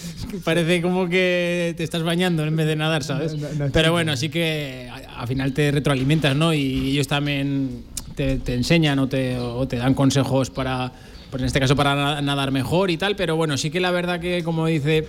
Parece 0.45 0.81
como 0.83 1.09
que 1.09 1.75
te 1.77 1.83
estás 1.85 2.03
bañando 2.03 2.45
en 2.45 2.55
vez 2.57 2.67
de 2.67 2.77
nadar, 2.77 3.03
¿sabes? 3.03 3.35
Pero 3.73 3.93
bueno, 3.93 4.17
sí 4.17 4.29
que 4.29 4.91
al 5.17 5.27
final 5.29 5.53
te 5.53 5.71
retroalimentas, 5.73 6.37
¿no? 6.37 6.55
Y 6.55 6.91
ellos 6.93 7.09
también 7.09 7.83
te, 8.15 8.39
te 8.39 8.55
enseñan 8.55 8.99
o 8.99 9.09
te, 9.09 9.39
o 9.39 9.67
te 9.67 9.77
dan 9.77 9.95
consejos 9.95 10.51
para, 10.51 10.93
pues 11.31 11.41
en 11.43 11.47
este 11.47 11.61
caso, 11.61 11.75
para 11.77 11.95
na- 11.95 12.23
nadar 12.23 12.51
mejor 12.53 12.91
y 12.91 12.97
tal. 12.97 13.17
Pero 13.17 13.37
bueno, 13.37 13.57
sí 13.59 13.71
que 13.71 13.81
la 13.81 13.91
verdad 13.91 14.21
que, 14.21 14.43
como 14.45 14.67
dice 14.67 15.09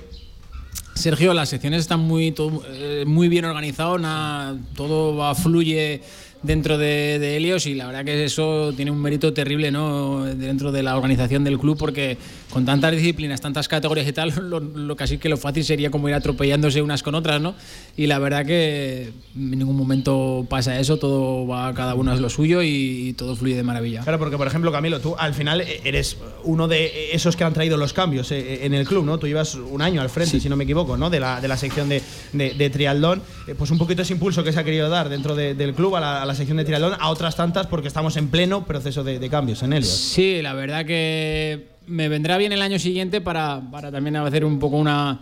Sergio, 0.97 1.33
las 1.33 1.49
secciones 1.49 1.81
están 1.81 1.99
muy, 1.99 2.33
eh, 2.69 3.03
muy 3.05 3.29
bien 3.29 3.45
organizadas, 3.45 4.57
todo 4.75 5.15
va, 5.15 5.35
fluye 5.35 6.01
dentro 6.47 6.77
de, 6.77 7.19
de 7.19 7.37
Helios 7.37 7.65
y 7.67 7.75
la 7.75 7.85
verdad 7.85 8.03
que 8.05 8.23
eso 8.23 8.73
tiene 8.75 8.89
un 8.89 8.99
mérito 9.01 9.33
terrible 9.33 9.69
¿no? 9.69 10.23
dentro 10.25 10.71
de 10.71 10.81
la 10.81 10.95
organización 10.97 11.43
del 11.43 11.59
club 11.59 11.77
porque 11.77 12.17
con 12.49 12.65
tantas 12.65 12.93
disciplinas, 12.93 13.41
tantas 13.41 13.67
categorías 13.67 14.07
y 14.07 14.13
tal, 14.13 14.33
lo, 14.49 14.59
lo 14.59 14.95
casi 14.95 15.17
que 15.17 15.29
lo 15.29 15.37
fácil 15.37 15.63
sería 15.63 15.91
como 15.91 16.07
ir 16.09 16.15
atropellándose 16.15 16.81
unas 16.81 17.03
con 17.03 17.13
otras, 17.15 17.41
¿no? 17.41 17.53
Y 17.95 18.07
la 18.07 18.17
verdad 18.19 18.45
que 18.45 19.11
en 19.35 19.51
ningún 19.51 19.75
momento 19.75 20.45
pasa 20.49 20.79
eso, 20.79 20.97
todo 20.97 21.45
va 21.45 21.73
cada 21.73 21.93
uno 21.95 22.11
a 22.11 22.15
lo 22.15 22.29
suyo 22.29 22.61
y, 22.63 23.13
todo 23.17 23.35
fluye 23.35 23.55
de 23.55 23.63
maravilla. 23.63 24.01
Claro, 24.03 24.17
porque 24.19 24.37
por 24.37 24.47
ejemplo, 24.47 24.71
Camilo, 24.71 24.99
tú 24.99 25.15
al 25.17 25.33
final 25.33 25.61
eres 25.83 26.17
uno 26.43 26.67
de 26.67 27.11
esos 27.13 27.35
que 27.35 27.43
han 27.43 27.53
traído 27.53 27.75
los 27.77 27.93
cambios 27.93 28.31
eh, 28.31 28.65
en 28.65 28.73
el 28.73 28.87
club, 28.87 29.05
¿no? 29.05 29.17
Tú 29.17 29.27
llevas 29.27 29.55
un 29.55 29.81
año 29.81 30.01
al 30.01 30.09
frente, 30.09 30.39
si 30.39 30.47
no 30.49 30.55
me 30.55 30.63
equivoco, 30.63 30.95
¿no? 30.97 31.09
De 31.09 31.19
la, 31.19 31.41
de 31.41 31.47
la 31.47 31.57
sección 31.57 31.89
de, 31.89 32.01
de, 32.33 32.53
de 32.53 32.69
triatlón. 32.69 33.21
Eh, 33.47 33.55
pues 33.57 33.71
un 33.71 33.77
poquito 33.77 34.01
ese 34.03 34.13
impulso 34.13 34.43
que 34.43 34.53
se 34.53 34.59
ha 34.59 34.63
querido 34.63 34.89
dar 34.89 35.09
dentro 35.09 35.35
de- 35.35 35.53
del 35.55 35.73
club 35.73 35.95
a 35.95 35.99
la, 35.99 36.21
a 36.21 36.25
la 36.25 36.35
sección 36.37 36.57
de 36.57 36.63
triatlón, 36.63 36.93
a 36.99 37.09
otras 37.09 37.35
tantas, 37.35 37.67
porque 37.67 37.89
estamos 37.89 38.15
en 38.15 38.29
pleno 38.29 38.63
proceso 38.65 39.03
de, 39.03 39.19
de 39.19 39.29
cambios 39.29 39.61
en 39.63 39.73
Helios. 39.73 39.89
Sí, 39.91 40.41
la 40.41 40.53
verdad 40.53 40.85
que 40.85 41.67
me 41.87 42.07
vendrá 42.07 42.37
bien 42.37 42.53
el 42.53 42.61
año 42.61 42.79
siguiente 42.79 43.19
para, 43.19 43.61
para 43.71 43.91
también 43.91 44.15
hacer 44.15 44.45
un 44.45 44.59
poco 44.59 44.77
una, 44.77 45.19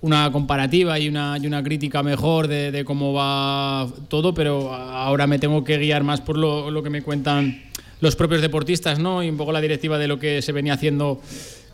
una 0.00 0.30
comparativa 0.32 0.98
y 0.98 1.08
una, 1.08 1.38
y 1.40 1.46
una 1.46 1.62
crítica 1.62 2.02
mejor 2.02 2.48
de, 2.48 2.70
de 2.72 2.84
cómo 2.84 3.12
va 3.12 3.86
todo, 4.08 4.34
pero 4.34 4.74
ahora 4.74 5.26
me 5.26 5.38
tengo 5.38 5.62
que 5.64 5.78
guiar 5.78 6.02
más 6.04 6.20
por 6.20 6.36
lo, 6.38 6.70
lo 6.70 6.82
que 6.82 6.90
me 6.90 7.02
cuentan 7.02 7.62
los 8.00 8.16
propios 8.16 8.42
deportistas, 8.42 8.98
¿no? 8.98 9.22
Y 9.22 9.28
un 9.30 9.36
poco 9.36 9.52
la 9.52 9.60
directiva 9.60 9.98
de 9.98 10.08
lo 10.08 10.18
que 10.18 10.42
se 10.42 10.52
venía 10.52 10.74
haciendo 10.74 11.20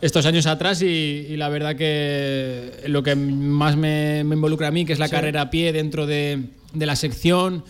estos 0.00 0.24
años 0.26 0.46
atrás 0.46 0.80
y, 0.80 0.86
y 0.86 1.36
la 1.36 1.48
verdad 1.50 1.76
que 1.76 2.70
lo 2.86 3.02
que 3.02 3.14
más 3.16 3.76
me, 3.76 4.24
me 4.24 4.36
involucra 4.36 4.68
a 4.68 4.70
mí, 4.70 4.84
que 4.86 4.92
es 4.94 4.98
la 4.98 5.08
Sí. 5.08 5.12
carrera 5.12 5.42
a 5.42 5.50
pie 5.50 5.72
dentro 5.72 6.06
de, 6.06 6.44
de 6.72 6.86
la 6.86 6.96
sección, 6.96 7.64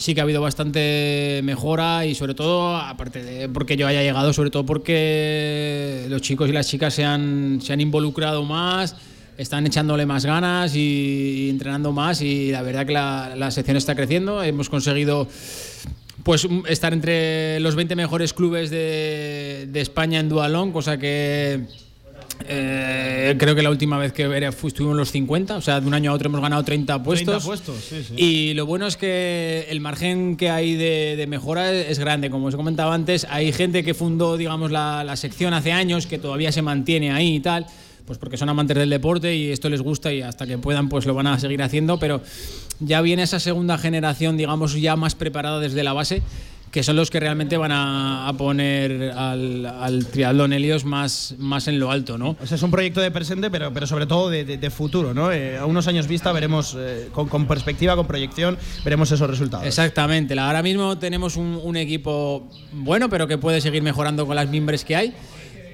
sí 0.00 0.14
que 0.14 0.22
ha 0.22 0.24
habido 0.24 0.40
bastante 0.40 1.42
mejora 1.44 2.06
y 2.06 2.14
sobre 2.14 2.34
todo, 2.34 2.74
aparte 2.74 3.22
de 3.22 3.50
porque 3.50 3.76
yo 3.76 3.86
haya 3.86 4.02
llegado, 4.02 4.32
sobre 4.32 4.50
todo 4.50 4.64
porque 4.64 6.06
los 6.08 6.22
chicos 6.22 6.48
y 6.48 6.52
las 6.52 6.68
chicas 6.68 6.94
se 6.94 7.04
han, 7.04 7.60
se 7.60 7.74
han 7.74 7.82
involucrado 7.82 8.42
más, 8.42 8.96
están 9.36 9.66
echándole 9.66 10.06
más 10.06 10.24
ganas 10.24 10.74
y, 10.74 11.50
entrenando 11.50 11.92
más 11.92 12.22
y 12.22 12.50
la 12.50 12.62
verdad 12.62 12.86
que 12.86 12.94
la, 12.94 13.50
sección 13.50 13.76
está 13.76 13.94
creciendo. 13.94 14.42
Hemos 14.42 14.70
conseguido 14.70 15.28
pues 16.22 16.48
estar 16.66 16.94
entre 16.94 17.60
los 17.60 17.74
20 17.74 17.94
mejores 17.94 18.32
clubes 18.32 18.70
de, 18.70 19.68
de 19.68 19.80
España 19.82 20.18
en 20.18 20.30
Dualón, 20.30 20.72
cosa 20.72 20.96
que 20.96 21.66
eh, 22.46 23.36
creo 23.38 23.54
que 23.54 23.62
la 23.62 23.70
última 23.70 23.98
vez 23.98 24.12
que 24.12 24.24
estuvimos 24.64 24.96
los 24.96 25.10
50, 25.10 25.56
o 25.56 25.60
sea, 25.60 25.80
de 25.80 25.86
un 25.86 25.94
año 25.94 26.10
a 26.10 26.14
otro 26.14 26.28
hemos 26.28 26.40
ganado 26.40 26.62
30 26.62 27.02
puestos. 27.02 27.26
30 27.26 27.46
puestos, 27.46 27.76
sí, 27.84 28.04
sí. 28.04 28.14
Y 28.16 28.54
lo 28.54 28.66
bueno 28.66 28.86
es 28.86 28.96
que 28.96 29.66
el 29.68 29.80
margen 29.80 30.36
que 30.36 30.50
hay 30.50 30.74
de, 30.74 31.16
de 31.16 31.26
mejora 31.26 31.72
es 31.72 31.98
grande. 31.98 32.30
Como 32.30 32.46
os 32.46 32.54
he 32.54 32.56
comentado 32.56 32.92
antes, 32.92 33.26
hay 33.30 33.52
gente 33.52 33.84
que 33.84 33.94
fundó, 33.94 34.36
digamos, 34.36 34.70
la, 34.70 35.04
la 35.04 35.16
sección 35.16 35.54
hace 35.54 35.72
años, 35.72 36.06
que 36.06 36.18
todavía 36.18 36.52
se 36.52 36.62
mantiene 36.62 37.12
ahí 37.12 37.36
y 37.36 37.40
tal, 37.40 37.66
pues 38.06 38.18
porque 38.18 38.36
son 38.36 38.48
amantes 38.48 38.76
del 38.76 38.90
deporte 38.90 39.36
y 39.36 39.50
esto 39.50 39.68
les 39.68 39.82
gusta 39.82 40.12
y 40.12 40.22
hasta 40.22 40.46
que 40.46 40.58
puedan, 40.58 40.88
pues 40.88 41.06
lo 41.06 41.14
van 41.14 41.26
a 41.26 41.38
seguir 41.38 41.62
haciendo. 41.62 41.98
Pero 41.98 42.22
ya 42.80 43.02
viene 43.02 43.22
esa 43.22 43.38
segunda 43.38 43.76
generación, 43.78 44.36
digamos, 44.36 44.74
ya 44.80 44.96
más 44.96 45.14
preparada 45.14 45.60
desde 45.60 45.82
la 45.84 45.92
base 45.92 46.22
que 46.70 46.82
son 46.84 46.94
los 46.96 47.10
que 47.10 47.18
realmente 47.18 47.56
van 47.56 47.72
a, 47.72 48.28
a 48.28 48.32
poner 48.34 49.10
al, 49.16 49.66
al 49.66 50.06
triatlón 50.06 50.52
Helios 50.52 50.84
más, 50.84 51.34
más 51.38 51.66
en 51.66 51.80
lo 51.80 51.90
alto, 51.90 52.16
¿no? 52.16 52.36
O 52.40 52.46
sea, 52.46 52.54
es 52.56 52.62
un 52.62 52.70
proyecto 52.70 53.00
de 53.00 53.10
presente, 53.10 53.50
pero, 53.50 53.72
pero 53.72 53.86
sobre 53.88 54.06
todo 54.06 54.30
de, 54.30 54.44
de- 54.44 54.56
de 54.56 54.70
futuro, 54.70 55.12
¿no? 55.12 55.32
Eh, 55.32 55.58
a 55.58 55.66
unos 55.66 55.88
años 55.88 56.06
vista 56.06 56.30
veremos, 56.32 56.76
eh, 56.78 57.08
con, 57.12 57.28
con 57.28 57.46
perspectiva, 57.46 57.96
con 57.96 58.06
proyección, 58.06 58.56
veremos 58.84 59.10
esos 59.10 59.28
resultados. 59.28 59.66
Exactamente. 59.66 60.38
Ahora 60.38 60.62
mismo 60.62 60.96
tenemos 60.98 61.36
un, 61.36 61.58
un 61.62 61.76
equipo 61.76 62.48
bueno, 62.72 63.08
pero 63.08 63.26
que 63.26 63.36
puede 63.36 63.60
seguir 63.60 63.82
mejorando 63.82 64.26
con 64.26 64.36
las 64.36 64.48
mimbres 64.48 64.84
que 64.84 64.94
hay. 64.94 65.14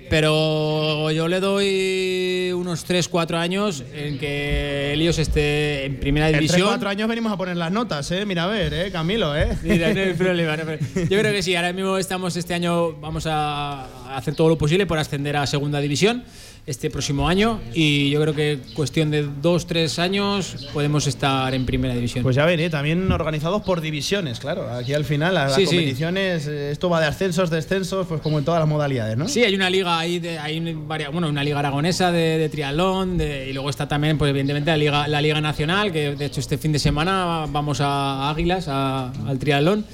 Pero 0.08 1.10
yo 1.10 1.28
le 1.28 1.40
doy 1.40 2.52
unos 2.54 2.88
3-4 2.88 3.34
años 3.36 3.82
en 3.92 4.18
que 4.18 4.92
Helios 4.92 5.18
esté 5.18 5.84
en 5.84 5.98
primera 5.98 6.28
En 6.28 6.34
división. 6.34 6.60
3 6.60 6.68
cuatro 6.68 6.88
años 6.88 7.08
venimos 7.08 7.32
a 7.32 7.36
poner 7.36 7.56
las 7.56 7.72
notas, 7.72 8.10
¿eh? 8.12 8.24
Mira, 8.24 8.44
a 8.44 8.46
ver, 8.46 8.72
¿eh? 8.72 8.90
Camilo, 8.92 9.36
¿eh? 9.36 9.56
Mira, 9.62 9.92
no 9.92 10.00
hay 10.00 10.14
problema, 10.14 10.56
no 10.56 10.62
hay 10.62 10.78
problema. 10.78 11.08
Yo 11.10 11.18
creo 11.18 11.32
que 11.32 11.42
sí, 11.42 11.54
ahora 11.56 11.72
mismo 11.72 11.98
estamos 11.98 12.36
este 12.36 12.54
año, 12.54 12.92
vamos 13.00 13.26
a 13.26 14.16
hacer 14.16 14.34
todo 14.34 14.48
lo 14.48 14.58
posible 14.58 14.86
por 14.86 14.98
ascender 14.98 15.36
a 15.36 15.46
segunda 15.46 15.80
división 15.80 16.24
este 16.66 16.90
próximo 16.90 17.28
año 17.28 17.60
y 17.74 18.10
yo 18.10 18.20
creo 18.20 18.34
que 18.34 18.58
cuestión 18.74 19.12
de 19.12 19.22
dos, 19.40 19.68
tres 19.68 20.00
años 20.00 20.66
podemos 20.74 21.06
estar 21.06 21.54
en 21.54 21.64
primera 21.64 21.94
división. 21.94 22.24
Pues 22.24 22.34
ya 22.34 22.44
ven, 22.44 22.58
¿eh? 22.58 22.68
también 22.70 23.10
organizados 23.12 23.62
por 23.62 23.80
divisiones, 23.80 24.40
claro. 24.40 24.68
Aquí 24.74 24.92
al 24.92 25.04
final 25.04 25.34
las, 25.34 25.54
Sí, 25.54 25.60
las 25.62 25.70
sí. 25.70 25.76
competiciones, 25.76 26.46
eh, 26.48 26.72
esto 26.72 26.90
va 26.90 27.00
de 27.00 27.06
ascensos, 27.06 27.50
descensos, 27.50 28.08
pues 28.08 28.20
como 28.20 28.40
en 28.40 28.44
todas 28.44 28.58
las 28.58 28.68
modalidades, 28.68 29.16
¿no? 29.16 29.28
Sí, 29.28 29.44
hay 29.44 29.54
una 29.54 29.70
liga 29.70 29.96
ahí, 29.96 30.18
de, 30.18 30.40
hay 30.40 30.58
un- 30.58 30.88
varia- 30.88 31.10
bueno, 31.10 31.28
una 31.28 31.44
liga 31.44 31.60
aragonesa 31.60 32.10
de, 32.10 32.38
de 32.38 32.48
triatlón 32.48 33.16
de- 33.16 33.48
y 33.48 33.52
luego 33.52 33.70
está 33.70 33.86
también, 33.86 34.18
pues 34.18 34.30
evidentemente 34.30 34.68
la 34.72 34.76
liga, 34.76 35.06
la 35.06 35.20
liga 35.20 35.40
nacional, 35.40 35.92
que 35.92 36.16
de 36.16 36.24
hecho 36.24 36.40
este 36.40 36.58
fin 36.58 36.72
de 36.72 36.80
semana 36.80 37.46
vamos 37.48 37.78
a 37.80 38.28
Águilas, 38.28 38.66
a- 38.66 39.12
al 39.28 39.38
triatlón 39.38 39.84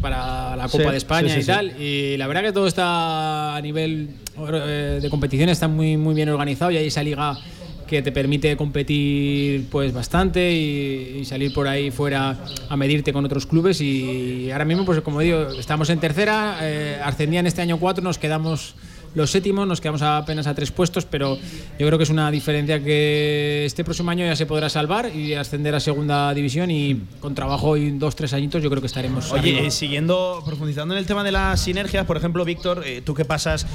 para 0.00 0.56
la 0.56 0.68
Copa 0.68 0.84
Sí, 0.84 0.90
de 0.90 0.96
España 0.96 1.38
y 1.38 1.44
tal. 1.44 1.78
Y 1.78 2.16
la 2.16 2.26
verdad 2.26 2.42
que 2.42 2.52
todo 2.52 2.66
está 2.66 3.54
a 3.56 3.60
nivel 3.60 4.08
de 4.36 5.08
competición 5.10 5.48
está 5.48 5.68
muy 5.68 5.96
muy 5.96 6.14
bien 6.14 6.28
organizado 6.28 6.70
y 6.70 6.76
hay 6.76 6.86
esa 6.86 7.02
liga 7.02 7.38
que 7.86 8.02
te 8.02 8.12
permite 8.12 8.56
competir 8.56 9.68
pues 9.70 9.92
bastante 9.92 10.52
y, 10.52 11.18
y 11.20 11.24
salir 11.24 11.52
por 11.52 11.68
ahí 11.68 11.90
fuera 11.90 12.38
a 12.68 12.76
medirte 12.76 13.12
con 13.12 13.24
otros 13.24 13.46
clubes 13.46 13.80
y 13.80 14.50
ahora 14.50 14.64
mismo 14.64 14.84
pues 14.84 15.00
como 15.02 15.20
digo 15.20 15.50
estamos 15.58 15.90
en 15.90 16.00
tercera 16.00 16.58
eh, 16.62 17.00
ascendían 17.04 17.46
este 17.46 17.62
año 17.62 17.78
cuatro 17.78 18.02
nos 18.02 18.18
quedamos 18.18 18.74
los 19.14 19.30
séptimos 19.30 19.66
nos 19.66 19.80
quedamos 19.80 20.02
apenas 20.02 20.46
a 20.46 20.54
tres 20.54 20.70
puestos 20.70 21.04
pero 21.04 21.36
yo 21.78 21.86
creo 21.86 21.98
que 21.98 22.04
es 22.04 22.10
una 22.10 22.30
diferencia 22.30 22.82
que 22.82 23.64
este 23.64 23.84
próximo 23.84 24.10
año 24.10 24.24
ya 24.26 24.36
se 24.36 24.46
podrá 24.46 24.68
salvar 24.68 25.14
y 25.14 25.34
ascender 25.34 25.74
a 25.74 25.80
segunda 25.80 26.32
división 26.34 26.70
y 26.70 27.02
con 27.20 27.34
trabajo 27.34 27.76
y 27.76 27.90
dos 27.92 28.16
tres 28.16 28.32
añitos 28.32 28.62
yo 28.62 28.70
creo 28.70 28.80
que 28.80 28.86
estaremos 28.86 29.30
Oye, 29.32 29.66
eh, 29.66 29.70
siguiendo, 29.70 30.42
profundizando 30.44 30.94
en 30.94 30.98
el 30.98 31.06
tema 31.06 31.22
de 31.24 31.32
las 31.32 31.60
sinergias, 31.60 32.06
por 32.06 32.16
ejemplo, 32.16 32.44
Víctor, 32.44 32.82
eh, 32.86 33.02
tú 33.04 33.14
que 33.14 33.24
pasas 33.24 33.66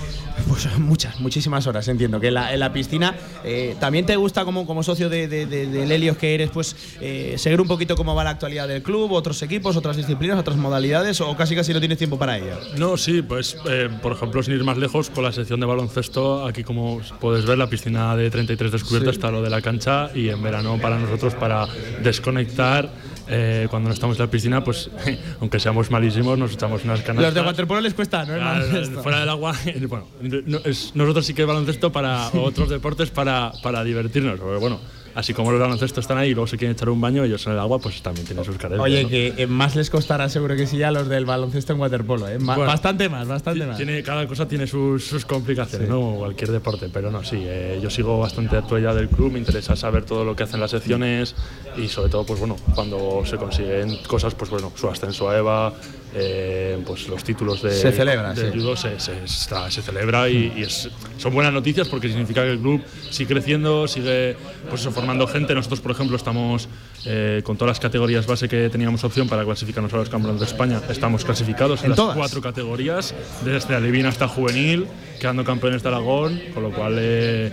pues, 0.48 0.68
muchas, 0.80 1.20
muchísimas 1.20 1.66
horas, 1.68 1.88
entiendo, 1.88 2.20
que 2.20 2.28
en 2.28 2.34
la, 2.36 2.54
en 2.54 2.60
la 2.60 2.72
piscina, 2.74 3.16
eh, 3.44 3.76
¿también 3.80 4.06
te 4.06 4.16
gusta 4.16 4.46
como, 4.46 4.66
como 4.66 4.84
socio 4.84 5.10
de, 5.10 5.28
de, 5.28 5.46
de- 5.46 5.68
del 5.68 5.92
Helios 5.92 6.18
que 6.18 6.34
eres, 6.36 6.50
pues 6.52 6.76
eh, 7.02 7.36
seguir 7.38 7.62
un 7.62 7.68
poquito 7.68 7.96
cómo 7.96 8.16
va 8.16 8.24
la 8.24 8.32
actualidad 8.32 8.68
del 8.68 8.82
club, 8.84 9.12
otros 9.14 9.42
equipos, 9.42 9.76
otras 9.76 9.98
disciplinas, 9.98 10.38
otras 10.40 10.58
modalidades, 10.58 11.22
o 11.22 11.36
casi 11.38 11.56
casi 11.56 11.74
no 11.74 11.80
tienes 11.80 11.98
tiempo 11.98 12.18
para 12.18 12.38
ello? 12.38 12.58
No, 12.78 12.98
sí, 12.98 13.22
pues 13.22 13.58
eh, 13.70 13.90
por 14.02 14.12
ejemplo, 14.14 14.42
sin 14.44 14.54
ir 14.56 14.64
más 14.64 14.78
lejos, 14.78 15.10
con 15.10 15.24
la 15.24 15.29
sección 15.32 15.60
de 15.60 15.66
baloncesto, 15.66 16.46
aquí 16.46 16.64
como 16.64 17.00
puedes 17.20 17.46
ver, 17.46 17.58
la 17.58 17.68
piscina 17.70 18.16
de 18.16 18.30
33 18.30 18.72
descubierta 18.72 19.12
Sí. 19.12 19.16
está 19.18 19.32
lo 19.32 19.42
de 19.42 19.50
la 19.50 19.62
cancha 19.62 20.10
y 20.16 20.30
en 20.30 20.42
verano 20.42 20.78
para 20.82 20.98
nosotros, 20.98 21.34
para 21.36 21.68
desconectar, 22.04 22.90
eh, 23.28 23.68
cuando 23.70 23.90
no 23.90 23.94
estamos 23.94 24.18
en 24.18 24.26
la 24.26 24.32
piscina, 24.32 24.64
pues 24.64 24.90
aunque 25.42 25.60
seamos 25.60 25.92
malísimos, 25.92 26.38
nos 26.38 26.54
echamos 26.54 26.84
unas 26.84 27.02
canas. 27.02 27.24
Los 27.24 27.34
de 27.34 27.42
waterpolo 27.42 27.82
les 27.82 27.94
cuesta, 27.94 28.26
¿no? 28.26 28.36
El 28.36 28.86
fuera 29.04 29.20
del 29.20 29.30
agua, 29.30 29.54
bueno, 29.88 30.06
no- 30.22 30.60
es- 30.66 30.92
nosotros 30.96 31.26
sí 31.26 31.34
que 31.34 31.46
baloncesto 31.46 31.92
para 31.92 32.28
otros 32.34 32.70
deportes 32.70 33.10
para, 33.12 33.52
para 33.62 33.84
divertirnos. 33.84 34.40
Bueno, 34.60 34.80
así 35.20 35.34
como 35.34 35.52
los 35.52 35.60
baloncesto 35.60 36.00
están 36.00 36.18
ahí 36.18 36.30
y 36.30 36.34
luego 36.34 36.48
se 36.48 36.58
quieren 36.58 36.76
echar 36.76 36.90
un 36.90 37.00
baño, 37.00 37.24
ellos 37.24 37.46
en 37.46 37.54
el 37.54 37.60
agua, 37.60 37.80
pues 37.80 38.02
también 38.02 38.26
tienen 38.26 38.44
sus 38.44 38.58
carencias. 38.58 38.84
Oye, 38.84 39.04
¿no? 39.04 39.10
que 39.10 39.34
eh, 39.38 39.48
más 39.48 39.76
les 39.76 39.90
costará 39.90 40.30
seguro 40.30 40.56
que 40.56 40.66
sí 40.66 40.82
a 40.82 40.92
los 40.92 41.08
del 41.08 41.26
baloncesto 41.26 41.74
en 41.74 41.80
waterpolo, 41.80 42.28
¿eh? 42.28 42.38
Bueno, 42.40 42.66
bastante 42.66 43.10
más, 43.10 43.28
bastante 43.28 43.66
más. 43.66 43.78
Tiene, 43.78 44.02
cada 44.04 44.28
cosa 44.28 44.48
tiene 44.48 44.66
sus, 44.68 45.06
sus 45.06 45.26
complicaciones, 45.26 45.88
¿no? 45.88 46.00
Como 46.00 46.20
Cualquier 46.20 46.52
deporte, 46.52 46.90
pero 46.92 47.12
no, 47.12 47.24
sí. 47.24 47.38
eh, 47.42 47.80
yo 47.82 47.90
sigo 47.90 48.20
bastante 48.20 48.58
actualidad 48.58 48.96
del 48.96 49.10
club, 49.10 49.32
me 49.32 49.40
interesa 49.40 49.76
saber 49.76 50.06
todo 50.06 50.24
lo 50.24 50.36
que 50.36 50.44
hacen 50.44 50.60
las 50.60 50.72
secciones 50.72 51.36
y 51.78 51.88
sobre 51.88 52.10
todo, 52.10 52.26
pues 52.26 52.40
bueno, 52.40 52.56
cuando 52.76 53.24
se 53.26 53.38
consiguen 53.38 53.98
cosas, 54.08 54.36
pues 54.36 54.50
bueno, 54.50 54.72
su 54.76 54.88
ascenso 54.88 55.30
a 55.30 55.38
EVA, 55.38 55.74
eh, 56.16 56.82
pues 56.86 57.08
los 57.08 57.24
títulos 57.24 57.62
de, 57.62 57.72
Se 57.72 57.92
celebra, 57.92 58.34
de 58.34 58.52
sí. 58.52 58.58
judo 58.58 58.76
se, 58.76 59.00
se, 59.00 59.24
está- 59.24 59.70
se 59.70 59.82
celebra 59.82 60.28
y, 60.30 60.54
y 60.58 60.64
es- 60.64 60.90
son 61.18 61.34
buenas 61.34 61.54
noticias 61.54 61.88
porque 61.88 62.08
significa 62.08 62.44
que 62.44 62.52
el 62.52 62.60
club 62.60 62.82
sigue 63.12 63.34
creciendo, 63.34 63.88
sigue 63.88 64.36
pues 64.70 64.82
formando 64.90 65.28
gente. 65.28 65.54
Nosotros, 65.54 65.80
por 65.82 65.92
ejemplo, 65.92 66.18
estamos 66.18 66.68
eh, 67.06 67.42
con 67.44 67.58
todas 67.58 67.70
las 67.70 67.80
categorías 67.80 68.26
base 68.28 68.48
que 68.50 68.70
teníamos 68.70 69.04
opción 69.04 69.28
para 69.28 69.44
clasificarnos 69.44 69.94
a 69.94 69.98
los 69.98 70.10
campeonatos 70.10 70.42
de 70.42 70.46
España. 70.52 70.82
Estamos 70.90 71.24
clasificados 71.26 71.80
en, 71.82 71.86
¿En 71.86 71.90
las 71.92 71.98
todas? 71.98 72.18
cuatro 72.18 72.42
categorías, 72.42 73.14
desde 73.44 73.76
alevín 73.76 74.06
hasta 74.06 74.28
juvenil, 74.28 74.88
quedando 75.20 75.44
campeones 75.44 75.84
de 75.84 75.90
Aragón, 75.90 76.40
con 76.54 76.64
lo 76.64 76.72
cual 76.72 76.96
eh, 76.98 77.52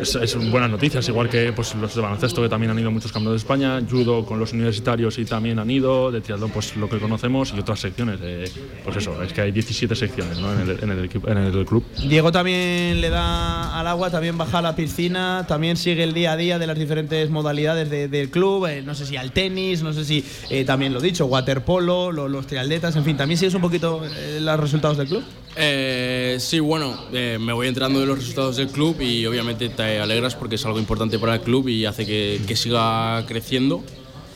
es, 0.00 0.14
es 0.14 0.50
buenas 0.50 0.70
noticias, 0.70 1.08
igual 1.08 1.28
que 1.28 1.52
pues, 1.52 1.74
los 1.74 1.94
de 1.94 2.00
baloncesto 2.00 2.42
que 2.42 2.48
también 2.48 2.70
han 2.70 2.78
ido 2.78 2.90
muchos 2.90 3.12
campeones 3.12 3.40
de 3.42 3.44
España, 3.44 3.80
judo 3.88 4.24
con 4.26 4.38
los 4.38 4.52
universitarios 4.52 5.18
y 5.18 5.24
también 5.24 5.58
han 5.58 5.70
ido, 5.70 6.10
de 6.10 6.20
triatlón 6.20 6.50
pues 6.50 6.76
lo 6.76 6.88
que 6.88 6.98
conocemos 6.98 7.52
y 7.56 7.60
otras 7.60 7.80
secciones. 7.80 8.18
eh, 8.22 8.50
pues 8.84 8.96
eso, 8.96 9.22
es 9.22 9.32
que 9.32 9.40
hay 9.42 9.52
17 9.52 9.94
secciones 9.94 10.38
¿no? 10.38 10.52
en, 10.52 10.60
el, 10.68 10.78
en, 10.82 10.90
el 10.90 11.04
equipo, 11.04 11.28
en 11.28 11.38
el 11.38 11.64
club. 11.66 11.84
Diego 12.08 12.30
también 12.32 13.00
le 13.00 13.10
da 13.10 13.78
al 13.78 13.86
agua, 13.86 14.10
también 14.10 14.36
baja 14.38 14.58
a 14.58 14.62
la 14.62 14.76
piscina, 14.76 15.44
también 15.48 15.76
sigue 15.76 16.04
el 16.04 16.12
día 16.14 16.32
a 16.32 16.36
día 16.36 16.58
de 16.58 16.66
las 16.66 16.78
diferentes 16.78 17.30
modalidades 17.30 17.88
de- 17.90 18.08
del 18.08 18.30
club, 18.30 18.66
eh, 18.66 18.77
no 18.84 18.94
sé 18.94 19.06
si 19.06 19.16
al 19.16 19.32
tenis, 19.32 19.82
no 19.82 19.92
sé 19.92 20.04
si 20.04 20.24
eh, 20.50 20.64
también 20.64 20.92
lo 20.92 21.00
dicho, 21.00 21.26
waterpolo, 21.26 22.12
lo- 22.12 22.28
los 22.28 22.46
triatletas, 22.46 22.94
en 22.96 23.04
fin, 23.04 23.16
también 23.16 23.38
sigues 23.38 23.54
un 23.54 23.62
poquito 23.62 24.02
eh, 24.04 24.38
los 24.40 24.60
resultados 24.60 24.96
del 24.98 25.08
club. 25.08 25.22
Eh, 25.56 26.36
sí, 26.40 26.60
bueno, 26.60 26.96
me 27.12 27.52
voy 27.52 27.66
enterando 27.68 27.98
de 28.00 28.06
los 28.06 28.18
resultados 28.18 28.56
del 28.56 28.68
club 28.68 29.00
y 29.00 29.26
obviamente 29.26 29.68
te 29.68 29.98
alegras 29.98 30.34
porque 30.36 30.54
es 30.54 30.64
algo 30.66 30.78
importante 30.78 31.18
para 31.18 31.34
el 31.34 31.40
club 31.40 31.68
y 31.68 31.84
hace 31.84 32.06
que 32.06 32.56
siga 32.56 33.24
creciendo. 33.26 33.82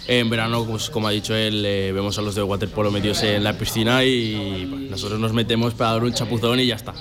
En 0.08 0.28
verano, 0.30 0.64
pues 0.64 0.90
como 0.90 1.06
ha 1.08 1.10
dicho 1.12 1.34
él, 1.34 1.64
eh, 1.64 1.92
vemos 1.92 2.18
a 2.18 2.22
los 2.22 2.34
de 2.34 2.42
waterpolo 2.42 2.90
metidos 2.90 3.22
en 3.22 3.44
la 3.44 3.52
piscina 3.56 4.02
y 4.04 4.64
bueno, 4.68 4.90
nosotros 4.90 5.20
nos 5.20 5.32
metemos 5.32 5.74
para 5.74 5.92
dar 5.92 6.04
un 6.04 6.12
chapuzón 6.12 6.58
y 6.60 6.66
ya 6.66 6.74
está. 6.74 6.92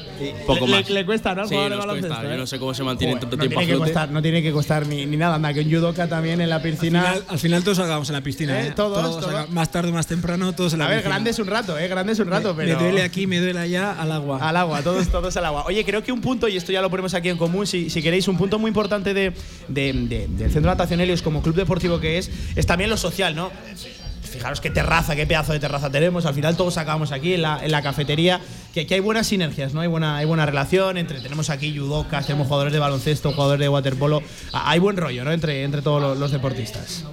Poco 0.46 0.68
le, 0.68 0.72
más. 0.74 0.88
le- 0.90 0.96
le 0.96 1.06
cuesta, 1.06 1.34
¿no? 1.34 1.48
Sí, 1.48 1.56
nos 1.56 1.86
cuesta. 1.86 2.24
Yo 2.24 2.30
¿eh? 2.32 2.38
no 2.38 2.46
sé 2.46 2.60
cómo 2.60 2.74
se 2.74 2.84
mantienen 2.84 3.16
Joder, 3.18 3.30
tanto 3.30 3.38
no 3.38 3.42
tiempo 3.42 3.60
a 3.60 3.64
tiene 3.64 3.74
que 3.74 3.80
costar, 3.86 4.12
no 4.12 4.22
tiene 4.22 4.42
que 4.44 4.52
costar 4.52 4.86
ni, 4.88 5.06
ni 5.08 5.18
nada, 5.18 5.36
anda, 5.36 5.52
que 5.54 5.62
un 5.62 5.72
judoka 5.72 6.08
también 6.08 6.42
en 6.42 6.50
la 6.50 6.62
piscina. 6.62 7.02
Al 7.02 7.08
final, 7.16 7.26
al 7.30 7.40
final 7.40 7.64
todos 7.64 7.80
acabamos 7.80 8.10
en 8.10 8.14
la 8.14 8.22
piscina, 8.22 8.62
Eh, 8.62 8.68
¿eh? 8.68 8.74
todos, 8.76 9.02
Todos 9.02 9.20
todos. 9.26 9.50
más 9.50 9.72
tarde 9.72 9.90
o 9.90 9.94
más 9.94 10.06
temprano, 10.06 10.54
todos 10.54 10.74
en 10.74 10.80
la 10.80 10.86
A 10.86 10.90
ver, 10.90 10.98
piscina. 11.00 11.16
grande 11.16 11.30
es 11.32 11.40
un 11.40 11.48
rato, 11.48 11.80
¿eh? 11.80 11.88
Grande 11.88 12.14
es 12.14 12.20
un 12.20 12.28
rato, 12.28 12.54
me, 12.54 12.66
pero. 12.66 12.78
me 12.78 12.84
duele 12.84 13.02
aquí, 13.02 13.26
me 13.26 13.40
duele 13.40 13.60
allá, 13.60 13.94
al 14.00 14.12
agua. 14.12 14.38
Al 14.48 14.56
agua, 14.58 14.84
todos, 14.84 15.08
todos 15.10 15.36
al 15.38 15.46
agua. 15.46 15.64
Oye, 15.66 15.84
creo 15.84 16.04
que 16.04 16.12
un 16.12 16.22
punto, 16.22 16.48
y 16.48 16.56
esto 16.56 16.72
ya 16.72 16.82
lo 16.84 16.90
ponemos 16.92 17.16
aquí 17.16 17.30
en 17.30 17.38
común, 17.38 17.66
si, 17.66 17.90
si 17.90 18.04
queréis, 18.04 18.28
un 18.28 18.38
punto 18.38 18.60
muy 18.60 18.70
importante 18.70 19.14
de, 19.16 19.34
de- 19.68 19.94
de- 19.94 20.28
del 20.28 20.52
Centro 20.52 20.62
de 20.62 20.68
Natación 20.78 21.02
Helios 21.02 21.24
como 21.24 21.42
club 21.42 21.56
deportivo 21.56 22.00
que 22.00 22.20
es, 22.20 22.30
es 22.56 22.66
también 22.68 22.91
lo 22.92 22.98
social, 22.98 23.36
¿no? 23.36 23.52
Fijaros 24.22 24.62
qué 24.62 24.70
terraza, 24.70 25.16
qué 25.16 25.26
pedazo 25.26 25.52
de 25.52 25.60
terraza 25.60 25.90
tenemos. 25.90 26.26
Al 26.26 26.34
final 26.34 26.56
todos 26.56 26.78
acabamos 26.78 27.12
aquí 27.12 27.34
en 27.34 27.42
la, 27.42 27.82
cafetería. 27.82 28.40
Que 28.74 28.82
aquí 28.82 28.94
hay 28.94 29.00
buenas 29.00 29.28
sinergias, 29.28 29.74
¿no? 29.74 29.82
Hay 29.82 29.88
buena, 29.88 30.18
hay 30.18 30.26
buena 30.26 30.46
relación 30.46 30.98
entre. 30.98 31.20
Tenemos 31.20 31.50
aquí 31.50 31.76
judocas, 31.76 32.28
tenemos 32.28 32.48
jugadores 32.48 32.72
de 32.72 32.80
baloncesto, 32.80 33.32
jugadores 33.34 33.60
de 33.62 33.70
waterpolo. 33.70 34.22
Hay 34.54 34.80
buen 34.80 34.96
rollo, 34.96 35.26
¿no? 35.26 35.32
Entre, 35.32 35.64
entre 35.64 35.82
todos 35.82 36.18
los, 36.18 36.32
deportistas. 36.32 37.06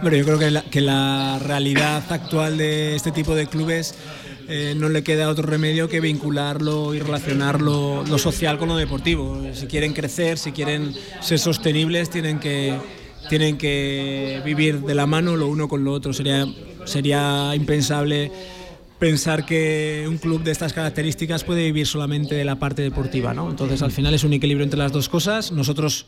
Bueno, 0.00 0.16
yo 0.16 0.24
creo 0.24 0.38
que 0.38 0.50
la, 0.50 0.62
que 0.62 0.80
la 0.80 1.38
realidad 1.38 2.02
actual 2.10 2.58
de 2.58 2.96
este 2.96 3.12
tipo 3.12 3.36
de 3.36 3.46
clubes 3.46 3.94
eh, 4.48 4.74
no 4.76 4.88
le 4.88 5.04
queda 5.04 5.28
otro 5.28 5.46
remedio 5.46 5.88
que 5.88 6.00
vincularlo 6.00 6.94
y 6.94 6.98
relacionarlo 6.98 8.04
lo 8.04 8.18
social 8.18 8.58
con 8.58 8.68
lo 8.68 8.76
deportivo. 8.76 9.40
Si 9.54 9.66
quieren 9.66 9.92
crecer, 9.92 10.38
si 10.38 10.50
quieren 10.50 10.94
ser 11.20 11.38
sostenibles, 11.38 12.10
tienen 12.10 12.40
que, 12.40 12.76
tienen 13.28 13.58
que 13.58 14.40
vivir 14.44 14.80
de 14.80 14.94
la 14.94 15.06
mano 15.06 15.36
lo 15.36 15.48
uno 15.48 15.68
con 15.68 15.84
lo 15.84 15.92
otro. 15.92 16.12
Sería, 16.12 16.46
sería 16.84 17.54
impensable 17.54 18.30
pensar 18.98 19.44
que 19.44 20.04
un 20.08 20.16
club 20.18 20.44
de 20.44 20.52
estas 20.52 20.72
características 20.72 21.42
puede 21.42 21.64
vivir 21.64 21.88
solamente 21.88 22.36
de 22.36 22.44
la 22.44 22.56
parte 22.56 22.82
deportiva, 22.82 23.34
¿no? 23.34 23.50
Entonces 23.50 23.82
al 23.82 23.90
final 23.90 24.14
es 24.14 24.22
un 24.22 24.32
equilibrio 24.32 24.62
entre 24.62 24.78
las 24.78 24.92
dos 24.92 25.08
cosas. 25.08 25.50
Nosotros 25.50 26.06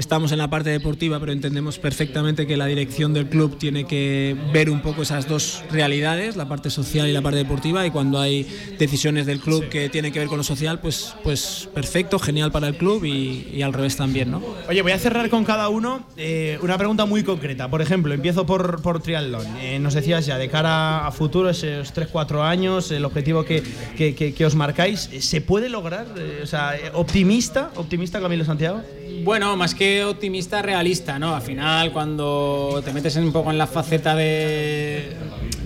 estamos 0.00 0.32
en 0.32 0.38
la 0.38 0.48
parte 0.48 0.70
deportiva, 0.70 1.20
pero 1.20 1.30
entendemos 1.30 1.78
perfectamente 1.78 2.46
que 2.46 2.56
la 2.56 2.64
dirección 2.64 3.12
del 3.12 3.28
club 3.28 3.58
tiene 3.58 3.84
que 3.84 4.34
ver 4.50 4.70
un 4.70 4.80
poco 4.80 5.02
esas 5.02 5.28
dos 5.28 5.62
realidades, 5.70 6.36
la 6.36 6.48
parte 6.48 6.70
social 6.70 7.06
y 7.06 7.12
la 7.12 7.20
parte 7.20 7.36
deportiva, 7.36 7.86
y 7.86 7.90
cuando 7.90 8.18
hay 8.18 8.44
decisiones 8.78 9.26
del 9.26 9.40
club 9.40 9.68
que 9.68 9.90
tienen 9.90 10.10
que 10.10 10.18
ver 10.18 10.28
con 10.28 10.38
lo 10.38 10.42
social, 10.42 10.80
pues, 10.80 11.14
pues 11.22 11.68
perfecto, 11.74 12.18
genial 12.18 12.50
para 12.50 12.68
el 12.68 12.76
club 12.76 13.04
y, 13.04 13.60
al 13.60 13.74
revés 13.74 13.96
también, 13.96 14.30
¿no? 14.30 14.42
Oye, 14.70 14.80
voy 14.80 14.92
a 14.92 14.98
cerrar 14.98 15.28
con 15.28 15.44
cada 15.44 15.68
uno 15.68 16.06
eh, 16.16 16.58
una 16.62 16.78
pregunta 16.78 17.04
muy 17.04 17.22
concreta. 17.22 17.68
Por 17.68 17.82
ejemplo, 17.82 18.14
empiezo 18.14 18.46
por, 18.46 18.80
por 18.80 19.02
triatlón. 19.02 19.46
Eh, 19.58 19.78
nos 19.78 19.92
decías 19.92 20.24
ya, 20.24 20.38
de 20.38 20.48
cara 20.48 21.06
a 21.06 21.12
futuro, 21.12 21.50
esos 21.50 21.94
3-4 21.94 22.42
años, 22.42 22.90
el 22.90 23.04
objetivo 23.04 23.44
que, 23.44 23.62
que, 23.96 24.46
os 24.46 24.54
marcáis, 24.54 25.10
¿se 25.20 25.42
puede 25.42 25.68
lograr? 25.68 26.06
Eh, 26.16 26.40
o 26.42 26.46
sea, 26.46 26.74
¿optimista? 26.94 27.70
¿Optimista 27.76 28.18
Camilo 28.18 28.46
Santiago? 28.46 28.80
Bueno, 29.24 29.56
más 29.56 29.74
que 29.74 30.04
optimista, 30.04 30.62
realista, 30.62 31.18
¿no? 31.18 31.34
Al 31.34 31.42
final, 31.42 31.92
cuando 31.92 32.80
te 32.84 32.92
metes 32.92 33.16
un 33.16 33.32
poco 33.32 33.50
en 33.50 33.58
la 33.58 33.66
faceta 33.66 34.14
de, 34.14 35.10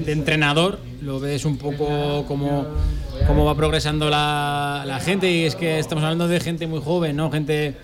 de 0.05 0.13
entrenador, 0.13 0.79
lo 1.03 1.21
ves 1.21 1.45
un 1.45 1.57
poco 1.57 2.25
como 2.27 2.67
cómo 3.27 3.45
va 3.45 3.55
progresando 3.55 4.11
la, 4.11 4.83
la 4.87 4.99
gente 5.01 5.31
y 5.31 5.45
es 5.45 5.55
que 5.55 5.79
estamos 5.79 6.03
hablando 6.05 6.27
de 6.29 6.41
gente 6.41 6.67
muy 6.67 6.81
joven, 6.81 7.17
¿no? 7.17 7.31
Gente 7.31 7.75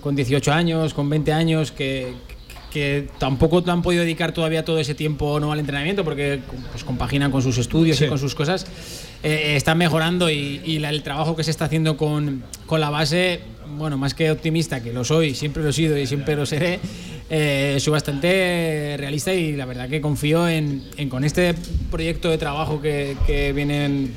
con 0.00 0.14
18 0.14 0.52
años, 0.52 0.94
con 0.94 1.10
20 1.10 1.32
años, 1.32 1.72
que, 1.72 2.12
que 2.72 3.08
tampoco 3.18 3.62
han 3.66 3.82
podido 3.82 4.02
dedicar 4.04 4.32
todavía 4.32 4.64
todo 4.64 4.78
ese 4.78 4.94
tiempo 4.94 5.40
no 5.40 5.50
al 5.52 5.58
entrenamiento 5.58 6.04
porque 6.04 6.38
pues, 6.70 6.84
compaginan 6.84 7.32
con 7.32 7.42
sus 7.42 7.58
estudios 7.58 8.00
y 8.00 8.06
con 8.06 8.18
sus 8.18 8.34
cosas. 8.36 8.66
Eh, 9.24 9.54
están 9.56 9.78
mejorando 9.78 10.30
y, 10.30 10.60
y 10.64 10.78
la- 10.78 10.90
el 10.90 11.02
trabajo 11.02 11.34
que 11.34 11.42
se 11.42 11.50
está 11.50 11.64
haciendo 11.64 11.96
con, 11.96 12.44
con 12.66 12.80
la 12.80 12.88
base, 12.90 13.40
bueno, 13.76 13.98
más 13.98 14.14
que 14.14 14.30
optimista, 14.30 14.82
que 14.82 14.92
lo 14.92 15.04
soy, 15.04 15.34
siempre 15.34 15.62
lo 15.62 15.68
he 15.70 15.72
sido 15.72 15.98
y 15.98 16.06
siempre 16.06 16.36
lo 16.36 16.46
seré, 16.46 16.80
eh, 17.30 17.76
soy 17.78 17.92
bastante 17.92 18.96
realista 18.98 19.32
y 19.34 19.52
la 19.56 19.66
verdad 19.66 19.88
que 19.88 20.00
confío 20.00 20.48
en, 20.48 20.84
con 21.08 21.24
este 21.24 21.54
proyecto 21.90 22.30
de 22.30 22.38
trabajo 22.38 22.80
que, 22.80 23.16
que 23.26 23.52
vienen 23.52 24.12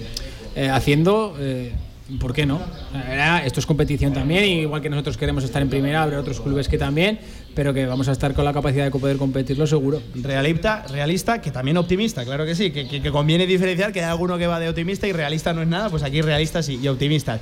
eh, 0.55 0.69
haciendo. 0.69 1.35
eh, 1.39 1.71
¿Por 2.19 2.33
qué 2.33 2.45
no? 2.45 2.59
La 2.91 3.03
verdad, 3.03 3.45
esto 3.45 3.61
es 3.61 3.65
competición 3.65 4.11
también, 4.13 4.43
igual 4.43 4.81
que 4.81 4.89
nosotros 4.89 5.15
queremos 5.15 5.45
estar 5.45 5.61
en 5.61 5.69
primera, 5.69 6.03
habrá 6.03 6.19
otros 6.19 6.41
clubes 6.41 6.67
que 6.67 6.77
también, 6.77 7.19
pero 7.55 7.73
que 7.73 7.85
vamos 7.85 8.09
a 8.09 8.11
estar 8.11 8.33
con 8.33 8.43
la 8.43 8.51
capacidad 8.51 8.83
de 8.83 8.91
poder 8.91 9.15
competirlo 9.15 9.65
seguro. 9.65 10.01
Realista, 10.15 10.85
realista, 10.89 11.39
que 11.39 11.51
también 11.51 11.77
optimista, 11.77 12.25
claro 12.25 12.45
que 12.45 12.53
sí, 12.53 12.71
que 12.71 13.11
conviene 13.11 13.47
diferenciar 13.47 13.93
que 13.93 14.01
hay 14.03 14.09
alguno 14.09 14.37
que 14.37 14.45
va 14.45 14.59
de 14.59 14.67
optimista 14.67 15.07
y 15.07 15.13
realista 15.13 15.53
no 15.53 15.61
es 15.61 15.69
nada, 15.69 15.89
pues 15.89 16.03
aquí 16.03 16.21
realistas 16.21 16.67
y, 16.67 16.79
y 16.83 16.87
optimistas. 16.89 17.39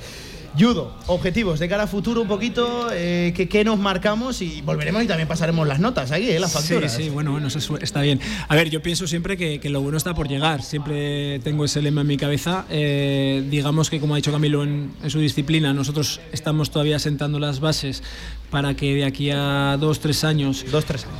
Judo, 0.58 0.92
objetivos 1.06 1.58
de 1.60 1.68
cara 1.68 1.84
a 1.84 1.86
futuro 1.86 2.20
un 2.22 2.28
poquito, 2.28 2.88
eh, 2.92 3.32
¿qué, 3.36 3.48
qué 3.48 3.64
nos 3.64 3.78
marcamos? 3.78 4.42
Y 4.42 4.62
volveremos 4.62 5.02
y 5.04 5.06
también 5.06 5.28
pasaremos 5.28 5.66
las 5.66 5.78
notas 5.78 6.10
ahí, 6.10 6.28
¿eh? 6.28 6.40
las 6.40 6.52
facturas. 6.52 6.92
Sí, 6.92 7.04
sí, 7.04 7.08
bueno, 7.08 7.30
bueno, 7.32 7.46
eso 7.48 7.58
es- 7.58 7.82
está 7.82 8.00
bien. 8.02 8.20
A 8.48 8.56
ver, 8.56 8.68
yo 8.68 8.82
pienso 8.82 9.06
siempre 9.06 9.36
que, 9.36 9.60
que 9.60 9.70
lo 9.70 9.80
bueno 9.80 9.96
está 9.96 10.12
por 10.14 10.28
llegar. 10.28 10.62
Siempre 10.62 11.38
tengo 11.40 11.64
ese 11.64 11.80
lema 11.82 12.00
en 12.00 12.06
mi 12.08 12.16
cabeza. 12.16 12.64
Eh, 12.68 13.44
digamos 13.48 13.90
que, 13.90 14.00
como 14.00 14.14
ha 14.14 14.16
dicho 14.16 14.32
Camilo 14.32 14.64
en, 14.64 14.90
en 15.02 15.10
su 15.10 15.20
disciplina, 15.20 15.72
nosotros 15.72 16.20
estamos 16.32 16.70
todavía 16.70 16.98
sentando 16.98 17.38
las 17.38 17.60
bases 17.60 18.02
para 18.50 18.74
que 18.74 18.92
de 18.94 19.04
aquí 19.04 19.30
a 19.30 19.76
dos, 19.78 20.00
tres 20.00 20.24
años, 20.24 20.64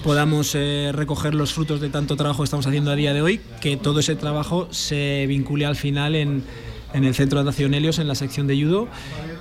podamos 0.03 0.53
eh, 0.57 0.91
recoger 0.93 1.35
los 1.35 1.53
frutos 1.53 1.81
de 1.81 1.89
tanto 1.89 2.17
trabajo 2.17 2.43
que 2.43 2.45
estamos 2.47 2.67
haciendo 2.67 2.91
a 2.91 2.97
día 2.97 3.15
de 3.15 3.23
hoy, 3.23 3.41
que 3.61 3.77
todo 3.77 4.01
ese 4.01 4.17
trabajo 4.17 4.67
se 4.73 5.27
vincule 5.29 5.65
al 5.67 5.77
final 5.77 6.17
en, 6.17 6.43
en 6.93 7.05
el 7.05 7.15
Centro 7.15 7.39
de 7.39 7.45
Natación 7.45 7.75
Helios, 7.75 7.99
en 7.99 8.09
la 8.09 8.15
sección 8.15 8.47
de 8.47 8.61
judo, 8.63 8.89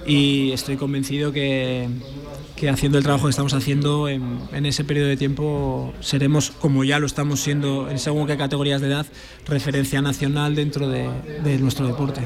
y 0.06 0.52
estoy 0.52 0.78
convencido 0.78 1.32
que, 1.32 1.88
que 2.56 2.70
haciendo 2.70 2.98
el 2.98 3.04
trabajo 3.04 3.26
que 3.26 3.32
estamos 3.32 3.54
haciendo 3.54 4.10
en, 4.10 4.66
ese 4.66 4.84
periodo 4.84 5.08
de 5.08 5.18
tiempo 5.18 5.94
seremos, 6.02 6.52
como 6.52 6.84
ya 6.84 7.00
lo 7.00 7.06
estamos 7.06 7.40
siendo 7.40 7.90
en 7.90 8.00
según 8.00 8.28
qué 8.28 8.38
categorías 8.38 8.82
de 8.82 8.88
edad, 8.88 9.06
referencia 9.46 10.02
nacional 10.02 10.56
dentro 10.56 10.90
de, 10.90 11.10
de 11.44 11.58
nuestro 11.60 11.88
deporte. 11.88 12.22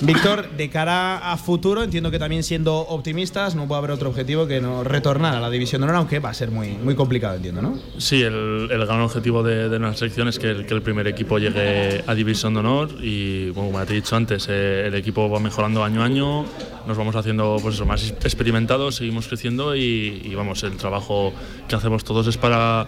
Víctor, 0.00 0.50
de 0.56 0.68
cara 0.70 1.32
a 1.32 1.36
futuro, 1.36 1.82
entiendo 1.82 2.10
que 2.10 2.18
también 2.18 2.42
siendo 2.42 2.76
optimistas, 2.76 3.54
no 3.54 3.68
puede 3.68 3.78
haber 3.78 3.90
otro 3.92 4.08
objetivo 4.10 4.46
que 4.46 4.60
no 4.60 4.84
retornar 4.84 5.34
a 5.34 5.40
la 5.40 5.50
división 5.50 5.80
de 5.80 5.84
honor, 5.84 5.96
aunque 5.96 6.18
va 6.18 6.30
a 6.30 6.34
ser 6.34 6.50
muy, 6.50 6.70
muy 6.70 6.94
complicado, 6.94 7.36
entiendo, 7.36 7.62
¿no? 7.62 7.78
Sí, 7.98 8.22
el, 8.22 8.68
el 8.70 8.86
gran 8.86 9.00
objetivo 9.00 9.42
de, 9.42 9.68
de 9.68 9.78
nuestra 9.78 10.08
sección 10.08 10.28
es 10.28 10.38
que 10.38 10.50
el, 10.50 10.82
primer 10.82 11.06
equipo 11.06 11.38
llegue 11.38 12.02
a 12.06 12.14
División 12.14 12.54
de 12.54 12.60
Honor 12.60 12.90
y, 13.00 13.50
bueno, 13.50 13.70
como 13.70 13.86
te 13.86 13.92
he 13.92 13.96
dicho 13.96 14.16
antes, 14.16 14.46
eh, 14.50 14.86
el 14.86 14.94
equipo 14.94 15.30
va 15.30 15.38
mejorando 15.38 15.84
año 15.84 16.02
a 16.02 16.04
año, 16.04 16.44
nos 16.86 16.98
vamos 16.98 17.16
haciendo 17.16 17.56
pues 17.62 17.80
más 17.86 18.10
experimentados, 18.10 18.96
seguimos 18.96 19.28
creciendo 19.28 19.76
y, 19.76 20.20
y, 20.24 20.34
vamos, 20.34 20.62
el 20.64 20.76
trabajo 20.76 21.32
que 21.68 21.76
hacemos 21.76 22.04
todos 22.04 22.26
es 22.26 22.36
para, 22.36 22.86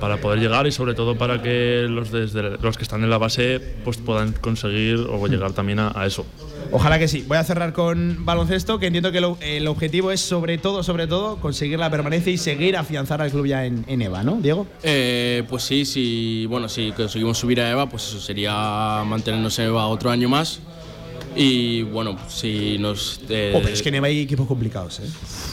para 0.00 0.20
poder 0.20 0.38
llegar 0.40 0.66
y 0.66 0.72
sobre 0.72 0.94
todo 0.94 1.16
para 1.16 1.42
que 1.42 1.86
los, 1.88 2.10
desde, 2.10 2.58
los 2.58 2.76
que 2.76 2.82
están 2.82 3.02
en 3.02 3.10
la 3.10 3.18
base 3.18 3.60
pues 3.84 3.96
puedan 3.96 4.32
conseguir 4.32 4.96
o 5.10 5.26
llegar 5.26 5.52
también 5.52 5.78
a, 5.78 5.92
a 5.94 6.06
eso. 6.06 6.26
Ojalá 6.72 6.98
que 6.98 7.06
sí. 7.08 7.24
Voy 7.28 7.36
a 7.38 7.44
cerrar 7.44 7.72
con 7.72 8.24
baloncesto, 8.24 8.78
que 8.78 8.86
entiendo 8.86 9.12
que 9.12 9.20
lo- 9.20 9.38
el 9.40 9.66
objetivo 9.68 10.10
es 10.10 10.20
sobre 10.20 10.58
todo, 10.58 10.82
sobre 10.82 11.06
todo, 11.06 11.36
conseguir 11.36 11.78
la 11.78 11.90
permanencia 11.90 12.32
y 12.32 12.38
seguir 12.38 12.76
afianzar 12.76 13.22
al 13.22 13.30
club 13.30 13.46
ya 13.46 13.64
en, 13.64 13.84
en 13.86 14.02
EVA, 14.02 14.24
¿no, 14.24 14.36
Diego? 14.40 14.66
Eh, 14.82 15.44
pues 15.48 15.62
sí, 15.62 15.84
sí, 15.84 16.44
bueno, 16.48 16.68
si 16.68 16.90
conseguimos 16.92 17.38
subir 17.38 17.60
a 17.60 17.70
EVA, 17.70 17.88
pues 17.88 18.08
eso 18.08 18.20
sería 18.20 19.02
mantenernos 19.06 19.56
en 19.60 19.66
EVA 19.66 19.86
otro 19.86 20.10
año 20.10 20.28
más. 20.28 20.58
Y 21.36 21.82
bueno, 21.82 22.16
si 22.28 22.78
nos. 22.78 23.20
eh, 23.28 23.52
Oh, 23.54 23.60
pero 23.60 23.72
es 23.74 23.82
que 23.82 23.90
en 23.90 23.96
EVA 23.96 24.08
hay 24.08 24.20
equipos 24.20 24.46
complicados, 24.48 25.00
¿eh? 25.00 25.04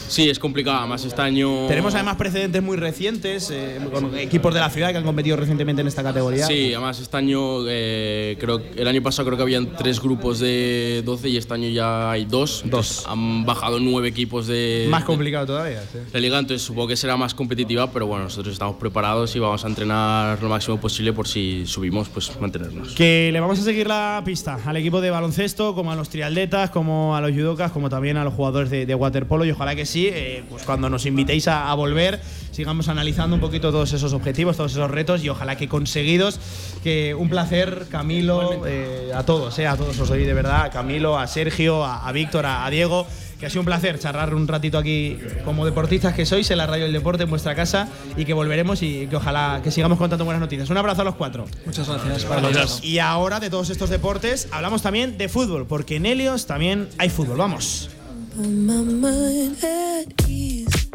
Sí, 0.08 0.28
es 0.28 0.38
complicado, 0.38 0.78
además 0.78 1.04
este 1.04 1.20
año. 1.20 1.66
Tenemos 1.66 1.94
además 1.94 2.16
precedentes 2.16 2.62
muy 2.62 2.76
recientes, 2.76 3.50
eh, 3.50 3.78
con 3.92 4.16
equipos 4.18 4.52
de 4.54 4.60
la 4.60 4.70
ciudad 4.70 4.90
que 4.92 4.98
han 4.98 5.04
competido 5.04 5.36
recientemente 5.36 5.82
en 5.82 5.88
esta 5.88 6.02
categoría. 6.02 6.46
Sí, 6.46 6.72
además 6.74 7.00
este 7.00 7.16
año, 7.16 7.60
eh, 7.68 8.36
creo 8.38 8.60
el 8.76 8.86
año 8.88 9.02
pasado 9.02 9.26
creo 9.26 9.36
que 9.36 9.42
habían 9.42 9.76
tres 9.76 10.00
grupos 10.00 10.38
de 10.40 11.02
12 11.04 11.28
y 11.28 11.36
este 11.36 11.54
año 11.54 11.68
ya 11.68 12.10
hay 12.10 12.24
dos. 12.24 12.62
Dos. 12.66 13.04
Han 13.08 13.44
bajado 13.44 13.80
nueve 13.80 14.08
equipos 14.08 14.46
de. 14.46 14.86
Más 14.90 15.02
de- 15.02 15.06
complicado 15.06 15.46
todavía. 15.46 15.82
sí. 15.92 15.98
La 16.12 16.20
liga, 16.20 16.38
entonces 16.38 16.62
supongo 16.66 16.88
que 16.88 16.96
será 16.96 17.16
más 17.16 17.34
competitiva, 17.34 17.90
pero 17.90 18.06
bueno, 18.06 18.24
nosotros 18.24 18.52
estamos 18.52 18.76
preparados 18.76 19.34
y 19.36 19.38
vamos 19.38 19.64
a 19.64 19.68
entrenar 19.68 20.42
lo 20.42 20.48
máximo 20.48 20.78
posible 20.78 21.12
por 21.12 21.26
si 21.28 21.64
subimos, 21.66 22.08
pues 22.08 22.30
mantenernos. 22.40 22.94
Que 22.94 23.30
le 23.32 23.40
vamos 23.40 23.58
a 23.58 23.62
seguir 23.62 23.86
la 23.86 24.22
pista 24.24 24.58
al 24.64 24.76
equipo 24.76 25.00
de 25.00 25.10
baloncesto, 25.10 25.74
como 25.74 25.92
a 25.92 25.96
los 25.96 26.08
triatletas, 26.08 26.70
como 26.70 27.16
a 27.16 27.20
los 27.20 27.32
judocas, 27.32 27.72
como 27.72 27.88
también 27.90 28.16
a 28.16 28.24
los 28.24 28.34
jugadores 28.34 28.70
de, 28.70 28.86
de 28.86 28.94
waterpolo. 28.94 29.44
Y 29.44 29.50
ojalá 29.50 29.74
que 29.74 29.86
sí, 29.94 30.08
eh, 30.12 30.42
pues 30.50 30.64
cuando 30.64 30.90
nos 30.90 31.06
invitéis 31.06 31.46
a, 31.46 31.70
a 31.70 31.74
volver, 31.74 32.20
sigamos 32.50 32.88
analizando 32.88 33.36
un 33.36 33.40
poquito 33.40 33.70
todos 33.70 33.92
esos 33.92 34.12
objetivos, 34.12 34.56
todos 34.56 34.72
esos 34.72 34.90
retos 34.90 35.22
y 35.22 35.28
ojalá 35.28 35.56
que 35.56 35.68
conseguidos. 35.68 36.40
Que 36.82 37.14
un 37.14 37.28
placer, 37.28 37.86
Camilo, 37.90 38.66
eh, 38.66 39.12
a 39.14 39.22
todos, 39.22 39.56
eh, 39.60 39.68
a 39.68 39.76
todos 39.76 39.96
os 40.00 40.08
doy 40.08 40.24
de 40.24 40.34
verdad, 40.34 40.62
a 40.62 40.70
Camilo, 40.70 41.16
a 41.16 41.28
Sergio, 41.28 41.84
a, 41.84 42.08
a 42.08 42.12
Víctor, 42.12 42.44
a, 42.44 42.66
a 42.66 42.70
Diego. 42.70 43.06
Que 43.38 43.46
ha 43.46 43.50
sido 43.50 43.60
un 43.60 43.66
placer 43.66 43.98
charlar 43.98 44.34
un 44.34 44.48
ratito 44.48 44.78
aquí 44.78 45.18
como 45.44 45.64
deportistas 45.64 46.14
que 46.14 46.24
sois 46.24 46.50
en 46.50 46.58
la 46.58 46.66
radio 46.66 46.84
del 46.84 46.92
deporte 46.92 47.24
en 47.24 47.30
vuestra 47.30 47.54
casa 47.54 47.88
y 48.16 48.24
que 48.24 48.32
volveremos 48.32 48.80
y 48.82 49.06
que 49.08 49.16
ojalá 49.16 49.60
que 49.62 49.70
sigamos 49.70 49.98
contando 49.98 50.24
buenas 50.24 50.40
noticias. 50.40 50.70
Un 50.70 50.76
abrazo 50.76 51.02
a 51.02 51.04
los 51.04 51.14
cuatro. 51.16 51.44
Muchas 51.66 51.88
gracias. 51.88 52.24
Para 52.24 52.40
los 52.40 52.82
Y 52.82 53.00
ahora 53.00 53.40
de 53.40 53.50
todos 53.50 53.70
estos 53.70 53.90
deportes 53.90 54.48
hablamos 54.50 54.82
también 54.82 55.18
de 55.18 55.28
fútbol, 55.28 55.66
porque 55.66 55.96
en 55.96 56.06
Helios 56.06 56.46
también 56.46 56.88
hay 56.98 57.10
fútbol. 57.10 57.36
Vamos. 57.36 57.90
Put 58.34 58.48
my 58.48 58.82
mind 58.82 59.56
at 59.62 60.28
ease. 60.28 60.88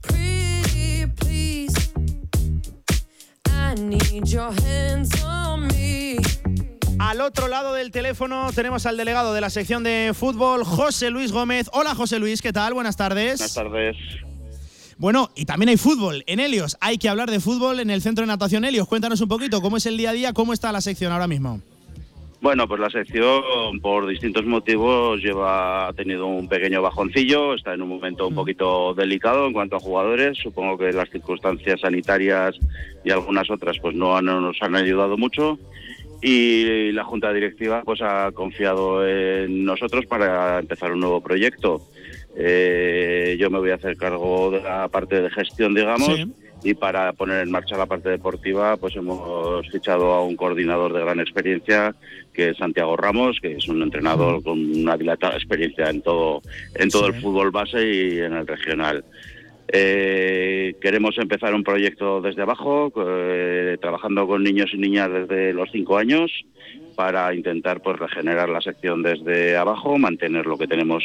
Pretty 0.00 1.04
please. 1.14 1.74
I 3.50 3.74
need 3.74 4.26
your 4.28 4.50
hands 4.50 5.10
on 5.22 5.66
me. 5.66 6.16
Al 6.98 7.20
otro 7.20 7.48
lado 7.48 7.74
del 7.74 7.90
teléfono 7.90 8.50
tenemos 8.54 8.86
al 8.86 8.96
delegado 8.96 9.34
de 9.34 9.42
la 9.42 9.50
sección 9.50 9.84
de 9.84 10.12
fútbol, 10.14 10.64
José 10.64 11.10
Luis 11.10 11.32
Gómez. 11.32 11.68
Hola 11.74 11.94
José 11.94 12.18
Luis, 12.18 12.40
¿qué 12.40 12.54
tal? 12.54 12.72
Buenas 12.72 12.96
tardes. 12.96 13.40
Buenas 13.40 13.54
tardes. 13.54 13.96
Bueno, 14.96 15.28
y 15.36 15.44
también 15.44 15.68
hay 15.68 15.76
fútbol 15.76 16.24
en 16.26 16.40
Helios. 16.40 16.78
Hay 16.80 16.96
que 16.96 17.10
hablar 17.10 17.30
de 17.30 17.40
fútbol 17.40 17.80
en 17.80 17.90
el 17.90 18.00
Centro 18.00 18.22
de 18.22 18.28
Natación 18.28 18.64
Helios. 18.64 18.88
Cuéntanos 18.88 19.20
un 19.20 19.28
poquito 19.28 19.60
cómo 19.60 19.76
es 19.76 19.84
el 19.84 19.98
día 19.98 20.10
a 20.10 20.12
día, 20.14 20.32
cómo 20.32 20.54
está 20.54 20.72
la 20.72 20.80
sección 20.80 21.12
ahora 21.12 21.26
mismo. 21.26 21.60
Bueno, 22.40 22.68
pues 22.68 22.80
la 22.80 22.88
sección, 22.88 23.42
por 23.82 24.06
distintos 24.06 24.44
motivos, 24.46 25.20
lleva 25.20 25.88
ha 25.88 25.92
tenido 25.92 26.26
un 26.26 26.48
pequeño 26.48 26.80
bajoncillo, 26.80 27.54
está 27.54 27.74
en 27.74 27.82
un 27.82 27.88
momento 27.88 28.28
un 28.28 28.34
poquito 28.36 28.94
delicado 28.94 29.46
en 29.48 29.52
cuanto 29.52 29.74
a 29.76 29.80
jugadores. 29.80 30.38
Supongo 30.38 30.78
que 30.78 30.92
las 30.92 31.10
circunstancias 31.10 31.80
sanitarias 31.80 32.56
y 33.04 33.10
algunas 33.10 33.50
otras 33.50 33.78
pues 33.80 33.96
no, 33.96 34.16
han- 34.16 34.26
no 34.26 34.40
nos 34.40 34.56
han 34.62 34.76
ayudado 34.76 35.16
mucho. 35.16 35.58
Y 36.22 36.92
la 36.92 37.02
Junta 37.04 37.32
Directiva 37.32 37.82
pues 37.84 38.00
ha 38.02 38.30
confiado 38.32 39.06
en 39.06 39.64
nosotros 39.64 40.06
para 40.06 40.60
empezar 40.60 40.92
un 40.92 41.00
nuevo 41.00 41.20
proyecto. 41.20 41.80
Eh, 42.36 43.36
yo 43.40 43.50
me 43.50 43.58
voy 43.58 43.70
a 43.70 43.74
hacer 43.76 43.96
cargo 43.96 44.52
de 44.52 44.62
la 44.62 44.86
parte 44.88 45.20
de 45.22 45.30
gestión, 45.30 45.74
digamos, 45.74 46.06
Sí. 46.14 46.32
Y 46.62 46.74
para 46.74 47.12
poner 47.12 47.42
en 47.42 47.50
marcha 47.50 47.76
la 47.76 47.86
parte 47.86 48.08
deportiva 48.08 48.76
pues 48.76 48.96
hemos 48.96 49.68
fichado 49.68 50.12
a 50.12 50.24
un 50.24 50.36
coordinador 50.36 50.92
de 50.92 51.00
gran 51.00 51.20
experiencia 51.20 51.94
que 52.32 52.50
es 52.50 52.56
Santiago 52.56 52.96
Ramos 52.96 53.38
que 53.40 53.52
es 53.52 53.68
un 53.68 53.82
entrenador 53.82 54.42
con 54.42 54.58
una 54.58 54.96
dilatada 54.96 55.36
experiencia 55.36 55.88
en 55.90 56.02
todo 56.02 56.42
en 56.74 56.90
todo 56.90 57.06
el 57.06 57.20
fútbol 57.20 57.50
base 57.50 57.86
y 57.86 58.18
en 58.18 58.32
el 58.34 58.46
regional. 58.46 59.04
Eh, 59.70 60.76
queremos 60.80 61.18
empezar 61.18 61.54
un 61.54 61.62
proyecto 61.62 62.22
desde 62.22 62.40
abajo, 62.40 62.90
eh, 63.06 63.76
trabajando 63.78 64.26
con 64.26 64.42
niños 64.42 64.70
y 64.72 64.78
niñas 64.78 65.10
desde 65.12 65.52
los 65.52 65.68
cinco 65.70 65.98
años 65.98 66.30
para 66.98 67.32
intentar 67.32 67.80
pues 67.80 67.96
regenerar 67.96 68.48
la 68.48 68.60
sección 68.60 69.04
desde 69.04 69.56
abajo, 69.56 69.98
mantener 69.98 70.46
lo 70.46 70.58
que 70.58 70.66
tenemos 70.66 71.04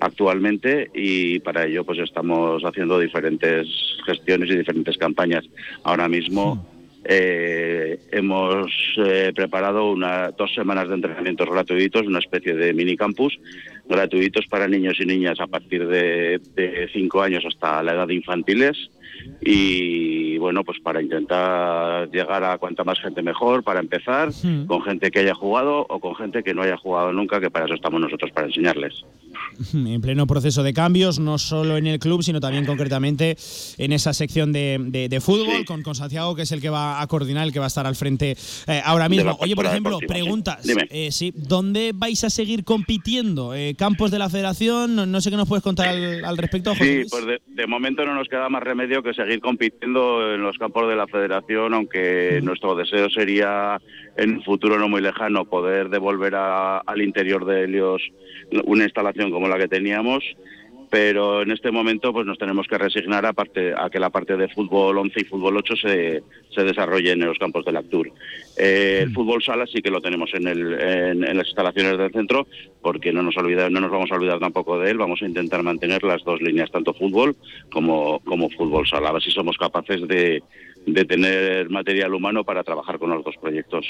actualmente 0.00 0.90
y 0.92 1.38
para 1.38 1.64
ello 1.64 1.84
pues 1.84 2.00
estamos 2.00 2.60
haciendo 2.64 2.98
diferentes 2.98 3.68
gestiones 4.04 4.50
y 4.50 4.56
diferentes 4.56 4.98
campañas. 4.98 5.44
Ahora 5.84 6.08
mismo 6.08 6.66
eh, 7.04 8.00
hemos 8.10 8.72
eh, 8.96 9.32
preparado 9.32 9.92
una, 9.92 10.32
dos 10.32 10.52
semanas 10.52 10.88
de 10.88 10.96
entrenamientos 10.96 11.48
gratuitos, 11.48 12.08
una 12.08 12.18
especie 12.18 12.54
de 12.54 12.74
mini 12.74 12.96
campus 12.96 13.38
gratuitos 13.88 14.44
para 14.48 14.66
niños 14.66 14.96
y 14.98 15.06
niñas 15.06 15.38
a 15.38 15.46
partir 15.46 15.86
de, 15.86 16.40
cinco 16.92 17.22
años 17.22 17.44
hasta 17.46 17.80
la 17.84 17.92
edad 17.92 18.08
de 18.08 18.14
infantiles 18.14 18.90
y 19.40 20.38
bueno, 20.38 20.64
pues 20.64 20.78
para 20.80 21.02
intentar 21.02 22.08
llegar 22.10 22.44
a 22.44 22.58
cuanta 22.58 22.84
más 22.84 22.98
gente 23.00 23.22
mejor, 23.22 23.62
para 23.64 23.80
empezar, 23.80 24.30
con 24.66 24.82
gente 24.82 25.10
que 25.10 25.20
haya 25.20 25.34
jugado 25.34 25.86
o 25.88 26.00
con 26.00 26.14
gente 26.16 26.42
que 26.42 26.54
no 26.54 26.62
haya 26.62 26.76
jugado 26.76 27.12
nunca, 27.12 27.40
que 27.40 27.50
para 27.50 27.64
eso 27.66 27.74
estamos 27.74 28.00
nosotros, 28.00 28.30
para 28.32 28.46
enseñarles. 28.46 29.04
En 29.74 30.00
pleno 30.00 30.26
proceso 30.26 30.62
de 30.62 30.72
cambios, 30.72 31.18
no 31.18 31.36
solo 31.38 31.76
en 31.76 31.86
el 31.86 31.98
club, 31.98 32.22
sino 32.22 32.38
también 32.40 32.64
concretamente 32.64 33.36
en 33.78 33.92
esa 33.92 34.12
sección 34.12 34.52
de, 34.52 34.78
de- 34.80 35.08
de 35.08 35.20
fútbol, 35.20 35.64
con, 35.64 35.82
con 35.82 35.94
Santiago, 35.94 36.34
que 36.36 36.42
es 36.42 36.52
el 36.52 36.60
que 36.60 36.70
va 36.70 37.00
a 37.00 37.06
coordinar, 37.06 37.44
el 37.46 37.52
que 37.52 37.58
va 37.58 37.66
a 37.66 37.68
estar 37.68 37.86
al 37.86 37.96
frente 37.96 38.36
eh, 38.66 38.80
ahora 38.84 39.08
mismo. 39.08 39.36
Oye, 39.40 39.54
por 39.56 39.66
ejemplo, 39.66 39.98
sí. 40.00 40.06
preguntas. 40.06 40.62
Dime. 40.64 40.86
Eh, 40.90 41.10
sí, 41.10 41.32
¿Dónde 41.34 41.92
vais 41.94 42.22
a 42.24 42.30
seguir 42.30 42.64
compitiendo? 42.64 43.54
Eh, 43.54 43.74
¿Campos 43.76 44.10
de 44.10 44.18
la 44.18 44.28
federación? 44.30 44.94
No, 44.94 45.06
no 45.06 45.20
sé 45.20 45.30
qué 45.30 45.36
nos 45.36 45.48
puedes 45.48 45.62
contar 45.64 45.88
al, 45.88 46.24
al 46.24 46.36
respecto, 46.38 46.70
José 46.70 46.84
Sí, 46.84 46.94
Luis. 46.96 47.10
pues 47.10 47.26
de, 47.26 47.40
de 47.46 47.66
momento 47.66 48.04
no 48.04 48.14
nos 48.14 48.28
queda 48.28 48.48
más 48.48 48.62
remedio 48.62 49.02
que 49.02 49.12
seguir 49.18 49.40
compitiendo 49.40 50.34
en 50.34 50.42
los 50.42 50.56
campos 50.58 50.88
de 50.88 50.94
la 50.94 51.06
federación, 51.08 51.74
aunque 51.74 52.40
nuestro 52.42 52.76
deseo 52.76 53.10
sería 53.10 53.80
en 54.16 54.36
un 54.36 54.44
futuro 54.44 54.78
no 54.78 54.88
muy 54.88 55.00
lejano 55.00 55.44
poder 55.44 55.88
devolver 55.90 56.36
a- 56.36 56.78
al 56.78 57.02
interior 57.02 57.44
de 57.44 57.64
Helios 57.64 58.02
una 58.64 58.84
instalación 58.84 59.30
como 59.32 59.48
la 59.48 59.58
que 59.58 59.66
teníamos. 59.68 60.24
Pero 60.90 61.42
en 61.42 61.50
este 61.50 61.70
momento 61.70 62.12
pues 62.12 62.24
nos 62.26 62.38
tenemos 62.38 62.66
que 62.66 62.78
resignar 62.78 63.26
a, 63.26 63.32
parte- 63.34 63.74
a 63.76 63.90
que 63.90 63.98
la 64.00 64.10
parte 64.10 64.36
de 64.36 64.48
fútbol 64.48 64.96
11 64.98 65.20
y 65.20 65.24
fútbol 65.24 65.56
8 65.58 65.74
se, 65.76 66.22
se 66.54 66.64
desarrolle 66.64 67.12
en 67.12 67.20
los 67.26 67.38
campos 67.38 67.64
del 67.64 67.76
Actur. 67.76 68.10
Eh, 68.56 69.00
el 69.02 69.12
fútbol 69.12 69.42
sala 69.42 69.66
sí 69.66 69.82
que 69.82 69.90
lo 69.90 70.00
tenemos 70.00 70.30
en, 70.34 70.48
el, 70.48 70.72
en, 70.80 71.24
en 71.24 71.36
las 71.36 71.46
instalaciones 71.46 71.98
del 71.98 72.10
centro, 72.12 72.46
porque 72.80 73.12
no 73.12 73.22
nos, 73.22 73.36
olvida, 73.36 73.68
no 73.68 73.80
nos 73.80 73.90
vamos 73.90 74.10
a 74.10 74.14
olvidar 74.14 74.38
tampoco 74.38 74.78
de 74.78 74.90
él. 74.90 74.98
Vamos 74.98 75.20
a 75.22 75.26
intentar 75.26 75.62
mantener 75.62 76.02
las 76.04 76.24
dos 76.24 76.40
líneas, 76.40 76.70
tanto 76.70 76.94
fútbol 76.94 77.36
como, 77.70 78.20
como 78.20 78.48
fútbol 78.50 78.86
sala. 78.88 79.10
A 79.10 79.12
ver 79.12 79.22
si 79.22 79.30
somos 79.30 79.56
capaces 79.58 80.08
de, 80.08 80.42
de 80.86 81.04
tener 81.04 81.68
material 81.70 82.14
humano 82.14 82.44
para 82.44 82.64
trabajar 82.64 82.98
con 82.98 83.10
los 83.10 83.22
dos 83.24 83.34
proyectos. 83.40 83.84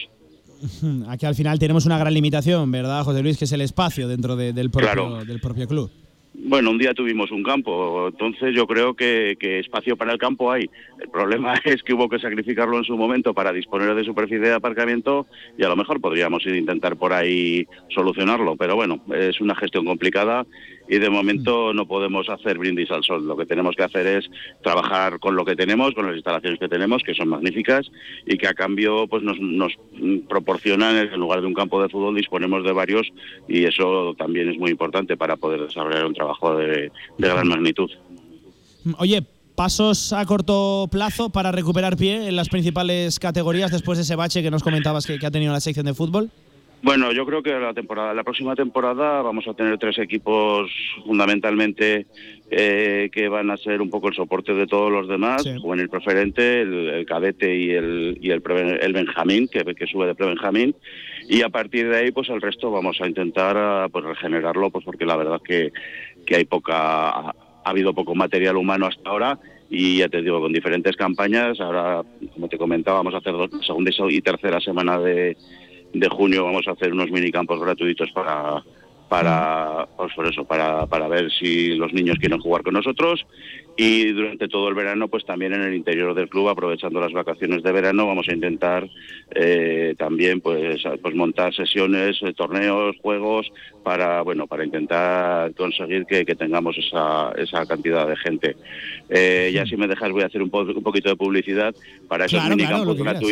Aquí 1.08 1.24
al 1.24 1.36
final 1.36 1.60
tenemos 1.60 1.86
una 1.86 1.98
gran 1.98 2.12
limitación, 2.12 2.70
¿verdad, 2.72 3.04
José 3.04 3.22
Luis? 3.22 3.38
Que 3.38 3.44
es 3.44 3.52
el 3.52 3.60
espacio 3.60 4.08
dentro 4.08 4.34
de- 4.34 4.52
del, 4.52 4.70
propio, 4.70 4.90
Claro. 4.90 5.24
del 5.24 5.40
propio 5.40 5.68
club. 5.68 5.90
Bueno, 6.40 6.70
un 6.70 6.78
día 6.78 6.94
tuvimos 6.94 7.32
un 7.32 7.42
campo, 7.42 8.08
entonces 8.08 8.54
yo 8.54 8.64
creo 8.68 8.94
que, 8.94 9.36
que 9.40 9.58
espacio 9.58 9.96
para 9.96 10.12
el 10.12 10.18
campo 10.18 10.52
hay. 10.52 10.70
El 11.00 11.08
problema 11.08 11.54
es 11.64 11.82
que 11.82 11.94
hubo 11.94 12.08
que 12.08 12.20
sacrificarlo 12.20 12.78
en 12.78 12.84
su 12.84 12.96
momento 12.96 13.34
para 13.34 13.52
disponer 13.52 13.92
de 13.94 14.04
superficie 14.04 14.46
de 14.46 14.54
aparcamiento 14.54 15.26
y 15.58 15.64
a 15.64 15.68
lo 15.68 15.74
mejor 15.74 16.00
podríamos 16.00 16.46
intentar 16.46 16.96
por 16.96 17.12
ahí 17.12 17.66
solucionarlo, 17.88 18.54
pero 18.54 18.76
bueno, 18.76 19.00
es 19.12 19.40
una 19.40 19.56
gestión 19.56 19.84
complicada 19.84 20.46
y 20.88 20.98
de 20.98 21.10
momento 21.10 21.72
no 21.74 21.86
podemos 21.86 22.28
hacer 22.28 22.58
brindis 22.58 22.90
al 22.90 23.04
sol. 23.04 23.26
Lo 23.26 23.36
que 23.36 23.46
tenemos 23.46 23.76
que 23.76 23.84
hacer 23.84 24.06
es 24.06 24.30
trabajar 24.62 25.18
con 25.18 25.36
lo 25.36 25.44
que 25.44 25.54
tenemos, 25.54 25.94
con 25.94 26.06
las 26.06 26.14
instalaciones 26.14 26.58
que 26.58 26.68
tenemos, 26.68 27.02
que 27.02 27.14
son 27.14 27.28
magníficas 27.28 27.90
y 28.26 28.38
que 28.38 28.48
a 28.48 28.54
cambio 28.54 29.06
pues 29.06 29.22
nos, 29.22 29.38
nos 29.38 29.72
proporcionan, 30.28 30.96
en 30.96 31.20
lugar 31.20 31.40
de 31.40 31.46
un 31.46 31.54
campo 31.54 31.82
de 31.82 31.88
fútbol, 31.88 32.14
disponemos 32.14 32.64
de 32.64 32.72
varios 32.72 33.08
y 33.46 33.64
eso 33.64 34.14
también 34.16 34.48
es 34.48 34.58
muy 34.58 34.70
importante 34.70 35.16
para 35.16 35.36
poder 35.36 35.60
desarrollar 35.60 36.06
un 36.06 36.14
trabajo 36.14 36.56
de, 36.56 36.90
gran 37.18 37.48
magnitud. 37.48 37.90
Oye, 38.98 39.22
pasos 39.54 40.12
a 40.12 40.24
corto 40.24 40.88
plazo 40.90 41.30
para 41.30 41.52
recuperar 41.52 41.96
pie 41.96 42.28
en 42.28 42.36
las 42.36 42.48
principales 42.48 43.18
categorías 43.18 43.70
después 43.70 43.98
de 43.98 44.02
ese 44.02 44.16
bache 44.16 44.42
que 44.42 44.50
nos 44.50 44.62
comentabas 44.62 45.06
que 45.06 45.18
ha 45.24 45.30
tenido 45.30 45.52
la 45.52 45.60
sección 45.60 45.86
de 45.86 45.94
fútbol. 45.94 46.30
Bueno, 46.80 47.10
yo 47.10 47.26
creo 47.26 47.42
que 47.42 47.50
la 47.50 47.74
temporada, 47.74 48.14
la 48.14 48.22
próxima 48.22 48.54
temporada 48.54 49.20
vamos 49.20 49.48
a 49.48 49.54
tener 49.54 49.78
tres 49.78 49.98
equipos 49.98 50.70
fundamentalmente 51.04 52.06
eh, 52.50 53.10
que 53.12 53.28
van 53.28 53.50
a 53.50 53.56
ser 53.56 53.82
un 53.82 53.90
poco 53.90 54.08
el 54.08 54.14
soporte 54.14 54.54
de 54.54 54.68
todos 54.68 54.90
los 54.90 55.08
demás, 55.08 55.42
juvenil 55.60 55.88
preferente, 55.88 56.60
el, 56.60 56.88
el 56.90 57.04
cadete 57.04 57.56
y 57.56 57.70
el 57.70 58.18
y 58.20 58.30
el, 58.30 58.42
pre- 58.42 58.78
el 58.84 58.92
Benjamín, 58.92 59.48
que, 59.48 59.64
que 59.74 59.86
sube 59.88 60.06
de 60.06 60.14
pre-Benjamín, 60.14 60.74
y 61.28 61.42
a 61.42 61.48
partir 61.48 61.88
de 61.88 61.96
ahí 61.96 62.10
pues 62.12 62.28
el 62.28 62.40
resto 62.40 62.70
vamos 62.70 63.00
a 63.00 63.08
intentar 63.08 63.56
ah, 63.58 63.88
pues 63.90 64.04
regenerarlo, 64.04 64.70
pues 64.70 64.84
porque 64.84 65.04
la 65.04 65.16
verdad 65.16 65.40
que, 65.42 65.72
que 66.24 66.36
hay 66.36 66.44
poca, 66.44 67.08
ha 67.08 67.34
habido 67.64 67.92
poco 67.92 68.14
material 68.14 68.56
humano 68.56 68.86
hasta 68.86 69.10
ahora. 69.10 69.38
Y 69.70 69.98
ya 69.98 70.08
te 70.08 70.22
digo, 70.22 70.40
con 70.40 70.50
diferentes 70.50 70.96
campañas, 70.96 71.60
ahora 71.60 72.02
como 72.32 72.48
te 72.48 72.56
comentaba 72.56 72.98
vamos 72.98 73.12
a 73.12 73.18
hacer 73.18 73.34
dos, 73.34 73.50
segunda 73.66 73.90
y 74.08 74.22
tercera 74.22 74.60
semana 74.60 74.98
de 74.98 75.36
de 75.92 76.08
junio 76.08 76.44
vamos 76.44 76.66
a 76.68 76.72
hacer 76.72 76.92
unos 76.92 77.10
minicampos 77.10 77.60
gratuitos 77.60 78.10
para 78.12 78.62
para 79.08 79.88
pues 79.96 80.12
por 80.14 80.26
eso 80.26 80.44
para, 80.44 80.84
para 80.86 81.08
ver 81.08 81.30
si 81.32 81.74
los 81.76 81.94
niños 81.94 82.18
quieren 82.18 82.40
jugar 82.40 82.62
con 82.62 82.74
nosotros. 82.74 83.24
Y 83.74 84.12
durante 84.12 84.48
todo 84.48 84.68
el 84.68 84.74
verano 84.74 85.08
pues 85.08 85.24
también 85.24 85.54
en 85.54 85.62
el 85.62 85.72
interior 85.74 86.12
del 86.12 86.28
club 86.28 86.50
aprovechando 86.50 87.00
las 87.00 87.12
vacaciones 87.14 87.62
de 87.62 87.72
verano 87.72 88.06
vamos 88.06 88.28
a 88.28 88.34
intentar 88.34 88.86
eh, 89.34 89.94
también 89.96 90.42
pues, 90.42 90.82
pues 91.00 91.14
montar 91.14 91.54
sesiones 91.54 92.18
eh, 92.20 92.34
torneos 92.34 92.96
juegos 93.00 93.50
para 93.82 94.20
bueno 94.20 94.46
para 94.46 94.64
intentar 94.66 95.54
conseguir 95.54 96.04
que, 96.04 96.26
que 96.26 96.34
tengamos 96.34 96.76
esa, 96.76 97.32
esa 97.38 97.64
cantidad 97.64 98.06
de 98.06 98.16
gente. 98.16 98.56
Eh, 99.08 99.50
ya 99.54 99.64
si 99.64 99.78
me 99.78 99.86
dejas 99.86 100.10
voy 100.12 100.22
a 100.24 100.26
hacer 100.26 100.42
un, 100.42 100.50
po- 100.50 100.62
un 100.64 100.82
poquito 100.82 101.08
de 101.08 101.16
publicidad 101.16 101.74
para 102.08 102.26
esos 102.26 102.40
Claro, 102.40 102.56
minicampos 102.56 102.96
quieras. 102.96 103.22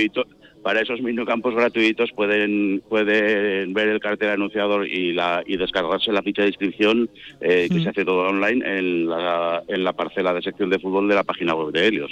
Para 0.66 0.80
esos 0.80 1.00
minicampos 1.00 1.54
gratuitos 1.54 2.10
pueden 2.10 2.82
pueden 2.88 3.72
ver 3.72 3.86
el 3.86 4.00
cartel 4.00 4.30
anunciador 4.30 4.88
y 4.88 5.12
la 5.12 5.44
y 5.46 5.56
descargarse 5.56 6.10
la 6.10 6.24
ficha 6.24 6.42
de 6.42 6.48
inscripción 6.48 7.08
eh, 7.40 7.68
que 7.70 7.82
se 7.82 7.90
hace 7.90 8.04
todo 8.04 8.26
online 8.26 8.64
en 8.66 9.08
la, 9.08 9.62
en 9.68 9.84
la 9.84 9.92
parcela 9.92 10.34
de 10.34 10.42
sección 10.42 10.68
de 10.68 10.80
fútbol 10.80 11.06
de 11.06 11.14
la 11.14 11.22
página 11.22 11.54
web 11.54 11.72
de 11.72 11.86
Helios, 11.86 12.10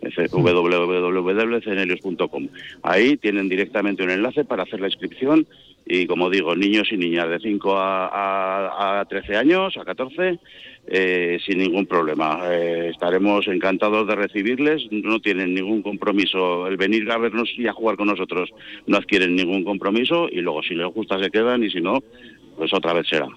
es 0.00 0.16
www.cnhelios.com. 0.32 2.48
Ahí 2.82 3.16
tienen 3.18 3.48
directamente 3.48 4.02
un 4.02 4.10
enlace 4.10 4.44
para 4.44 4.64
hacer 4.64 4.80
la 4.80 4.88
inscripción 4.88 5.46
y 5.86 6.06
como 6.06 6.30
digo, 6.30 6.54
niños 6.54 6.88
y 6.92 6.96
niñas 6.96 7.28
de 7.28 7.38
5 7.40 7.76
a, 7.76 8.06
a, 8.06 9.00
a 9.00 9.04
13 9.04 9.36
años, 9.36 9.76
a 9.76 9.84
14, 9.84 10.38
eh, 10.86 11.38
sin 11.46 11.58
ningún 11.58 11.86
problema. 11.86 12.40
Eh, 12.50 12.88
estaremos 12.90 13.46
encantados 13.46 14.06
de 14.06 14.16
recibirles, 14.16 14.82
no 14.90 15.20
tienen 15.20 15.54
ningún 15.54 15.82
compromiso. 15.82 16.66
El 16.66 16.76
venir 16.76 17.10
a 17.10 17.18
vernos 17.18 17.50
y 17.56 17.66
a 17.66 17.72
jugar 17.72 17.96
con 17.96 18.08
nosotros 18.08 18.50
no 18.86 18.96
adquieren 18.96 19.36
ningún 19.36 19.64
compromiso 19.64 20.28
y 20.30 20.40
luego 20.40 20.62
si 20.62 20.74
les 20.74 20.88
gusta 20.88 21.22
se 21.22 21.30
quedan 21.30 21.62
y 21.62 21.70
si 21.70 21.80
no, 21.80 22.02
pues 22.56 22.72
otra 22.74 22.92
vez 22.92 23.06
será. 23.08 23.28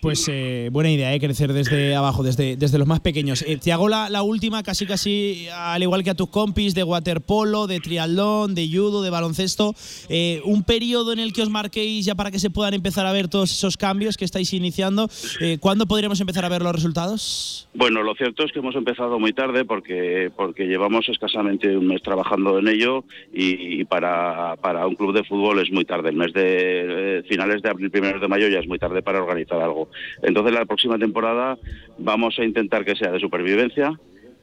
Pues 0.00 0.28
eh, 0.30 0.68
buena 0.72 0.90
idea, 0.90 1.14
¿eh? 1.14 1.20
crecer 1.20 1.52
desde 1.52 1.94
abajo, 1.94 2.22
desde, 2.22 2.56
desde 2.56 2.78
los 2.78 2.86
más 2.86 3.00
pequeños. 3.00 3.42
Eh, 3.42 3.58
te 3.62 3.72
hago 3.72 3.88
la, 3.88 4.22
última, 4.22 4.62
casi 4.62 4.86
casi 4.86 5.46
al 5.54 5.82
igual 5.82 6.02
que 6.02 6.10
a 6.10 6.14
tus 6.14 6.28
compis, 6.28 6.74
de 6.74 6.82
waterpolo, 6.82 7.66
de 7.66 7.80
triatlón, 7.80 8.54
de 8.54 8.68
judo, 8.68 9.02
de 9.02 9.10
baloncesto. 9.10 9.74
Eh, 10.08 10.40
un 10.44 10.64
periodo 10.64 11.12
en 11.12 11.18
el 11.18 11.32
que 11.32 11.42
os 11.42 11.50
marquéis 11.50 12.06
ya 12.06 12.14
para 12.14 12.30
que 12.30 12.38
se 12.38 12.50
puedan 12.50 12.74
empezar 12.74 13.06
a 13.06 13.12
ver 13.12 13.28
todos 13.28 13.50
esos 13.52 13.76
cambios 13.76 14.16
que 14.16 14.24
estáis 14.24 14.52
iniciando. 14.52 15.08
Eh, 15.40 15.58
¿Cuándo 15.60 15.86
podríamos 15.86 16.20
empezar 16.20 16.44
a 16.44 16.48
ver 16.48 16.62
los 16.62 16.72
resultados? 16.72 17.68
Bueno, 17.74 18.02
lo 18.02 18.14
cierto 18.14 18.44
es 18.44 18.52
que 18.52 18.60
hemos 18.60 18.76
empezado 18.76 19.18
muy 19.18 19.32
tarde 19.32 19.64
porque 19.64 20.30
porque 20.36 20.64
llevamos 20.66 21.08
escasamente 21.08 21.76
un 21.76 21.86
mes 21.86 22.02
trabajando 22.02 22.58
en 22.58 22.68
ello 22.68 23.04
y, 23.32 23.80
y 23.80 23.84
para, 23.84 24.56
para 24.56 24.86
un 24.86 24.94
club 24.94 25.14
de 25.14 25.24
fútbol 25.24 25.60
es 25.60 25.70
muy 25.70 25.84
tarde. 25.84 26.10
El 26.10 26.16
mes 26.16 26.32
de 26.32 27.24
finales 27.28 27.62
de 27.62 27.70
abril, 27.70 27.90
primeros 27.90 28.20
de 28.20 28.28
mayo 28.28 28.48
ya 28.48 28.58
es 28.58 28.66
muy 28.66 28.78
tarde 28.78 29.02
para 29.02 29.18
organizar 29.18 29.33
algo. 29.62 29.88
Entonces 30.22 30.52
la 30.54 30.64
próxima 30.64 30.98
temporada 30.98 31.58
vamos 31.98 32.38
a 32.38 32.44
intentar 32.44 32.84
que 32.84 32.94
sea 32.96 33.10
de 33.12 33.20
supervivencia 33.20 33.92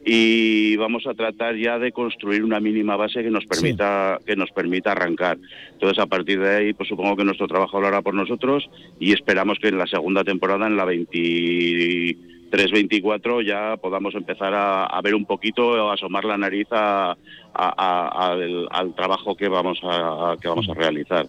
y 0.03 0.75
vamos 0.77 1.05
a 1.05 1.13
tratar 1.13 1.55
ya 1.57 1.77
de 1.77 1.91
construir 1.91 2.43
una 2.43 2.59
mínima 2.59 2.95
base 2.95 3.21
que 3.21 3.29
nos 3.29 3.45
permita 3.45 4.19
que 4.25 4.35
nos 4.35 4.49
permita 4.51 4.91
arrancar. 4.93 5.37
Entonces 5.73 5.99
a 5.99 6.07
partir 6.07 6.39
de 6.39 6.55
ahí, 6.55 6.73
pues 6.73 6.89
supongo 6.89 7.15
que 7.15 7.23
nuestro 7.23 7.47
trabajo 7.47 7.79
lo 7.79 7.87
hará 7.87 8.01
por 8.01 8.15
nosotros 8.15 8.67
y 8.99 9.13
esperamos 9.13 9.59
que 9.59 9.67
en 9.67 9.77
la 9.77 9.85
segunda 9.87 10.23
temporada, 10.23 10.65
en 10.67 10.75
la 10.77 10.85
20 10.85 12.17
3.24 12.51 13.45
ya 13.45 13.77
podamos 13.77 14.13
empezar 14.13 14.53
a, 14.53 14.83
a 14.85 15.01
ver 15.01 15.15
un 15.15 15.25
poquito, 15.25 15.89
a 15.89 15.93
asomar 15.93 16.25
la 16.25 16.37
nariz 16.37 16.67
a- 16.71 17.11
a- 17.11 17.15
a- 17.53 18.31
al, 18.31 18.67
al 18.71 18.93
trabajo 18.93 19.35
que 19.35 19.47
vamos 19.47 19.79
a, 19.83 20.35
que 20.41 20.49
vamos 20.49 20.67
a 20.67 20.73
realizar. 20.73 21.27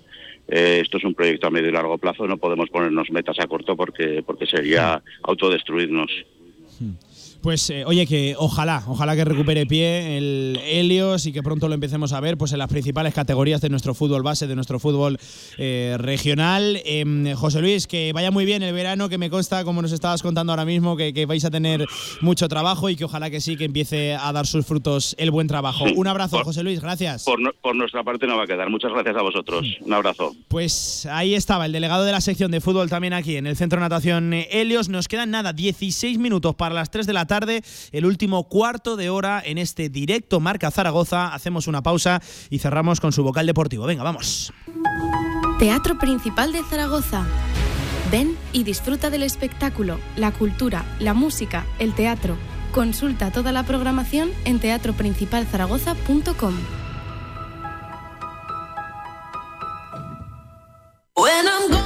Eh, 0.48 0.80
esto 0.82 0.98
es 0.98 1.04
un 1.04 1.14
proyecto 1.14 1.46
a 1.46 1.50
medio 1.50 1.68
y 1.68 1.72
largo 1.72 1.98
plazo, 1.98 2.26
no 2.26 2.36
podemos 2.36 2.68
ponernos 2.68 3.10
metas 3.10 3.38
a 3.38 3.46
corto 3.46 3.76
porque, 3.76 4.22
porque 4.24 4.46
sería 4.46 5.02
autodestruirnos. 5.22 6.10
Pues 7.42 7.68
eh, 7.70 7.84
oye, 7.84 8.06
que 8.06 8.34
ojalá, 8.38 8.84
ojalá 8.86 9.16
que 9.16 9.24
recupere 9.24 9.66
pie 9.66 10.16
el 10.16 10.60
Helios 10.64 11.26
y 11.26 11.32
que 11.32 11.42
pronto 11.42 11.66
lo 11.66 11.74
empecemos 11.74 12.12
a 12.12 12.20
ver 12.20 12.36
pues 12.38 12.52
en 12.52 12.58
las 12.58 12.68
principales 12.68 13.12
categorías 13.14 13.60
de 13.60 13.68
nuestro 13.68 13.94
fútbol 13.94 14.22
base, 14.22 14.46
de 14.46 14.54
nuestro 14.54 14.78
fútbol 14.78 15.18
eh, 15.58 15.96
regional. 15.98 16.80
Em, 16.84 17.34
José 17.34 17.60
Luis, 17.60 17.86
que 17.88 18.12
vaya 18.12 18.30
muy 18.30 18.44
bien 18.44 18.62
el 18.62 18.72
verano, 18.72 19.08
que 19.08 19.18
me 19.18 19.28
consta, 19.28 19.64
como 19.64 19.82
nos 19.82 19.90
estabas 19.90 20.22
contando 20.22 20.52
ahora 20.52 20.64
mismo, 20.64 20.96
que, 20.96 21.12
que 21.12 21.26
vais 21.26 21.44
a 21.44 21.50
tener 21.50 21.84
mucho 22.20 22.48
trabajo 22.48 22.88
y 22.88 22.94
que 22.96 23.04
ojalá 23.04 23.28
que 23.28 23.40
sí, 23.40 23.56
que 23.56 23.64
empiece 23.64 24.14
a 24.14 24.32
dar 24.32 24.46
sus 24.46 24.64
frutos 24.64 25.16
el 25.18 25.32
buen 25.32 25.48
trabajo. 25.48 25.84
Un 25.96 26.06
abrazo, 26.06 26.36
Por- 26.36 26.44
José 26.44 26.62
Luis, 26.62 26.80
gracias. 26.80 27.24
Por, 27.24 27.40
no- 27.40 27.50
por 27.60 27.74
nuestra 27.74 28.04
parte 28.04 28.26
no 28.28 28.36
va 28.36 28.44
a 28.44 28.46
quedar. 28.46 28.70
Muchas 28.70 28.92
gracias 28.92 29.16
a 29.16 29.22
vosotros. 29.22 29.66
Un 29.80 29.92
abrazo. 29.92 30.32
Pues 30.46 31.06
ahí 31.06 31.34
estaba 31.34 31.66
el 31.66 31.72
delegado 31.72 32.04
de 32.04 32.12
la 32.12 32.20
sección 32.20 32.52
de 32.52 32.60
fútbol 32.60 32.88
también 32.88 33.12
aquí 33.14 33.36
en 33.36 33.48
el 33.48 33.56
Centro 33.56 33.78
de 33.78 33.80
Natación 33.80 34.32
Helios. 34.32 34.88
Nos 34.88 35.08
quedan 35.08 35.30
nada, 35.32 35.52
16 35.52 36.18
minutos 36.18 36.54
para 36.54 36.72
las 36.74 36.90
3 36.90 37.04
de 37.06 37.12
la 37.12 37.26
tarde, 37.26 37.31
el 37.92 38.04
último 38.04 38.48
cuarto 38.48 38.96
de 38.96 39.10
hora 39.10 39.42
en 39.44 39.58
este 39.58 39.88
directo 39.88 40.40
Marca 40.40 40.70
Zaragoza. 40.70 41.32
Hacemos 41.32 41.66
una 41.66 41.82
pausa 41.82 42.20
y 42.50 42.58
cerramos 42.58 43.00
con 43.00 43.12
su 43.12 43.22
vocal 43.22 43.46
deportivo. 43.46 43.86
Venga, 43.86 44.02
vamos. 44.02 44.52
Teatro 45.58 45.98
Principal 45.98 46.52
de 46.52 46.62
Zaragoza. 46.64 47.24
Ven 48.10 48.36
y 48.52 48.64
disfruta 48.64 49.08
del 49.08 49.22
espectáculo, 49.22 49.98
la 50.16 50.32
cultura, 50.32 50.84
la 50.98 51.14
música, 51.14 51.64
el 51.78 51.94
teatro. 51.94 52.36
Consulta 52.72 53.30
toda 53.30 53.52
la 53.52 53.62
programación 53.62 54.30
en 54.44 54.58
teatroprincipalzaragoza.com. 54.58 56.81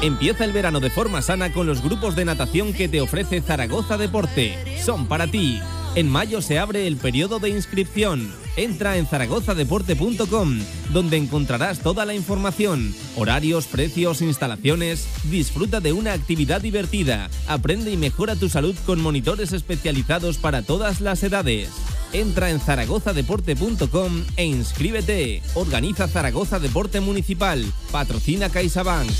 Empieza 0.03 0.45
el 0.45 0.53
verano 0.53 0.81
de 0.81 0.91
forma 0.91 1.21
sana 1.21 1.53
con 1.53 1.67
los 1.67 1.83
grupos 1.83 2.17
de 2.17 2.25
natación 2.25 2.73
que 2.73 2.89
te 2.89 3.01
ofrece 3.01 3.41
Zaragoza 3.41 3.97
Deporte. 3.97 4.81
Son 4.85 5.07
para 5.07 5.27
ti. 5.27 5.61
En 5.95 6.09
mayo 6.09 6.41
se 6.43 6.59
abre 6.59 6.87
el 6.87 6.97
periodo 6.97 7.39
de 7.39 7.51
inscripción. 7.51 8.46
Entra 8.57 8.97
en 8.97 9.07
zaragozadeporte.com, 9.07 10.61
donde 10.93 11.17
encontrarás 11.17 11.81
toda 11.81 12.07
la 12.07 12.15
información, 12.15 12.95
horarios, 13.17 13.67
precios, 13.67 14.23
instalaciones. 14.23 15.07
Disfruta 15.25 15.81
de 15.81 15.93
una 15.93 16.15
actividad 16.15 16.61
divertida. 16.61 17.29
Aprende 17.47 17.91
y 17.91 17.97
mejora 17.97 18.35
tu 18.35 18.49
salud 18.49 18.75
con 18.87 19.01
monitores 19.01 19.53
especializados 19.53 20.39
para 20.39 20.63
todas 20.63 21.01
las 21.01 21.23
edades. 21.23 21.69
Entra 22.13 22.51
en 22.51 22.61
zaragozadeporte.com 22.61 24.25
e 24.37 24.45
inscríbete. 24.45 25.43
Organiza 25.55 26.09
Zaragoza 26.09 26.59
Deporte 26.59 27.01
Municipal. 27.01 27.63
Patrocina 27.93 28.49
CaixaBank. 28.49 29.11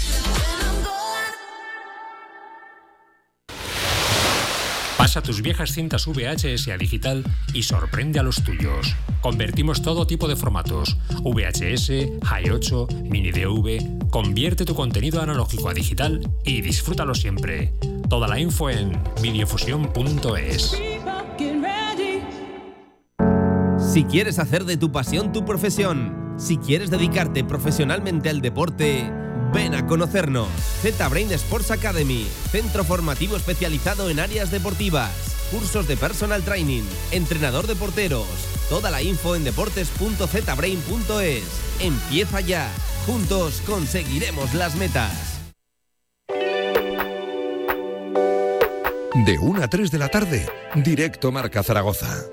Pasa 5.07 5.23
tus 5.23 5.41
viejas 5.41 5.71
cintas 5.71 6.05
VHS 6.09 6.67
a 6.67 6.77
digital 6.77 7.23
y 7.55 7.63
sorprende 7.63 8.19
a 8.19 8.25
los 8.25 8.43
tuyos. 8.43 8.97
Convertimos 9.21 9.81
todo 9.81 10.05
tipo 10.05 10.27
de 10.27 10.35
formatos: 10.35 10.99
VHS, 11.23 11.91
Hi8, 12.23 13.09
Mini 13.09 13.31
DV. 13.31 14.11
Convierte 14.11 14.65
tu 14.65 14.75
contenido 14.75 15.23
analógico 15.23 15.69
a 15.69 15.75
digital 15.75 16.29
y 16.45 16.61
disfrútalo 16.61 17.15
siempre. 17.15 17.73
Toda 18.11 18.27
la 18.27 18.41
info 18.41 18.69
en 18.69 19.01
videofusión.es. 19.23 20.77
Si 23.79 24.05
quieres 24.07 24.41
hacer 24.41 24.65
de 24.65 24.77
tu 24.77 24.91
pasión 24.91 25.31
tu 25.31 25.45
profesión, 25.45 26.35
si 26.37 26.57
quieres 26.57 26.91
dedicarte 26.91 27.45
profesionalmente 27.45 28.29
al 28.29 28.41
deporte, 28.41 29.09
ven 29.53 29.75
a 29.75 29.87
conocernos. 29.87 30.49
Z-Brain 30.83 31.33
Sports 31.33 31.71
Academy, 31.71 32.27
centro 32.51 32.85
formativo 32.85 33.37
especializado 33.37 34.11
en 34.11 34.21
áreas 34.21 34.51
deportivas, 34.51 35.11
cursos 35.51 35.89
de 35.89 35.97
personal 35.97 36.43
training, 36.43 36.83
entrenador 37.11 37.67
de 37.67 37.77
porteros. 37.77 38.27
Toda 38.69 38.91
la 38.91 39.03
info 39.03 39.37
en 39.37 39.45
deportes.zbrain.es. 39.45 41.45
Empieza 41.81 42.41
ya. 42.41 42.69
Juntos 43.07 43.63
conseguiremos 43.67 44.55
las 44.55 44.75
metas. 44.75 45.13
De 49.25 49.39
1 49.39 49.63
a 49.63 49.69
3 49.69 49.91
de 49.91 49.99
la 49.99 50.09
tarde, 50.09 50.47
directo 50.75 51.33
Marca 51.33 51.63
Zaragoza. 51.63 52.27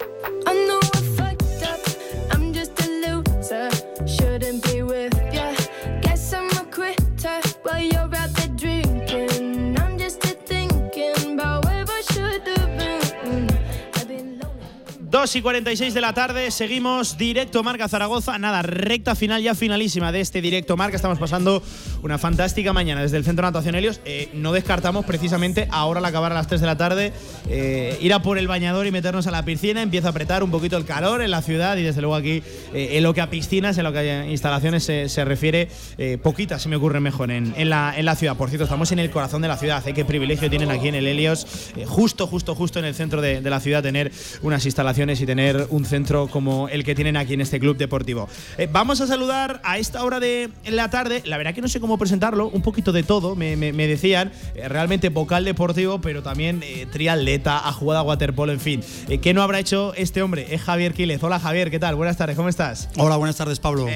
2 15.34 15.40
y 15.40 15.42
46 15.42 15.94
de 15.96 16.02
la 16.02 16.14
tarde, 16.14 16.52
seguimos 16.52 17.18
directo 17.18 17.64
Marca 17.64 17.88
Zaragoza. 17.88 18.38
Nada, 18.38 18.62
recta 18.62 19.16
final 19.16 19.42
ya 19.42 19.56
finalísima 19.56 20.12
de 20.12 20.20
este 20.20 20.42
directo 20.42 20.78
Marca. 20.78 20.96
Estamos 20.96 21.18
pasando 21.18 21.64
una 22.04 22.20
fantástica 22.20 22.72
mañana 22.72 23.02
desde 23.02 23.18
el 23.18 23.24
Centro 23.24 23.44
de 23.44 23.52
Natación 23.52 23.74
Helios. 23.74 24.00
Eh, 24.06 24.30
no 24.34 24.52
descartamos 24.52 25.06
precisamente 25.06 25.68
ahora 25.72 26.02
al 26.02 26.06
acabar 26.06 26.34
a 26.34 26.36
las 26.36 26.46
3 26.46 26.62
de 26.62 26.68
la 26.68 26.78
tarde 26.78 27.14
eh, 27.50 27.98
ir 28.00 28.14
a 28.14 28.22
por 28.22 28.38
el 28.38 28.48
bañador 28.48 28.86
y 28.86 28.92
meternos 28.92 29.26
a 29.26 29.32
la 29.32 29.44
piscina. 29.44 29.82
Empieza 29.82 30.10
a 30.10 30.12
apretar 30.12 30.44
un 30.44 30.52
poquito 30.52 30.78
el 30.78 30.86
calor 30.86 31.24
en 31.24 31.32
la 31.32 31.42
ciudad 31.42 31.78
y 31.78 31.82
desde 31.82 32.02
luego 32.02 32.16
aquí 32.16 32.44
eh, 32.72 32.90
en 32.92 33.02
lo 33.02 33.16
que 33.16 33.22
a 33.22 33.32
piscinas, 33.32 33.76
en 33.80 33.86
lo 33.86 33.92
que 33.92 34.00
a 34.00 34.28
instalaciones 34.28 34.84
se, 34.84 35.10
se 35.10 35.26
refiere, 35.26 35.68
poquitas 36.22 36.62
se 36.62 36.70
me 36.70 36.76
ocurren 36.76 37.02
mejor 37.02 37.32
en, 37.32 37.56
en 37.58 37.70
la, 37.70 37.96
en 37.98 38.06
la 38.06 38.16
ciudad. 38.16 38.38
Por 38.38 38.50
cierto, 38.50 38.66
estamos 38.66 38.92
en 38.92 39.00
el 39.00 39.10
corazón 39.10 39.42
de 39.42 39.48
la 39.48 39.58
ciudad. 39.58 39.84
Qué 39.84 40.06
privilegio 40.06 40.48
tienen 40.48 40.70
aquí 40.70 40.90
en 40.90 40.96
el 40.96 41.08
Helios, 41.08 41.48
justo, 41.88 42.28
justo, 42.28 42.54
justo 42.54 42.78
en 42.78 42.86
el 42.86 42.94
centro 42.94 43.20
de 43.20 43.42
la 43.42 43.60
ciudad, 43.60 43.82
tener 43.82 44.12
unas 44.44 44.64
instalaciones 44.66 45.23
y 45.24 45.26
tener 45.26 45.68
un 45.70 45.86
centro 45.86 46.28
como 46.28 46.68
el 46.70 46.84
que 46.84 46.96
tienen 46.96 47.18
aquí 47.18 47.34
en 47.34 47.42
este 47.42 47.60
club 47.60 47.78
deportivo. 47.78 48.28
Eh, 48.58 48.68
vamos 48.72 49.02
a 49.02 49.08
saludar 49.08 49.62
a 49.64 49.78
esta 49.78 50.04
hora 50.04 50.20
de 50.20 50.50
la 50.70 50.90
tarde. 50.90 51.22
La 51.26 51.38
verdad 51.38 51.54
que 51.54 51.62
no 51.62 51.68
sé 51.68 51.80
cómo 51.80 51.98
presentarlo, 51.98 52.48
un 52.50 52.62
poquito 52.62 52.92
de 52.92 53.04
todo, 53.04 53.36
me, 53.36 53.56
me- 53.56 53.74
me 53.74 53.88
decían. 53.88 54.32
eh, 54.56 54.68
realmente 54.70 55.10
vocal 55.10 55.46
deportivo, 55.46 56.00
pero 56.02 56.22
también 56.24 56.62
eh, 56.64 56.86
triatleta, 56.92 57.68
ha 57.68 57.72
jugado 57.74 58.00
a 58.02 58.04
waterpolo, 58.04 58.52
en 58.52 58.60
fin. 58.60 58.82
Eh, 59.10 59.18
¿Qué 59.20 59.34
no 59.34 59.42
habrá 59.42 59.60
hecho 59.60 59.94
este 59.96 60.22
hombre? 60.22 60.48
Es 60.54 60.62
Javier 60.62 60.94
Quílez. 60.94 61.24
Hola 61.24 61.40
Javier, 61.40 61.72
¿qué 61.72 61.80
tal? 61.80 61.96
Buenas 61.96 62.18
tardes, 62.18 62.36
¿cómo 62.36 62.50
estás? 62.50 62.90
Hola, 62.98 63.18
buenas 63.18 63.36
tardes, 63.38 63.60
Pablo. 63.60 63.88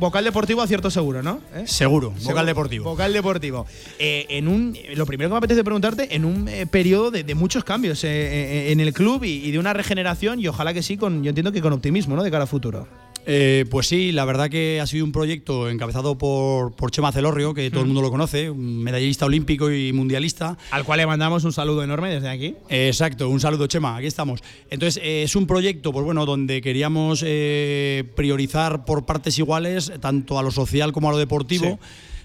Vocal 0.00 0.24
deportivo 0.24 0.62
acierto 0.62 0.90
seguro, 0.90 1.22
¿no? 1.22 1.40
Seguro, 1.66 2.10
vocal 2.10 2.22
Seguro. 2.24 2.44
deportivo. 2.46 2.84
Vocal 2.84 3.12
deportivo. 3.12 3.66
En 3.98 4.48
un, 4.48 4.76
lo 4.94 5.06
primero 5.06 5.28
que 5.28 5.32
me 5.32 5.38
apetece 5.38 5.64
preguntarte, 5.64 6.14
en 6.16 6.24
un 6.24 6.48
periodo 6.70 7.10
de, 7.10 7.24
de 7.24 7.34
muchos 7.34 7.64
cambios 7.64 8.02
en 8.04 8.80
el 8.80 8.92
club 8.92 9.24
y, 9.24 9.44
y 9.44 9.50
de 9.50 9.58
una 9.58 9.72
regeneración, 9.72 10.31
y 10.40 10.48
ojalá 10.48 10.72
que 10.74 10.82
sí, 10.82 10.96
con, 10.96 11.22
yo 11.22 11.30
entiendo 11.30 11.52
que 11.52 11.60
con 11.60 11.72
optimismo, 11.72 12.16
¿no? 12.16 12.22
De 12.22 12.30
cara 12.30 12.44
a 12.44 12.46
futuro. 12.46 12.86
Eh, 13.24 13.66
pues 13.70 13.86
sí, 13.86 14.10
la 14.10 14.24
verdad 14.24 14.50
que 14.50 14.80
ha 14.80 14.86
sido 14.88 15.04
un 15.04 15.12
proyecto 15.12 15.70
encabezado 15.70 16.18
por, 16.18 16.72
por 16.74 16.90
Chema 16.90 17.12
Celorrio, 17.12 17.54
que 17.54 17.70
todo 17.70 17.80
el 17.82 17.86
Mm. 17.86 17.88
mundo 17.90 18.02
lo 18.02 18.10
conoce, 18.10 18.50
un 18.50 18.82
medallista 18.82 19.26
olímpico 19.26 19.70
y 19.70 19.92
mundialista. 19.92 20.58
Al 20.72 20.82
cual 20.84 20.98
le 20.98 21.06
mandamos 21.06 21.44
un 21.44 21.52
saludo 21.52 21.84
enorme 21.84 22.10
desde 22.12 22.28
aquí. 22.28 22.56
Eh, 22.68 22.88
Exacto, 22.88 23.28
un 23.28 23.38
saludo 23.38 23.68
Chema, 23.68 23.96
aquí 23.96 24.08
estamos. 24.08 24.40
Entonces, 24.70 25.00
eh, 25.04 25.22
es 25.22 25.36
un 25.36 25.46
proyecto, 25.46 25.92
pues 25.92 26.04
bueno, 26.04 26.26
donde 26.26 26.60
queríamos 26.60 27.22
eh, 27.24 28.02
priorizar 28.16 28.84
por 28.84 29.06
partes 29.06 29.38
iguales, 29.38 29.92
tanto 30.00 30.36
a 30.38 30.42
lo 30.42 30.50
social 30.50 30.92
como 30.92 31.08
a 31.08 31.12
lo 31.12 31.18
deportivo. 31.18 31.78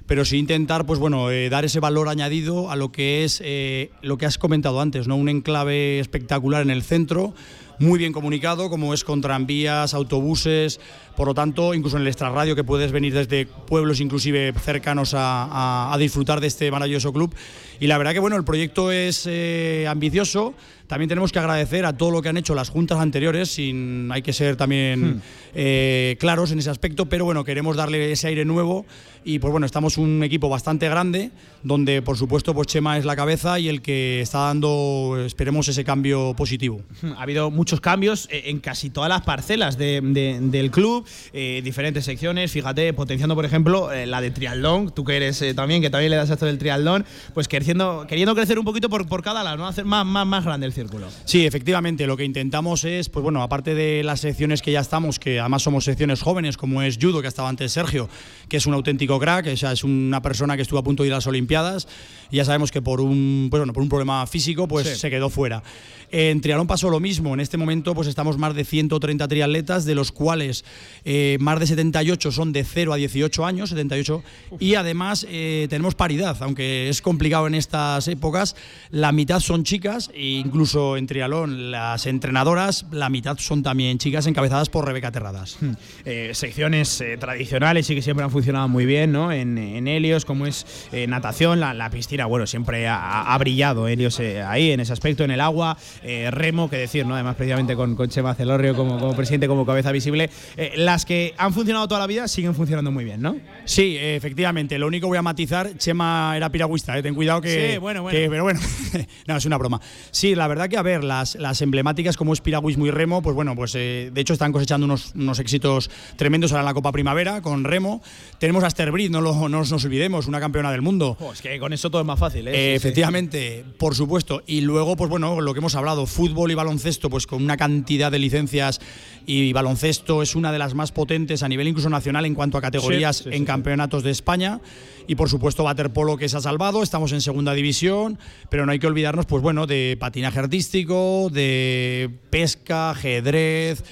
Pero 0.07 0.23
sí 0.23 0.38
intentar, 0.38 0.85
pues 0.85 0.99
bueno, 0.99 1.29
eh, 1.31 1.49
dar 1.49 1.65
ese 1.65 1.81
valor 1.81 2.07
añadido 2.07 2.71
a 2.71 2.77
lo 2.77 2.93
que 2.93 3.25
es 3.25 3.41
eh, 3.43 3.91
lo 4.01 4.17
que 4.17 4.25
has 4.25 4.38
comentado 4.38 4.79
antes, 4.79 5.05
¿no? 5.05 5.17
Un 5.17 5.27
enclave 5.27 5.99
espectacular 5.99 6.61
en 6.61 6.69
el 6.69 6.81
centro, 6.81 7.34
muy 7.80 7.99
bien 7.99 8.14
comunicado, 8.14 8.70
como 8.70 8.94
es 8.94 9.04
con 9.04 9.22
tranvías, 9.22 9.94
autobuses, 9.94 10.80
por 11.18 11.27
lo 11.27 11.34
tanto, 11.34 11.73
incluso 11.73 11.98
en 11.98 12.03
el 12.03 12.07
extrarradio 12.07 12.56
que 12.56 12.64
puedes 12.64 12.94
venir 12.94 13.14
desde 13.14 13.45
pueblos 13.48 13.99
inclusive 13.99 14.53
cercanos 14.53 15.14
a, 15.14 15.44
a- 15.44 15.94
a 15.94 15.98
disfrutar 15.98 16.39
de 16.39 16.48
este 16.48 16.72
maravilloso 16.72 17.11
club. 17.11 17.35
Y 17.80 17.88
la 17.88 17.98
verdad 17.98 18.14
que 18.14 18.19
bueno, 18.19 18.38
el 18.38 18.44
proyecto 18.45 18.91
es 18.91 19.26
eh, 19.27 19.85
ambicioso, 19.89 20.53
también 20.88 21.10
tenemos 21.10 21.31
que 21.34 21.39
agradecer 21.39 21.85
a 21.85 21.98
todo 21.98 22.11
lo 22.11 22.22
que 22.22 22.30
han 22.30 22.38
hecho 22.38 22.56
las 22.56 22.69
juntas 22.69 22.99
anteriores, 22.99 23.49
sin, 23.49 24.10
hay 24.11 24.22
que 24.22 24.31
ser 24.31 24.56
también 24.56 25.18
Hmm. 25.18 25.22
eh, 25.56 26.15
claros 26.19 26.52
en 26.52 26.60
ese 26.60 26.69
aspecto, 26.69 27.07
pero 27.07 27.26
bueno, 27.26 27.44
queremos 27.44 27.76
darle 27.76 28.11
ese 28.11 28.27
aire 28.27 28.45
nuevo 28.45 28.85
y 29.26 29.39
pues 29.39 29.52
bueno, 29.52 29.65
estamos 29.65 29.98
un 29.98 30.23
equipo 30.23 30.48
bastante 30.49 30.88
grande, 30.88 31.31
donde 31.64 32.02
por 32.02 32.15
supuesto 32.18 32.53
pues 32.53 32.68
Chema 32.68 32.98
es 32.98 33.06
la 33.06 33.15
cabeza 33.15 33.60
y 33.60 33.68
el 33.69 33.81
que 33.81 34.22
está 34.22 34.39
dando, 34.39 35.22
esperemos, 35.26 35.68
ese 35.68 35.84
cambio 35.84 36.34
positivo. 36.38 36.81
Ha 37.18 37.23
habido 37.23 37.49
muchos 37.52 37.81
cambios 37.81 38.27
eh, 38.31 38.44
en 38.45 38.60
casi 38.60 38.89
todas 38.89 39.10
las 39.10 39.22
parcelas 39.23 39.77
de- 39.77 39.99
de- 40.02 40.39
del 40.41 40.72
club, 40.72 41.06
eh, 41.34 41.61
diferentes 41.63 42.05
secciones, 42.05 42.51
fíjate, 42.51 42.93
potenciando 42.93 43.35
por 43.35 43.45
ejemplo 43.45 43.91
eh, 43.91 44.05
la 44.05 44.21
de 44.21 44.31
triatlón, 44.31 44.91
tú 44.93 45.03
que 45.03 45.15
eres 45.17 45.41
eh, 45.41 45.53
también, 45.53 45.81
que 45.81 45.89
también 45.89 46.11
le 46.11 46.17
das 46.17 46.29
esto 46.29 46.45
del 46.45 46.57
triatlón, 46.57 47.05
pues 47.34 47.47
queriendo, 47.47 48.05
queriendo 48.07 48.34
crecer 48.35 48.59
un 48.59 48.65
poquito 48.65 48.89
por, 48.89 49.07
por 49.07 49.21
cada 49.23 49.43
lado, 49.43 49.57
¿no? 49.57 49.67
hacer 49.67 49.85
más, 49.85 50.05
más, 50.05 50.25
más 50.25 50.43
grande 50.45 50.65
el 50.65 50.73
círculo. 50.73 51.07
Sí, 51.25 51.45
efectivamente, 51.45 52.07
lo 52.07 52.17
que 52.17 52.23
intentamos 52.25 52.84
es, 52.84 53.09
pues 53.09 53.23
bueno, 53.23 53.41
aparte 53.43 53.75
de 53.75 54.03
las 54.03 54.19
secciones 54.21 54.61
que 54.61 54.71
ya 54.71 54.79
estamos, 54.79 55.19
que 55.19 55.39
además 55.39 55.63
somos 55.63 55.84
secciones 55.84 56.21
jóvenes, 56.21 56.57
como 56.57 56.81
es 56.81 56.97
judo, 57.01 57.21
que 57.21 57.27
estaba 57.27 57.49
antes 57.49 57.71
Sergio, 57.71 58.09
que 58.49 58.57
es 58.57 58.65
un 58.65 58.73
auténtico 58.73 59.19
crack, 59.19 59.47
o 59.53 59.57
sea, 59.57 59.71
es 59.71 59.84
una 59.84 60.21
persona 60.21 60.55
que 60.55 60.61
estuvo 60.61 60.79
a 60.79 60.84
punto 60.84 61.03
de 61.03 61.07
ir 61.07 61.13
a 61.13 61.17
las 61.17 61.27
Olimpiadas, 61.27 61.88
y 62.31 62.38
ya 62.38 62.45
sabemos 62.45 62.71
que 62.71 62.81
por 62.81 63.01
un, 63.01 63.47
pues 63.49 63.59
bueno, 63.59 63.73
por 63.73 63.84
un 63.84 63.89
problema 63.89 64.25
físico, 64.27 64.67
pues 64.67 64.88
Sí. 64.88 64.95
se 64.95 65.09
quedó 65.09 65.29
fuera. 65.29 65.63
En 66.09 66.39
triatlón 66.39 66.67
pasó 66.67 66.89
lo 66.89 67.01
mismo, 67.01 67.34
en 67.34 67.41
este 67.41 67.57
momento 67.57 67.93
pues 67.93 68.07
estamos 68.07 68.38
más 68.38 68.55
de 68.55 68.63
130 68.63 69.27
triatletas, 69.27 69.84
de 69.84 69.93
los 69.93 70.13
cuales 70.13 70.63
eh, 71.03 71.38
más 71.41 71.59
de 71.59 71.67
78 71.67 72.31
son 72.31 72.53
de 72.53 72.63
0 72.63 72.93
a 72.93 72.95
18 72.95 73.45
años, 73.45 73.69
78, 73.71 74.23
y 74.59 74.75
además 74.75 75.27
eh, 75.29 75.67
tenemos 75.69 75.95
paridad, 75.95 76.38
aunque 76.39 76.88
es 76.88 77.01
complicado 77.01 77.47
en 77.47 77.55
estas 77.55 78.07
épocas, 78.07 78.55
la 78.89 79.11
mitad 79.11 79.41
son 79.41 79.65
chicas, 79.65 80.09
e 80.13 80.25
incluso 80.25 80.95
en 80.95 81.07
triatlón 81.07 81.71
las 81.71 82.05
entrenadoras, 82.05 82.85
la 82.91 83.09
mitad 83.09 83.38
son 83.38 83.61
también 83.61 83.97
chicas 83.97 84.27
encabezadas 84.27 84.69
por 84.69 84.85
Rebeca 84.85 85.11
Terradas. 85.11 85.57
Eh, 86.05 86.31
secciones 86.34 87.03
tradicionales 87.19 87.89
y 87.89 87.95
que 87.95 88.01
siempre 88.01 88.23
han 88.23 88.31
funcionado 88.31 88.69
muy 88.69 88.85
bien, 88.85 89.11
¿no? 89.11 89.34
En, 89.34 89.57
en 89.57 89.88
Helios, 89.89 90.23
como 90.23 90.45
es 90.45 90.65
natación, 91.07 91.59
la, 91.59 91.73
la 91.73 91.89
piscina, 91.89 92.25
bueno, 92.27 92.47
siempre 92.47 92.88
ha, 92.88 93.34
ha 93.34 93.38
brillado 93.38 93.89
Helios 93.89 94.19
ahí 94.19 94.71
en 94.71 94.79
ese 94.79 94.93
aspecto, 94.93 95.25
en 95.25 95.31
el 95.31 95.41
agua, 95.41 95.77
eh, 96.03 96.30
remo, 96.32 96.69
que 96.69 96.78
decir, 96.78 97.06
¿no? 97.06 97.14
Además, 97.15 97.36
precisamente 97.36 97.76
con, 97.76 97.95
con 97.95 98.10
Chema 98.10 98.34
Celorrio 98.36 98.76
como, 98.76 98.99
como 98.99 99.15
presidente, 99.15 99.48
como 99.48 99.65
cabeza 99.65 99.91
visible, 99.91 100.30
eh, 100.57 100.74
las 100.76 101.06
que 101.06 101.34
han 101.38 101.53
funcionado 101.53 101.88
toda 101.88 101.99
la 102.02 102.07
vida 102.07 102.28
siguen 102.28 102.53
funcionando 102.56 102.91
muy 102.91 103.03
bien, 103.06 103.22
¿no? 103.22 103.36
Sí, 103.65 103.95
efectivamente. 103.99 104.78
Lo 104.80 104.88
único 104.88 105.06
que 105.06 105.10
voy 105.10 105.18
a 105.18 105.22
matizar, 105.22 105.78
Chema 105.78 106.34
era 106.36 106.52
piragüista, 106.52 106.98
eh, 106.98 107.03
ten 107.03 107.15
cuidado 107.15 107.41
que. 107.41 107.74
Sí, 107.74 107.78
bueno, 107.78 108.02
bueno. 108.02 108.18
que- 108.18 108.30
pero 108.30 108.44
bueno, 108.44 108.60
no, 109.28 109.38
es 109.38 109.45
una 109.45 109.57
broma. 109.57 109.80
Sí, 110.11 110.36
la 110.36 110.48
verdad 110.48 110.68
que, 110.69 110.78
a 110.78 110.82
ver, 110.82 111.03
las, 111.03 111.36
las 111.36 111.61
emblemáticas 111.61 112.18
como 112.18 112.34
es 112.34 112.41
piragüismo 112.41 112.86
y 112.88 112.91
remo, 112.91 113.22
pues 113.22 113.36
bueno, 113.36 113.56
pues 113.56 113.74
de 113.74 114.11
hecho 114.15 114.34
están 114.34 114.52
cosechando 114.52 114.86
unos, 114.86 115.14
unos 115.15 115.40
éxitos 115.40 115.90
tremendos 116.15 116.52
ahora 116.52 116.61
en 116.61 116.65
la 116.65 116.74
Copa 116.74 116.91
Primavera 116.91 117.41
con 117.41 117.64
remo. 117.64 118.02
Tenemos 118.40 118.64
a 118.64 118.68
Esther 118.68 118.91
no, 119.10 119.22
lo- 119.22 119.48
no 119.49 119.60
nos 119.64 119.86
olvidemos, 119.86 120.28
una 120.28 120.40
campeona 120.40 120.72
del 120.72 120.82
mundo. 120.82 121.18
Es 121.34 121.41
que 121.41 121.60
con 121.60 121.72
eso 121.72 121.90
todo 121.90 122.02
es 122.02 122.07
más 122.07 122.19
fácil, 122.19 122.48
¿eh? 122.48 122.52
Sí, 122.52 122.57
sí. 122.57 122.88
efectivamente, 122.88 123.64
por 123.78 123.95
supuesto. 123.95 124.41
Y 124.48 124.61
luego, 124.61 124.95
pues 124.98 125.10
bueno, 125.10 125.40
lo 125.40 125.53
que 125.53 125.60
hemos 125.60 125.76
hablado, 125.76 125.86
fútbol 126.05 126.51
y 126.51 126.55
baloncesto, 126.55 127.09
pues 127.09 127.27
con 127.27 127.43
una 127.43 127.57
cantidad 127.57 128.11
de 128.11 128.19
licencias 128.19 128.80
y 129.26 129.53
baloncesto 129.53 130.22
es 130.22 130.35
una 130.35 130.51
de 130.51 130.59
las 130.59 130.73
más 130.73 130.91
potentes 130.91 131.43
a 131.43 131.49
nivel 131.49 131.68
incluso 131.68 131.89
nacional 131.89 132.26
en 132.26 132.35
cuanto 132.35 132.57
a 132.57 132.61
categorías 132.61 133.18
Sí, 133.18 133.23
sí, 133.23 133.30
en 133.31 133.39
sí, 133.39 133.45
campeonatos 133.45 134.03
de 134.03 134.11
España. 134.11 134.59
Y 135.07 135.15
por 135.15 135.30
supuesto, 135.30 135.64
waterpolo 135.64 136.18
que 136.18 136.27
se 136.27 136.38
ha 136.38 136.41
salvado, 136.41 136.84
estamos 136.84 137.11
en 137.14 137.22
segunda 137.22 137.53
división, 137.53 138.19
pero 138.49 138.65
no 138.65 138.72
hay 138.72 138.80
que 138.80 138.88
olvidarnos, 138.88 139.26
pues 139.26 139.41
bueno, 139.41 139.65
de 139.68 139.97
patinaje 139.99 140.39
artístico, 140.39 141.30
de 141.31 142.09
pesca, 142.30 142.91
ajedrez. 142.91 143.84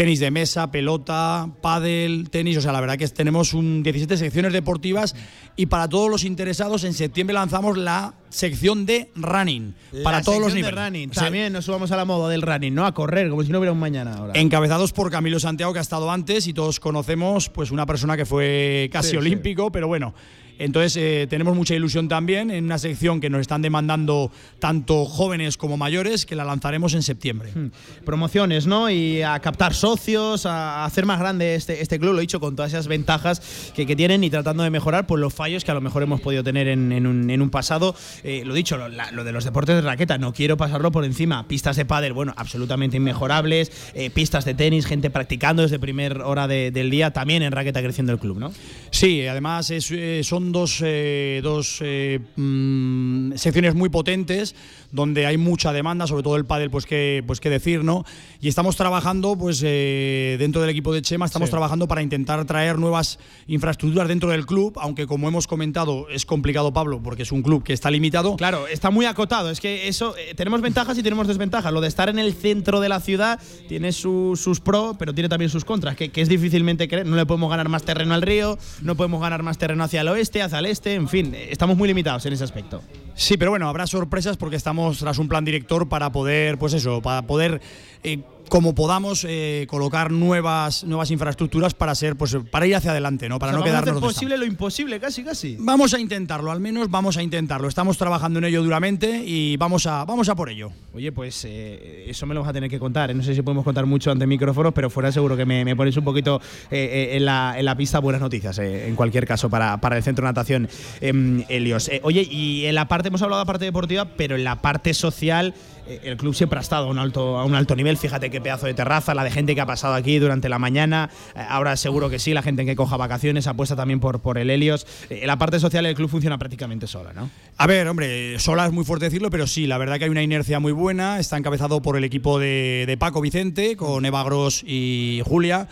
Tenis 0.00 0.18
de 0.18 0.30
mesa, 0.30 0.70
pelota, 0.70 1.46
pádel, 1.60 2.30
tenis, 2.30 2.56
o 2.56 2.62
sea, 2.62 2.72
la 2.72 2.80
verdad 2.80 2.96
que 2.96 3.06
tenemos 3.08 3.52
un 3.52 3.82
17 3.82 4.16
secciones 4.16 4.50
deportivas 4.50 5.14
y 5.56 5.66
para 5.66 5.90
todos 5.90 6.08
los 6.08 6.24
interesados 6.24 6.84
en 6.84 6.94
septiembre 6.94 7.34
lanzamos 7.34 7.76
la 7.76 8.14
sección 8.30 8.86
de 8.86 9.10
running 9.14 9.74
para 10.02 10.22
todos 10.22 10.40
los 10.40 10.54
niveles. 10.54 10.74
running. 10.82 11.10
O 11.10 11.12
sea, 11.12 11.24
También 11.24 11.52
nos 11.52 11.66
subamos 11.66 11.92
a 11.92 11.96
la 11.98 12.06
moda 12.06 12.30
del 12.30 12.40
running, 12.40 12.74
¿no? 12.74 12.86
A 12.86 12.94
correr, 12.94 13.28
como 13.28 13.42
si 13.44 13.52
no 13.52 13.58
hubiera 13.58 13.72
un 13.72 13.78
mañana 13.78 14.14
ahora. 14.14 14.32
Encabezados 14.40 14.94
por 14.94 15.10
Camilo 15.10 15.38
Santiago, 15.38 15.74
que 15.74 15.80
ha 15.80 15.82
estado 15.82 16.10
antes 16.10 16.46
y 16.46 16.54
todos 16.54 16.80
conocemos, 16.80 17.50
pues 17.50 17.70
una 17.70 17.84
persona 17.84 18.16
que 18.16 18.24
fue 18.24 18.88
casi 18.90 19.08
Sí, 19.08 19.10
sí. 19.12 19.16
olímpico, 19.18 19.70
pero 19.70 19.86
bueno. 19.86 20.14
Entonces 20.60 20.96
eh, 20.96 21.26
tenemos 21.28 21.56
mucha 21.56 21.74
ilusión 21.74 22.06
también 22.08 22.50
en 22.52 22.64
una 22.66 22.78
sección 22.78 23.20
que 23.20 23.28
nos 23.30 23.40
están 23.40 23.62
demandando 23.62 24.30
tanto 24.60 25.04
jóvenes 25.06 25.56
como 25.56 25.76
mayores, 25.76 26.26
que 26.26 26.36
la 26.36 26.44
lanzaremos 26.44 26.94
en 26.94 27.02
septiembre. 27.02 27.50
Hmm. 27.54 27.70
promociones, 28.04 28.66
¿no? 28.66 28.90
Y 28.90 29.22
a 29.22 29.38
captar 29.40 29.74
socios, 29.74 30.46
a 30.46 30.84
hacer 30.84 31.06
más 31.06 31.18
grande 31.18 31.54
este, 31.54 31.80
este 31.82 31.98
club, 31.98 32.12
lo 32.12 32.18
he 32.18 32.22
dicho, 32.22 32.40
con 32.40 32.54
todas 32.56 32.72
esas 32.72 32.86
ventajas 32.86 33.72
que, 33.74 33.86
que 33.86 33.96
tienen 33.96 34.22
y 34.22 34.30
tratando 34.30 34.62
de 34.62 34.70
mejorar 34.70 35.06
pues, 35.06 35.20
los 35.20 35.32
fallos 35.34 35.64
que 35.64 35.70
a 35.70 35.74
lo 35.74 35.80
mejor 35.80 36.02
hemos 36.02 36.20
podido 36.20 36.44
tener 36.44 36.68
en, 36.68 36.92
en 36.92 37.06
un, 37.06 37.30
en 37.30 37.42
un 37.42 37.50
pasado. 37.50 37.94
Eh, 38.22 38.42
lo 38.44 38.54
dicho, 38.54 38.76
lo, 38.76 38.88
la- 38.88 39.10
lo 39.12 39.24
de 39.24 39.32
los 39.32 39.44
deportes 39.44 39.74
de 39.76 39.82
raqueta, 39.82 40.18
no 40.18 40.32
quiero 40.32 40.56
pasarlo 40.56 40.92
por 40.92 41.04
encima. 41.04 41.46
Pistas 41.48 41.76
de 41.76 41.84
pádel, 41.84 42.12
bueno, 42.12 42.34
absolutamente 42.36 42.98
inmejorables. 42.98 43.72
eh, 43.94 44.10
pistas 44.10 44.44
de 44.44 44.54
tenis, 44.54 44.86
gente 44.86 45.10
practicando 45.10 45.62
desde 45.62 45.78
primer 45.78 46.20
hora 46.22 46.46
de- 46.46 46.70
del 46.70 46.90
día, 46.90 47.12
también 47.12 47.42
en 47.42 47.52
raqueta 47.52 47.80
creciendo 47.82 48.12
el 48.12 48.18
club, 48.18 48.38
¿no? 48.38 48.52
Sí, 48.90 49.26
además 49.26 49.70
es, 49.70 49.90
eh, 49.90 50.20
son 50.50 50.52
dos, 50.52 50.80
eh, 50.84 51.40
dos 51.42 51.78
eh, 51.80 52.18
mm, 52.36 53.32
secciones 53.36 53.74
muy 53.74 53.88
potentes 53.88 54.54
donde 54.92 55.26
hay 55.26 55.36
mucha 55.36 55.72
demanda, 55.72 56.06
sobre 56.06 56.22
todo 56.22 56.36
el 56.36 56.44
pádel, 56.44 56.70
pues 56.70 56.86
qué 56.86 57.22
pues 57.26 57.40
qué 57.40 57.50
decir, 57.50 57.84
¿no? 57.84 58.04
Y 58.40 58.48
estamos 58.48 58.76
trabajando, 58.76 59.36
pues 59.36 59.62
eh, 59.64 60.36
dentro 60.38 60.60
del 60.60 60.70
equipo 60.70 60.92
de 60.92 61.02
Chema, 61.02 61.26
estamos 61.26 61.48
Sí. 61.48 61.50
trabajando 61.52 61.86
para 61.88 62.02
intentar 62.02 62.44
traer 62.44 62.78
nuevas 62.78 63.18
infraestructuras 63.46 64.08
dentro 64.08 64.30
del 64.30 64.46
club, 64.46 64.78
aunque 64.80 65.06
como 65.06 65.28
hemos 65.28 65.46
comentado 65.46 66.08
es 66.08 66.26
complicado, 66.26 66.72
Pablo, 66.72 67.00
porque 67.02 67.22
es 67.22 67.32
un 67.32 67.42
club 67.42 67.62
que 67.62 67.72
está 67.72 67.90
limitado. 67.90 68.36
Claro, 68.36 68.66
está 68.66 68.90
muy 68.90 69.06
acotado. 69.06 69.50
Es 69.50 69.60
que 69.60 69.88
eso, 69.88 70.14
eh, 70.16 70.34
tenemos 70.34 70.60
ventajas 70.60 70.96
y 70.98 71.02
tenemos 71.02 71.26
desventajas. 71.28 71.72
Lo 71.72 71.80
de 71.80 71.88
estar 71.88 72.08
en 72.08 72.18
el 72.18 72.34
centro 72.34 72.80
de 72.80 72.88
la 72.88 73.00
ciudad 73.00 73.40
tiene 73.68 73.92
su- 73.92 74.38
sus 74.40 74.60
pros, 74.60 74.96
pero 74.98 75.14
tiene 75.14 75.28
también 75.28 75.50
sus 75.50 75.64
contras, 75.64 75.96
que, 75.96 76.10
que 76.10 76.20
es 76.20 76.28
difícilmente 76.28 76.88
creer. 76.88 77.06
No 77.06 77.16
le 77.16 77.26
podemos 77.26 77.50
ganar 77.50 77.68
más 77.68 77.82
terreno 77.84 78.14
al 78.14 78.22
río, 78.22 78.58
no 78.82 78.94
podemos 78.96 79.20
ganar 79.20 79.42
más 79.42 79.58
terreno 79.58 79.84
hacia 79.84 80.00
el 80.00 80.08
oeste, 80.08 80.42
hacia 80.42 80.58
el 80.58 80.66
este, 80.66 80.94
en 80.94 81.08
fin, 81.08 81.34
eh, 81.34 81.48
estamos 81.50 81.76
muy 81.76 81.88
limitados 81.88 82.24
en 82.26 82.32
ese 82.32 82.44
aspecto. 82.44 82.82
Sí, 83.20 83.36
pero 83.36 83.50
bueno, 83.50 83.68
habrá 83.68 83.86
sorpresas 83.86 84.38
porque 84.38 84.56
estamos 84.56 84.98
tras 84.98 85.18
un 85.18 85.28
plan 85.28 85.44
director 85.44 85.90
para 85.90 86.10
poder, 86.10 86.56
pues 86.56 86.72
eso, 86.72 87.02
para 87.02 87.20
poder, 87.26 87.60
eh, 88.02 88.20
como 88.50 88.74
podamos, 88.74 89.24
eh, 89.26 89.66
colocar 89.70 90.10
nuevas, 90.10 90.84
nuevas 90.84 91.10
infraestructuras 91.10 91.72
para 91.72 91.94
ser, 91.94 92.16
pues, 92.16 92.36
para 92.50 92.66
ir 92.66 92.76
hacia 92.76 92.90
adelante, 92.90 93.28
¿no? 93.28 93.38
Para 93.38 93.52
O 93.52 93.54
sea, 93.54 93.58
no 93.58 93.64
vamos 93.64 93.68
a 93.68 93.82
quedarnos 93.84 94.02
hacer 94.02 94.14
posible 94.14 94.36
lo 94.36 94.44
imposible, 94.44 95.00
casi, 95.00 95.24
casi. 95.24 95.56
Vamos 95.58 95.94
a 95.94 96.00
intentarlo, 96.00 96.50
al 96.50 96.60
menos 96.60 96.90
vamos 96.90 97.16
a 97.16 97.22
intentarlo. 97.22 97.68
Estamos 97.68 97.96
trabajando 97.96 98.40
en 98.40 98.44
ello 98.44 98.62
duramente 98.62 99.22
y 99.24 99.56
vamos 99.56 99.86
a, 99.86 100.04
vamos 100.04 100.28
a 100.28 100.34
por 100.34 100.50
ello. 100.50 100.72
Oye, 100.92 101.12
pues 101.12 101.44
eh, 101.48 102.06
eso 102.08 102.26
me 102.26 102.34
lo 102.34 102.40
vas 102.40 102.50
a 102.50 102.52
tener 102.52 102.68
que 102.68 102.80
contar. 102.80 103.10
¿eh? 103.10 103.14
No 103.14 103.22
sé 103.22 103.34
si 103.34 103.42
podemos 103.42 103.64
contar 103.64 103.86
mucho 103.86 104.10
ante 104.10 104.26
micrófonos, 104.26 104.74
pero 104.74 104.90
fuera 104.90 105.12
seguro 105.12 105.36
que 105.36 105.46
me, 105.46 105.64
me 105.64 105.76
ponéis 105.76 105.96
un 105.96 106.04
poquito 106.04 106.40
eh, 106.70 107.10
en, 107.12 107.24
la, 107.24 107.54
en 107.56 107.64
la 107.64 107.76
pista. 107.76 108.00
Buenas 108.00 108.20
noticias, 108.20 108.58
eh, 108.58 108.88
en 108.88 108.96
cualquier 108.96 109.26
caso, 109.26 109.48
para, 109.48 109.80
para 109.80 109.96
el 109.96 110.02
centro 110.02 110.24
de 110.24 110.30
natación 110.30 110.68
em, 111.00 111.44
Helios. 111.48 111.88
Oye, 112.02 112.26
y 112.28 112.66
en 112.66 112.74
la 112.74 112.88
parte, 112.88 113.08
hemos 113.08 113.22
hablado 113.22 113.40
de 113.40 113.44
la 113.44 113.46
parte 113.46 113.64
deportiva, 113.64 114.06
pero 114.16 114.34
en 114.34 114.42
la 114.42 114.60
parte 114.60 114.92
social, 114.92 115.54
el 116.02 116.16
club 116.16 116.34
siempre 116.34 116.58
ha 116.58 116.62
estado 116.62 116.86
a 116.86 116.90
un, 116.90 116.98
alto, 116.98 117.38
a 117.38 117.44
un 117.44 117.54
alto 117.54 117.74
nivel. 117.76 117.96
Fíjate 117.96 118.30
qué 118.30 118.40
pedazo 118.40 118.66
de 118.66 118.74
terraza, 118.74 119.14
la 119.14 119.24
de 119.24 119.30
gente 119.30 119.54
que 119.54 119.60
ha 119.60 119.66
pasado 119.66 119.94
aquí 119.94 120.18
durante 120.18 120.48
la 120.48 120.58
mañana. 120.58 121.10
Eh, 121.34 121.44
ahora 121.48 121.76
seguro 121.76 122.10
que 122.10 122.18
sí, 122.18 122.34
la 122.34 122.42
gente 122.42 122.64
que 122.64 122.76
coja 122.76 122.96
vacaciones 122.96 123.46
apuesta 123.46 123.76
también 123.76 124.00
por, 124.00 124.20
por 124.20 124.38
el 124.38 124.50
Helios. 124.50 124.86
Eh, 125.08 125.26
la 125.26 125.38
parte 125.38 125.58
social, 125.58 125.86
el 125.86 125.94
club 125.94 126.10
funciona 126.10 126.38
prácticamente 126.38 126.86
sola, 126.86 127.12
¿no? 127.12 127.30
A 127.56 127.66
ver, 127.66 127.88
hombre, 127.88 128.38
sola 128.38 128.66
es 128.66 128.72
muy 128.72 128.84
fuerte 128.84 129.06
decirlo, 129.06 129.30
pero 129.30 129.46
sí, 129.46 129.66
la 129.66 129.78
verdad 129.78 129.98
que 129.98 130.04
hay 130.04 130.10
una 130.10 130.22
inercia 130.22 130.60
muy 130.60 130.72
buena. 130.72 131.18
Está 131.18 131.36
encabezado 131.36 131.82
por 131.82 131.96
el 131.96 132.04
equipo 132.04 132.38
de, 132.38 132.84
de 132.86 132.96
Paco 132.96 133.20
Vicente, 133.20 133.76
con 133.76 134.04
Eva 134.04 134.22
Gros 134.24 134.62
y 134.66 135.22
Julia, 135.24 135.68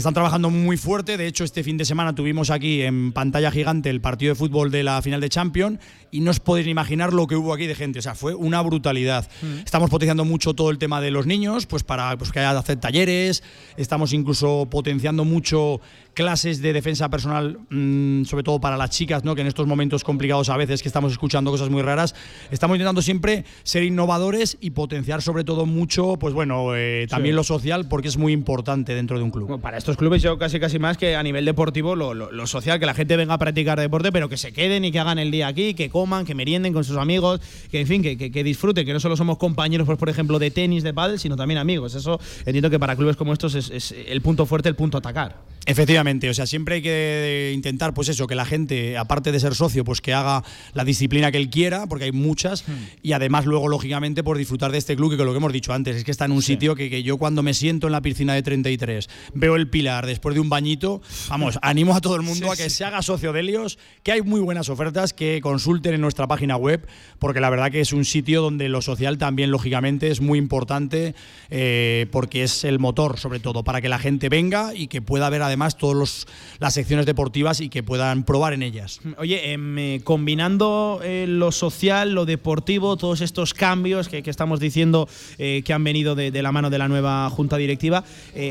que 0.00 0.02
están 0.02 0.14
trabajando 0.14 0.48
muy 0.48 0.78
fuerte. 0.78 1.18
De 1.18 1.26
hecho, 1.26 1.44
este 1.44 1.62
fin 1.62 1.76
de 1.76 1.84
semana 1.84 2.14
tuvimos 2.14 2.48
aquí 2.48 2.80
en 2.80 3.12
pantalla 3.12 3.50
gigante 3.50 3.90
el 3.90 4.00
partido 4.00 4.30
de 4.30 4.34
fútbol 4.34 4.70
de 4.70 4.82
la 4.82 5.02
final 5.02 5.20
de 5.20 5.28
Champions 5.28 5.78
y 6.10 6.20
no 6.20 6.30
os 6.30 6.40
podéis 6.40 6.64
ni 6.64 6.72
imaginar 6.72 7.12
lo 7.12 7.26
que 7.26 7.36
hubo 7.36 7.52
aquí 7.52 7.66
de 7.66 7.74
gente. 7.74 7.98
O 7.98 8.02
sea, 8.02 8.14
fue 8.14 8.34
una 8.34 8.62
brutalidad. 8.62 9.28
Estamos 9.62 9.90
potenciando 9.90 10.24
mucho 10.24 10.54
todo 10.54 10.70
el 10.70 10.78
tema 10.78 11.02
de 11.02 11.10
los 11.10 11.26
niños, 11.26 11.66
pues 11.66 11.82
para 11.82 12.16
pues, 12.16 12.32
que 12.32 12.38
haya 12.38 12.54
de 12.54 12.58
hacer 12.60 12.80
talleres. 12.80 13.42
Estamos 13.76 14.14
incluso 14.14 14.68
potenciando 14.70 15.26
mucho 15.26 15.82
clases 16.20 16.60
de 16.60 16.74
defensa 16.74 17.08
personal, 17.08 17.58
mm, 17.70 18.24
sobre 18.24 18.42
todo 18.44 18.60
para 18.60 18.76
las 18.76 18.90
chicas, 18.90 19.24
¿no? 19.24 19.34
que 19.34 19.40
en 19.40 19.46
estos 19.46 19.66
momentos 19.66 20.04
complicados 20.04 20.50
a 20.50 20.56
veces 20.58 20.82
que 20.82 20.88
estamos 20.88 21.12
escuchando 21.12 21.50
cosas 21.50 21.70
muy 21.70 21.80
raras, 21.80 22.14
estamos 22.50 22.76
intentando 22.76 23.00
siempre 23.00 23.44
ser 23.62 23.84
innovadores 23.84 24.58
y 24.60 24.70
potenciar 24.70 25.22
sobre 25.22 25.44
todo 25.44 25.64
mucho, 25.64 26.16
pues 26.18 26.34
bueno, 26.34 26.76
eh, 26.76 27.06
también 27.08 27.32
Sí. 27.32 27.36
lo 27.36 27.44
social, 27.44 27.88
porque 27.88 28.08
es 28.08 28.18
muy 28.18 28.32
importante 28.34 28.94
dentro 28.94 29.16
de 29.16 29.24
un 29.24 29.30
club. 29.30 29.60
para 29.60 29.78
esto 29.78 29.90
estos 29.90 29.96
clubes 29.98 30.22
yo 30.22 30.38
casi 30.38 30.60
casi 30.60 30.78
más 30.78 30.96
que 30.98 31.16
a 31.16 31.22
nivel 31.22 31.44
deportivo 31.46 31.96
lo, 31.96 32.12
lo- 32.14 32.30
lo 32.30 32.46
social, 32.46 32.78
que 32.78 32.84
la 32.86 32.92
gente 32.94 33.16
venga 33.16 33.34
a 33.34 33.38
practicar 33.38 33.80
deporte, 33.80 34.12
pero 34.12 34.28
que 34.28 34.36
se 34.36 34.52
queden 34.52 34.84
y 34.84 34.92
que 34.92 34.98
hagan 35.00 35.18
el 35.18 35.30
día 35.30 35.46
aquí, 35.48 35.72
que 35.74 35.88
coman, 35.88 36.24
que 36.26 36.34
merienden 36.34 36.72
con 36.74 36.84
sus 36.84 36.96
amigos, 36.98 37.40
que 37.70 37.80
en 37.80 37.86
fin, 37.86 38.02
que, 38.02 38.16
que- 38.18 38.30
que 38.30 38.44
disfruten, 38.44 38.84
que 38.86 38.92
no 38.92 39.00
solo 39.00 39.16
somos 39.16 39.38
compañeros, 39.38 39.86
pues 39.86 39.98
por 39.98 40.08
ejemplo, 40.10 40.38
de 40.38 40.50
tenis, 40.50 40.82
de 40.84 40.92
pádel, 40.94 41.18
sino 41.18 41.34
también 41.36 41.58
amigos. 41.58 41.94
Eso 41.94 42.20
entiendo 42.44 42.68
que 42.70 42.78
para 42.78 42.94
clubes 42.94 43.16
como 43.16 43.32
estos 43.32 43.54
es, 43.54 43.70
es 43.70 43.92
el 44.06 44.20
punto 44.20 44.44
fuerte, 44.46 44.68
el 44.68 44.76
punto 44.76 44.98
a 44.98 45.00
atacar. 45.00 45.36
Efectivamente, 45.70 46.28
o 46.28 46.34
sea, 46.34 46.46
siempre 46.46 46.76
hay 46.76 46.82
que 46.82 47.52
intentar, 47.54 47.94
pues 47.94 48.08
eso, 48.08 48.26
que 48.26 48.34
la 48.34 48.44
gente, 48.44 48.98
aparte 48.98 49.30
de 49.30 49.38
ser 49.38 49.54
socio, 49.54 49.84
pues 49.84 50.00
que 50.00 50.12
haga 50.12 50.42
la 50.74 50.84
disciplina 50.84 51.30
que 51.30 51.38
él 51.38 51.48
quiera, 51.48 51.86
porque 51.86 52.06
hay 52.06 52.12
muchas, 52.12 52.64
y 53.02 53.12
además 53.12 53.46
luego, 53.46 53.68
lógicamente, 53.68 54.24
por 54.24 54.36
disfrutar 54.36 54.72
de 54.72 54.78
este 54.78 54.96
club, 54.96 55.12
que 55.12 55.16
con 55.16 55.26
lo 55.26 55.32
que 55.32 55.38
hemos 55.38 55.52
dicho 55.52 55.72
antes, 55.72 55.94
es 55.94 56.02
que 56.02 56.10
está 56.10 56.24
en 56.24 56.32
un 56.32 56.42
sitio 56.42 56.74
que, 56.74 56.90
que 56.90 57.04
yo 57.04 57.18
cuando 57.18 57.44
me 57.44 57.54
siento 57.54 57.86
en 57.86 57.92
la 57.92 58.02
piscina 58.02 58.34
de 58.34 58.42
33, 58.42 59.08
veo 59.34 59.54
el 59.54 59.70
pilar 59.70 60.06
después 60.06 60.34
de 60.34 60.40
un 60.40 60.48
bañito, 60.48 61.02
vamos, 61.28 61.56
animo 61.62 61.94
a 61.94 62.00
todo 62.00 62.16
el 62.16 62.22
mundo 62.22 62.50
a 62.50 62.56
que 62.56 62.68
se 62.68 62.84
haga 62.84 63.00
socio 63.00 63.32
de 63.32 63.38
Helios, 63.38 63.78
que 64.02 64.10
hay 64.10 64.22
muy 64.22 64.40
buenas 64.40 64.70
ofertas, 64.70 65.12
que 65.12 65.40
consulten 65.40 65.94
en 65.94 66.00
nuestra 66.00 66.26
página 66.26 66.56
web, 66.56 66.84
porque 67.20 67.38
la 67.38 67.48
verdad 67.48 67.70
que 67.70 67.80
es 67.80 67.92
un 67.92 68.04
sitio 68.04 68.42
donde 68.42 68.68
lo 68.68 68.82
social 68.82 69.18
también, 69.18 69.52
lógicamente, 69.52 70.10
es 70.10 70.20
muy 70.20 70.40
importante, 70.40 71.14
eh, 71.48 72.08
porque 72.10 72.42
es 72.42 72.64
el 72.64 72.80
motor, 72.80 73.20
sobre 73.20 73.38
todo, 73.38 73.62
para 73.62 73.80
que 73.80 73.88
la 73.88 74.00
gente 74.00 74.28
venga 74.28 74.74
y 74.74 74.88
que 74.88 75.00
pueda 75.00 75.30
ver 75.30 75.42
además 75.42 75.59
todas 75.68 76.26
las 76.58 76.74
secciones 76.74 77.06
deportivas 77.06 77.60
y 77.60 77.68
que 77.68 77.82
puedan 77.82 78.24
probar 78.24 78.52
en 78.52 78.62
ellas. 78.62 79.00
Oye, 79.18 79.52
em, 79.52 79.78
eh, 79.78 80.00
combinando 80.04 81.00
eh, 81.02 81.26
lo 81.28 81.52
social, 81.52 82.12
lo 82.12 82.24
deportivo, 82.24 82.96
todos 82.96 83.20
estos 83.20 83.54
cambios 83.54 84.08
que, 84.08 84.22
que 84.22 84.30
estamos 84.30 84.60
diciendo 84.60 85.08
eh, 85.38 85.62
que 85.64 85.72
han 85.72 85.84
venido 85.84 86.14
de, 86.14 86.30
de 86.30 86.42
la 86.42 86.52
mano 86.52 86.70
de 86.70 86.78
la 86.78 86.88
nueva 86.88 87.28
junta 87.30 87.56
directiva, 87.56 88.04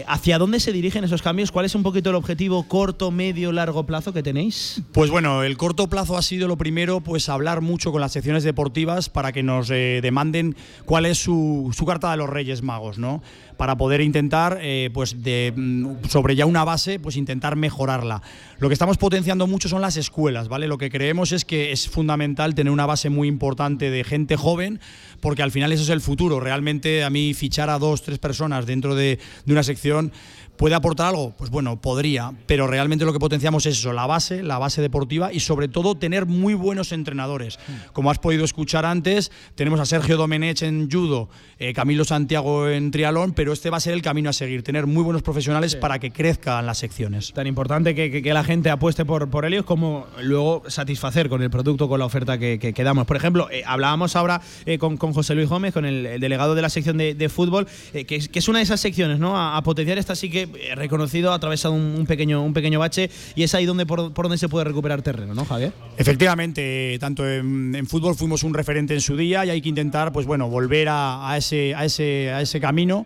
¿hacia 0.07 0.37
dónde 0.37 0.59
se 0.59 0.71
dirigen 0.71 1.03
esos 1.03 1.21
cambios? 1.21 1.51
¿Cuál 1.51 1.65
es 1.65 1.75
un 1.75 1.83
poquito 1.83 2.09
el 2.09 2.15
objetivo 2.15 2.67
corto, 2.67 3.11
medio, 3.11 3.51
largo 3.51 3.85
plazo 3.85 4.13
que 4.13 4.23
tenéis? 4.23 4.81
Pues 4.91 5.09
bueno, 5.09 5.43
el 5.43 5.57
corto 5.57 5.87
plazo 5.87 6.17
ha 6.17 6.21
sido 6.21 6.47
lo 6.47 6.57
primero, 6.57 7.01
pues 7.01 7.29
hablar 7.29 7.61
mucho 7.61 7.91
con 7.91 8.01
las 8.01 8.11
secciones 8.11 8.43
deportivas 8.43 9.09
para 9.09 9.31
que 9.31 9.43
nos 9.43 9.69
demanden 9.69 10.55
cuál 10.85 11.05
es 11.05 11.17
su, 11.17 11.71
su 11.75 11.85
carta 11.85 12.11
de 12.11 12.17
los 12.17 12.29
Reyes 12.29 12.61
Magos, 12.61 12.97
¿no? 12.97 13.21
Para 13.59 13.75
poder 13.75 13.99
intentar, 13.99 14.57
eh, 14.61 14.89
pues 14.93 15.21
de, 15.21 15.51
mm, 15.53 16.07
sobre 16.07 16.37
ya 16.37 16.45
una 16.45 16.63
base, 16.63 16.97
pues 16.97 17.17
intentar 17.17 17.57
mejorarla. 17.57 18.21
Lo 18.57 18.69
que 18.69 18.73
estamos 18.73 18.97
potenciando 18.97 19.47
mucho 19.47 19.67
son 19.67 19.81
las 19.81 19.97
escuelas, 19.97 20.47
¿vale? 20.47 20.69
Lo 20.69 20.77
que 20.77 20.89
creemos 20.89 21.33
es 21.33 21.43
que 21.43 21.73
es 21.73 21.89
fundamental 21.89 22.55
tener 22.55 22.71
una 22.71 22.85
base 22.85 23.09
muy 23.09 23.27
importante 23.27 23.91
de 23.91 24.05
gente 24.05 24.37
joven, 24.37 24.79
porque 25.19 25.43
al 25.43 25.51
final 25.51 25.73
eso 25.73 25.83
es 25.83 25.89
el 25.89 25.99
futuro. 25.99 26.39
Realmente 26.39 27.03
a 27.03 27.09
mí 27.09 27.33
fichar 27.33 27.69
a 27.69 27.79
dos, 27.79 28.01
tres 28.01 28.17
personas 28.17 28.65
dentro 28.65 28.95
de, 28.95 29.19
de 29.45 29.51
una 29.51 29.63
sección 29.63 30.13
¿Puede 30.59 30.75
aportar 30.75 31.07
algo? 31.07 31.33
Pues 31.37 31.49
bueno, 31.51 31.79
podría, 31.79 32.33
pero 32.45 32.67
realmente 32.67 33.05
lo 33.05 33.13
que 33.13 33.19
potenciamos 33.19 33.65
es 33.65 33.77
eso, 33.79 33.93
la 33.93 34.05
base, 34.05 34.43
la 34.43 34.57
base 34.57 34.81
deportiva 34.81 35.31
y 35.31 35.39
sobre 35.39 35.69
todo 35.69 35.95
tener 35.95 36.25
muy 36.25 36.53
buenos 36.53 36.91
entrenadores. 36.91 37.57
Como 37.93 38.11
has 38.11 38.19
podido 38.19 38.43
escuchar 38.43 38.85
antes, 38.85 39.31
tenemos 39.55 39.79
a 39.79 39.85
Sergio 39.85 40.17
Domenech 40.17 40.61
en 40.63 40.91
judo, 40.91 41.29
eh, 41.59 41.71
Camilo 41.73 42.03
Santiago 42.03 42.67
en 42.67 42.91
trialón, 42.91 43.31
pero 43.31 43.53
este 43.53 43.69
va 43.69 43.77
a 43.77 43.79
ser 43.79 43.93
el 43.93 44.01
camino 44.01 44.31
a 44.31 44.33
seguir, 44.33 44.61
tener 44.61 44.85
muy 44.85 45.01
buenos 45.01 45.21
profesionales 45.21 45.77
para 45.77 45.97
que 45.97 46.11
crezcan 46.11 46.65
las 46.65 46.77
secciones. 46.79 47.31
Tan 47.31 47.47
importante 47.47 47.95
que, 47.95 48.11
que- 48.11 48.21
que 48.21 48.33
la 48.33 48.43
gente 48.43 48.69
apueste 48.69 49.05
por, 49.05 49.29
por 49.29 49.45
Helios 49.45 49.63
como 49.63 50.07
luego 50.21 50.63
satisfacer 50.67 51.29
con 51.29 51.41
el 51.41 51.49
producto, 51.49 51.87
con 51.87 51.99
la 51.99 52.05
oferta 52.05 52.37
que, 52.37 52.59
que- 52.59 52.83
damos. 52.83 53.05
Por 53.07 53.15
ejemplo, 53.15 53.47
eh, 53.49 53.63
hablábamos 53.65 54.17
ahora 54.17 54.41
eh, 54.65 54.77
con, 54.77 54.97
con 54.97 55.13
José 55.13 55.35
Luis 55.35 55.47
Gómez, 55.47 55.73
con 55.73 55.85
el, 55.85 56.05
el 56.05 56.19
delegado 56.19 56.53
de 56.53 56.61
la 56.61 56.69
sección 56.69 56.97
de, 56.97 57.15
de 57.15 57.29
fútbol, 57.29 57.65
que, 57.93 58.15
es, 58.17 58.27
que 58.27 58.39
es 58.39 58.49
una 58.49 58.59
de 58.59 58.63
esas 58.63 58.81
secciones, 58.81 59.19
¿no? 59.19 59.37
A, 59.37 59.55
a 59.55 59.63
potenciar 59.63 59.97
esta 59.97 60.15
sí 60.15 60.29
que 60.29 60.48
eh, 60.55 60.75
reconocido, 60.75 61.31
ha 61.31 61.35
atravesado 61.35 61.73
un, 61.73 62.05
pequeño, 62.05 62.43
un 62.43 62.53
pequeño 62.53 62.79
bache 62.79 63.09
y 63.35 63.43
es 63.43 63.53
ahí 63.55 63.65
donde 63.65 63.85
por, 63.85 64.13
por 64.13 64.25
donde 64.25 64.37
se 64.37 64.49
puede 64.49 64.65
recuperar 64.65 65.01
terreno, 65.01 65.33
¿no, 65.33 65.45
Javier? 65.45 65.73
Efectivamente, 65.97 66.97
tanto 66.99 67.27
en, 67.27 67.75
en 67.75 67.87
fútbol 67.87 68.15
fuimos 68.15 68.43
un 68.43 68.53
referente 68.53 68.93
en 68.93 69.01
su 69.01 69.15
día 69.15 69.45
y 69.45 69.49
hay 69.49 69.61
que 69.61 69.69
intentar, 69.69 70.11
pues 70.11 70.25
bueno, 70.25 70.49
volver 70.49 70.89
a, 70.89 71.29
a 71.29 71.37
ese, 71.37 71.75
a, 71.75 71.85
ese, 71.85 72.31
a 72.31 72.41
ese 72.41 72.59
camino. 72.59 73.05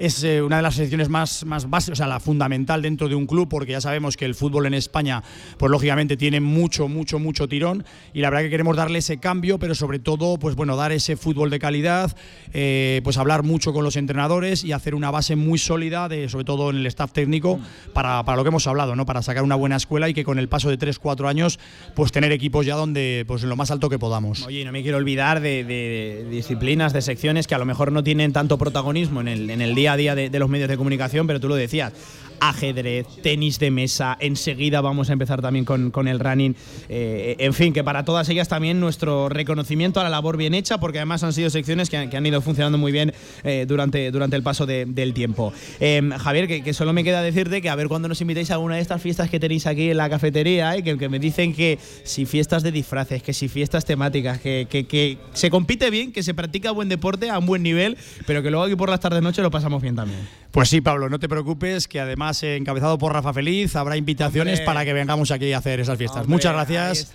Es 0.00 0.24
eh, 0.24 0.40
una 0.40 0.56
de 0.56 0.62
las 0.62 0.76
secciones 0.76 1.10
más, 1.10 1.44
más 1.44 1.68
básicas, 1.68 1.92
o 1.92 1.96
sea, 1.96 2.06
la 2.06 2.20
fundamental 2.20 2.80
dentro 2.80 3.06
de 3.06 3.14
un 3.14 3.26
club, 3.26 3.50
porque 3.50 3.72
ya 3.72 3.82
sabemos 3.82 4.16
que 4.16 4.24
el 4.24 4.34
fútbol 4.34 4.64
en 4.64 4.72
España, 4.72 5.22
pues 5.58 5.70
lógicamente 5.70 6.16
tiene 6.16 6.40
mucho, 6.40 6.88
mucho, 6.88 7.18
mucho 7.18 7.48
tirón. 7.48 7.84
Y 8.14 8.22
la 8.22 8.30
verdad 8.30 8.44
que 8.44 8.48
queremos 8.48 8.78
darle 8.78 9.00
ese 9.00 9.18
cambio, 9.18 9.58
pero 9.58 9.74
sobre 9.74 9.98
todo, 9.98 10.38
pues 10.38 10.56
bueno, 10.56 10.74
dar 10.74 10.90
ese 10.90 11.18
fútbol 11.18 11.50
de 11.50 11.58
calidad, 11.58 12.16
eh, 12.54 13.02
pues 13.04 13.18
hablar 13.18 13.42
mucho 13.42 13.74
con 13.74 13.84
los 13.84 13.96
entrenadores 13.96 14.64
y 14.64 14.72
hacer 14.72 14.94
una 14.94 15.10
base 15.10 15.36
muy 15.36 15.58
sólida, 15.58 16.08
de, 16.08 16.30
sobre 16.30 16.46
todo 16.46 16.70
en 16.70 16.76
el 16.76 16.86
staff 16.86 17.12
técnico, 17.12 17.60
para, 17.92 18.24
para 18.24 18.36
lo 18.36 18.42
que 18.42 18.48
hemos 18.48 18.66
hablado, 18.66 18.96
¿no? 18.96 19.04
Para 19.04 19.20
sacar 19.20 19.42
una 19.44 19.56
buena 19.56 19.76
escuela 19.76 20.08
y 20.08 20.14
que 20.14 20.24
con 20.24 20.38
el 20.38 20.48
paso 20.48 20.70
de 20.70 20.78
3-4 20.78 21.28
años, 21.28 21.58
pues 21.94 22.10
tener 22.10 22.32
equipos 22.32 22.64
ya 22.64 22.74
donde, 22.74 23.26
pues 23.28 23.42
en 23.42 23.50
lo 23.50 23.56
más 23.56 23.70
alto 23.70 23.90
que 23.90 23.98
podamos. 23.98 24.46
Oye, 24.46 24.64
no 24.64 24.72
me 24.72 24.80
quiero 24.80 24.96
olvidar 24.96 25.40
de, 25.42 25.62
de 25.62 26.26
disciplinas, 26.30 26.94
de 26.94 27.02
secciones 27.02 27.46
que 27.46 27.54
a 27.54 27.58
lo 27.58 27.66
mejor 27.66 27.92
no 27.92 28.02
tienen 28.02 28.32
tanto 28.32 28.56
protagonismo 28.56 29.20
en 29.20 29.28
el, 29.28 29.50
en 29.50 29.60
el 29.60 29.74
día 29.74 29.89
a 29.92 29.96
día 29.96 30.14
de, 30.14 30.30
de 30.30 30.38
los 30.38 30.48
medios 30.48 30.68
de 30.68 30.76
comunicación, 30.76 31.26
pero 31.26 31.40
tú 31.40 31.48
lo 31.48 31.54
decías. 31.54 31.92
Ajedrez, 32.40 33.06
tenis 33.22 33.58
de 33.58 33.70
mesa, 33.70 34.16
enseguida 34.20 34.80
vamos 34.80 35.10
a 35.10 35.12
empezar 35.12 35.42
también 35.42 35.64
con, 35.64 36.08
el 36.08 36.18
running. 36.18 36.56
Eh, 36.88 37.36
en 37.38 37.54
fin, 37.54 37.72
que 37.72 37.84
para 37.84 38.04
todas 38.04 38.28
ellas 38.28 38.48
también 38.48 38.80
nuestro 38.80 39.28
reconocimiento 39.28 40.00
a 40.00 40.04
la 40.04 40.10
labor 40.10 40.36
bien 40.36 40.54
hecha, 40.54 40.78
porque 40.78 40.98
además 40.98 41.22
han 41.22 41.32
sido 41.32 41.50
secciones 41.50 41.90
que 41.90 41.96
han, 41.96 42.26
ido 42.26 42.40
funcionando 42.40 42.78
muy 42.78 42.92
bien 42.92 43.12
eh, 43.44 43.66
durante, 43.68 44.10
durante 44.10 44.36
el 44.36 44.42
paso 44.42 44.66
de- 44.66 44.86
del 44.86 45.12
tiempo. 45.14 45.52
Eh, 45.80 46.02
Javier, 46.18 46.62
que, 46.62 46.74
solo 46.74 46.92
me 46.92 47.04
queda 47.04 47.22
decirte 47.22 47.60
que 47.60 47.68
a 47.68 47.74
ver 47.74 47.88
cuando 47.88 48.08
nos 48.08 48.20
invitéis 48.20 48.50
a 48.50 48.54
alguna 48.54 48.76
de 48.76 48.80
estas 48.80 49.02
fiestas 49.02 49.30
que 49.30 49.38
tenéis 49.38 49.66
aquí 49.66 49.90
en 49.90 49.96
la 49.96 50.08
cafetería, 50.08 50.74
eh, 50.76 50.82
que, 50.82 51.08
me 51.08 51.18
dicen 51.18 51.54
que 51.54 51.78
si 52.04 52.26
fiestas 52.26 52.62
de 52.62 52.72
disfraces, 52.72 53.22
que 53.22 53.32
si 53.32 53.48
fiestas 53.48 53.84
temáticas, 53.84 54.40
que, 54.40 54.66
que- 54.70 55.18
se 55.32 55.50
compite 55.50 55.90
bien, 55.90 56.12
que 56.12 56.22
se 56.22 56.34
practica 56.34 56.70
buen 56.70 56.88
deporte 56.88 57.30
a 57.30 57.38
un 57.38 57.46
buen 57.46 57.62
nivel, 57.62 57.96
pero 58.26 58.42
que 58.42 58.50
luego 58.50 58.64
aquí 58.64 58.76
por 58.76 58.88
las 58.88 59.00
tardes 59.00 59.22
noche 59.22 59.42
lo 59.42 59.50
pasamos 59.50 59.82
bien 59.82 59.96
también. 59.96 60.20
Pues 60.50 60.68
sí, 60.68 60.80
Pablo, 60.80 61.08
no 61.08 61.18
te 61.18 61.28
preocupes, 61.28 61.86
que 61.86 62.00
además, 62.00 62.42
eh, 62.42 62.56
encabezado 62.56 62.98
por 62.98 63.12
Rafa 63.12 63.32
Feliz, 63.32 63.76
habrá 63.76 63.96
invitaciones 63.96 64.54
Hombre. 64.54 64.66
para 64.66 64.84
que 64.84 64.92
vengamos 64.92 65.30
aquí 65.30 65.52
a 65.52 65.58
hacer 65.58 65.78
esas 65.80 65.96
fiestas. 65.96 66.22
Hombre, 66.22 66.32
Muchas 66.32 66.52
gracias. 66.52 67.12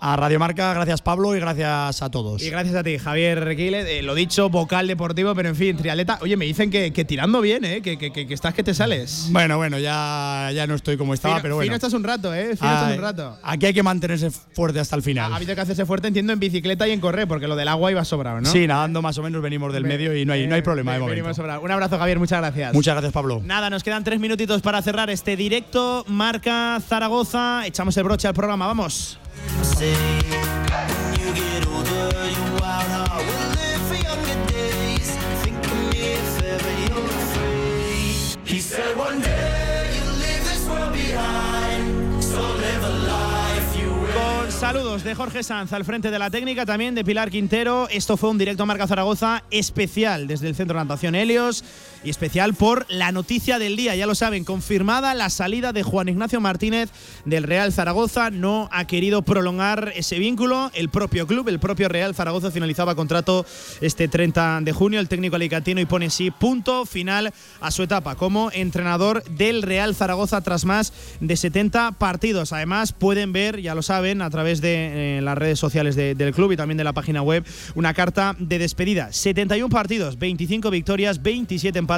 A 0.00 0.14
Radio 0.16 0.38
Marca, 0.38 0.72
gracias 0.74 1.00
Pablo 1.02 1.34
y 1.36 1.40
gracias 1.40 2.02
a 2.02 2.10
todos. 2.10 2.42
Y 2.42 2.50
gracias 2.50 2.74
a 2.76 2.82
ti, 2.82 2.98
Javier 2.98 3.42
Requiles. 3.42 3.86
Eh, 3.86 4.02
lo 4.02 4.14
dicho, 4.14 4.48
vocal 4.50 4.86
deportivo, 4.86 5.34
pero 5.34 5.48
en 5.48 5.56
fin, 5.56 5.76
triatleta. 5.76 6.18
Oye, 6.20 6.36
me 6.36 6.44
dicen 6.44 6.70
que, 6.70 6.92
que 6.92 7.04
tirando 7.04 7.40
bien, 7.40 7.64
¿eh? 7.64 7.80
Que, 7.82 7.96
que- 7.98 8.12
que- 8.12 8.26
que 8.26 8.34
estás 8.34 8.54
que 8.54 8.62
te 8.62 8.74
sales. 8.74 9.28
Bueno, 9.30 9.56
bueno, 9.56 9.78
ya, 9.78 10.50
ya 10.54 10.66
no 10.66 10.74
estoy 10.74 10.96
como 10.96 11.14
estaba, 11.14 11.34
Fino- 11.36 11.42
pero 11.42 11.54
bueno. 11.56 11.66
Fino 11.66 11.74
estás 11.76 11.92
un 11.94 12.04
rato, 12.04 12.34
¿eh? 12.34 12.56
Fino 12.56 12.70
estás 12.72 12.82
Ay, 12.88 12.96
un 12.96 13.02
rato. 13.02 13.38
Aquí 13.42 13.66
hay 13.66 13.74
que 13.74 13.82
mantenerse 13.82 14.30
fuerte 14.30 14.80
hasta 14.80 14.96
el 14.96 15.02
final. 15.02 15.32
Ha 15.32 15.36
habido 15.36 15.54
que 15.54 15.60
hacerse 15.60 15.86
fuerte, 15.86 16.08
entiendo, 16.08 16.32
en 16.32 16.40
bicicleta 16.40 16.86
y 16.86 16.92
en 16.92 17.00
correr, 17.00 17.26
porque 17.26 17.48
lo 17.48 17.56
del 17.56 17.68
agua 17.68 17.90
iba 17.90 18.04
sobrado, 18.04 18.40
¿no? 18.40 18.50
Sí, 18.50 18.66
nadando 18.66 19.02
más 19.02 19.16
o 19.18 19.22
menos 19.22 19.40
venimos 19.42 19.72
del 19.72 19.84
medio 19.84 20.14
y 20.16 20.24
no 20.24 20.32
hay, 20.34 20.46
no 20.46 20.54
hay 20.54 20.62
problema 20.62 20.92
de 20.92 21.00
momento. 21.00 21.42
Un 21.62 21.70
abrazo, 21.70 21.98
Javier, 21.98 22.18
muchas 22.18 22.38
gracias. 22.40 22.74
Muchas 22.74 22.94
gracias, 22.94 23.12
Pablo. 23.12 23.40
Nada, 23.44 23.70
nos 23.70 23.82
quedan 23.82 24.04
tres 24.04 24.20
minutitos 24.20 24.60
para 24.62 24.82
cerrar 24.82 25.10
este 25.10 25.36
directo. 25.36 26.04
Marca 26.08 26.80
Zaragoza. 26.86 27.66
Echamos 27.66 27.96
el 27.96 28.04
broche 28.04 28.28
al 28.28 28.34
programa, 28.34 28.66
vamos. 28.66 29.18
A 44.18 44.50
saludos 44.50 45.04
de 45.04 45.14
Jorge 45.14 45.42
Sanz 45.42 45.72
al 45.72 45.84
frente 45.84 46.10
de 46.10 46.18
la 46.18 46.30
técnica, 46.30 46.64
también 46.66 46.94
de 46.94 47.04
Pilar 47.04 47.30
Quintero. 47.30 47.88
Esto 47.90 48.16
fue 48.16 48.30
un 48.30 48.38
directo 48.38 48.66
Marca 48.66 48.86
Zaragoza 48.86 49.44
especial 49.50 50.26
desde 50.26 50.48
el 50.48 50.54
Centro 50.54 50.78
de 50.78 50.84
Natación 50.84 51.14
Helios 51.14 51.62
y 52.06 52.10
especial 52.10 52.54
por 52.54 52.86
la 52.88 53.10
noticia 53.12 53.58
del 53.58 53.76
día. 53.76 53.94
Ya 53.96 54.06
lo 54.06 54.14
saben, 54.14 54.44
confirmada 54.44 55.12
la 55.14 55.28
salida 55.28 55.72
de 55.72 55.82
Juan 55.82 56.08
Ignacio 56.08 56.40
Martínez 56.40 56.90
del 57.24 57.42
Real 57.42 57.72
Zaragoza. 57.72 58.30
No 58.30 58.68
ha 58.72 58.86
querido 58.86 59.22
prolongar 59.22 59.92
ese 59.96 60.18
vínculo. 60.18 60.70
El 60.74 60.88
propio 60.88 61.26
club, 61.26 61.48
el 61.48 61.58
propio 61.58 61.88
Real 61.88 62.14
Zaragoza 62.14 62.50
finalizaba 62.52 62.94
contrato 62.94 63.44
este 63.80 64.06
30 64.06 64.60
de 64.62 64.72
junio. 64.72 65.00
El 65.00 65.08
técnico 65.08 65.36
alicantino 65.36 65.80
y 65.80 65.84
pone 65.86 66.10
sí 66.10 66.30
punto 66.30 66.86
final 66.86 67.32
a 67.60 67.70
su 67.72 67.82
etapa 67.82 68.14
como 68.14 68.50
entrenador 68.52 69.24
del 69.24 69.62
Real 69.62 69.94
Zaragoza 69.94 70.40
tras 70.42 70.64
más 70.64 70.92
de 71.20 71.36
70 71.36 71.92
partidos. 71.92 72.52
Además, 72.52 72.92
pueden 72.92 73.32
ver, 73.32 73.60
ya 73.60 73.74
lo 73.74 73.82
saben, 73.82 74.22
a 74.22 74.30
través 74.30 74.60
de 74.60 75.18
eh, 75.18 75.20
las 75.22 75.36
redes 75.36 75.58
sociales 75.58 75.96
de- 75.96 76.14
del 76.14 76.32
club 76.32 76.52
y 76.52 76.56
también 76.56 76.78
de 76.78 76.84
la 76.84 76.92
página 76.92 77.22
web, 77.22 77.44
una 77.74 77.94
carta 77.94 78.36
de 78.38 78.58
despedida. 78.60 79.12
71 79.12 79.68
partidos, 79.70 80.18
25 80.18 80.70
victorias, 80.70 81.22
27 81.22 81.78
empates, 81.78 81.95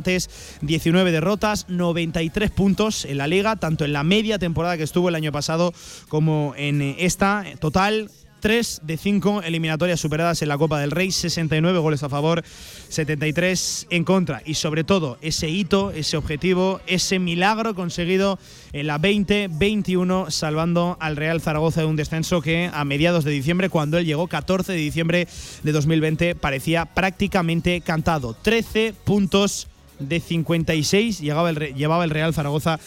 19 0.63 1.13
derrotas, 1.13 1.67
93 1.69 2.51
puntos 2.51 3.05
en 3.05 3.19
la 3.19 3.27
liga, 3.27 3.57
tanto 3.57 3.85
en 3.85 3.93
la 3.93 4.05
media 4.05 4.39
temporada 4.39 4.77
que 4.77 4.83
estuvo 4.83 5.09
el 5.09 5.15
año 5.15 5.33
pasado 5.33 5.73
como 6.09 6.55
en 6.57 6.83
eh, 6.83 6.97
esta. 6.99 7.45
Total, 7.61 8.11
3 8.41 8.83
de 8.85 8.97
5 8.97 9.43
eliminatorias 9.43 10.01
superadas 10.01 10.43
en 10.43 10.49
la 10.49 10.59
Copa 10.59 10.81
del 10.81 10.91
Rey, 10.91 11.11
69 11.11 11.79
goles 11.79 12.03
a 12.03 12.09
favor, 12.09 12.45
73 12.89 13.87
en 13.91 14.05
contra. 14.05 14.43
Y 14.45 14.55
sobre 14.55 14.85
todo, 14.85 15.19
ese 15.21 15.49
hito, 15.49 15.91
ese 15.91 16.17
objetivo, 16.17 16.81
ese 16.87 17.19
milagro 17.19 17.75
conseguido 17.75 18.39
en 18.73 18.87
la 18.87 18.99
2021, 18.99 20.31
salvando 20.31 20.97
al 21.01 21.17
Real 21.17 21.41
Zaragoza 21.41 21.81
de 21.81 21.87
un 21.87 21.97
descenso 21.97 22.41
que 22.41 22.71
a 22.73 22.85
mediados 22.85 23.25
de 23.25 23.31
diciembre, 23.31 23.69
cuando 23.69 23.99
él 23.99 24.07
llegó, 24.07 24.29
14 24.29 24.73
de 24.73 24.79
diciembre 24.79 25.29
de 25.63 25.73
2020, 25.73 26.35
parecía 26.35 26.87
prácticamente 26.87 27.81
cantado. 27.81 28.35
13 28.35 28.95
puntos 29.05 29.69
de 29.99 30.21
56 30.21 31.21
llegaba 31.21 31.51
el, 31.51 31.75
llevaba 31.75 32.05
el 32.05 32.11
Real 32.11 32.35
Zaragoza 32.35 32.79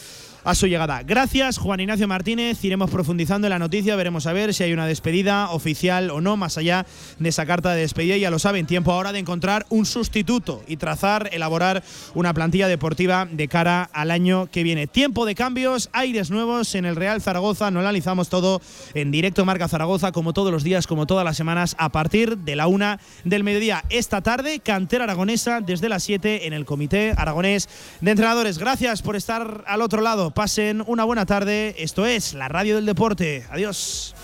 a 0.44 0.56
su 0.56 0.68
llegada. 0.68 1.04
Gracias, 1.04 1.58
Juan 1.58 1.80
Ignacio 1.80 2.08
Martínez. 2.08 2.64
Iremos 2.64 2.90
profundizando 2.90 3.48
en 3.48 3.52
la 3.52 3.60
noticia, 3.60 3.96
veremos 3.96 4.28
a 4.28 4.34
ver 4.34 4.54
si 4.54 4.64
hay 4.64 4.74
una 4.74 4.88
despedida 4.88 5.50
oficial 5.52 6.10
o 6.10 6.22
no, 6.22 6.38
más 6.38 6.58
allá 6.58 6.86
de 7.20 7.30
esa 7.30 7.46
carta 7.46 7.74
de 7.74 7.82
despedida. 7.82 8.18
Ya 8.18 8.32
lo 8.32 8.40
saben, 8.40 8.66
tiempo 8.66 8.92
ahora 8.92 9.12
de 9.12 9.20
encontrar 9.20 9.66
un 9.70 9.86
sustituto 9.86 10.64
y 10.68 10.78
trazar, 10.78 11.30
elaborar 11.32 11.84
una 12.14 12.34
plantilla 12.34 12.68
deportiva 12.68 13.28
de 13.30 13.48
cara 13.48 13.90
al 13.94 14.12
año 14.12 14.48
que 14.48 14.64
viene. 14.64 14.88
Tiempo 14.88 15.26
de 15.26 15.36
cambios, 15.36 15.90
aires 15.94 16.32
nuevos 16.32 16.76
en 16.76 16.86
el 16.86 16.96
Real 16.96 17.22
Zaragoza. 17.22 17.72
No 17.72 17.80
analizamos 17.80 18.30
todo 18.30 18.62
en 18.94 19.12
directo 19.12 19.46
Marca 19.46 19.68
Zaragoza, 19.68 20.12
como 20.12 20.34
todos 20.34 20.52
los 20.52 20.64
días, 20.64 20.88
como 20.88 21.06
todas 21.06 21.26
las 21.26 21.38
semanas, 21.38 21.76
a 21.78 21.90
partir 21.90 22.38
de 22.38 22.56
la 22.56 22.68
una 22.68 23.00
del 23.24 23.44
mediodía. 23.44 23.84
Esta 23.90 24.22
tarde, 24.22 24.60
cantera 24.60 25.04
aragonesa 25.04 25.62
desde 25.62 25.90
las 25.90 26.04
7 26.04 26.48
en 26.48 26.54
el 26.54 26.66
Comité 26.66 27.14
Aragonés 27.16 27.70
de 28.02 28.12
Entrenadores. 28.12 28.58
Gracias 28.58 29.02
por 29.02 29.16
estar 29.16 29.64
al 29.68 29.82
otro 29.82 30.02
lado. 30.02 30.31
Pasen 30.34 30.84
una 30.88 31.04
buena 31.04 31.26
tarde. 31.26 31.76
Esto 31.78 32.06
es 32.06 32.34
la 32.34 32.48
Radio 32.48 32.76
del 32.76 32.86
Deporte. 32.86 33.46
Adiós. 33.50 34.16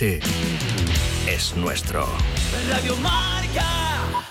Deporte 0.00 0.20
es 1.28 1.54
nuestro. 1.56 2.06
Radio 2.70 2.96
Marca. 2.96 4.29